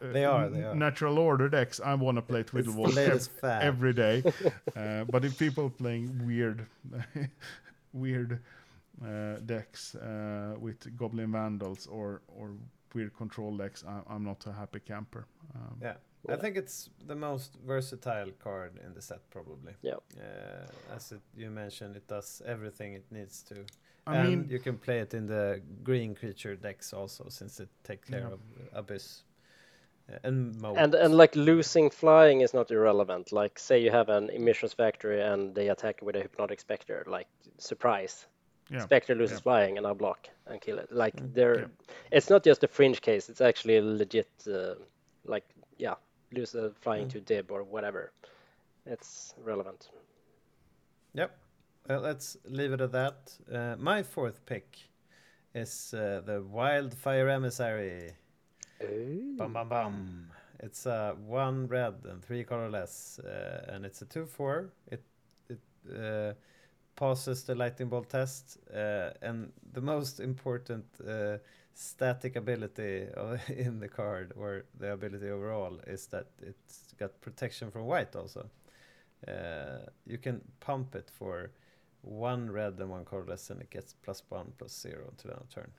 uh, 0.00 0.12
They 0.12 0.24
are, 0.24 0.48
they 0.48 0.62
are. 0.62 0.74
natural 0.74 1.18
order 1.18 1.48
decks, 1.48 1.80
I 1.80 1.94
want 1.94 2.16
to 2.16 2.22
play 2.22 2.40
It's 2.40 2.50
Twiddle 2.50 2.72
the 2.72 3.28
Vault 3.42 3.60
every 3.62 3.92
day. 3.92 4.22
uh, 4.76 5.04
but 5.04 5.24
if 5.24 5.38
people 5.38 5.68
playing 5.70 6.26
weird, 6.26 6.66
weird 7.92 8.40
uh, 9.04 9.36
decks 9.44 9.94
uh, 9.96 10.54
with 10.58 10.96
Goblin 10.96 11.32
Vandals 11.32 11.86
or 11.86 12.22
or 12.28 12.52
weird 12.94 13.14
control 13.16 13.56
decks, 13.56 13.84
I, 13.86 14.14
I'm 14.14 14.24
not 14.24 14.46
a 14.46 14.52
happy 14.52 14.80
camper. 14.80 15.26
Um, 15.54 15.78
Yeah. 15.82 15.94
I 16.28 16.36
think 16.36 16.56
it's 16.56 16.90
the 17.06 17.14
most 17.14 17.56
versatile 17.66 18.30
card 18.42 18.78
in 18.86 18.94
the 18.94 19.02
set, 19.02 19.28
probably. 19.30 19.74
Yeah. 19.82 19.98
Uh, 20.18 20.94
as 20.96 21.12
it, 21.12 21.20
you 21.36 21.50
mentioned, 21.50 21.96
it 21.96 22.06
does 22.08 22.42
everything 22.46 22.94
it 22.94 23.04
needs 23.10 23.42
to. 23.44 23.54
I 24.06 24.16
and 24.16 24.28
mean, 24.28 24.46
you 24.50 24.58
can 24.58 24.78
play 24.78 25.00
it 25.00 25.14
in 25.14 25.26
the 25.26 25.60
green 25.82 26.14
creature 26.14 26.56
decks 26.56 26.92
also, 26.92 27.28
since 27.28 27.60
it 27.60 27.68
takes 27.82 28.08
care 28.08 28.20
Yeah. 28.20 28.32
of 28.34 28.40
Abyss 28.72 29.22
uh, 30.12 30.18
and 30.28 30.60
Moat. 30.60 30.76
And 30.78 30.94
and 30.94 31.14
like 31.14 31.34
losing 31.36 31.90
flying 31.90 32.42
is 32.42 32.52
not 32.54 32.70
irrelevant. 32.70 33.32
Like 33.32 33.58
say 33.58 33.78
you 33.82 33.90
have 33.90 34.08
an 34.10 34.30
Mishra's 34.38 34.74
Factory 34.74 35.20
and 35.22 35.54
they 35.54 35.68
attack 35.70 36.00
with 36.02 36.16
a 36.16 36.20
hypnotic 36.20 36.60
specter, 36.60 37.04
like 37.06 37.28
surprise. 37.58 38.26
yeah. 38.70 38.80
Spectre 38.84 39.14
loses 39.14 39.38
yeah. 39.38 39.42
flying 39.42 39.78
and 39.78 39.86
I 39.86 39.92
block 39.94 40.28
and 40.46 40.60
kill 40.60 40.78
it. 40.78 40.90
Like 40.90 41.16
Mm. 41.16 41.34
they're 41.34 41.58
Yeah. 41.60 41.66
it's 42.16 42.30
not 42.30 42.44
just 42.46 42.64
a 42.64 42.68
fringe 42.68 43.00
case, 43.00 43.30
it's 43.30 43.40
actually 43.40 43.76
a 43.78 43.82
legit 43.82 44.28
uh, 44.46 44.74
like 45.24 45.44
yeah, 45.78 45.94
lose 46.34 46.54
a 46.54 46.70
flying 46.80 47.06
Mm. 47.06 47.12
to 47.12 47.20
dib 47.20 47.50
or 47.50 47.62
whatever. 47.62 48.12
It's 48.86 49.34
relevant. 49.44 49.90
Yep. 51.14 51.30
Uh, 51.88 52.00
let's 52.00 52.36
leave 52.44 52.72
it 52.72 52.80
at 52.80 52.92
that. 52.92 53.38
Uh, 53.52 53.76
my 53.78 54.02
fourth 54.02 54.44
pick 54.46 54.78
is 55.54 55.94
uh, 55.94 56.22
the 56.24 56.42
Wildfire 56.42 57.28
Emissary. 57.28 58.12
Bum 59.38 59.52
bum 59.52 59.68
bum. 59.68 60.30
It's 60.60 60.86
a 60.86 61.14
one 61.26 61.66
red 61.68 61.94
and 62.04 62.22
three 62.24 62.44
colorless, 62.44 63.18
uh, 63.18 63.64
and 63.68 63.84
it's 63.84 64.02
a 64.02 64.06
two 64.06 64.26
four. 64.26 64.72
It 64.90 65.02
it 65.48 65.60
uh, 65.90 66.32
passes 66.96 67.44
the 67.44 67.54
lightning 67.54 67.88
bolt 67.88 68.08
test, 68.10 68.58
uh, 68.74 69.10
and 69.22 69.52
the 69.72 69.80
most 69.80 70.20
important 70.20 70.84
uh, 71.06 71.38
static 71.74 72.36
ability 72.36 73.08
of, 73.14 73.40
in 73.50 73.80
the 73.80 73.88
card, 73.88 74.32
or 74.36 74.64
the 74.78 74.92
ability 74.92 75.28
overall, 75.30 75.80
is 75.86 76.06
that 76.08 76.28
it's 76.42 76.94
got 76.98 77.20
protection 77.20 77.70
from 77.70 77.84
white 77.86 78.14
also. 78.16 78.48
Uh, 79.26 79.86
you 80.06 80.18
can 80.18 80.40
pump 80.60 80.94
it 80.94 81.10
for 81.10 81.50
one 82.02 82.50
red 82.50 82.78
and 82.80 82.90
one 82.90 83.04
colorless, 83.04 83.50
and 83.50 83.60
it 83.60 83.70
gets 83.70 83.94
plus 83.94 84.22
one 84.28 84.52
plus 84.58 84.78
zero 84.78 85.12
to 85.18 85.26
the 85.28 85.32
end 85.34 85.42
of 85.42 85.48
turn. 85.50 85.70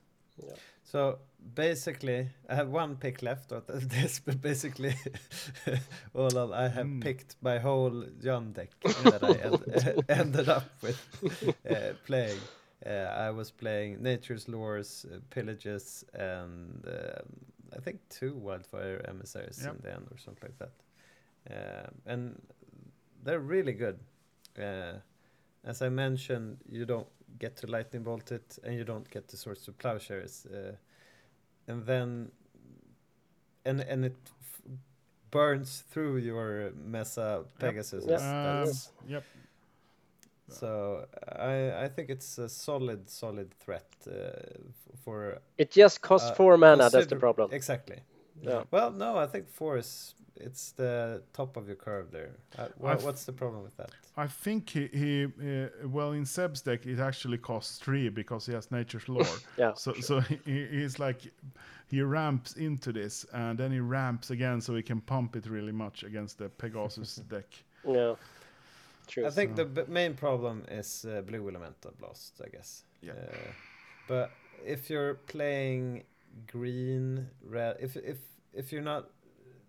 Yeah. 0.42 0.54
So 0.82 1.18
basically, 1.54 2.28
I 2.48 2.54
have 2.56 2.68
one 2.68 2.96
pick 2.96 3.22
left 3.22 3.52
of 3.52 3.66
this, 3.88 4.20
but 4.20 4.40
basically, 4.42 4.94
all 6.14 6.36
of, 6.36 6.52
I 6.52 6.68
have 6.68 6.86
Mm. 6.86 7.00
picked 7.00 7.36
my 7.40 7.58
whole 7.58 8.04
Jund 8.20 8.54
deck 8.54 8.70
that 9.04 9.22
I 9.24 9.34
end, 9.34 10.04
ended 10.08 10.48
up 10.48 10.64
with 10.82 10.98
uh, 11.70 11.94
playing. 12.04 12.38
Uh, 12.84 12.90
I 13.26 13.30
was 13.30 13.50
playing 13.50 14.02
Nature's 14.02 14.46
Lores, 14.46 15.06
uh, 15.06 15.18
Pillages, 15.30 16.04
and 16.12 16.84
um, 16.86 17.26
I 17.76 17.80
think 17.80 18.00
two 18.10 18.34
Wildfire 18.34 19.02
Emissaries 19.08 19.60
Yep. 19.64 19.74
in 19.76 19.80
the 19.82 19.92
end, 19.94 20.06
or 20.10 20.18
something 20.18 20.50
like 20.50 20.58
that. 20.58 20.72
Um 21.48 21.94
and 22.06 22.42
they're 23.24 23.40
really 23.40 23.72
good. 23.72 23.98
Uh, 24.58 24.98
as 25.64 25.80
I 25.82 25.88
mentioned, 25.88 26.58
you 26.68 26.84
don't 26.86 27.08
get 27.38 27.56
to 27.56 27.66
lightning 27.66 28.02
bolt 28.04 28.30
it, 28.32 28.58
and 28.64 28.74
you 28.74 28.84
don't 28.84 29.08
get 29.10 29.28
the 29.28 29.36
swords 29.36 29.62
to 29.64 29.72
plowshares, 29.72 30.46
uh, 30.46 30.76
and 31.68 31.84
then 31.86 32.30
and 33.64 33.80
and 33.80 34.04
it 34.04 34.16
f- 34.40 34.62
burns 35.30 35.84
through 35.90 36.18
your 36.18 36.70
Mesa 36.76 37.44
Pegasus. 37.58 38.04
Yep. 38.06 38.20
Um, 38.20 38.64
Yes. 38.66 38.92
yep. 39.08 39.24
So 40.48 41.06
I 41.38 41.84
I 41.84 41.88
think 41.88 42.10
it's 42.10 42.38
a 42.38 42.48
solid 42.48 43.08
solid 43.08 43.50
threat 43.64 43.86
uh, 44.06 44.12
for 45.04 45.38
It 45.58 45.70
just 45.70 46.00
costs 46.00 46.30
uh, 46.30 46.34
four 46.34 46.56
mana, 46.56 46.88
that's 46.90 47.06
the 47.06 47.16
problem. 47.16 47.50
Exactly. 47.52 47.96
Yeah. 48.42 48.64
Well, 48.70 48.90
no, 48.92 49.16
I 49.16 49.26
think 49.26 49.48
four 49.48 49.78
is 49.78 50.14
it's 50.38 50.72
the 50.72 51.22
top 51.32 51.56
of 51.56 51.66
your 51.66 51.76
curve 51.76 52.10
there. 52.10 52.30
Uh, 52.58 52.68
wha- 52.78 52.90
I've- 52.92 53.04
what's 53.04 53.24
the 53.24 53.32
problem 53.32 53.62
with 53.62 53.76
that? 53.76 53.90
I 54.18 54.26
think 54.26 54.70
he, 54.70 54.88
he 54.92 55.24
uh, 55.24 55.68
well 55.88 56.12
in 56.12 56.24
Seb's 56.26 56.62
deck 56.62 56.86
it 56.86 57.00
actually 57.00 57.38
costs 57.38 57.78
three 57.78 58.08
because 58.10 58.46
he 58.46 58.54
has 58.54 58.70
Nature's 58.70 59.08
Lore. 59.08 59.26
Yeah. 59.58 59.74
So 59.74 59.92
so 60.00 60.20
he, 60.20 60.66
he's 60.70 60.98
like 60.98 61.32
he 61.90 62.02
ramps 62.02 62.52
into 62.56 62.92
this 62.92 63.26
and 63.32 63.58
then 63.58 63.72
he 63.72 63.80
ramps 63.80 64.30
again 64.30 64.60
so 64.60 64.74
he 64.74 64.82
can 64.82 65.00
pump 65.00 65.36
it 65.36 65.46
really 65.46 65.72
much 65.72 66.02
against 66.04 66.38
the 66.38 66.48
Pegasus 66.48 67.16
deck. 67.30 67.46
Yeah. 67.88 68.14
True. 69.06 69.26
I 69.26 69.30
think 69.30 69.56
So- 69.56 69.64
the 69.64 69.84
b- 69.84 69.92
main 69.92 70.14
problem 70.14 70.64
is 70.70 71.04
uh, 71.04 71.22
blue 71.22 71.48
elemental 71.48 71.92
blast, 71.98 72.40
I 72.44 72.48
guess. 72.48 72.84
Yeah. 73.02 73.12
Uh, 73.12 73.52
but 74.08 74.30
if 74.64 74.90
you're 74.90 75.14
playing 75.14 76.04
green, 76.46 77.28
red, 77.42 77.76
if 77.80 77.96
if 77.96 78.18
if 78.52 78.72
you're 78.72 78.84
not 78.84 79.10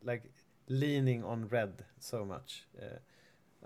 like 0.04 0.24
leaning 0.70 1.24
on 1.24 1.48
red 1.52 1.86
so 2.00 2.26
much, 2.26 2.66
uh, 2.82 3.00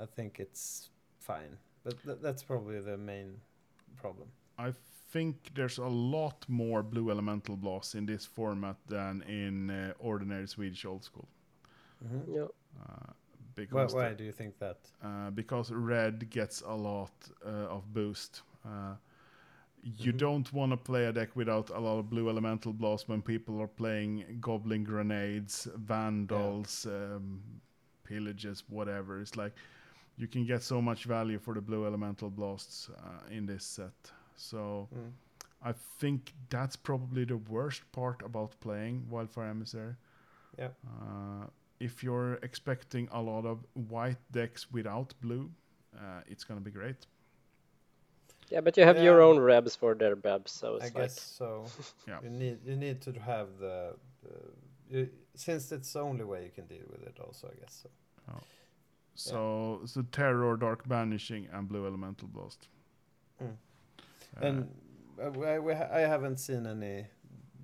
I 0.03 0.05
think 0.05 0.39
it's 0.39 0.89
fine. 1.19 1.57
But 1.83 2.03
th- 2.03 2.19
that's 2.21 2.43
probably 2.43 2.79
the 2.81 2.97
main 2.97 3.41
problem. 4.01 4.27
I 4.59 4.73
think 5.13 5.35
there's 5.55 5.77
a 5.79 5.87
lot 5.87 6.45
more 6.47 6.83
blue 6.83 7.09
elemental 7.11 7.57
blasts 7.57 7.95
in 7.95 8.05
this 8.05 8.25
format 8.25 8.75
than 8.87 9.21
in 9.23 9.69
uh, 9.69 9.93
ordinary 9.99 10.47
Swedish 10.47 10.85
old 10.85 11.03
school. 11.03 11.27
Mm-hmm. 12.03 12.33
yeah. 12.35 12.47
Uh, 13.57 13.63
Why, 13.69 13.85
why 13.85 14.09
the- 14.09 14.15
do 14.15 14.23
you 14.23 14.31
think 14.31 14.57
that? 14.59 14.77
uh, 15.03 15.29
because 15.31 15.71
red 15.71 16.29
gets 16.29 16.61
a 16.61 16.73
lot 16.73 17.11
uh, 17.45 17.75
of 17.75 17.93
boost. 17.93 18.41
Uh, 18.65 18.95
you 19.83 20.13
Mhm. 20.13 20.17
don't 20.17 20.53
want 20.53 20.71
to 20.71 20.77
play 20.77 21.05
a 21.05 21.11
deck 21.11 21.35
without 21.35 21.69
a 21.71 21.79
lot 21.79 21.97
of 21.99 22.09
blue 22.09 22.29
elemental 22.29 22.71
blast 22.73 23.09
when 23.09 23.21
people 23.21 23.59
are 23.59 23.67
playing 23.67 24.37
goblin 24.39 24.83
grenades, 24.83 25.67
vandals, 25.75 26.85
um, 26.85 27.41
pillages, 28.03 28.63
whatever. 28.69 29.19
It's 29.21 29.35
like 29.35 29.53
you 30.17 30.27
can 30.27 30.45
get 30.45 30.61
so 30.61 30.81
much 30.81 31.05
value 31.05 31.39
for 31.39 31.53
the 31.55 31.61
blue 31.61 31.85
elemental 31.85 32.29
blasts 32.29 32.89
uh, 32.89 33.33
in 33.35 33.45
this 33.47 33.63
set. 33.65 34.11
So 34.35 34.87
Mm. 34.93 35.11
I 35.63 35.73
think 35.99 36.33
that's 36.49 36.75
probably 36.75 37.25
the 37.25 37.37
worst 37.37 37.91
part 37.91 38.21
about 38.23 38.59
playing 38.59 39.09
Wildfire 39.09 39.49
Emissary. 39.49 39.95
Yeah. 40.59 40.69
Uh, 40.85 41.47
if 41.81 42.03
you're 42.03 42.35
expecting 42.43 43.09
a 43.11 43.21
lot 43.21 43.45
of 43.45 43.65
white 43.73 44.21
decks 44.31 44.71
without 44.71 45.13
blue, 45.21 45.49
uh, 45.95 46.21
it's 46.27 46.43
gonna 46.43 46.61
be 46.61 46.71
great. 46.71 47.07
Yeah, 48.49 48.61
but 48.61 48.77
you 48.77 48.83
have 48.83 49.01
your 49.01 49.21
own 49.21 49.39
rebs 49.39 49.75
for 49.75 49.95
their 49.95 50.15
bebs, 50.15 50.49
so 50.49 50.75
I 50.75 50.83
like 50.85 50.93
guess 50.93 51.21
so. 51.21 51.65
Yeah. 52.07 52.19
You 52.23 52.29
need 52.29 52.57
you 52.65 52.75
need 52.75 53.01
to 53.01 53.11
have 53.13 53.47
the, 53.59 53.95
the 54.23 54.33
you, 54.89 55.09
since 55.35 55.71
it's 55.71 55.93
the 55.93 56.01
only 56.01 56.25
way 56.25 56.43
you 56.43 56.51
can 56.51 56.65
deal 56.67 56.87
with 56.91 57.01
it. 57.03 57.17
Also, 57.19 57.47
I 57.47 57.55
guess 57.59 57.83
so. 57.83 57.89
So, 59.15 59.81
so 59.85 60.01
terror, 60.11 60.57
dark 60.57 60.87
banishing, 60.87 61.47
and 61.51 61.67
blue 61.67 61.85
elemental 61.85 62.27
blast. 62.27 62.67
Mm. 63.43 63.49
Uh, 63.49 64.45
and 64.45 64.69
uh, 65.23 65.29
we, 65.31 65.59
we 65.59 65.73
I 65.73 65.99
haven't 65.99 66.37
seen 66.37 66.65
any 66.65 67.05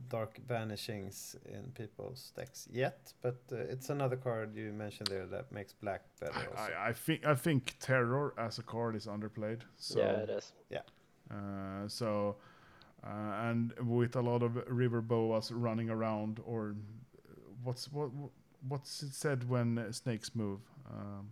Dark 0.10 0.40
Banishings 0.48 1.36
in 1.46 1.72
people's 1.72 2.32
decks 2.36 2.68
yet, 2.72 3.14
but 3.22 3.40
uh, 3.52 3.58
it's 3.58 3.90
another 3.90 4.16
card 4.16 4.56
you 4.56 4.72
mentioned 4.72 5.10
there 5.10 5.26
that 5.28 5.52
makes 5.52 5.74
black 5.74 6.02
better. 6.20 6.34
I, 6.34 6.62
Also. 6.62 6.74
I, 6.74 6.90
I 6.90 6.94
think 6.94 7.26
I 7.26 7.36
think 7.36 7.76
terror 7.80 8.34
as 8.38 8.60
a 8.60 8.64
card 8.64 8.96
is 8.96 9.08
underplayed. 9.08 9.62
So, 9.78 10.00
yeah, 10.00 10.12
it 10.12 10.30
is. 10.30 10.54
Yeah. 10.70 10.82
Uh, 11.32 11.88
so, 11.88 12.38
uh, 13.04 13.50
and 13.50 13.74
with 13.82 14.16
a 14.16 14.22
lot 14.22 14.44
of 14.44 14.56
river 14.68 15.02
boas 15.02 15.52
running 15.52 15.90
around, 15.90 16.40
or 16.46 16.76
uh, 17.18 17.34
what's 17.64 17.92
what 17.92 18.10
what's 18.68 19.04
it 19.04 19.14
said 19.14 19.50
when 19.50 19.78
uh, 19.78 19.92
snakes 19.92 20.36
move? 20.36 20.62
Um, 20.90 21.32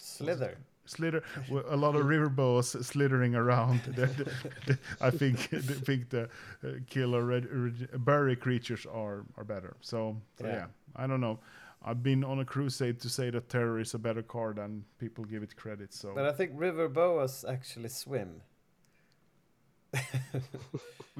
Slither. 0.00 0.58
Slither 0.88 1.22
with 1.50 1.64
a 1.68 1.76
lot 1.76 1.94
of 1.96 2.04
river 2.06 2.28
boas 2.28 2.70
slithering 2.86 3.34
around. 3.34 3.80
The- 3.96 4.06
the- 4.06 4.30
the- 4.66 4.78
I 5.00 5.10
think 5.10 5.36
I 5.52 5.60
think 5.84 6.08
the 6.10 6.22
uh, 6.64 6.68
killer 6.90 7.24
red, 7.24 7.46
red, 7.50 8.04
berry 8.04 8.36
creatures 8.36 8.86
are 8.86 9.24
are 9.36 9.44
better. 9.44 9.76
So, 9.80 10.16
so 10.40 10.46
Yeah. 10.46 10.54
yeah. 10.54 10.66
I 10.96 11.06
don't 11.06 11.20
know. 11.20 11.38
I've 11.84 12.02
been 12.02 12.24
on 12.24 12.40
a 12.40 12.44
crusade 12.44 12.98
to 13.00 13.08
say 13.08 13.30
that 13.30 13.48
terror 13.48 13.78
is 13.80 13.94
a 13.94 13.98
better 13.98 14.22
card 14.22 14.56
than 14.56 14.84
people 14.98 15.24
give 15.24 15.42
it 15.44 15.54
credit. 15.56 15.92
So 15.94 16.12
But 16.14 16.24
I 16.26 16.32
think 16.32 16.50
river 16.60 16.88
boas 16.88 17.44
actually 17.48 17.88
swim. 17.88 18.42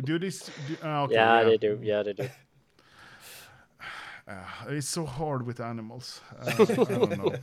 do 0.05 0.19
this. 0.19 0.51
Do, 0.69 0.77
ah, 0.83 1.03
okay, 1.05 1.15
yeah, 1.15 1.45
they 1.45 1.57
do. 1.59 1.79
Yeah, 1.83 2.03
they 2.03 2.13
do. 2.13 2.29
Uh, 4.27 4.35
it's 4.69 4.89
so 4.89 5.07
hard 5.07 5.47
with 5.47 5.61
animals. 5.61 6.21
Uh, 6.39 6.51
I 6.59 6.65
don't 6.85 7.19
know. 7.19 7.35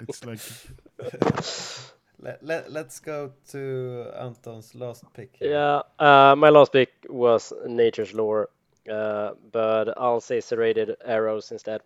It's 0.00 0.24
like 0.24 0.40
Let, 2.22 2.40
let, 2.44 2.70
let's 2.70 3.00
go 3.00 3.32
to 3.50 4.06
Anton's 4.16 4.76
last 4.76 5.04
pick. 5.12 5.34
here. 5.40 5.50
Yeah, 5.50 5.82
uh, 5.98 6.36
my 6.36 6.50
last 6.50 6.72
pick 6.72 6.90
was 7.08 7.52
Nature's 7.66 8.14
Lore, 8.14 8.48
uh, 8.88 9.32
but 9.50 9.98
I'll 9.98 10.20
say 10.20 10.40
serrated 10.40 10.96
arrows 11.04 11.50
instead. 11.50 11.80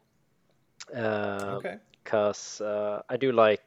Uh, 0.95 1.57
Okay. 1.57 1.79
Because 2.05 2.61
uh, 2.61 3.03
I 3.09 3.17
do 3.17 3.33
like 3.33 3.63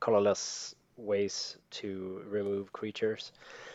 colorless 0.00 0.74
ways 0.96 1.58
to 1.70 2.22
remove 2.28 2.72
creatures. 2.72 3.32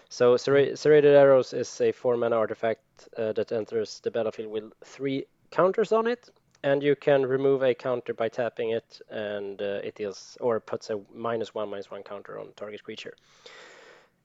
So 0.09 0.37
serra- 0.37 0.75
serrated 0.75 1.15
arrows 1.15 1.53
is 1.53 1.79
a 1.81 1.91
four 1.91 2.17
mana 2.17 2.35
artifact 2.35 3.07
uh, 3.17 3.31
that 3.33 3.51
enters 3.51 3.99
the 4.01 4.11
battlefield 4.11 4.51
with 4.51 4.73
three 4.83 5.25
counters 5.51 5.91
on 5.91 6.07
it, 6.07 6.29
and 6.63 6.83
you 6.83 6.95
can 6.95 7.25
remove 7.25 7.63
a 7.63 7.73
counter 7.73 8.13
by 8.13 8.29
tapping 8.29 8.71
it, 8.71 9.01
and 9.09 9.61
uh, 9.61 9.79
it 9.83 9.95
deals 9.95 10.37
or 10.41 10.59
puts 10.59 10.89
a 10.89 10.99
minus 11.13 11.53
one 11.53 11.69
minus 11.69 11.89
one 11.89 12.03
counter 12.03 12.39
on 12.39 12.51
target 12.55 12.83
creature. 12.83 13.13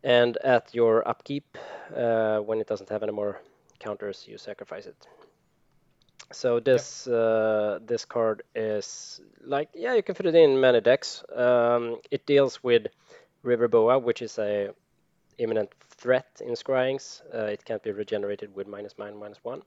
And 0.03 0.37
at 0.39 0.75
your 0.75 1.07
upkeep, 1.09 1.57
uh, 1.97 2.39
when 2.39 2.61
it 2.61 2.67
doesn't 2.67 2.91
have 2.91 3.03
any 3.03 3.13
more 3.13 3.41
counters, 3.79 4.27
you 4.29 4.37
sacrifice 4.37 4.87
it. 4.87 5.07
So 6.33 6.61
this 6.61 7.07
uh, 7.07 7.79
this 7.87 8.05
card 8.05 8.43
is 8.55 9.21
like 9.45 9.69
yeah, 9.75 9.95
you 9.95 10.03
can 10.03 10.15
fit 10.15 10.27
it 10.27 10.35
in 10.35 10.61
many 10.61 10.81
decks. 10.81 11.23
Um, 11.35 11.99
it 12.11 12.27
deals 12.27 12.63
with 12.63 12.87
River 13.43 13.69
Boa, 13.69 13.99
which 13.99 14.23
is 14.23 14.39
a 14.39 14.75
imminent 15.39 15.71
threat 15.99 16.27
in 16.45 16.55
Scryings. 16.55 17.23
Uh, 17.33 17.47
it 17.47 17.65
can't 17.65 17.83
be 17.83 17.93
regenerated 17.93 18.55
with 18.55 18.67
minus 18.67 18.95
nine, 18.99 19.17
minus 19.17 19.39
one. 19.43 19.63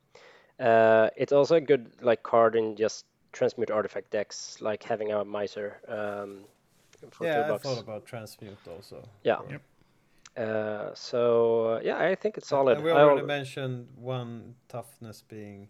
Uh, 0.59 1.09
it's 1.15 1.31
also 1.31 1.55
a 1.55 1.61
good 1.61 1.91
like 2.01 2.23
card 2.23 2.55
in 2.55 2.75
just 2.75 3.05
transmute 3.31 3.71
artifact 3.71 4.09
decks, 4.11 4.57
like 4.61 4.83
having 4.83 5.11
a 5.11 5.23
miser 5.23 5.77
um, 5.87 6.39
for 7.11 7.25
Yeah, 7.25 7.35
two 7.35 7.41
I 7.41 7.47
bucks. 7.49 7.63
thought 7.63 7.79
about 7.79 8.05
transmute 8.05 8.57
also. 8.67 9.03
Yeah. 9.23 9.37
Yep. 9.49 9.61
Uh, 10.37 10.93
so 10.93 11.75
uh, 11.75 11.79
yeah, 11.83 11.97
I 11.97 12.15
think 12.15 12.37
it's 12.37 12.47
solid. 12.47 12.77
And 12.77 12.83
we 12.85 12.91
I 12.91 13.01
already 13.01 13.25
mentioned 13.25 13.87
one 13.95 14.55
toughness 14.67 15.21
being 15.27 15.67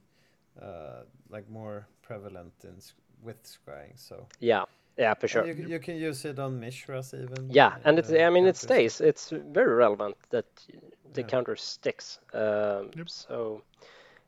uh, 0.61 1.03
like 1.29 1.49
more 1.49 1.87
prevalent 2.01 2.53
in 2.63 2.75
with 3.23 3.43
scrying. 3.43 3.95
So 3.95 4.25
yeah, 4.39 4.65
yeah, 4.97 5.13
for 5.13 5.27
sure. 5.27 5.45
you, 5.45 5.53
you 5.53 5.79
can 5.79 5.95
use 5.95 6.25
it 6.25 6.39
on 6.39 6.59
Mishras 6.59 7.13
even. 7.13 7.49
Yeah, 7.49 7.75
and 7.85 7.99
it's 7.99 8.11
uh, 8.11 8.17
I 8.17 8.29
mean 8.29 8.45
it 8.45 8.57
stays. 8.57 9.01
It's 9.01 9.29
very 9.29 9.73
relevant 9.75 10.15
that 10.29 10.45
the 11.13 11.21
Yeah. 11.21 11.27
counter 11.27 11.55
sticks. 11.55 12.19
Um, 12.33 12.91
Yep. 12.95 13.09
So 13.09 13.61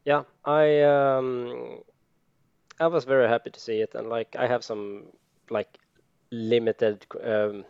yeah, 0.10 0.24
I 0.46 0.82
um, 0.82 1.80
I 2.80 2.88
was 2.88 3.06
very 3.06 3.28
happy 3.28 3.50
to 3.52 3.60
see 3.60 3.82
it, 3.86 3.96
and 3.96 4.08
like 4.10 4.36
I 4.44 4.48
have 4.48 4.64
some 4.64 5.04
like 5.50 5.68
limited 6.32 7.06
um, 7.24 7.66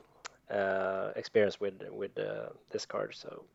uh, 0.49 1.11
experience 1.16 1.60
with 1.61 1.74
with 1.91 2.18
uh, 2.18 2.49
this 2.72 2.86
card, 2.86 3.16
so 3.16 3.45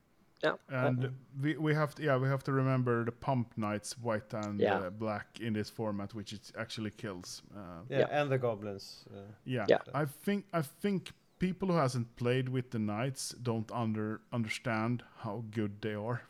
yeah. 0.45 0.57
I- 0.71 0.87
and 0.89 1.11
we, 1.43 1.57
we 1.57 1.75
have 1.75 1.95
to 1.95 2.03
yeah 2.03 2.17
we 2.23 2.29
have 2.29 2.43
to 2.45 2.53
remember 2.53 3.05
the 3.05 3.13
pump 3.13 3.47
knights 3.57 3.97
white 4.03 4.35
and 4.47 4.61
Yeah. 4.61 4.87
uh, 4.87 4.91
black 4.91 5.27
in 5.41 5.53
this 5.55 5.71
format 5.71 6.15
which 6.15 6.33
it 6.33 6.53
actually 6.59 6.91
kills 6.91 7.43
uh, 7.57 7.61
Yeah, 7.89 7.99
Yeah. 8.01 8.21
and 8.21 8.31
the 8.31 8.39
goblins. 8.39 9.05
Uh, 9.11 9.21
yeah. 9.47 9.67
Yeah. 9.69 10.03
i 10.03 10.05
think 10.25 10.45
i 10.53 10.63
think 10.83 11.13
people 11.39 11.69
who 11.69 11.79
hasn't 11.79 12.09
played 12.17 12.49
with 12.49 12.71
the 12.71 12.79
knights 12.79 13.35
don't 13.43 13.71
under 13.73 14.21
understand 14.33 15.03
how 15.23 15.45
good 15.51 15.71
they 15.81 15.95
are 15.95 16.21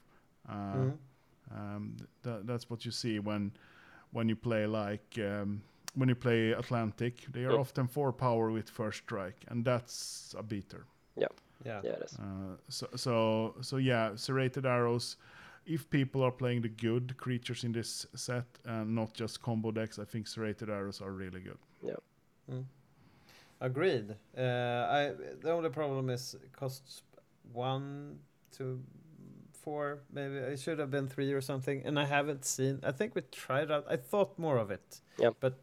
uh, 0.49 0.77
mhm. 0.77 0.99
Um, 1.55 1.97
th- 2.23 2.43
that's 2.45 2.69
what 2.71 2.85
you 2.85 2.91
see 2.93 3.19
when 3.21 3.53
when 4.13 4.29
you 4.29 4.37
play 4.37 4.67
like 4.67 5.19
um, 5.19 5.61
when 5.95 6.09
you 6.09 6.15
play 6.15 6.53
atlantic 6.53 7.15
they 7.33 7.45
are 7.45 7.53
Mm. 7.57 7.61
often 7.61 7.87
four 7.89 8.13
power 8.13 8.51
with 8.51 8.71
first 8.71 8.99
strike 9.05 9.45
and 9.51 9.65
that's 9.65 10.35
a 10.39 10.43
beater 10.43 10.85
Yeah. 11.17 11.29
Yeah, 11.65 11.81
it 11.85 12.03
is. 12.05 12.19
Uh, 12.19 12.57
so 12.69 12.87
so 12.97 13.55
so 13.61 13.77
yeah, 13.79 14.17
serrated 14.17 14.67
arrows. 14.67 15.17
If 15.67 15.89
people 15.89 16.23
are 16.23 16.33
playing 16.33 16.63
the 16.63 16.69
good 16.89 17.15
creatures 17.17 17.65
in 17.65 17.73
this 17.73 18.07
set 18.15 18.45
and 18.65 18.95
not 18.95 19.15
just 19.21 19.41
combo 19.43 19.71
decks, 19.73 19.99
I 19.99 20.05
think 20.05 20.27
serrated 20.27 20.69
arrows 20.69 21.01
are 21.01 21.13
really 21.13 21.41
good. 21.41 21.59
Yeah. 21.83 22.63
Agreed. 23.61 24.15
Uh, 24.37 24.43
I 24.91 25.13
the 25.41 25.53
only 25.53 25.71
problem 25.71 26.11
is 26.11 26.35
it 26.35 26.53
costs 26.53 27.03
one 27.53 28.19
to 28.59 28.79
four, 29.65 30.01
maybe 30.12 30.36
it 30.36 30.61
should 30.61 30.78
have 30.78 30.91
been 30.91 31.09
three 31.09 31.32
or 31.32 31.41
something, 31.41 31.82
and 31.86 31.99
I 31.99 32.05
haven't 32.05 32.45
seen. 32.45 32.81
I 32.82 32.93
think 32.93 33.15
we 33.15 33.23
tried 33.32 33.70
out. 33.70 33.85
I 33.89 33.97
thought 33.97 34.39
more 34.39 34.59
of 34.59 34.70
it. 34.70 35.01
Yep. 35.19 35.35
But 35.41 35.55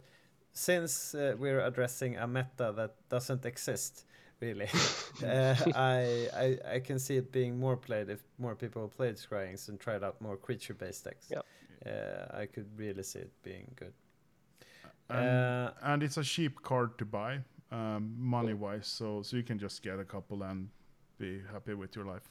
since 0.53 1.15
uh, 1.15 1.36
we're 1.40 1.61
addressing 1.69 2.18
a 2.18 2.28
meta 2.28 2.73
that 2.76 2.94
doesn't 3.10 3.45
exist, 3.45 4.06
really, 4.41 4.69
uh, 5.23 5.56
I, 5.76 6.28
I 6.45 6.76
I 6.76 6.80
can 6.88 6.99
see 6.99 7.18
it 7.18 7.32
being 7.32 7.60
more 7.60 7.78
played 7.78 8.10
if 8.10 8.22
more 8.38 8.56
people 8.56 8.88
played 8.88 9.15
Scryings 9.15 9.69
and 9.69 9.80
tried 9.80 10.03
out 10.03 10.22
more 10.22 10.38
creature-based 10.38 11.03
decks. 11.06 11.28
Yep. 11.30 11.45
Uh, 11.86 12.41
I 12.41 12.45
could 12.53 12.68
really 12.78 13.03
see 13.03 13.19
it 13.19 13.32
being 13.44 13.72
good. 13.76 13.94
And, 15.10 15.19
Uh, 15.19 15.72
and 15.82 16.03
it's 16.03 16.18
a 16.18 16.23
cheap 16.23 16.61
card 16.61 16.98
to 16.98 17.06
buy, 17.06 17.40
um, 17.72 18.14
money 18.18 18.53
wise. 18.53 18.88
So 18.88 19.22
so 19.23 19.38
you 19.38 19.44
can 19.44 19.60
just 19.60 19.84
get 19.84 19.99
a 19.99 20.06
couple 20.06 20.44
and 20.44 20.69
be 21.18 21.41
happy 21.52 21.73
with 21.73 21.95
your 21.95 22.06
life. 22.14 22.30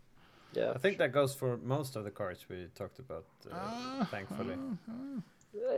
Yeah, 0.52 0.72
I 0.74 0.78
think 0.78 0.98
that 0.98 1.12
goes 1.12 1.35
for 1.35 1.56
most 1.59 1.97
of 1.97 2.05
the 2.05 2.10
cards 2.10 2.47
we 2.48 2.66
talked 2.74 2.98
about, 2.98 3.24
uh, 3.51 3.55
Ah, 3.55 4.09
thankfully. 4.10 4.56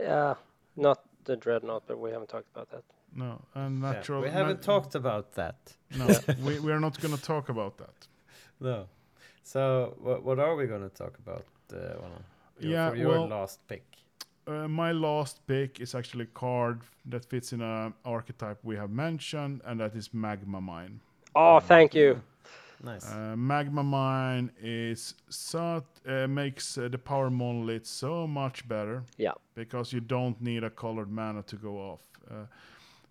yeah, 0.01 0.35
not 0.75 0.99
the 1.25 1.35
dreadnought, 1.35 1.83
but 1.87 1.99
we 1.99 2.11
haven't 2.11 2.29
talked 2.29 2.47
about 2.55 2.69
that. 2.71 2.83
No, 3.15 3.41
and 3.55 3.81
Yeah, 3.81 3.91
natural. 3.91 4.21
we 4.21 4.29
haven't 4.29 4.57
nat- 4.57 4.63
talked 4.63 4.95
about 4.95 5.33
that. 5.33 5.55
No, 5.97 6.07
we 6.45 6.59
we 6.59 6.71
are 6.71 6.79
not 6.79 6.99
going 7.01 7.15
to 7.15 7.21
talk 7.21 7.49
about 7.49 7.77
that. 7.77 8.07
No. 8.59 8.87
So 9.43 9.95
what 10.01 10.23
what 10.23 10.39
are 10.39 10.55
we 10.55 10.65
going 10.67 10.89
to 10.89 10.95
talk 11.03 11.17
about? 11.19 11.45
Uh, 11.71 11.77
Ola? 12.03 12.21
Your- 12.59 12.71
Yeah, 12.71 12.89
for 12.89 12.95
your 12.97 13.09
well- 13.09 13.27
last 13.27 13.59
pick. 13.67 13.83
Uh, 14.45 14.67
my 14.67 14.91
last 14.91 15.45
pick 15.47 15.79
is 15.79 15.95
actually 15.95 16.23
a 16.25 16.33
card 16.39 16.81
that 17.11 17.25
fits 17.25 17.53
in 17.53 17.61
a 17.61 17.93
archetype 18.03 18.57
we 18.63 18.75
have 18.75 18.89
mentioned, 18.89 19.61
and 19.65 19.79
that 19.79 19.95
is 19.95 20.13
Magma 20.13 20.59
Mine. 20.59 20.99
Oh, 21.33 21.59
thank 21.61 21.95
you. 21.95 22.21
Nice. 22.83 23.09
Uh, 23.09 23.35
Magma 23.37 23.81
Mine 23.81 24.51
is 24.61 25.15
so 25.29 25.83
uh, 26.05 26.27
makes 26.27 26.77
uh, 26.77 26.89
the 26.89 26.97
power 26.97 27.29
monolith 27.29 27.85
so 27.85 28.27
much 28.27 28.67
better 28.67 29.03
Yeah, 29.17 29.31
because 29.55 29.93
you 29.93 30.01
don't 30.01 30.39
need 30.41 30.63
a 30.65 30.69
colored 30.69 31.09
mana 31.09 31.43
to 31.43 31.55
go 31.55 31.77
off. 31.77 32.01
Uh, 32.29 32.45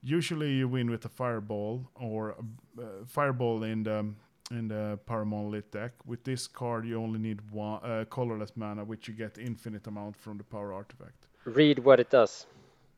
usually 0.02 0.52
you 0.52 0.68
win 0.68 0.90
with 0.90 1.06
a 1.06 1.08
fireball 1.08 1.88
or 1.94 2.30
a 2.78 2.82
uh, 2.82 2.84
fireball 3.06 3.64
in 3.64 3.82
the 3.82 4.06
in 4.50 4.68
the 4.68 4.98
power 5.06 5.24
monolith 5.24 5.70
deck. 5.70 5.92
With 6.04 6.22
this 6.24 6.46
card, 6.46 6.84
you 6.84 7.00
only 7.00 7.18
need 7.18 7.40
one 7.50 7.80
uh, 7.82 8.04
colorless 8.10 8.52
mana, 8.54 8.84
which 8.84 9.08
you 9.08 9.14
get 9.14 9.38
infinite 9.38 9.86
amount 9.86 10.16
from 10.16 10.36
the 10.36 10.44
power 10.44 10.74
artifact. 10.74 11.26
read 11.44 11.78
what 11.78 11.98
it 11.98 12.10
does 12.10 12.46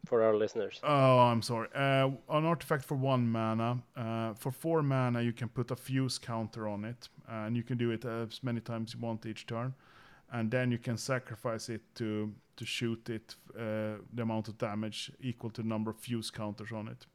for 0.06 0.22
our 0.22 0.34
listeners. 0.36 0.80
Oh, 0.82 1.18
I'm 1.18 1.42
sorry. 1.42 1.68
Uh, 1.74 2.10
an 2.30 2.44
artifact 2.44 2.84
for 2.84 2.94
one 2.96 3.28
mana. 3.28 3.78
Uh, 3.96 4.34
for 4.34 4.52
four 4.52 4.82
mana, 4.82 5.20
you 5.22 5.32
can 5.32 5.48
put 5.48 5.70
a 5.70 5.76
fuse 5.76 6.18
counter 6.18 6.68
on 6.68 6.84
it, 6.84 7.08
and 7.28 7.56
you 7.56 7.62
can 7.62 7.78
do 7.78 7.90
it 7.90 8.04
as 8.04 8.42
many 8.42 8.60
times 8.60 8.94
you 8.94 9.00
want 9.00 9.26
each 9.26 9.46
turn. 9.46 9.74
And 10.32 10.50
then 10.50 10.70
you 10.72 10.78
can 10.78 10.96
sacrifice 10.96 11.68
it 11.68 11.82
to 11.94 12.32
to 12.56 12.64
shoot 12.64 13.08
it 13.10 13.36
uh, 13.58 13.98
the 14.14 14.22
amount 14.22 14.48
of 14.48 14.56
damage 14.58 15.10
equal 15.20 15.50
to 15.50 15.62
the 15.62 15.68
number 15.68 15.90
of 15.90 15.96
fuse 15.98 16.30
counters 16.30 16.72
on 16.72 16.88
it. 16.88 17.06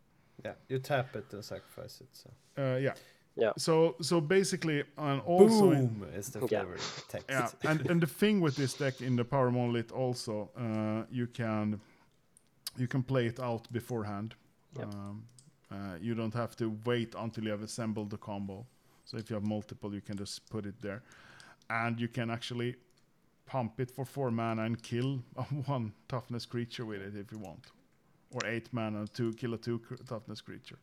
yeah, 0.46 0.54
you 0.70 0.80
tap 0.80 1.16
it 1.16 1.34
and 1.34 1.44
sacrifice 1.44 2.02
it. 2.02 2.10
So. 2.12 2.30
Uh, 2.58 2.78
yeah. 2.80 2.94
Yeah. 3.36 3.54
So 3.58 3.96
so 4.02 4.22
basically, 4.22 4.84
and 4.98 5.22
also 5.26 5.72
in- 5.72 5.88
Boom 5.88 6.08
is 6.20 6.30
the 6.30 6.40
Yeah. 6.40 6.60
favorite 6.62 6.82
text. 7.10 7.30
yeah, 7.30 7.72
and 7.72 7.90
and 7.92 8.02
the 8.02 8.08
thing 8.08 8.42
with 8.44 8.56
this 8.56 8.74
deck 8.78 9.02
in 9.02 9.16
the 9.16 9.24
power 9.26 9.52
monolith 9.52 9.92
also, 9.92 10.50
uh, 10.58 11.06
you 11.12 11.28
can 11.28 11.80
you 12.80 12.88
can 12.88 13.04
play 13.04 13.28
it 13.28 13.40
out 13.40 13.72
beforehand. 13.72 14.36
Yep. 14.78 14.88
Um, 14.88 15.24
uh, 15.72 15.76
you 16.02 16.16
don't 16.16 16.34
have 16.34 16.56
to 16.58 16.76
wait 16.86 17.14
until 17.18 17.44
you 17.44 17.52
have 17.52 17.62
assembled 17.64 18.10
the 18.10 18.18
combo. 18.18 18.66
So 19.06 19.18
if 19.18 19.30
you 19.30 19.36
have 19.36 19.46
multiple, 19.46 19.94
you 19.94 20.02
can 20.02 20.18
just 20.18 20.50
put 20.50 20.66
it 20.66 20.76
there, 20.82 21.02
and 21.70 22.00
you 22.00 22.08
can 22.08 22.30
actually 22.30 22.76
pump 23.46 23.80
it 23.80 23.92
for 23.92 24.06
four 24.06 24.32
mana 24.32 24.64
and 24.64 24.82
kill 24.82 25.20
a 25.36 25.44
one 25.66 25.94
toughness 26.08 26.46
creature 26.46 26.86
with 26.86 27.02
it 27.02 27.16
if 27.16 27.32
you 27.32 27.40
want, 27.40 27.68
or 28.32 28.46
eight 28.46 28.70
mana 28.72 29.08
to 29.08 29.34
kill 29.34 29.54
a 29.54 29.58
two 29.58 29.80
cr- 29.80 29.96
toughness 30.08 30.42
creature. 30.42 30.78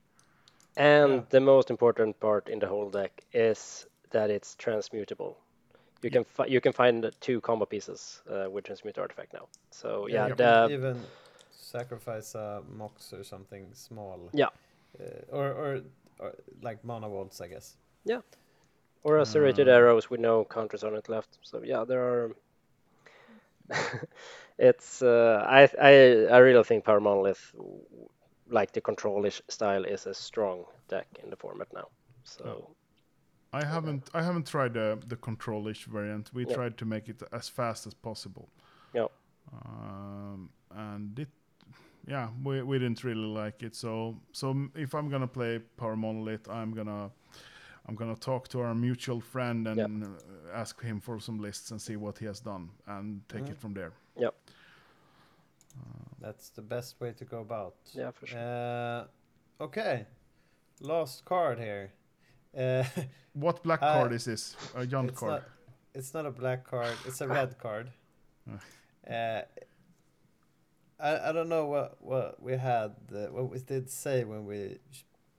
And 0.77 1.13
Yeah. 1.13 1.23
the 1.31 1.41
most 1.41 1.71
important 1.71 2.19
part 2.21 2.49
in 2.49 2.59
the 2.59 2.67
whole 2.67 2.91
deck 2.91 3.25
is 3.33 3.87
that 4.11 4.31
it's 4.31 4.55
transmutable. 4.57 5.37
You 6.03 6.11
can 6.11 6.25
fi- 6.25 6.47
you 6.47 6.61
can 6.61 6.73
find 6.73 7.11
two 7.21 7.41
combo 7.41 7.65
pieces 7.67 8.23
uh, 8.31 8.51
with 8.51 8.65
transmute 8.65 8.99
artifact 8.99 9.33
now. 9.33 9.49
So 9.71 10.07
yeah, 10.09 10.29
you 10.29 10.35
the 10.35 10.69
even 10.71 11.07
sacrifice 11.81 12.35
a 12.35 12.63
mox 12.81 13.13
or 13.13 13.25
something 13.25 13.65
small. 13.75 14.19
Yeah. 14.33 14.51
Uh, 15.01 15.37
or, 15.39 15.47
or 15.63 15.81
or 16.19 16.33
like 16.63 16.79
Mana 16.85 17.09
Vaults, 17.09 17.41
I 17.41 17.49
guess. 17.49 17.77
Yeah. 18.05 18.21
Or 19.03 19.19
a 19.19 19.27
serrated 19.27 19.67
Mm. 19.67 19.73
arrows 19.77 20.11
with 20.11 20.21
no 20.21 20.45
counters 20.45 20.85
on 20.85 20.95
it 20.97 21.09
left. 21.09 21.39
So 21.43 21.63
yeah, 21.73 21.85
there 21.89 22.03
are. 22.13 22.31
it's 24.59 25.03
uh, 25.03 25.45
I 25.61 25.63
I 25.81 25.93
I 26.37 26.39
really 26.39 26.65
think 26.65 26.85
Power 26.85 27.01
Monolith, 27.01 27.55
like 28.51 28.73
the 28.73 28.81
controlish 28.81 29.41
style, 29.49 29.85
is 29.85 30.07
a 30.07 30.15
strong 30.15 30.65
deck 30.89 31.07
in 31.23 31.31
the 31.31 31.37
format 31.37 31.69
now. 31.75 31.89
So 32.25 32.45
Oh. 32.45 32.71
I 33.53 33.65
haven't 33.65 34.11
I 34.15 34.23
haven't 34.23 34.47
tried 34.47 34.73
the 34.75 34.99
the 35.09 35.17
controlish 35.17 35.85
variant. 35.87 36.31
We 36.35 36.43
Yeah. 36.47 36.55
tried 36.57 36.77
to 36.79 36.85
make 36.85 37.09
it 37.13 37.23
as 37.33 37.49
fast 37.49 37.87
as 37.87 37.95
possible. 37.95 38.49
Yeah. 38.95 39.09
Um, 39.53 40.51
and 40.71 41.19
it, 41.19 41.29
yeah, 42.07 42.29
we, 42.45 42.63
we 42.63 42.79
didn't 42.79 43.03
really 43.05 43.27
like 43.27 43.63
it. 43.63 43.75
So 43.75 44.17
so 44.33 44.55
if 44.75 44.95
I'm 44.95 45.09
gonna 45.09 45.27
play 45.29 45.61
Power 45.77 45.97
Monolith, 45.97 46.49
I'm 46.49 46.73
gonna 46.75 47.11
I'm 47.89 47.95
gonna 47.95 48.17
talk 48.17 48.49
to 48.49 48.61
our 48.61 48.75
mutual 48.75 49.21
friend 49.21 49.67
and 49.69 49.77
Yeah. 49.79 50.09
uh, 50.09 50.61
ask 50.61 50.83
him 50.83 51.01
for 51.01 51.21
some 51.21 51.39
lists 51.39 51.71
and 51.71 51.81
see 51.81 51.97
what 51.97 52.19
he 52.19 52.27
has 52.27 52.41
done 52.41 52.71
and 52.87 53.21
take 53.29 53.45
Mhm. 53.45 53.51
it 53.51 53.59
from 53.61 53.75
there. 53.75 53.93
Yep. 54.17 54.35
That's 56.21 56.51
the 56.51 56.63
best 56.63 57.01
way 57.01 57.13
to 57.13 57.25
go 57.25 57.41
about. 57.41 57.75
yeah, 57.93 58.11
for 58.11 58.27
sure. 58.27 58.39
Uh, 59.61 59.65
okay. 59.65 60.07
Last 60.81 61.25
card 61.25 61.59
here. 61.59 61.93
Uh, 62.57 62.85
What 63.35 63.63
black 63.63 63.83
Uh, 63.83 63.93
card 63.93 64.13
is 64.13 64.25
this? 64.25 64.57
A 64.75 64.87
Jan 64.87 65.09
it's 65.09 65.19
card. 65.21 65.31
not. 65.33 65.43
It's 65.95 66.15
not 66.15 66.27
a 66.27 66.31
black 66.31 66.65
card. 66.65 66.97
It's 67.07 67.21
a 67.21 67.29
red 67.29 67.59
card. 67.65 67.91
Uh. 69.07 69.43
I 71.01 71.29
I 71.29 71.33
don't 71.33 71.49
know 71.49 71.67
what 71.67 71.97
what 72.01 72.43
we 72.43 72.53
had 72.57 72.93
uh, 73.15 73.27
what 73.33 73.51
we 73.51 73.59
did 73.59 73.91
say 73.91 74.25
when 74.25 74.45
we 74.47 74.79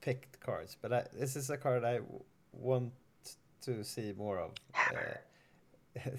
picked 0.01 0.39
cards, 0.39 0.77
but 0.81 0.93
I, 0.93 1.03
this 1.13 1.35
is 1.35 1.49
a 1.49 1.57
card 1.57 1.83
I 1.83 1.97
w- 1.97 2.23
want 2.53 2.93
to 3.61 3.83
see 3.83 4.13
more 4.17 4.39
of. 4.39 4.51
Uh, 4.75 5.99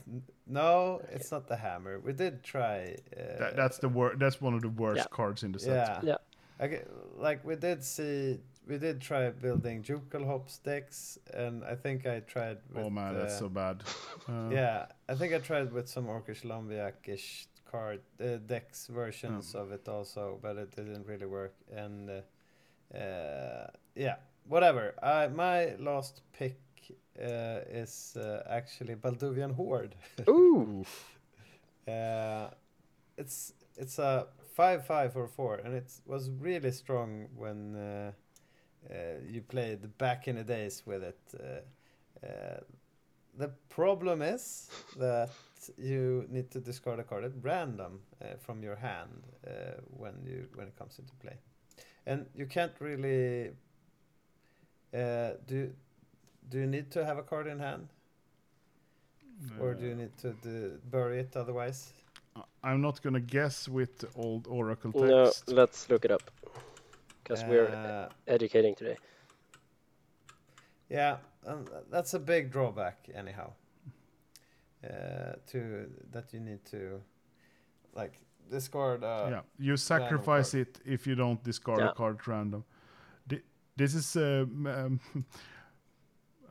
no, 0.46 1.00
it's 1.12 1.30
not 1.30 1.46
the 1.46 1.56
hammer. 1.56 2.00
We 2.00 2.12
did 2.12 2.42
try. 2.42 2.96
Uh, 3.16 3.38
That, 3.38 3.56
that's 3.56 3.78
the 3.78 3.88
wor- 3.88 4.16
That's 4.16 4.40
one 4.40 4.54
of 4.54 4.62
the 4.62 4.68
worst 4.70 4.98
Yeah. 4.98 5.04
cards 5.10 5.42
in 5.42 5.52
the 5.52 5.58
set. 5.58 5.74
yeah. 5.74 6.00
Yeah. 6.02 6.16
Okay, 6.64 6.82
like 7.16 7.44
we 7.44 7.54
did 7.54 7.84
see, 7.84 8.40
we 8.66 8.78
did 8.78 9.00
try 9.00 9.30
building 9.30 9.84
Jukal 9.84 10.26
Hop 10.26 10.50
sticks, 10.50 11.16
and 11.32 11.62
I 11.64 11.76
think 11.76 12.04
I 12.06 12.18
tried. 12.20 12.58
With, 12.74 12.84
oh 12.86 12.90
man, 12.90 13.14
that's 13.14 13.34
uh, 13.34 13.38
so 13.38 13.48
bad. 13.48 13.84
Uh, 14.28 14.50
Yeah, 14.50 14.86
I 15.08 15.14
think 15.14 15.32
I 15.32 15.38
tried 15.38 15.72
with 15.72 15.88
some 15.88 16.06
Orcish 16.08 16.42
Lombiac-ish 16.44 17.46
card 17.70 18.00
uh, 18.20 18.36
decks 18.46 18.86
versions 18.88 19.54
of 19.54 19.72
it 19.72 19.88
also, 19.88 20.38
but 20.42 20.56
it 20.56 20.74
didn't 20.76 21.06
really 21.06 21.26
work. 21.26 21.54
And 21.74 22.10
uh, 22.10 22.96
uh, 22.98 23.66
yeah, 23.94 24.16
whatever. 24.48 24.94
I 25.02 25.28
my 25.28 25.74
last 25.78 26.22
pick 26.32 26.58
uh, 27.20 27.60
is 27.70 28.16
uh, 28.16 28.42
actually 28.48 28.94
Balduvian 28.96 29.54
Horde. 29.54 29.94
Ooh, 30.28 30.84
Uh, 31.86 32.50
it's 33.16 33.54
it's 33.76 33.98
a 33.98 34.26
five 34.54 34.86
five 34.86 35.16
or 35.16 35.26
four, 35.28 35.56
and 35.56 35.74
it 35.74 35.90
was 36.06 36.30
really 36.30 36.70
strong 36.72 37.28
when 37.36 37.76
uh, 37.76 38.12
uh, 38.90 38.94
you 39.26 39.42
played 39.42 39.96
back 39.98 40.28
in 40.28 40.36
the 40.36 40.44
days 40.44 40.82
with 40.86 41.02
it. 41.02 41.20
Uh, 41.34 42.26
uh, 42.26 42.60
the 43.38 43.48
problem 43.68 44.22
is 44.22 44.68
that 44.96 45.30
you 45.76 46.24
need 46.28 46.50
to 46.50 46.60
discard 46.60 46.98
a 47.00 47.04
card 47.04 47.24
at 47.24 47.32
random 47.42 48.00
uh, 48.22 48.26
from 48.38 48.62
your 48.62 48.76
hand 48.76 49.22
uh, 49.46 49.50
when 49.96 50.14
you 50.26 50.48
when 50.54 50.66
it 50.66 50.76
comes 50.76 50.98
into 50.98 51.14
play, 51.16 51.36
and 52.06 52.26
you 52.34 52.46
can't 52.46 52.72
really. 52.80 53.50
Uh, 54.94 55.32
do 55.46 55.70
do 56.50 56.58
you 56.58 56.66
need 56.66 56.90
to 56.90 57.04
have 57.04 57.18
a 57.18 57.22
card 57.22 57.46
in 57.46 57.58
hand, 57.58 57.88
or 59.60 59.74
do 59.74 59.84
you 59.86 59.94
need 59.94 60.16
to 60.18 60.32
do, 60.42 60.78
bury 60.90 61.20
it 61.20 61.36
otherwise? 61.36 61.92
I- 62.36 62.44
I'm 62.72 62.80
not 62.80 63.02
gonna 63.02 63.20
guess 63.20 63.68
with 63.68 64.04
old 64.16 64.46
Oracle 64.46 64.92
text. 64.92 65.48
no, 65.48 65.54
let's 65.54 65.88
look 65.90 66.04
it 66.04 66.10
up 66.10 66.22
because 67.22 67.44
we're 67.44 67.68
Uh, 67.68 68.08
educating 68.26 68.74
today. 68.74 68.96
Yeah, 70.88 71.16
um, 71.46 71.64
that's 71.90 72.14
a 72.14 72.18
big 72.18 72.50
drawback, 72.50 73.08
anyhow. 73.14 73.52
Uh, 74.84 75.34
to 75.48 75.86
that 76.12 76.32
you 76.32 76.40
need 76.40 76.64
to 76.64 77.00
like 77.94 78.12
discard. 78.50 79.02
Uh, 79.02 79.26
yeah, 79.30 79.40
you 79.58 79.76
sacrifice 79.76 80.54
it 80.54 80.78
if 80.84 81.06
you 81.06 81.14
don't 81.16 81.42
discard 81.42 81.80
Yeah. 81.80 81.90
a 81.90 81.94
card 81.94 82.16
at 82.20 82.26
random. 82.26 82.64
Thi- 83.28 83.42
This 83.76 83.94
is. 83.94 84.16
Um, 84.16 84.66
um, 84.66 85.00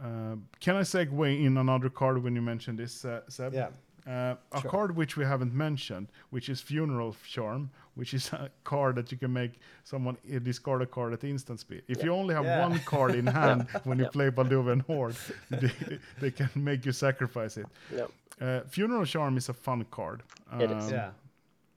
uh, 0.01 0.35
can 0.59 0.75
I 0.75 0.83
segue 0.83 1.45
in 1.45 1.57
another 1.57 1.89
card 1.89 2.21
when 2.23 2.35
you 2.35 2.41
mention 2.41 2.75
this, 2.75 3.05
uh, 3.05 3.21
Seb? 3.29 3.53
yeah, 3.53 3.69
Uh, 4.07 4.35
a 4.53 4.61
Sure. 4.61 4.71
card 4.71 4.95
which 4.95 5.17
we 5.17 5.25
haven't 5.25 5.53
mentioned, 5.53 6.07
which 6.29 6.47
is 6.49 6.61
Funeral 6.61 7.13
Charm, 7.27 7.69
which 7.95 8.13
is 8.13 8.31
a 8.33 8.49
card 8.63 8.95
that 8.95 9.11
you 9.11 9.17
can 9.17 9.33
make 9.33 9.59
someone 9.83 10.15
uh, 10.33 10.39
discard 10.39 10.81
a 10.81 10.85
card 10.85 11.13
at 11.13 11.23
instant 11.23 11.59
speed. 11.59 11.83
If 11.89 12.03
you 12.03 12.13
only 12.13 12.33
have 12.33 12.45
Yeah. 12.45 12.67
one 12.67 12.79
card 12.85 13.15
in 13.15 13.27
hand 13.41 13.67
when 13.83 13.97
you 13.99 14.05
Yeah. 14.05 14.11
play 14.11 14.29
Balduvian 14.31 14.81
Horde, 14.87 15.15
they, 15.49 15.99
they 16.21 16.31
can 16.31 16.49
make 16.55 16.85
you 16.85 16.93
sacrifice 16.93 17.57
it. 17.57 17.67
Yeah. 17.91 18.07
Uh, 18.39 18.61
Funeral 18.69 19.05
Charm 19.05 19.35
is 19.37 19.49
a 19.49 19.53
fun 19.53 19.85
card. 19.91 20.23
It 20.59 20.71
is. 20.71 20.83
Um, 20.87 20.93
yeah. 20.93 21.11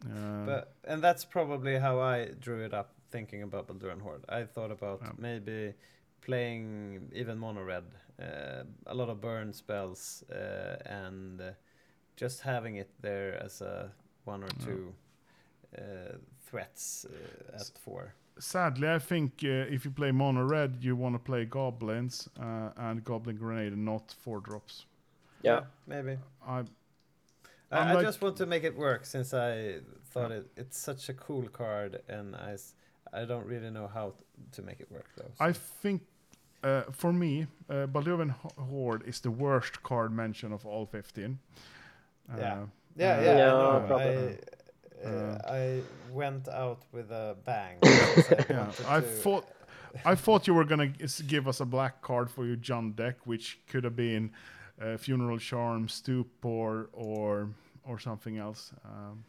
uh, 0.06 0.46
But 0.46 0.74
and 0.84 1.02
that's 1.02 1.24
probably 1.24 1.78
how 1.80 1.98
I 1.98 2.26
drew 2.40 2.64
it 2.64 2.72
up, 2.74 2.92
thinking 3.10 3.42
about 3.42 3.66
Balduvian 3.66 4.00
Horde. 4.00 4.24
I 4.28 4.44
thought 4.44 4.70
about 4.70 5.00
Yeah. 5.02 5.12
maybe 5.18 5.74
playing 6.20 7.10
even 7.12 7.38
mono 7.38 7.64
red, 7.64 7.84
uh, 8.22 8.62
a 8.86 8.94
lot 8.94 9.08
of 9.08 9.20
burn 9.20 9.52
spells, 9.52 10.22
uh, 10.30 10.76
and 10.86 11.40
uh, 11.40 11.50
just 12.20 12.40
having 12.42 12.76
it 12.76 12.90
there 13.00 13.42
as 13.44 13.60
a 13.62 13.90
one 14.26 14.42
or 14.44 14.48
Yeah. 14.58 14.66
two 14.66 14.94
uh, 15.78 16.16
threats 16.50 17.06
uh, 17.06 17.56
at 17.60 17.70
four. 17.84 18.12
sadly, 18.38 18.88
I 18.88 18.98
think 18.98 19.32
uh, 19.44 19.74
if 19.74 19.84
you 19.84 19.90
play 19.92 20.12
mono 20.12 20.42
red, 20.42 20.70
you 20.84 20.96
want 20.96 21.14
to 21.14 21.18
play 21.18 21.44
goblins 21.46 22.28
uh, 22.38 22.70
and 22.76 23.04
goblin 23.04 23.36
grenade, 23.36 23.72
and 23.72 23.84
not 23.84 24.14
four 24.24 24.40
drops. 24.40 24.86
Yeah. 25.42 25.60
maybe. 25.86 26.18
I 26.46 26.58
I, 27.72 27.78
I'm 27.78 27.94
like- 27.94 28.06
just 28.06 28.20
want 28.22 28.36
to 28.36 28.46
make 28.46 28.64
it 28.64 28.76
work 28.76 29.06
since 29.06 29.32
I 29.34 29.80
thought 30.12 30.32
it, 30.32 30.46
it's 30.56 30.78
such 30.78 31.08
a 31.08 31.14
cool 31.14 31.48
card, 31.48 32.02
and 32.08 32.34
I 32.36 32.56
I 33.12 33.24
don't 33.26 33.46
really 33.46 33.70
know 33.70 33.86
how 33.94 34.10
t- 34.10 34.24
to 34.52 34.62
make 34.62 34.80
it 34.80 34.90
work 34.90 35.06
though. 35.16 35.30
I 35.48 35.52
think 35.82 36.02
uh, 36.64 36.82
for 36.92 37.12
me, 37.12 37.46
uh, 37.68 37.86
Balduvian 37.86 38.30
Ho- 38.30 38.64
Horde 38.70 39.08
is 39.08 39.20
the 39.20 39.30
worst 39.30 39.82
card 39.82 40.12
mention 40.12 40.52
of 40.52 40.66
all 40.66 40.86
15. 40.86 41.38
Uh, 42.32 42.36
Yeah. 42.38 42.66
yeah, 42.96 43.20
yeah, 43.20 43.24
Yeah, 43.24 43.32
I, 43.32 43.88
know. 43.88 43.96
I, 43.96 45.06
uh, 45.06 45.10
Uh, 45.10 45.38
I 45.48 45.80
went 46.12 46.46
out 46.48 46.82
with 46.92 47.10
a 47.10 47.34
bang. 47.44 47.78
I 47.82 48.44
Yeah, 48.50 48.72
I 48.86 49.00
to- 49.00 49.06
thought 49.22 49.44
I 50.04 50.14
thought 50.14 50.46
you 50.46 50.54
were 50.54 50.64
gonna 50.66 50.92
give 51.26 51.48
us 51.48 51.60
a 51.60 51.64
black 51.64 52.00
card 52.02 52.30
for 52.30 52.44
your 52.46 52.56
Jund 52.56 52.96
deck, 52.96 53.16
which 53.26 53.58
could 53.66 53.82
have 53.84 53.96
been 53.96 54.30
uh, 54.80 54.96
Funeral 54.98 55.38
Charm, 55.38 55.88
Stupor, 55.88 56.90
or 56.92 57.48
or 57.84 57.98
something 57.98 58.36
else. 58.38 58.72
Um, 58.84 59.24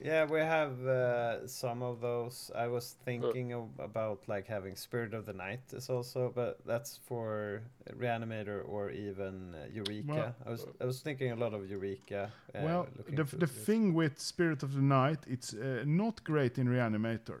Yeah, 0.00 0.24
we 0.26 0.40
have 0.40 0.86
uh, 0.86 1.46
some 1.46 1.82
of 1.82 2.00
those. 2.00 2.50
I 2.54 2.66
was 2.68 2.96
thinking 3.04 3.52
of, 3.52 3.68
about 3.78 4.28
like 4.28 4.46
having 4.46 4.76
Spirit 4.76 5.14
of 5.14 5.24
the 5.24 5.32
Night 5.32 5.60
is 5.72 5.88
also, 5.88 6.32
but 6.34 6.58
that's 6.66 6.98
for 7.06 7.62
Reanimator 7.98 8.62
or 8.68 8.90
even 8.90 9.54
uh, 9.54 9.66
Eureka. 9.72 10.06
Well, 10.06 10.34
I 10.46 10.50
was 10.50 10.66
I 10.80 10.84
was 10.84 11.00
thinking 11.00 11.32
a 11.32 11.36
lot 11.36 11.54
of 11.54 11.68
Eureka. 11.70 12.30
Uh, 12.54 12.60
well, 12.64 12.86
the 13.06 13.24
to 13.24 13.36
the 13.36 13.46
this. 13.46 13.50
thing 13.50 13.94
with 13.94 14.20
Spirit 14.20 14.62
of 14.62 14.74
the 14.74 14.82
Night, 14.82 15.18
it's 15.26 15.54
uh, 15.54 15.82
not 15.86 16.22
great 16.24 16.58
in 16.58 16.68
Reanimator. 16.68 17.40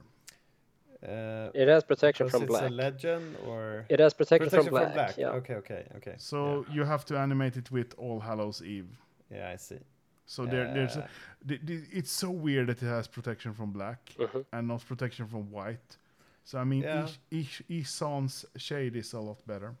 Uh, 1.02 1.50
It 1.54 1.68
has 1.68 1.84
protection 1.84 2.26
because 2.26 2.40
from 2.40 2.42
it's 2.44 2.50
black. 2.50 2.70
a 2.70 2.74
legend 2.74 3.36
or 3.46 3.84
It 3.88 4.00
has 4.00 4.14
protection, 4.14 4.48
protection 4.48 4.70
from 4.74 4.92
black. 4.92 5.16
Yeah. 5.18 5.36
Okay, 5.38 5.54
okay, 5.56 5.84
okay. 5.96 6.14
So 6.16 6.64
you 6.72 6.84
have 6.84 7.04
to 7.04 7.18
animate 7.18 7.56
it 7.56 7.70
with 7.70 7.94
All 7.98 8.18
Hallows 8.20 8.62
Eve. 8.62 8.88
yeah, 9.30 9.38
yeah, 9.38 9.52
I 9.54 9.56
see. 9.56 9.78
So 10.26 10.44
there, 10.46 10.72
there's 10.74 10.96
a, 10.96 11.02
Uh, 11.04 11.08
the, 11.44 11.58
the, 11.64 11.82
it's 11.92 12.10
so 12.10 12.30
weird 12.30 12.66
that 12.68 12.82
it 12.82 12.86
has 12.86 13.08
protection 13.08 13.54
from 13.54 13.72
black 13.72 13.98
Mhm. 14.18 14.44
and 14.52 14.66
not 14.68 14.84
protection 14.86 15.26
from 15.28 15.50
white. 15.50 15.98
So 16.44 16.58
I 16.58 16.64
mean, 16.64 16.82
Yeah. 16.82 17.04
each 17.04 17.18
each 17.30 17.62
each 17.68 17.84
Ihsan's 17.86 18.44
Shade 18.56 18.96
is 18.98 19.14
a 19.14 19.20
lot 19.20 19.46
better. 19.46 19.74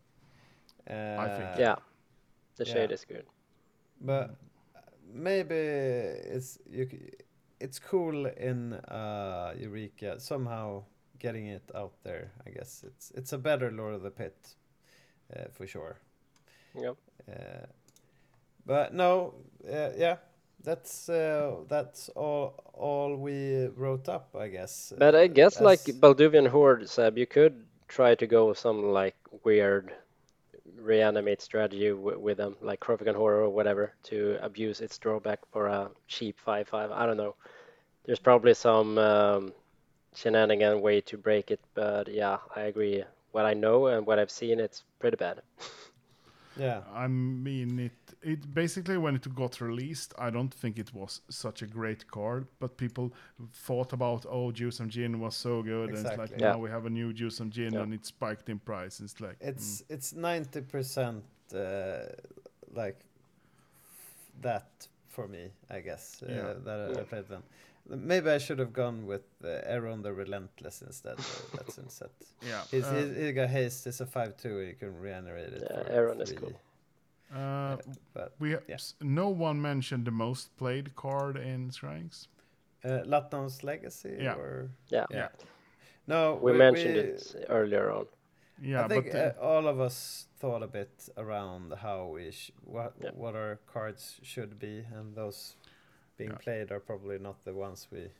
Uh, 0.90 1.36
think. 1.36 1.58
Yeah. 1.58 1.76
The 2.56 2.64
yeah. 2.64 2.72
shade 2.74 2.92
is 2.94 3.04
good. 3.04 3.26
but 4.00 4.36
maybe 5.12 5.54
it's 5.54 6.58
you. 6.70 6.88
It's 7.60 7.78
cool 7.80 8.26
in 8.36 8.72
uh, 8.74 9.54
Eureka 9.58 10.20
somehow. 10.20 10.84
getting 11.18 11.46
it 11.46 11.70
out 11.74 11.92
there. 12.02 12.30
I 12.46 12.50
guess 12.50 12.84
it's 12.84 13.10
it's 13.18 13.32
a 13.32 13.38
better 13.38 13.70
Lord 13.72 13.94
of 13.94 14.02
the 14.02 14.10
Pit, 14.10 14.56
uh, 15.36 15.48
for 15.52 15.66
sure. 15.66 15.96
Yep. 16.74 16.96
Uh, 17.28 17.66
but 18.66 18.92
no, 18.92 19.34
uh, 19.64 19.92
yeah, 19.96 20.16
that's 20.62 21.08
uh, 21.08 21.56
that's 21.68 22.08
all 22.10 22.54
all 22.74 23.16
we 23.16 23.66
wrote 23.68 24.08
up, 24.08 24.34
I 24.38 24.48
guess. 24.48 24.92
But 24.96 25.14
I 25.14 25.26
guess 25.28 25.60
like 25.60 25.84
As- 25.84 26.00
Balduvian 26.00 26.48
Horde, 26.48 26.88
Seb, 26.88 27.16
you 27.18 27.26
could 27.26 27.64
try 27.88 28.14
to 28.16 28.26
go 28.26 28.48
with 28.48 28.58
some 28.58 28.82
like 28.92 29.16
weird 29.44 29.92
reanimate 30.76 31.40
strategy 31.42 31.90
w- 31.90 32.18
with 32.18 32.38
them, 32.38 32.56
like 32.60 32.80
Krovikan 32.80 33.14
Horror 33.14 33.42
or 33.44 33.50
whatever, 33.50 33.94
to 34.04 34.38
abuse 34.42 34.80
its 34.80 34.98
drawback 34.98 35.40
for 35.52 35.66
a 35.66 35.90
cheap 36.08 36.38
5-5. 36.46 36.90
I 36.92 37.06
don't 37.06 37.16
know. 37.16 37.36
There's 38.04 38.18
probably 38.20 38.54
some 38.54 38.98
um, 38.98 39.52
shenanigan 40.14 40.80
way 40.80 41.00
to 41.02 41.18
break 41.18 41.50
it, 41.50 41.60
but 41.74 42.08
yeah, 42.08 42.38
I 42.54 42.62
agree. 42.62 43.04
What 43.32 43.46
I 43.46 43.54
know 43.54 43.86
and 43.88 44.06
what 44.06 44.18
I've 44.18 44.30
seen, 44.30 44.60
it's 44.60 44.84
pretty 44.98 45.16
bad. 45.16 45.42
yeah, 46.56 46.82
I 46.94 47.06
mean, 47.08 47.78
it 47.78 48.05
it 48.32 48.40
basically 48.54 48.98
when 48.98 49.14
it 49.16 49.34
got 49.34 49.60
released, 49.60 50.10
I 50.26 50.30
don't 50.36 50.52
think 50.62 50.78
it 50.78 50.90
was 51.00 51.20
such 51.30 51.62
a 51.62 51.66
great 51.78 52.02
card, 52.16 52.42
but 52.60 52.76
people 52.76 53.06
thought 53.66 53.92
about 53.92 54.26
oh, 54.28 54.50
Juzam 54.58 54.88
Djinn 54.88 55.20
was 55.20 55.34
so 55.36 55.62
good, 55.62 55.88
and 55.90 56.06
it's 56.06 56.18
like 56.18 56.32
Yeah. 56.32 56.52
now 56.52 56.58
we 56.64 56.70
have 56.76 56.86
a 56.86 56.90
new 56.90 57.12
Juzam 57.12 57.48
Djinn, 57.50 57.72
Yeah. 57.74 57.82
and 57.82 57.94
it 57.94 58.04
spiked 58.06 58.48
in 58.48 58.58
price. 58.58 58.94
It's 59.04 59.20
like 59.20 59.38
mm. 59.40 59.48
it's 59.50 59.68
it's 59.94 60.08
ninety 60.30 60.60
percent 60.74 61.24
uh, 61.54 62.06
like 62.80 62.98
that 64.42 64.68
for 65.08 65.28
me, 65.28 65.44
I 65.70 65.80
guess. 65.88 66.22
Uh, 66.22 66.32
Yeah. 66.38 66.54
That 66.66 66.78
I- 66.96 67.00
I 67.00 67.04
played 67.04 67.28
them. 67.28 67.42
Maybe 67.88 68.28
I 68.36 68.38
should 68.38 68.58
have 68.64 68.72
gone 68.72 68.98
with 69.06 69.26
uh, 69.44 69.48
Aaron 69.74 70.02
the 70.02 70.12
Relentless 70.12 70.82
instead. 70.82 71.18
uh, 71.18 71.22
That's 71.56 71.78
instead. 71.78 72.10
yeah. 72.42 72.62
His, 72.70 72.84
uh, 72.84 72.92
his, 72.94 73.16
he 73.16 73.32
got 73.32 73.48
haste. 73.48 73.86
It's 73.86 74.00
a 74.00 74.06
five 74.06 74.32
two. 74.42 74.54
You 74.68 74.74
can 74.80 74.92
regenerate 75.00 75.52
it. 75.58 75.62
Yeah, 75.62 75.82
for 75.84 75.90
Aaron 75.98 76.20
is 76.20 76.28
three. 76.30 76.38
cool. 76.40 76.54
uh, 77.34 77.65
But 78.14 78.32
we 78.38 78.52
ha- 78.52 78.60
yeah. 78.68 78.74
s- 78.76 78.94
no 79.00 79.28
one 79.28 79.60
mentioned 79.60 80.04
the 80.06 80.10
most 80.10 80.56
played 80.56 80.94
card 80.94 81.36
in 81.36 81.70
Shrines. 81.70 82.28
uh, 82.84 83.02
Lat-Nam's 83.04 83.62
Legacy. 83.64 84.16
Yeah. 84.20 84.34
Or 84.38 84.70
Yeah. 84.90 85.06
Yeah. 85.10 85.28
no, 86.06 86.38
We 86.42 86.52
mentioned 86.52 86.96
it 86.96 87.46
earlier 87.48 87.90
on. 87.90 88.06
Yeah, 88.62 88.84
I 88.84 88.88
think 88.88 89.12
but 89.12 89.14
uh, 89.14 89.32
uh, 89.40 89.46
all 89.46 89.66
of 89.68 89.80
us 89.80 90.28
thought 90.38 90.62
a 90.62 90.66
bit 90.68 91.08
around 91.16 91.72
how 91.74 92.06
we 92.14 92.30
sh- 92.30 92.52
what 92.64 92.92
Yeah. 93.02 93.10
what 93.14 93.34
our 93.34 93.58
cards 93.66 94.20
should 94.22 94.58
be, 94.58 94.84
and 94.94 95.14
those 95.14 95.56
being 96.16 96.30
Yeah. 96.30 96.38
played 96.44 96.70
are 96.72 96.80
probably 96.80 97.18
not 97.18 97.44
the 97.44 97.52
ones 97.52 97.88
we 97.92 98.10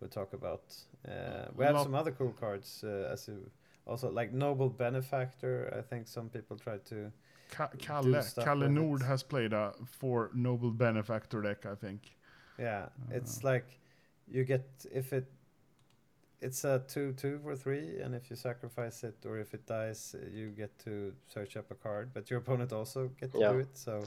we 0.00 0.08
talk 0.08 0.32
about. 0.32 0.62
Uh, 1.06 1.46
we 1.56 1.64
have 1.64 1.76
Lot- 1.76 1.84
some 1.84 1.94
other 1.94 2.12
cool 2.12 2.32
cards, 2.32 2.82
uh, 2.84 3.12
as 3.12 3.28
you 3.28 3.50
also 3.86 4.10
like 4.10 4.32
Noble 4.32 4.68
Benefactor. 4.68 5.72
I 5.78 5.82
think 5.82 6.08
some 6.08 6.28
people 6.28 6.56
try 6.58 6.78
to. 6.78 7.12
Ka- 7.52 7.70
Kalle, 7.78 8.22
stuff 8.22 8.44
Kalle 8.44 8.68
Nord 8.68 9.02
has 9.02 9.22
played 9.22 9.52
a 9.52 9.72
for 9.84 10.30
Noble 10.34 10.70
Benefactor 10.70 11.42
deck, 11.42 11.66
I 11.66 11.74
think. 11.74 12.00
Yeah, 12.58 12.86
it's 13.10 13.44
like 13.44 13.66
you 14.26 14.44
get 14.44 14.64
if 14.92 15.12
it. 15.12 15.26
It's 16.40 16.64
a 16.64 16.82
two 16.88 17.12
two 17.12 17.38
for 17.44 17.54
three, 17.54 18.00
and 18.02 18.14
if 18.14 18.28
you 18.30 18.36
sacrifice 18.36 19.04
it 19.04 19.14
or 19.24 19.38
if 19.38 19.54
it 19.54 19.64
dies, 19.66 20.14
uh, 20.18 20.26
you 20.38 20.48
get 20.50 20.76
to 20.80 21.12
search 21.28 21.56
up 21.56 21.70
a 21.70 21.74
card. 21.74 22.10
But 22.14 22.30
your 22.30 22.40
opponent 22.40 22.72
also 22.72 23.10
get 23.20 23.30
to 23.32 23.38
Yeah. 23.38 23.52
do 23.52 23.58
it. 23.60 23.76
So, 23.76 24.02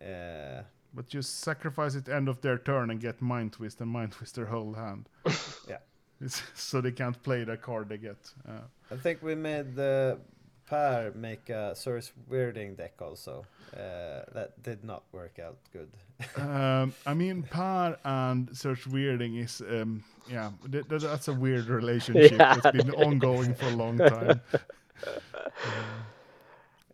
uh, 0.00 0.62
But 0.94 1.12
you 1.12 1.22
sacrifice 1.22 1.94
it 1.94 2.08
end 2.08 2.28
of 2.28 2.40
their 2.40 2.58
turn 2.58 2.90
and 2.90 2.98
get 3.00 3.20
Mind 3.20 3.52
Twist 3.52 3.80
and 3.82 3.90
Mind 3.90 4.12
Twist 4.12 4.34
their 4.36 4.46
whole 4.46 4.74
hand. 4.74 5.08
Yeah. 5.68 5.80
It's, 6.20 6.42
so 6.54 6.80
they 6.80 6.92
can't 6.92 7.22
play 7.22 7.44
the 7.44 7.56
card 7.58 7.88
they 7.88 7.98
get. 7.98 8.32
Uh, 8.48 8.62
I 8.90 8.96
think 8.96 9.22
we 9.22 9.34
made 9.34 9.74
the 9.74 10.18
Per 10.66 11.12
make 11.14 11.48
a 11.48 11.74
source 11.76 12.12
weirding 12.30 12.76
deck 12.76 12.94
also. 13.00 13.46
Uh, 13.72 14.22
that 14.32 14.60
did 14.62 14.84
not 14.84 15.04
work 15.12 15.38
out 15.38 15.58
good. 15.72 15.88
um, 16.36 16.92
I 17.06 17.14
mean, 17.14 17.42
Par 17.44 17.98
and 18.04 18.48
Search 18.56 18.84
Weirding 18.88 19.38
is, 19.44 19.60
um, 19.60 20.02
yeah, 20.30 20.50
th- 20.70 20.88
th- 20.88 21.02
that's 21.02 21.28
a 21.28 21.32
weird 21.34 21.66
relationship. 21.66 22.32
Yeah. 22.38 22.54
It's 22.56 22.70
been 22.70 22.90
ongoing 22.94 23.54
for 23.54 23.66
a 23.66 23.76
long 23.76 23.98
time. 23.98 24.40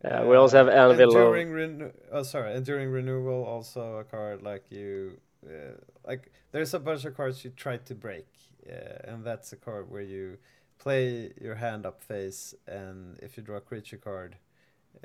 Yeah, 0.04 0.24
we 0.24 0.34
also 0.36 0.56
have 0.58 0.66
Uh, 0.68 0.72
and 0.72 1.00
Anvil. 1.00 1.08
of- 1.10 1.12
during 1.34 1.92
oh 2.10 2.22
sorry, 2.24 2.48
and 2.48 2.58
Enduring 2.58 2.90
Renewal 2.90 3.44
also 3.44 3.98
a 3.98 4.04
card 4.04 4.42
like 4.42 4.64
you 4.70 5.20
uh, 5.46 5.74
like 6.04 6.32
there's 6.50 6.74
a 6.74 6.80
bunch 6.80 7.04
of 7.04 7.16
cards 7.16 7.44
you 7.44 7.50
try 7.50 7.76
to 7.76 7.94
break, 7.94 8.26
uh, 8.68 8.98
and 9.12 9.24
that's 9.24 9.52
a 9.52 9.56
card 9.56 9.88
where 9.90 10.02
you 10.02 10.38
play 10.82 11.32
your 11.40 11.54
hand 11.54 11.86
up 11.86 12.02
face, 12.02 12.54
and 12.66 13.18
if 13.22 13.36
you 13.36 13.42
draw 13.42 13.58
a 13.58 13.60
creature 13.60 13.96
card, 13.96 14.36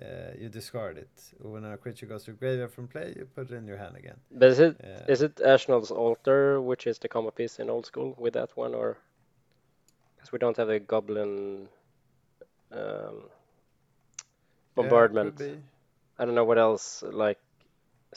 uh, 0.02 0.32
you 0.42 0.50
discard 0.50 0.98
it. 0.98 1.16
When 1.40 1.64
a 1.64 1.78
creature 1.78 2.08
goes 2.08 2.24
to 2.26 2.32
graveyard 2.32 2.72
from 2.72 2.88
play, 2.88 3.14
you 3.18 3.26
put 3.36 3.52
it 3.52 3.56
in 3.56 3.68
your 3.68 3.78
hand 3.78 3.96
again. 3.96 4.20
But 4.32 4.50
is 4.50 4.60
it 4.60 4.76
Uh, 4.84 5.14
is 5.14 5.22
it 5.22 5.36
Ashnod's 5.54 5.92
Altar, 5.92 6.62
which 6.70 6.88
is 6.88 7.00
the 7.00 7.08
combo 7.08 7.32
piece 7.32 7.60
in 7.62 7.70
old 7.70 7.86
school 7.86 8.16
with 8.18 8.34
that 8.34 8.52
one, 8.58 8.74
or 8.74 8.98
because 10.16 10.32
we 10.32 10.40
don't 10.40 10.58
have 10.58 10.70
a 10.70 10.80
Goblin 10.80 11.70
um, 12.72 13.16
bombardment? 14.76 15.38
be. 15.38 15.58
I 16.20 16.26
don't 16.26 16.36
know 16.36 16.46
what 16.52 16.58
else 16.58 17.04
like 17.04 17.40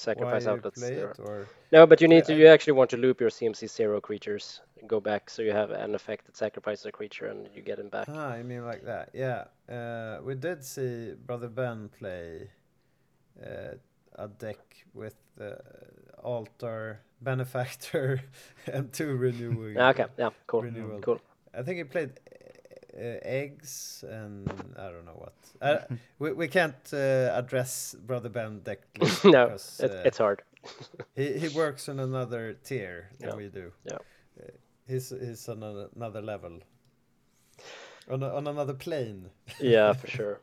sacrifice 0.00 0.46
outlets 0.46 0.78
play 0.80 0.94
there. 0.94 1.10
it, 1.10 1.18
or 1.20 1.46
No, 1.72 1.86
but 1.86 2.00
you 2.00 2.08
need 2.08 2.24
to. 2.26 2.32
I- 2.34 2.36
You 2.36 2.46
actually 2.48 2.72
want 2.80 2.90
to 2.90 2.96
loop 2.96 3.20
your 3.20 3.30
CMC 3.30 3.66
zero 3.68 4.00
creatures, 4.00 4.60
go 4.86 5.00
back, 5.00 5.30
so 5.30 5.42
you 5.42 5.52
have 5.52 5.70
an 5.70 5.94
effect 5.94 6.26
that 6.26 6.36
sacrifices 6.36 6.86
a 6.86 6.92
creature 6.92 7.26
and 7.26 7.48
you 7.54 7.62
get 7.62 7.78
him 7.78 7.88
back. 7.88 8.06
Ah, 8.08 8.30
I 8.38 8.42
mean 8.42 8.64
like 8.64 8.84
that. 8.84 9.10
Yeah. 9.14 9.44
Uh, 9.68 10.20
we 10.26 10.34
did 10.34 10.64
see 10.64 11.14
Brother 11.26 11.48
Ben 11.48 11.88
play 11.98 12.50
uh, 13.44 13.74
a 14.16 14.28
deck 14.28 14.58
with 14.94 15.14
uh, 15.40 15.54
altar, 16.22 17.00
benefactor, 17.22 18.20
and 18.66 18.92
two 18.92 19.14
renewing. 19.16 19.76
Ah, 19.78 19.90
okay, 19.90 20.06
yeah, 20.18 20.30
cool, 20.46 20.62
Renewal. 20.62 21.00
cool. 21.00 21.20
I 21.54 21.62
think 21.62 21.78
he 21.78 21.84
played 21.84 22.10
eggs 22.94 24.04
and 24.08 24.48
I 24.78 24.90
don't 24.90 25.04
know 25.04 25.18
what. 25.18 25.34
Uh, 25.60 25.78
we 26.18 26.32
we 26.32 26.48
can't 26.48 26.74
uh, 26.92 27.30
address 27.34 27.94
Brother 28.06 28.28
Ben 28.28 28.60
deck. 28.60 28.80
no, 29.24 29.46
because, 29.46 29.80
it, 29.82 29.90
uh, 29.90 30.02
it's 30.04 30.18
hard. 30.18 30.42
he 31.14 31.38
he 31.38 31.48
works 31.48 31.88
on 31.88 32.00
another 32.00 32.54
tier 32.64 33.10
than 33.18 33.28
Yeah. 33.30 33.36
we 33.36 33.48
do. 33.48 33.72
Yeah. 33.84 33.98
He's 34.88 35.10
he's 35.10 35.48
on 35.48 35.62
another 35.96 36.20
level. 36.22 36.60
On 38.10 38.22
a, 38.22 38.34
on 38.34 38.46
another 38.48 38.74
plane. 38.74 39.30
yeah, 39.60 39.92
for 39.92 40.06
sure. 40.18 40.40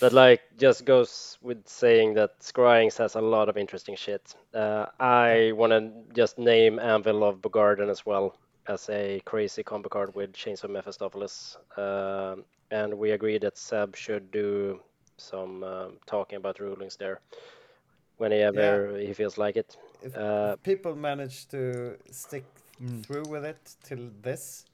But 0.00 0.12
like, 0.12 0.42
just 0.58 0.84
goes 0.84 1.36
with 1.42 1.66
saying 1.66 2.14
that 2.14 2.38
Scryings 2.38 2.96
has 2.98 3.16
a 3.16 3.20
lot 3.20 3.48
of 3.48 3.56
interesting 3.56 3.96
shit. 3.96 4.36
Uh, 4.54 4.86
I 5.00 5.50
want 5.56 5.72
to 5.72 5.90
just 6.14 6.38
name 6.38 6.78
Anvil 6.78 7.24
of 7.24 7.40
Bogardan 7.40 7.90
as 7.90 8.06
well 8.06 8.36
as 8.66 8.88
a 8.88 9.20
crazy 9.24 9.62
combo 9.62 9.88
card 9.88 10.14
with 10.14 10.32
Chains 10.32 10.64
of 10.64 10.70
Mephistopheles. 10.70 11.58
Um 11.76 12.44
and 12.70 12.94
we 12.94 13.10
agree 13.10 13.38
that 13.38 13.58
Seb 13.58 13.96
should 13.96 14.30
do 14.30 14.80
some 15.18 15.64
um, 15.64 15.98
talking 16.06 16.36
about 16.36 16.60
rulings 16.60 16.96
there 16.96 17.20
whenever 18.18 18.96
he 18.98 19.12
feels 19.12 19.36
like 19.38 19.56
it. 19.56 19.76
If, 20.02 20.16
Uh, 20.16 20.54
if 20.54 20.62
people 20.62 20.94
manage 20.94 21.46
to 21.48 21.96
stick 22.10 22.44
Mm. 22.80 23.02
through 23.04 23.26
with 23.26 23.44
it 23.44 23.76
till 23.82 24.10
this, 24.22 24.64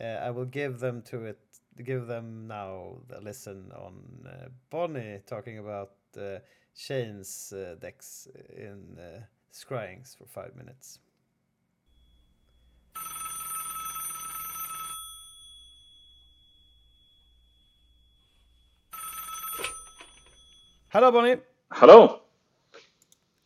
uh, 0.00 0.04
I 0.26 0.30
will 0.30 0.46
give 0.46 0.80
them 0.80 1.02
to 1.02 1.24
it. 1.26 1.38
Give 1.84 2.06
them 2.06 2.46
now 2.48 2.98
the 3.08 3.20
listen 3.20 3.70
on 3.72 4.26
uh, 4.26 4.48
Bonnie 4.70 5.20
talking 5.26 5.58
about 5.58 5.92
uh, 6.16 6.40
Shane's 6.74 7.52
uh, 7.52 7.76
decks 7.80 8.28
in 8.56 8.98
uh, 8.98 9.24
Scryings 9.52 10.16
for 10.16 10.26
five 10.26 10.56
minutes. 10.56 10.98
Hello, 20.92 21.10
Bonnie. 21.10 21.36
Hello. 21.72 22.20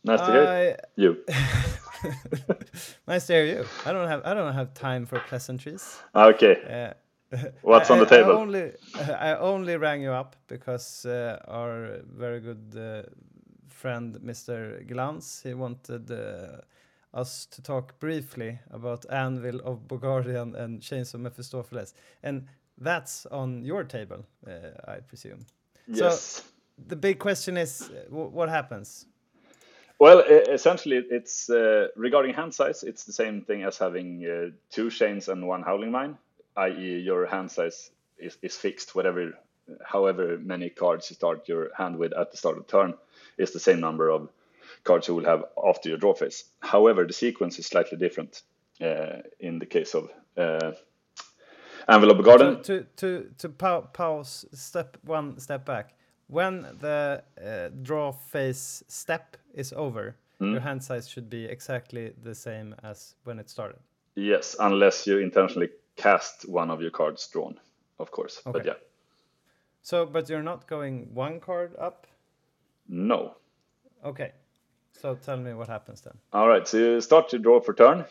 Nice 0.03 0.19
to 0.21 0.31
hear 0.31 0.43
I 0.47 0.75
you. 0.95 1.17
nice 3.07 3.27
to 3.27 3.33
hear 3.33 3.45
you. 3.45 3.65
I 3.85 3.93
don't 3.93 4.07
have 4.07 4.21
I 4.25 4.33
don't 4.33 4.53
have 4.53 4.73
time 4.73 5.05
for 5.05 5.19
pleasantries. 5.19 5.97
Okay. 6.15 6.55
Uh, 7.31 7.37
What's 7.61 7.89
I- 7.89 7.93
on 7.93 7.99
the 7.99 8.05
I- 8.05 8.19
I 8.19 8.19
table? 8.21 8.31
only 8.33 8.71
I 9.19 9.35
only 9.35 9.77
rang 9.77 10.01
you 10.01 10.11
up 10.11 10.35
because 10.47 11.05
uh, 11.05 11.39
our 11.47 11.99
very 12.17 12.39
good 12.41 12.75
uh, 12.77 13.03
friend 13.69 14.17
Mr. 14.23 14.85
Glans 14.85 15.43
he 15.43 15.53
wanted 15.53 16.11
uh, 16.11 16.61
us 17.13 17.45
to 17.47 17.61
talk 17.61 17.99
briefly 17.99 18.59
about 18.71 19.05
Anvil 19.09 19.59
of 19.63 19.87
Bogardan 19.87 20.55
and 20.55 20.81
Chains 20.81 21.13
of 21.13 21.21
Mephistopheles, 21.21 21.93
and 22.23 22.45
that's 22.77 23.25
on 23.31 23.63
your 23.65 23.83
table, 23.83 24.25
uh, 24.47 24.51
I 24.87 24.99
presume. 24.99 25.45
Yes. 25.87 26.43
The 26.85 26.95
big 26.95 27.19
question 27.19 27.57
is, 27.57 27.89
uh, 27.89 28.15
what 28.15 28.49
happens? 28.49 29.05
Well, 29.99 30.19
essentially, 30.19 31.03
it's 31.09 31.49
uh, 31.49 31.87
regarding 31.95 32.33
hand 32.35 32.53
size. 32.53 32.83
It's 32.83 33.03
the 33.03 33.13
same 33.13 33.41
thing 33.41 33.63
as 33.63 33.77
having 33.77 34.25
uh, 34.25 34.51
two 34.69 34.91
chains 34.91 35.27
and 35.27 35.47
one 35.47 35.63
howling 35.63 35.91
mine. 35.91 36.17
i.e., 36.55 36.99
your 36.99 37.25
hand 37.25 37.49
size 37.51 37.89
is, 38.19 38.37
is 38.43 38.55
fixed. 38.55 38.95
Whatever, 38.95 39.33
however 39.83 40.37
many 40.37 40.69
cards 40.69 41.09
you 41.09 41.15
start 41.15 41.49
your 41.49 41.69
hand 41.75 41.97
with 41.97 42.13
at 42.13 42.31
the 42.31 42.37
start 42.37 42.57
of 42.57 42.67
turn 42.67 42.93
is 43.37 43.51
the 43.51 43.59
same 43.59 43.79
number 43.79 44.09
of 44.09 44.29
cards 44.83 45.07
you 45.07 45.15
will 45.15 45.25
have 45.25 45.45
after 45.65 45.89
your 45.89 45.97
draw 45.97 46.13
phase. 46.13 46.43
However, 46.59 47.05
the 47.05 47.13
sequence 47.13 47.57
is 47.57 47.65
slightly 47.65 47.97
different 47.97 48.43
uh, 48.79 49.21
in 49.39 49.57
the 49.57 49.65
case 49.65 49.95
of 49.95 50.09
uh, 50.37 50.73
Anvil 51.87 52.13
Garden. 52.21 52.61
To 52.61 52.63
to 52.63 52.85
to, 52.97 53.29
to 53.39 53.49
pau- 53.49 53.89
pause 53.93 54.45
step 54.53 54.97
one 55.03 55.39
step 55.39 55.65
back. 55.65 55.96
When 56.29 56.61
the 56.81 57.23
uh, 57.41 57.69
draw 57.83 58.11
phase 58.11 58.83
step 58.87 59.37
is 59.53 59.73
over, 59.73 60.15
Hmm? 60.39 60.51
your 60.51 60.61
hand 60.61 60.83
size 60.83 61.09
should 61.09 61.29
be 61.29 61.45
exactly 61.45 62.13
the 62.23 62.35
same 62.35 62.75
as 62.83 63.15
when 63.23 63.39
it 63.39 63.49
started. 63.49 63.79
Yes, 64.15 64.55
unless 64.59 65.07
you 65.07 65.17
intentionally 65.19 65.69
cast 65.95 66.47
one 66.47 66.69
of 66.73 66.79
your 66.81 66.91
cards 66.91 67.27
drawn, 67.33 67.59
of 67.99 68.11
course. 68.11 68.41
But 68.45 68.65
yeah, 68.65 68.75
So, 69.81 70.05
but 70.05 70.29
you're 70.29 70.43
not 70.43 70.67
going 70.67 71.09
one 71.15 71.39
card 71.39 71.75
up. 71.79 72.07
no. 72.87 73.35
Okay. 74.03 74.31
So 74.91 75.15
tell 75.15 75.37
me 75.37 75.53
what 75.53 75.67
happens 75.67 76.01
then. 76.01 76.13
All 76.33 76.47
right, 76.47 76.67
so 76.67 76.77
you 76.77 77.01
start 77.01 77.31
your 77.33 77.41
draw 77.41 77.59
for 77.61 77.73
turn. 77.73 78.05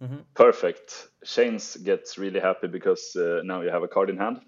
Mhm. 0.00 0.24
Perfect. 0.34 1.08
Shanes 1.24 1.76
gets 1.82 2.18
really 2.18 2.40
happy 2.40 2.68
because 2.68 3.16
uh, 3.16 3.40
now 3.44 3.62
you 3.62 3.70
have 3.70 3.82
a 3.84 3.88
card 3.88 4.10
in 4.10 4.16
hand. 4.18 4.40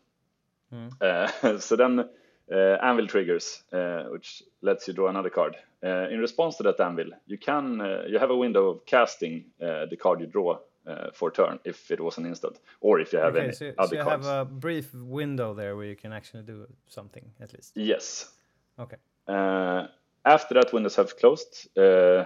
Uh, 1.01 1.59
so 1.59 1.77
then 1.77 2.09
Anvil 2.57 3.07
triggers, 3.07 3.63
uh, 3.73 4.05
which 4.11 4.43
lets 4.63 4.89
you 4.89 4.95
draw 4.95 5.09
another 5.09 5.31
card. 5.31 5.57
Uh, 5.83 6.09
in 6.11 6.19
response 6.19 6.57
to 6.57 6.63
that 6.65 6.81
Anvil, 6.81 7.11
you 7.27 7.39
can 7.39 7.81
you 8.09 8.19
have 8.19 8.31
a 8.31 8.37
window 8.37 8.69
of 8.71 8.87
casting 8.87 9.45
the 9.59 9.97
card 10.01 10.21
you 10.21 10.27
draw 10.27 10.59
uh, 10.87 11.11
for 11.13 11.31
turn 11.31 11.59
if 11.65 11.91
it 11.91 12.01
was 12.01 12.19
an 12.19 12.27
instant, 12.27 12.59
or 12.81 13.01
if 13.01 13.13
you 13.13 13.19
have 13.19 13.35
Okay, 13.37 13.45
any 13.45 13.53
so, 13.53 13.71
so 13.71 13.75
other 13.79 13.97
you 13.97 14.03
cards. 14.03 14.27
have 14.27 14.41
a 14.41 14.45
brief 14.51 14.93
window 14.95 15.55
there 15.55 15.77
where 15.77 15.87
you 15.87 15.97
can 15.97 16.13
actually 16.13 16.43
do 16.43 16.67
something 16.89 17.25
at 17.41 17.53
least. 17.53 17.73
Yes. 17.77 18.31
Okay. 18.79 18.97
Uh, 19.29 19.87
after 20.25 20.55
that 20.55 20.73
windows 20.73 20.97
have 20.97 21.17
closed, 21.17 21.69
uh, 21.79 22.25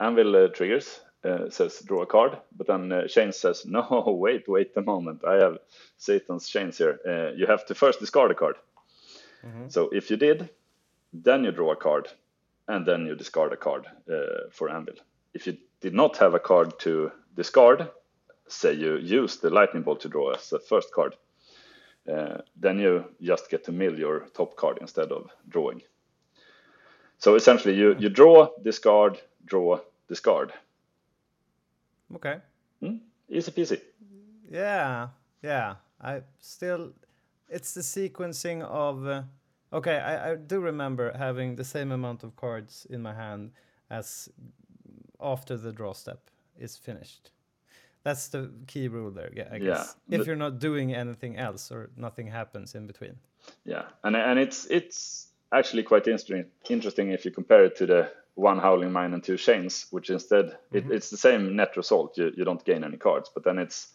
Anvil 0.00 0.48
triggers, 0.50 1.00
says 1.50 1.80
draw 1.80 2.02
a 2.02 2.06
card, 2.06 2.38
but 2.56 2.66
then 2.66 2.90
uh, 2.90 3.06
Shane 3.06 3.32
says, 3.32 3.64
no, 3.66 4.04
wait, 4.18 4.48
wait 4.48 4.72
a 4.76 4.82
moment. 4.82 5.22
I 5.24 5.34
have 5.34 5.58
Satan's 5.98 6.48
chains 6.48 6.78
here. 6.78 6.98
You 7.36 7.46
have 7.46 7.66
to 7.66 7.74
first 7.74 8.00
discard 8.00 8.30
a 8.30 8.34
card. 8.34 8.56
So 9.68 9.88
if 9.92 10.10
you 10.10 10.16
did, 10.16 10.50
then 11.12 11.44
you 11.44 11.52
draw 11.52 11.72
a 11.72 11.76
card, 11.76 12.08
and 12.68 12.86
then 12.86 13.06
you 13.06 13.14
discard 13.16 13.52
a 13.52 13.56
card 13.56 13.86
uh, 14.10 14.48
for 14.50 14.70
Anvil. 14.70 14.94
If 15.34 15.46
you 15.46 15.56
did 15.80 15.94
not 15.94 16.16
have 16.18 16.34
a 16.34 16.40
card 16.40 16.78
to 16.80 17.12
discard, 17.36 17.90
say 18.48 18.72
you 18.72 18.96
use 18.96 19.36
the 19.36 19.50
lightning 19.50 19.82
bolt 19.82 20.00
to 20.00 20.08
draw 20.08 20.32
as 20.32 20.48
the 20.50 20.58
first 20.58 20.92
card, 20.92 21.16
uh, 22.12 22.38
then 22.56 22.78
you 22.78 23.04
just 23.20 23.50
get 23.50 23.64
to 23.64 23.72
mill 23.72 23.98
your 23.98 24.26
top 24.34 24.56
card 24.56 24.78
instead 24.80 25.12
of 25.12 25.30
drawing. 25.48 25.82
So 27.18 27.36
essentially, 27.36 27.74
you, 27.74 27.94
you 27.98 28.08
draw, 28.08 28.48
discard, 28.62 29.20
draw, 29.44 29.80
discard. 30.08 30.52
Okay. 32.14 32.38
Easy 33.28 33.50
peasy. 33.50 33.80
Yeah, 34.50 35.08
yeah. 35.42 35.76
I 36.00 36.22
still, 36.40 36.92
it's 37.52 37.74
the 37.74 37.82
sequencing 37.82 38.62
of. 38.62 39.06
Uh, 39.06 39.22
okay, 39.72 39.98
I, 39.98 40.32
I 40.32 40.36
do 40.36 40.60
remember 40.60 41.12
having 41.16 41.56
the 41.56 41.64
same 41.64 41.92
amount 41.92 42.24
of 42.24 42.34
cards 42.36 42.86
in 42.90 43.02
my 43.02 43.14
hand 43.14 43.52
as 43.90 44.28
after 45.20 45.56
the 45.56 45.72
draw 45.72 45.92
step 45.92 46.18
is 46.58 46.76
finished. 46.76 47.30
That's 48.04 48.28
the 48.28 48.50
key 48.66 48.88
rule 48.88 49.12
there, 49.12 49.30
yeah, 49.36 49.48
I 49.52 49.56
Yeah, 49.56 49.64
guess. 49.74 49.96
if 50.10 50.18
but- 50.18 50.26
you're 50.26 50.36
not 50.36 50.58
doing 50.58 50.92
anything 50.94 51.36
else 51.38 51.70
or 51.70 51.90
nothing 51.96 52.26
happens 52.26 52.74
in 52.74 52.86
between. 52.86 53.16
Yeah, 53.64 53.84
and 54.04 54.16
and 54.16 54.38
it's 54.38 54.66
it's 54.70 55.28
actually 55.52 55.82
quite 55.82 56.06
interesting 56.10 56.44
interesting 56.70 57.10
if 57.12 57.24
you 57.24 57.30
compare 57.34 57.64
it 57.64 57.76
to 57.76 57.86
the 57.86 58.08
one 58.34 58.58
howling 58.60 58.92
mine 58.92 59.12
and 59.14 59.22
two 59.22 59.36
chains, 59.36 59.86
which 59.90 60.10
instead 60.10 60.56
it, 60.72 60.90
it's 60.90 61.10
the 61.10 61.16
same 61.16 61.54
net 61.56 61.76
result. 61.76 62.16
You 62.18 62.32
you 62.36 62.44
don't 62.44 62.64
gain 62.64 62.84
any 62.84 62.96
cards, 62.96 63.30
but 63.34 63.44
then 63.44 63.58
it's 63.58 63.88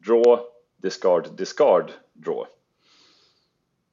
draw, 0.00 0.44
discard, 0.80 1.36
discard, 1.36 1.92
draw. 2.20 2.46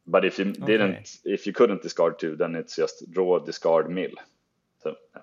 But 0.10 0.26
if 0.26 0.40
you 0.40 0.46
didn't, 0.54 1.20
if 1.24 1.46
you 1.46 1.54
couldn't 1.54 1.84
discard 1.84 2.18
two, 2.18 2.36
then 2.36 2.56
it's 2.56 2.76
just 2.76 3.10
draw, 3.12 3.40
discard, 3.40 3.90
mill. 3.90 4.12
So 4.82 4.96
yeah. 5.16 5.22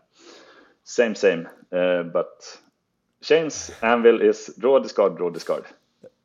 same, 0.84 1.14
same. 1.14 1.48
Uh, 1.72 2.04
but 2.04 2.58
chains 3.20 3.72
anvil 3.82 4.22
is 4.22 4.54
draw, 4.58 4.78
discard, 4.78 5.16
draw, 5.16 5.30
discard. 5.30 5.64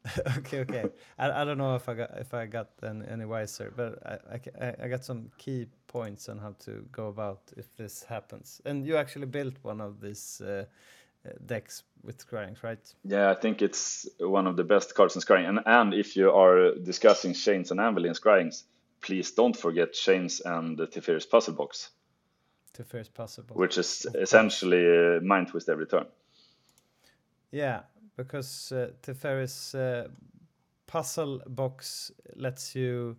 okay, 0.38 0.60
okay. 0.60 0.86
I, 1.18 1.42
I 1.42 1.46
don't 1.46 1.58
know 1.58 1.76
if 1.76 1.88
I 1.88 1.94
got 1.94 2.18
if 2.18 2.34
I 2.34 2.46
got 2.46 2.70
any, 2.84 3.08
any 3.08 3.26
wiser, 3.26 3.72
but 3.76 4.00
I, 4.06 4.40
I 4.66 4.76
I, 4.84 4.88
got 4.88 5.04
some 5.04 5.30
key 5.38 5.68
points 5.88 6.28
on 6.30 6.40
how 6.40 6.56
to 6.66 6.86
go 6.92 7.08
about 7.08 7.42
if 7.58 7.76
this 7.78 8.04
happens. 8.04 8.62
And 8.66 8.86
you 8.86 8.98
actually 8.98 9.28
built 9.28 9.56
one 9.62 9.80
of 9.80 10.02
these 10.02 10.42
uh, 10.42 10.66
decks 11.46 11.84
with 12.04 12.26
scryings, 12.26 12.64
right? 12.64 12.80
Yeah, 13.04 13.30
I 13.30 13.36
think 13.36 13.62
it's 13.62 14.08
one 14.20 14.48
of 14.48 14.56
the 14.56 14.64
best 14.64 14.96
cards 14.96 15.16
in 15.16 15.22
Scrying. 15.22 15.48
And, 15.48 15.60
and 15.66 15.94
if 15.94 16.16
you 16.16 16.32
are 16.32 16.76
discussing 16.76 17.34
Chains 17.34 17.72
and 17.72 17.80
Anvil 17.80 18.06
in 18.06 18.14
Scryings, 18.14 18.64
please 19.02 19.32
don't 19.32 19.56
forget 19.56 19.94
Chains 19.94 20.42
and 20.42 20.78
the 20.78 20.88
Teferi's 20.88 21.26
Puzzle 21.26 21.54
Box, 21.54 21.90
To 22.74 22.84
puzzle 23.14 23.44
box, 23.44 23.60
which 23.60 23.78
is 23.78 24.08
essentially 24.16 25.18
uh, 25.18 25.20
Mind 25.22 25.50
Twist 25.50 25.70
every 25.70 25.88
turn. 25.88 26.06
Yeah, 27.52 27.82
because 28.16 28.72
uh, 28.72 28.92
Teferi's 29.04 29.76
uh, 29.76 30.08
puzzle 30.88 31.42
box 31.48 32.12
lets 32.36 32.76
you. 32.76 33.18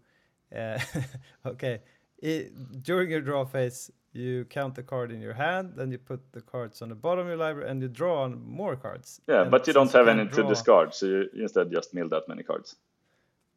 Uh, 0.55 0.79
okay, 1.47 1.81
i 2.23 2.49
during 2.83 3.11
your 3.11 3.20
draw 3.20 3.45
phase, 3.45 3.91
you 4.12 4.44
count 4.51 4.74
the 4.74 4.82
card 4.82 5.10
in 5.10 5.20
your 5.20 5.34
hand, 5.34 5.72
then 5.76 5.90
you 5.90 5.98
put 5.98 6.20
the 6.32 6.40
cards 6.43 6.82
on 6.82 6.89
the 6.90 6.94
bottom 6.94 7.20
of 7.20 7.28
your 7.28 7.36
library, 7.36 7.70
and 7.70 7.80
you 7.82 7.89
draw 7.89 8.22
on 8.24 8.43
more 8.47 8.76
cards. 8.76 9.20
Yeah, 9.26 9.43
And 9.43 9.51
but 9.51 9.66
you 9.66 9.72
don't 9.72 9.90
have 9.93 10.06
can't 10.06 10.20
any 10.20 10.30
to 10.30 10.43
discard, 10.48 10.94
so 10.94 11.06
you 11.06 11.28
instead 11.34 11.70
just 11.70 11.94
mill 11.94 12.09
that 12.10 12.28
many 12.28 12.43
cards. 12.43 12.76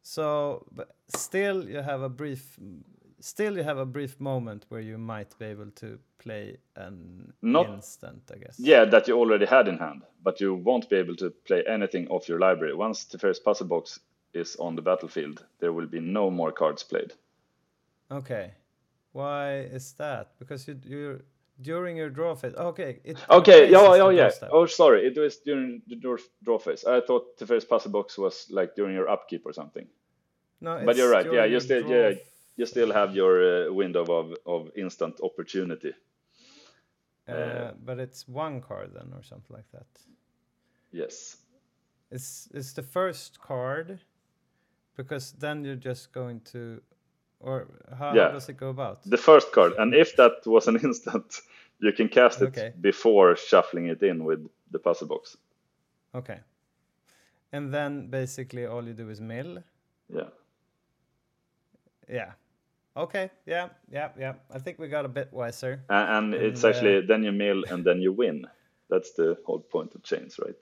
So, 0.02 0.64
but 0.72 0.94
still, 1.08 1.68
you 1.68 1.82
have 1.82 2.02
a 2.02 2.08
brief. 2.08 2.58
Still, 3.20 3.56
you 3.56 3.64
have 3.64 3.78
a 3.78 3.86
brief 3.86 4.20
moment 4.20 4.66
where 4.68 4.80
you 4.80 4.98
might 4.98 5.36
be 5.38 5.46
able 5.46 5.70
to 5.76 5.98
play 6.18 6.58
an 6.76 7.32
Not- 7.42 7.68
instant, 7.70 8.22
I 8.32 8.38
guess. 8.38 8.56
Yeah, 8.58 8.84
that 8.84 9.08
you 9.08 9.18
already 9.18 9.46
had 9.46 9.68
in 9.68 9.78
hand, 9.78 10.02
but 10.22 10.40
you 10.40 10.54
won't 10.54 10.88
be 10.88 10.96
able 10.96 11.16
to 11.16 11.30
play 11.30 11.64
anything 11.66 12.08
off 12.08 12.28
your 12.28 12.38
library. 12.38 12.74
Once 12.74 13.04
the 13.04 13.18
first 13.18 13.44
Puzzle 13.44 13.66
Box 13.66 13.98
is 14.32 14.54
on 14.56 14.76
the 14.76 14.82
battlefield, 14.82 15.44
there 15.58 15.72
will 15.72 15.86
be 15.86 15.98
no 16.00 16.30
more 16.30 16.52
cards 16.52 16.82
played. 16.84 17.12
Okay. 18.10 18.52
Why 19.16 19.60
is 19.72 19.94
that? 19.94 20.38
Because 20.38 20.68
you 20.68 20.76
you 20.84 21.22
during 21.62 21.96
your 21.96 22.10
draw 22.10 22.34
phase. 22.34 22.54
Okay. 22.54 23.00
It 23.04 23.16
Okay, 23.30 23.70
yeah, 23.70 23.96
the 23.96 24.10
yeah, 24.10 24.28
step. 24.28 24.50
Oh, 24.52 24.66
sorry, 24.66 25.06
it 25.06 25.16
was 25.16 25.38
during 25.38 25.80
the 25.88 25.96
draw, 25.96 26.58
phase. 26.58 26.84
I 26.84 27.00
thought 27.00 27.38
the 27.38 27.46
first 27.46 27.68
puzzle 27.68 27.92
box 27.92 28.18
was 28.18 28.46
like 28.50 28.74
during 28.76 28.94
your 28.94 29.08
upkeep 29.08 29.46
or 29.46 29.54
something. 29.54 29.86
no, 30.60 30.82
but 30.84 30.96
you're 30.96 31.10
right. 31.10 31.32
Yeah, 31.32 31.46
you 31.46 31.60
still, 31.60 31.88
yeah, 31.88 32.12
you 32.56 32.66
still 32.66 32.92
have 32.92 33.14
your 33.16 33.68
uh, 33.68 33.72
window 33.72 34.04
of 34.04 34.34
of 34.44 34.70
instant 34.76 35.20
opportunity. 35.22 35.94
Uh, 37.28 37.72
but 37.84 37.98
it's 37.98 38.28
one 38.28 38.60
card 38.60 38.90
then, 38.94 39.12
or 39.14 39.22
something 39.22 39.56
like 39.56 39.70
that. 39.72 39.86
Yes. 40.92 41.38
It's 42.10 42.48
it's 42.54 42.72
the 42.74 42.82
first 42.82 43.40
card, 43.40 43.98
because 44.96 45.32
then 45.38 45.64
you're 45.64 45.84
just 45.84 46.12
going 46.12 46.40
to, 46.52 46.80
or 47.40 47.66
how, 47.98 48.14
Yeah. 48.14 48.32
does 48.32 48.48
it 48.48 48.56
go 48.56 48.68
about? 48.70 49.02
The 49.10 49.16
first 49.16 49.52
card, 49.52 49.72
and 49.78 49.94
if 49.94 50.16
that 50.16 50.46
was 50.46 50.68
an 50.68 50.76
instant, 50.84 51.40
you 51.80 51.92
can 51.92 52.08
cast 52.08 52.40
it 52.42 52.48
Okay. 52.48 52.72
before 52.80 53.36
shuffling 53.36 53.86
it 53.88 54.02
in 54.02 54.24
with 54.24 54.46
the 54.70 54.78
puzzle 54.78 55.08
box. 55.08 55.36
Okay. 56.14 56.40
And 57.52 57.72
then 57.72 58.10
basically 58.10 58.66
all 58.66 58.84
you 58.86 58.94
do 58.94 59.08
is 59.10 59.20
mill. 59.20 59.62
Yeah. 60.08 60.28
Yeah. 62.08 62.32
Okay. 62.96 63.30
Yeah. 63.46 63.68
Yeah. 63.90 64.08
Yeah. 64.18 64.34
I 64.54 64.58
think 64.58 64.78
we 64.78 64.88
got 64.88 65.04
a 65.04 65.08
bit 65.08 65.28
wiser. 65.32 65.82
And, 65.88 66.34
and 66.34 66.34
it's 66.34 66.64
And, 66.64 66.74
uh, 66.74 66.76
actually 66.76 67.06
then 67.06 67.22
you 67.24 67.32
mill 67.32 67.64
and 67.70 67.84
then 67.84 68.00
you 68.00 68.12
win. 68.12 68.46
That's 68.88 69.12
the 69.12 69.36
whole 69.44 69.60
point 69.60 69.94
of 69.94 70.02
chains, 70.02 70.38
right? 70.38 70.56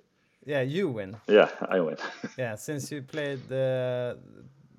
Yeah, 0.47 0.63
you 0.63 0.89
win. 0.89 1.17
Yeah, 1.29 1.49
I 1.69 1.81
win. 1.81 1.97
Yeah, 2.39 2.57
since 2.57 2.91
you 2.93 3.03
played 3.03 3.49
the 3.49 4.19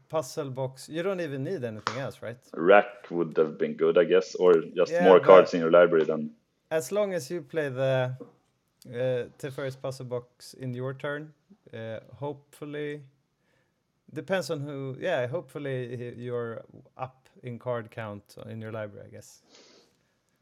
puzzle 0.10 0.50
box, 0.50 0.90
you 0.90 1.04
don't 1.04 1.22
even 1.22 1.44
need 1.44 1.64
anything 1.64 1.98
else, 1.98 2.22
right? 2.22 2.38
Rack 2.54 3.10
would 3.10 3.38
have 3.38 3.58
been 3.58 3.74
good, 3.74 3.98
I 3.98 4.06
guess, 4.06 4.36
or 4.36 4.54
just 4.76 4.92
Yeah, 4.92 5.04
more 5.04 5.20
cards 5.20 5.54
in 5.54 5.62
your 5.62 5.72
library 5.72 6.06
than 6.06 6.32
As 6.72 6.92
long 6.92 7.14
as 7.14 7.30
you 7.30 7.42
play 7.42 7.70
the 7.70 8.16
uh, 8.94 9.72
puzzle 9.82 10.06
box 10.06 10.54
in 10.54 10.74
your 10.74 10.94
turn, 10.94 11.34
uh, 11.74 12.00
hopefully 12.16 13.02
depends 14.14 14.50
on 14.50 14.62
who. 14.62 14.96
Yeah, 15.00 15.28
hopefully 15.28 16.14
you're 16.18 16.64
up 16.98 17.30
in 17.44 17.60
card 17.60 17.92
count 17.92 18.36
in 18.50 18.62
your 18.62 18.72
library. 18.72 19.08
I 19.08 19.12
guess. 19.12 19.42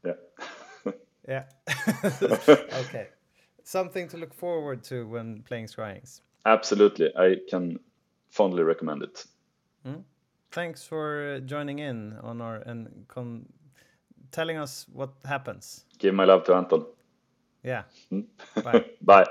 yeah. 0.04 0.12
Yeah. 1.26 1.44
okay. 2.04 3.08
Something 3.62 4.08
to 4.08 4.18
look 4.18 4.34
forward 4.34 4.84
to 4.84 5.08
when 5.08 5.42
playing 5.42 5.66
Scryings. 5.68 6.20
absolutely, 6.44 7.10
I 7.16 7.36
can 7.48 7.78
fondly 8.28 8.62
recommend 8.62 9.02
it. 9.02 9.24
Thanks 10.50 10.84
for 10.84 11.34
uh, 11.34 11.40
joining 11.40 11.80
in 11.80 12.16
on 12.22 12.40
our 12.40 12.56
and 12.56 13.06
con- 13.08 13.46
telling 14.30 14.56
us 14.56 14.86
what 14.92 15.10
happens. 15.24 15.84
Give 15.98 16.14
my 16.14 16.24
love 16.24 16.44
to 16.44 16.54
Anton. 16.54 16.86
Yeah. 17.64 17.82
Bye. 18.62 18.84
Bye. 19.02 19.26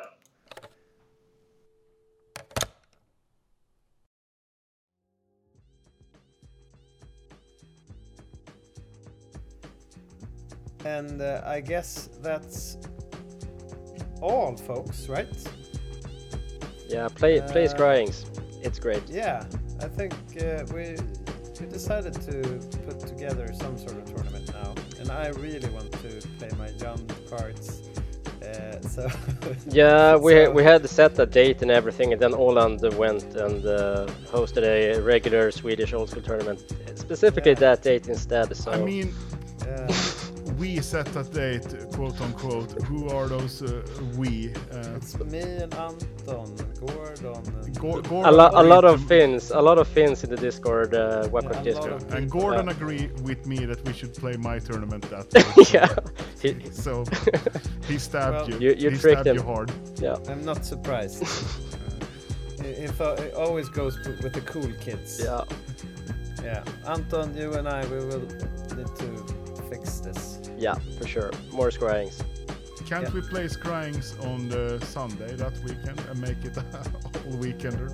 And 10.86 11.22
uh, 11.22 11.42
I 11.46 11.62
guess 11.62 12.10
that's 12.22 12.78
all, 14.22 14.58
folks, 14.58 15.08
right? 15.08 15.28
Yeah, 16.90 17.08
play 17.08 17.40
play 17.42 17.68
Uh, 17.68 17.74
Scryings. 17.74 18.26
It's 18.62 18.80
great. 18.80 19.04
Yeah, 19.10 19.46
I 19.84 19.88
think 19.88 20.14
uh, 20.42 20.64
we 20.74 20.96
we 21.60 21.66
decided 21.68 22.14
to 22.30 22.36
put 22.88 23.00
together 23.12 23.48
some 23.54 23.78
sort 23.78 23.98
of 23.98 24.06
tournament 24.06 24.50
now, 24.54 24.74
and 25.00 25.10
I 25.12 25.28
really 25.46 25.70
want 25.70 25.92
to 26.04 26.10
play 26.40 26.50
my 26.58 26.70
young 26.86 27.06
cards. 27.30 27.82
Uh, 28.42 28.80
so 28.96 29.08
Yeah, 29.70 30.16
we 30.16 30.34
So- 30.34 30.52
we 30.52 30.64
had 30.64 30.90
set 30.90 31.20
a 31.20 31.26
date 31.26 31.62
and 31.62 31.72
everything, 31.72 32.14
and 32.14 32.22
then 32.22 32.32
Olan 32.34 32.80
went 32.98 33.24
and 33.36 33.66
uh, 33.66 34.08
hosted 34.32 34.64
a 34.64 35.00
regular 35.02 35.52
Swedish 35.52 35.94
old 35.94 36.10
school 36.10 36.24
tournament, 36.24 36.60
specifically 36.96 37.52
Yeah. 37.52 37.60
that 37.68 37.82
date 37.84 38.08
instead. 38.08 38.56
So 38.56 38.72
I 38.72 38.78
mean, 38.78 39.14
yeah, 39.68 39.88
we 40.64 40.80
set 40.80 41.06
that 41.08 41.30
date, 41.34 41.68
quote 41.94 42.20
unquote. 42.22 42.72
Who 42.84 43.10
are 43.10 43.28
those 43.28 43.62
uh, 43.62 43.82
we? 44.18 44.54
Uh, 44.72 44.96
it's 44.96 45.20
me 45.20 45.40
and 45.42 45.74
Anton, 45.74 46.56
Gordon, 46.80 47.36
and 47.66 47.78
Go- 47.78 48.00
a, 48.30 48.32
lo- 48.32 48.50
a 48.54 48.64
lot 48.64 48.86
of 48.86 49.02
to- 49.02 49.08
Finns, 49.08 49.52
a 49.52 49.60
lot 49.62 49.78
of 49.78 49.90
Finns 49.90 50.24
in 50.24 50.30
the 50.30 50.38
Discord, 50.38 50.94
uh, 50.96 51.00
Yeah, 51.00 51.30
Webpack 51.30 51.52
a 51.52 51.56
lot 51.56 51.64
Discord. 51.66 52.04
And 52.14 52.32
Gordon 52.32 52.70
agreed 52.70 53.12
with 53.28 53.46
me 53.46 53.66
that 53.66 53.86
we 53.86 53.92
should 53.92 54.14
play 54.14 54.36
my 54.38 54.58
tournament 54.60 55.04
that 55.10 55.30
day. 55.36 55.44
yeah, 55.74 55.94
he, 56.42 56.72
So 56.72 57.04
he 57.90 57.98
stabbed 57.98 58.48
Well, 58.50 58.62
you. 58.62 58.70
You- 58.70 58.76
you 58.84 58.90
he 58.92 58.98
tricked 58.98 59.22
stabbed 59.24 59.28
him. 59.28 59.36
you 59.36 59.44
hard. 59.44 59.70
yeah. 60.00 60.16
I'm 60.30 60.46
not 60.46 60.66
surprised. 60.66 61.24
it, 62.60 62.90
it, 62.90 63.02
it 63.02 63.34
always 63.34 63.68
goes 63.68 63.98
with 64.24 64.32
the 64.34 64.42
cool 64.54 64.72
kids. 64.80 65.20
Yeah, 65.22 65.44
Yeah. 66.42 66.64
Anton, 66.88 67.36
you 67.36 67.52
and 67.56 67.68
I, 67.68 67.86
we 67.88 67.98
will 67.98 68.22
need 68.78 68.92
to 69.02 69.10
fix 69.70 70.00
this. 70.00 70.33
Yeah, 70.64 70.76
for 70.98 71.08
sure. 71.16 71.32
More 71.52 71.70
Scryings. 71.72 72.16
Can't 72.90 73.04
Yeah. 73.08 73.14
we 73.18 73.22
play 73.34 73.46
Scryings 73.48 74.08
on 74.30 74.40
the 74.50 74.66
Sunday 74.96 75.32
that 75.44 75.56
weekend 75.68 76.00
and 76.10 76.18
make 76.28 76.42
it 76.50 76.56
a 76.64 76.64
whole 77.20 77.38
weekender? 77.46 77.88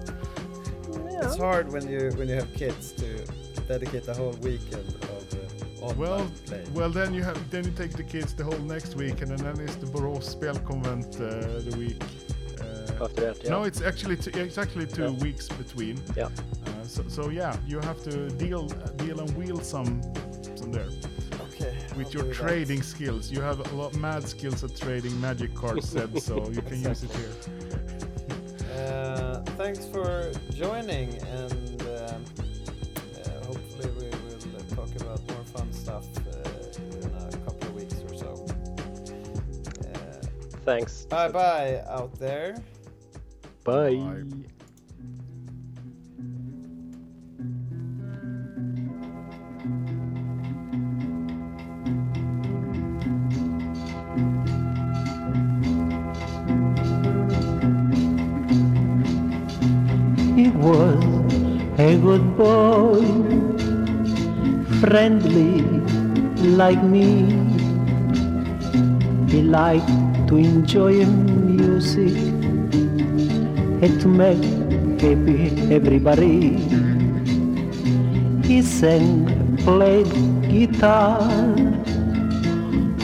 It's 1.24 1.38
hard 1.38 1.66
when 1.74 1.86
you 1.94 2.02
when 2.18 2.28
you 2.32 2.36
have 2.44 2.52
kids 2.64 2.86
to 3.02 3.08
dedicate 3.68 4.04
the 4.06 4.16
whole 4.20 4.36
weekend 4.50 4.88
of 5.14 5.22
uh, 5.34 5.86
online 5.86 5.98
Well, 6.00 6.32
play. 6.48 6.64
well 6.80 6.92
then 7.00 7.14
you 7.18 7.24
have 7.30 7.38
then 7.54 7.64
you 7.68 7.74
take 7.84 7.94
the 8.02 8.08
kids 8.16 8.34
the 8.34 8.44
whole 8.50 8.64
next 8.76 8.96
weekend 8.96 9.30
and 9.36 9.40
then 9.48 9.58
it's 9.66 9.76
the 9.84 9.86
Borås 9.94 10.26
Spelkonvent 10.36 11.10
uh, 11.22 11.30
the 11.70 11.76
week. 11.78 12.02
Uh, 12.62 13.06
After 13.06 13.22
that, 13.28 13.38
yeah. 13.44 13.50
No, 13.56 13.60
it's 13.70 13.82
actually 13.82 14.18
t- 14.26 14.32
it's 14.44 14.58
actually 14.58 14.88
two 14.88 15.04
Yeah. 15.12 15.26
weeks 15.26 15.46
between. 15.62 15.96
Yeah. 16.16 16.26
Uh, 16.26 16.84
so, 16.96 17.02
so 17.08 17.22
yeah, 17.30 17.54
you 17.72 17.80
have 17.90 18.00
to 18.10 18.14
deal 18.44 18.64
deal 19.04 19.18
and 19.24 19.30
wheel 19.40 19.60
some 19.74 19.92
some 20.60 20.72
there 20.72 20.90
okay. 20.90 21.09
With 22.00 22.14
your 22.14 22.24
do 22.24 22.30
that. 22.30 22.36
trading 22.36 22.82
skills. 22.82 23.30
You 23.32 23.42
have 23.42 23.60
a 23.72 23.76
lot 23.76 23.94
mad 23.96 24.28
skills 24.28 24.64
at 24.64 24.76
trading 24.76 25.20
magic 25.20 25.54
cards, 25.54 25.90
said 25.90 26.20
so 26.22 26.50
you 26.50 26.62
can 26.62 26.82
use 26.90 27.04
it 27.04 27.12
here. 27.12 27.34
Uh, 28.76 29.42
thanks 29.58 29.86
for 29.86 30.32
joining, 30.54 31.14
and 31.28 31.82
um, 31.82 32.26
uh, 33.26 33.46
hopefully 33.46 33.90
we 33.98 34.08
will 34.10 34.56
uh, 34.56 34.76
talk 34.76 34.90
about 35.02 35.20
more 35.30 35.44
fun 35.54 35.72
stuff 35.74 36.06
uh, 36.28 36.98
in 36.98 37.14
a 37.14 37.38
couple 37.46 37.68
of 37.68 37.76
weeks 37.76 37.96
or 38.10 38.16
so. 38.16 38.46
Uh, 39.86 40.26
Thanks. 40.64 41.06
bye 41.06 41.28
bye 41.30 41.82
out 41.90 42.14
there. 42.18 42.56
Bye. 43.66 43.96
Bye. 43.96 44.24
Was 60.60 61.04
a 61.80 61.98
good 61.98 62.38
boy, 62.38 63.02
friendly 64.82 65.62
like 66.58 66.84
me. 66.84 67.26
He 69.32 69.42
liked 69.42 69.88
to 70.28 70.36
enjoy 70.36 71.06
music 71.06 72.18
and 73.82 74.02
to 74.02 74.08
make 74.08 74.44
happy 75.00 75.74
everybody. 75.74 76.58
He 78.46 78.62
sang, 78.62 79.58
played 79.64 80.12
guitar 80.50 81.22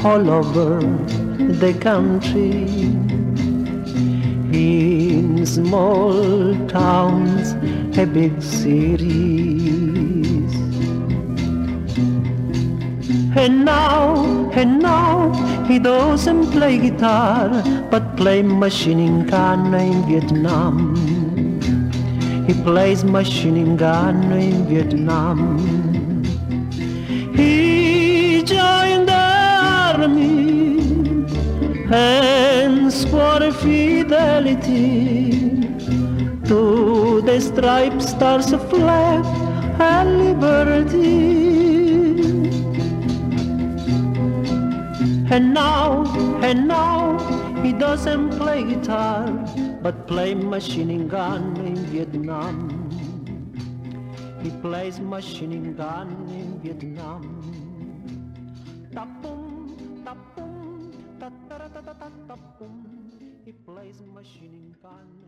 all 0.04 0.30
over 0.30 0.82
the 1.62 1.74
country 1.80 3.05
in 4.56 5.46
small 5.46 6.56
towns, 6.68 7.54
a 7.98 8.06
big 8.06 8.42
cities. 8.42 9.46
And 13.36 13.66
now, 13.66 14.50
and 14.54 14.82
now, 14.82 15.34
he 15.68 15.78
doesn't 15.78 16.52
play 16.52 16.78
guitar, 16.78 17.50
but 17.92 18.16
play 18.16 18.42
machining 18.42 19.26
gun 19.26 19.74
in 19.74 20.08
Vietnam. 20.08 20.96
He 22.48 22.54
plays 22.64 23.04
machining 23.04 23.76
gun 23.76 24.32
in 24.32 24.68
Vietnam. 24.68 25.75
And 31.92 32.92
swore 32.92 33.52
fidelity 33.52 35.32
to 36.46 37.22
the 37.22 37.40
striped 37.40 38.02
stars 38.02 38.52
of 38.52 38.68
flag 38.70 39.26
and 39.80 40.18
liberty. 40.20 41.46
And 45.32 45.54
now, 45.54 46.06
and 46.42 46.68
now, 46.68 47.18
he 47.62 47.74
doesn't 47.74 48.38
play 48.38 48.64
guitar, 48.64 49.28
but 49.82 50.08
play 50.08 50.34
machine 50.34 51.08
gun 51.08 51.58
in 51.58 51.76
Vietnam. 51.88 52.72
He 54.42 54.52
plays 54.62 55.00
machine 55.00 55.74
gun 55.74 56.10
in 56.30 56.60
Vietnam. 56.62 57.45
Plays 63.76 64.00
machining 64.14 64.74
gun. 64.82 65.25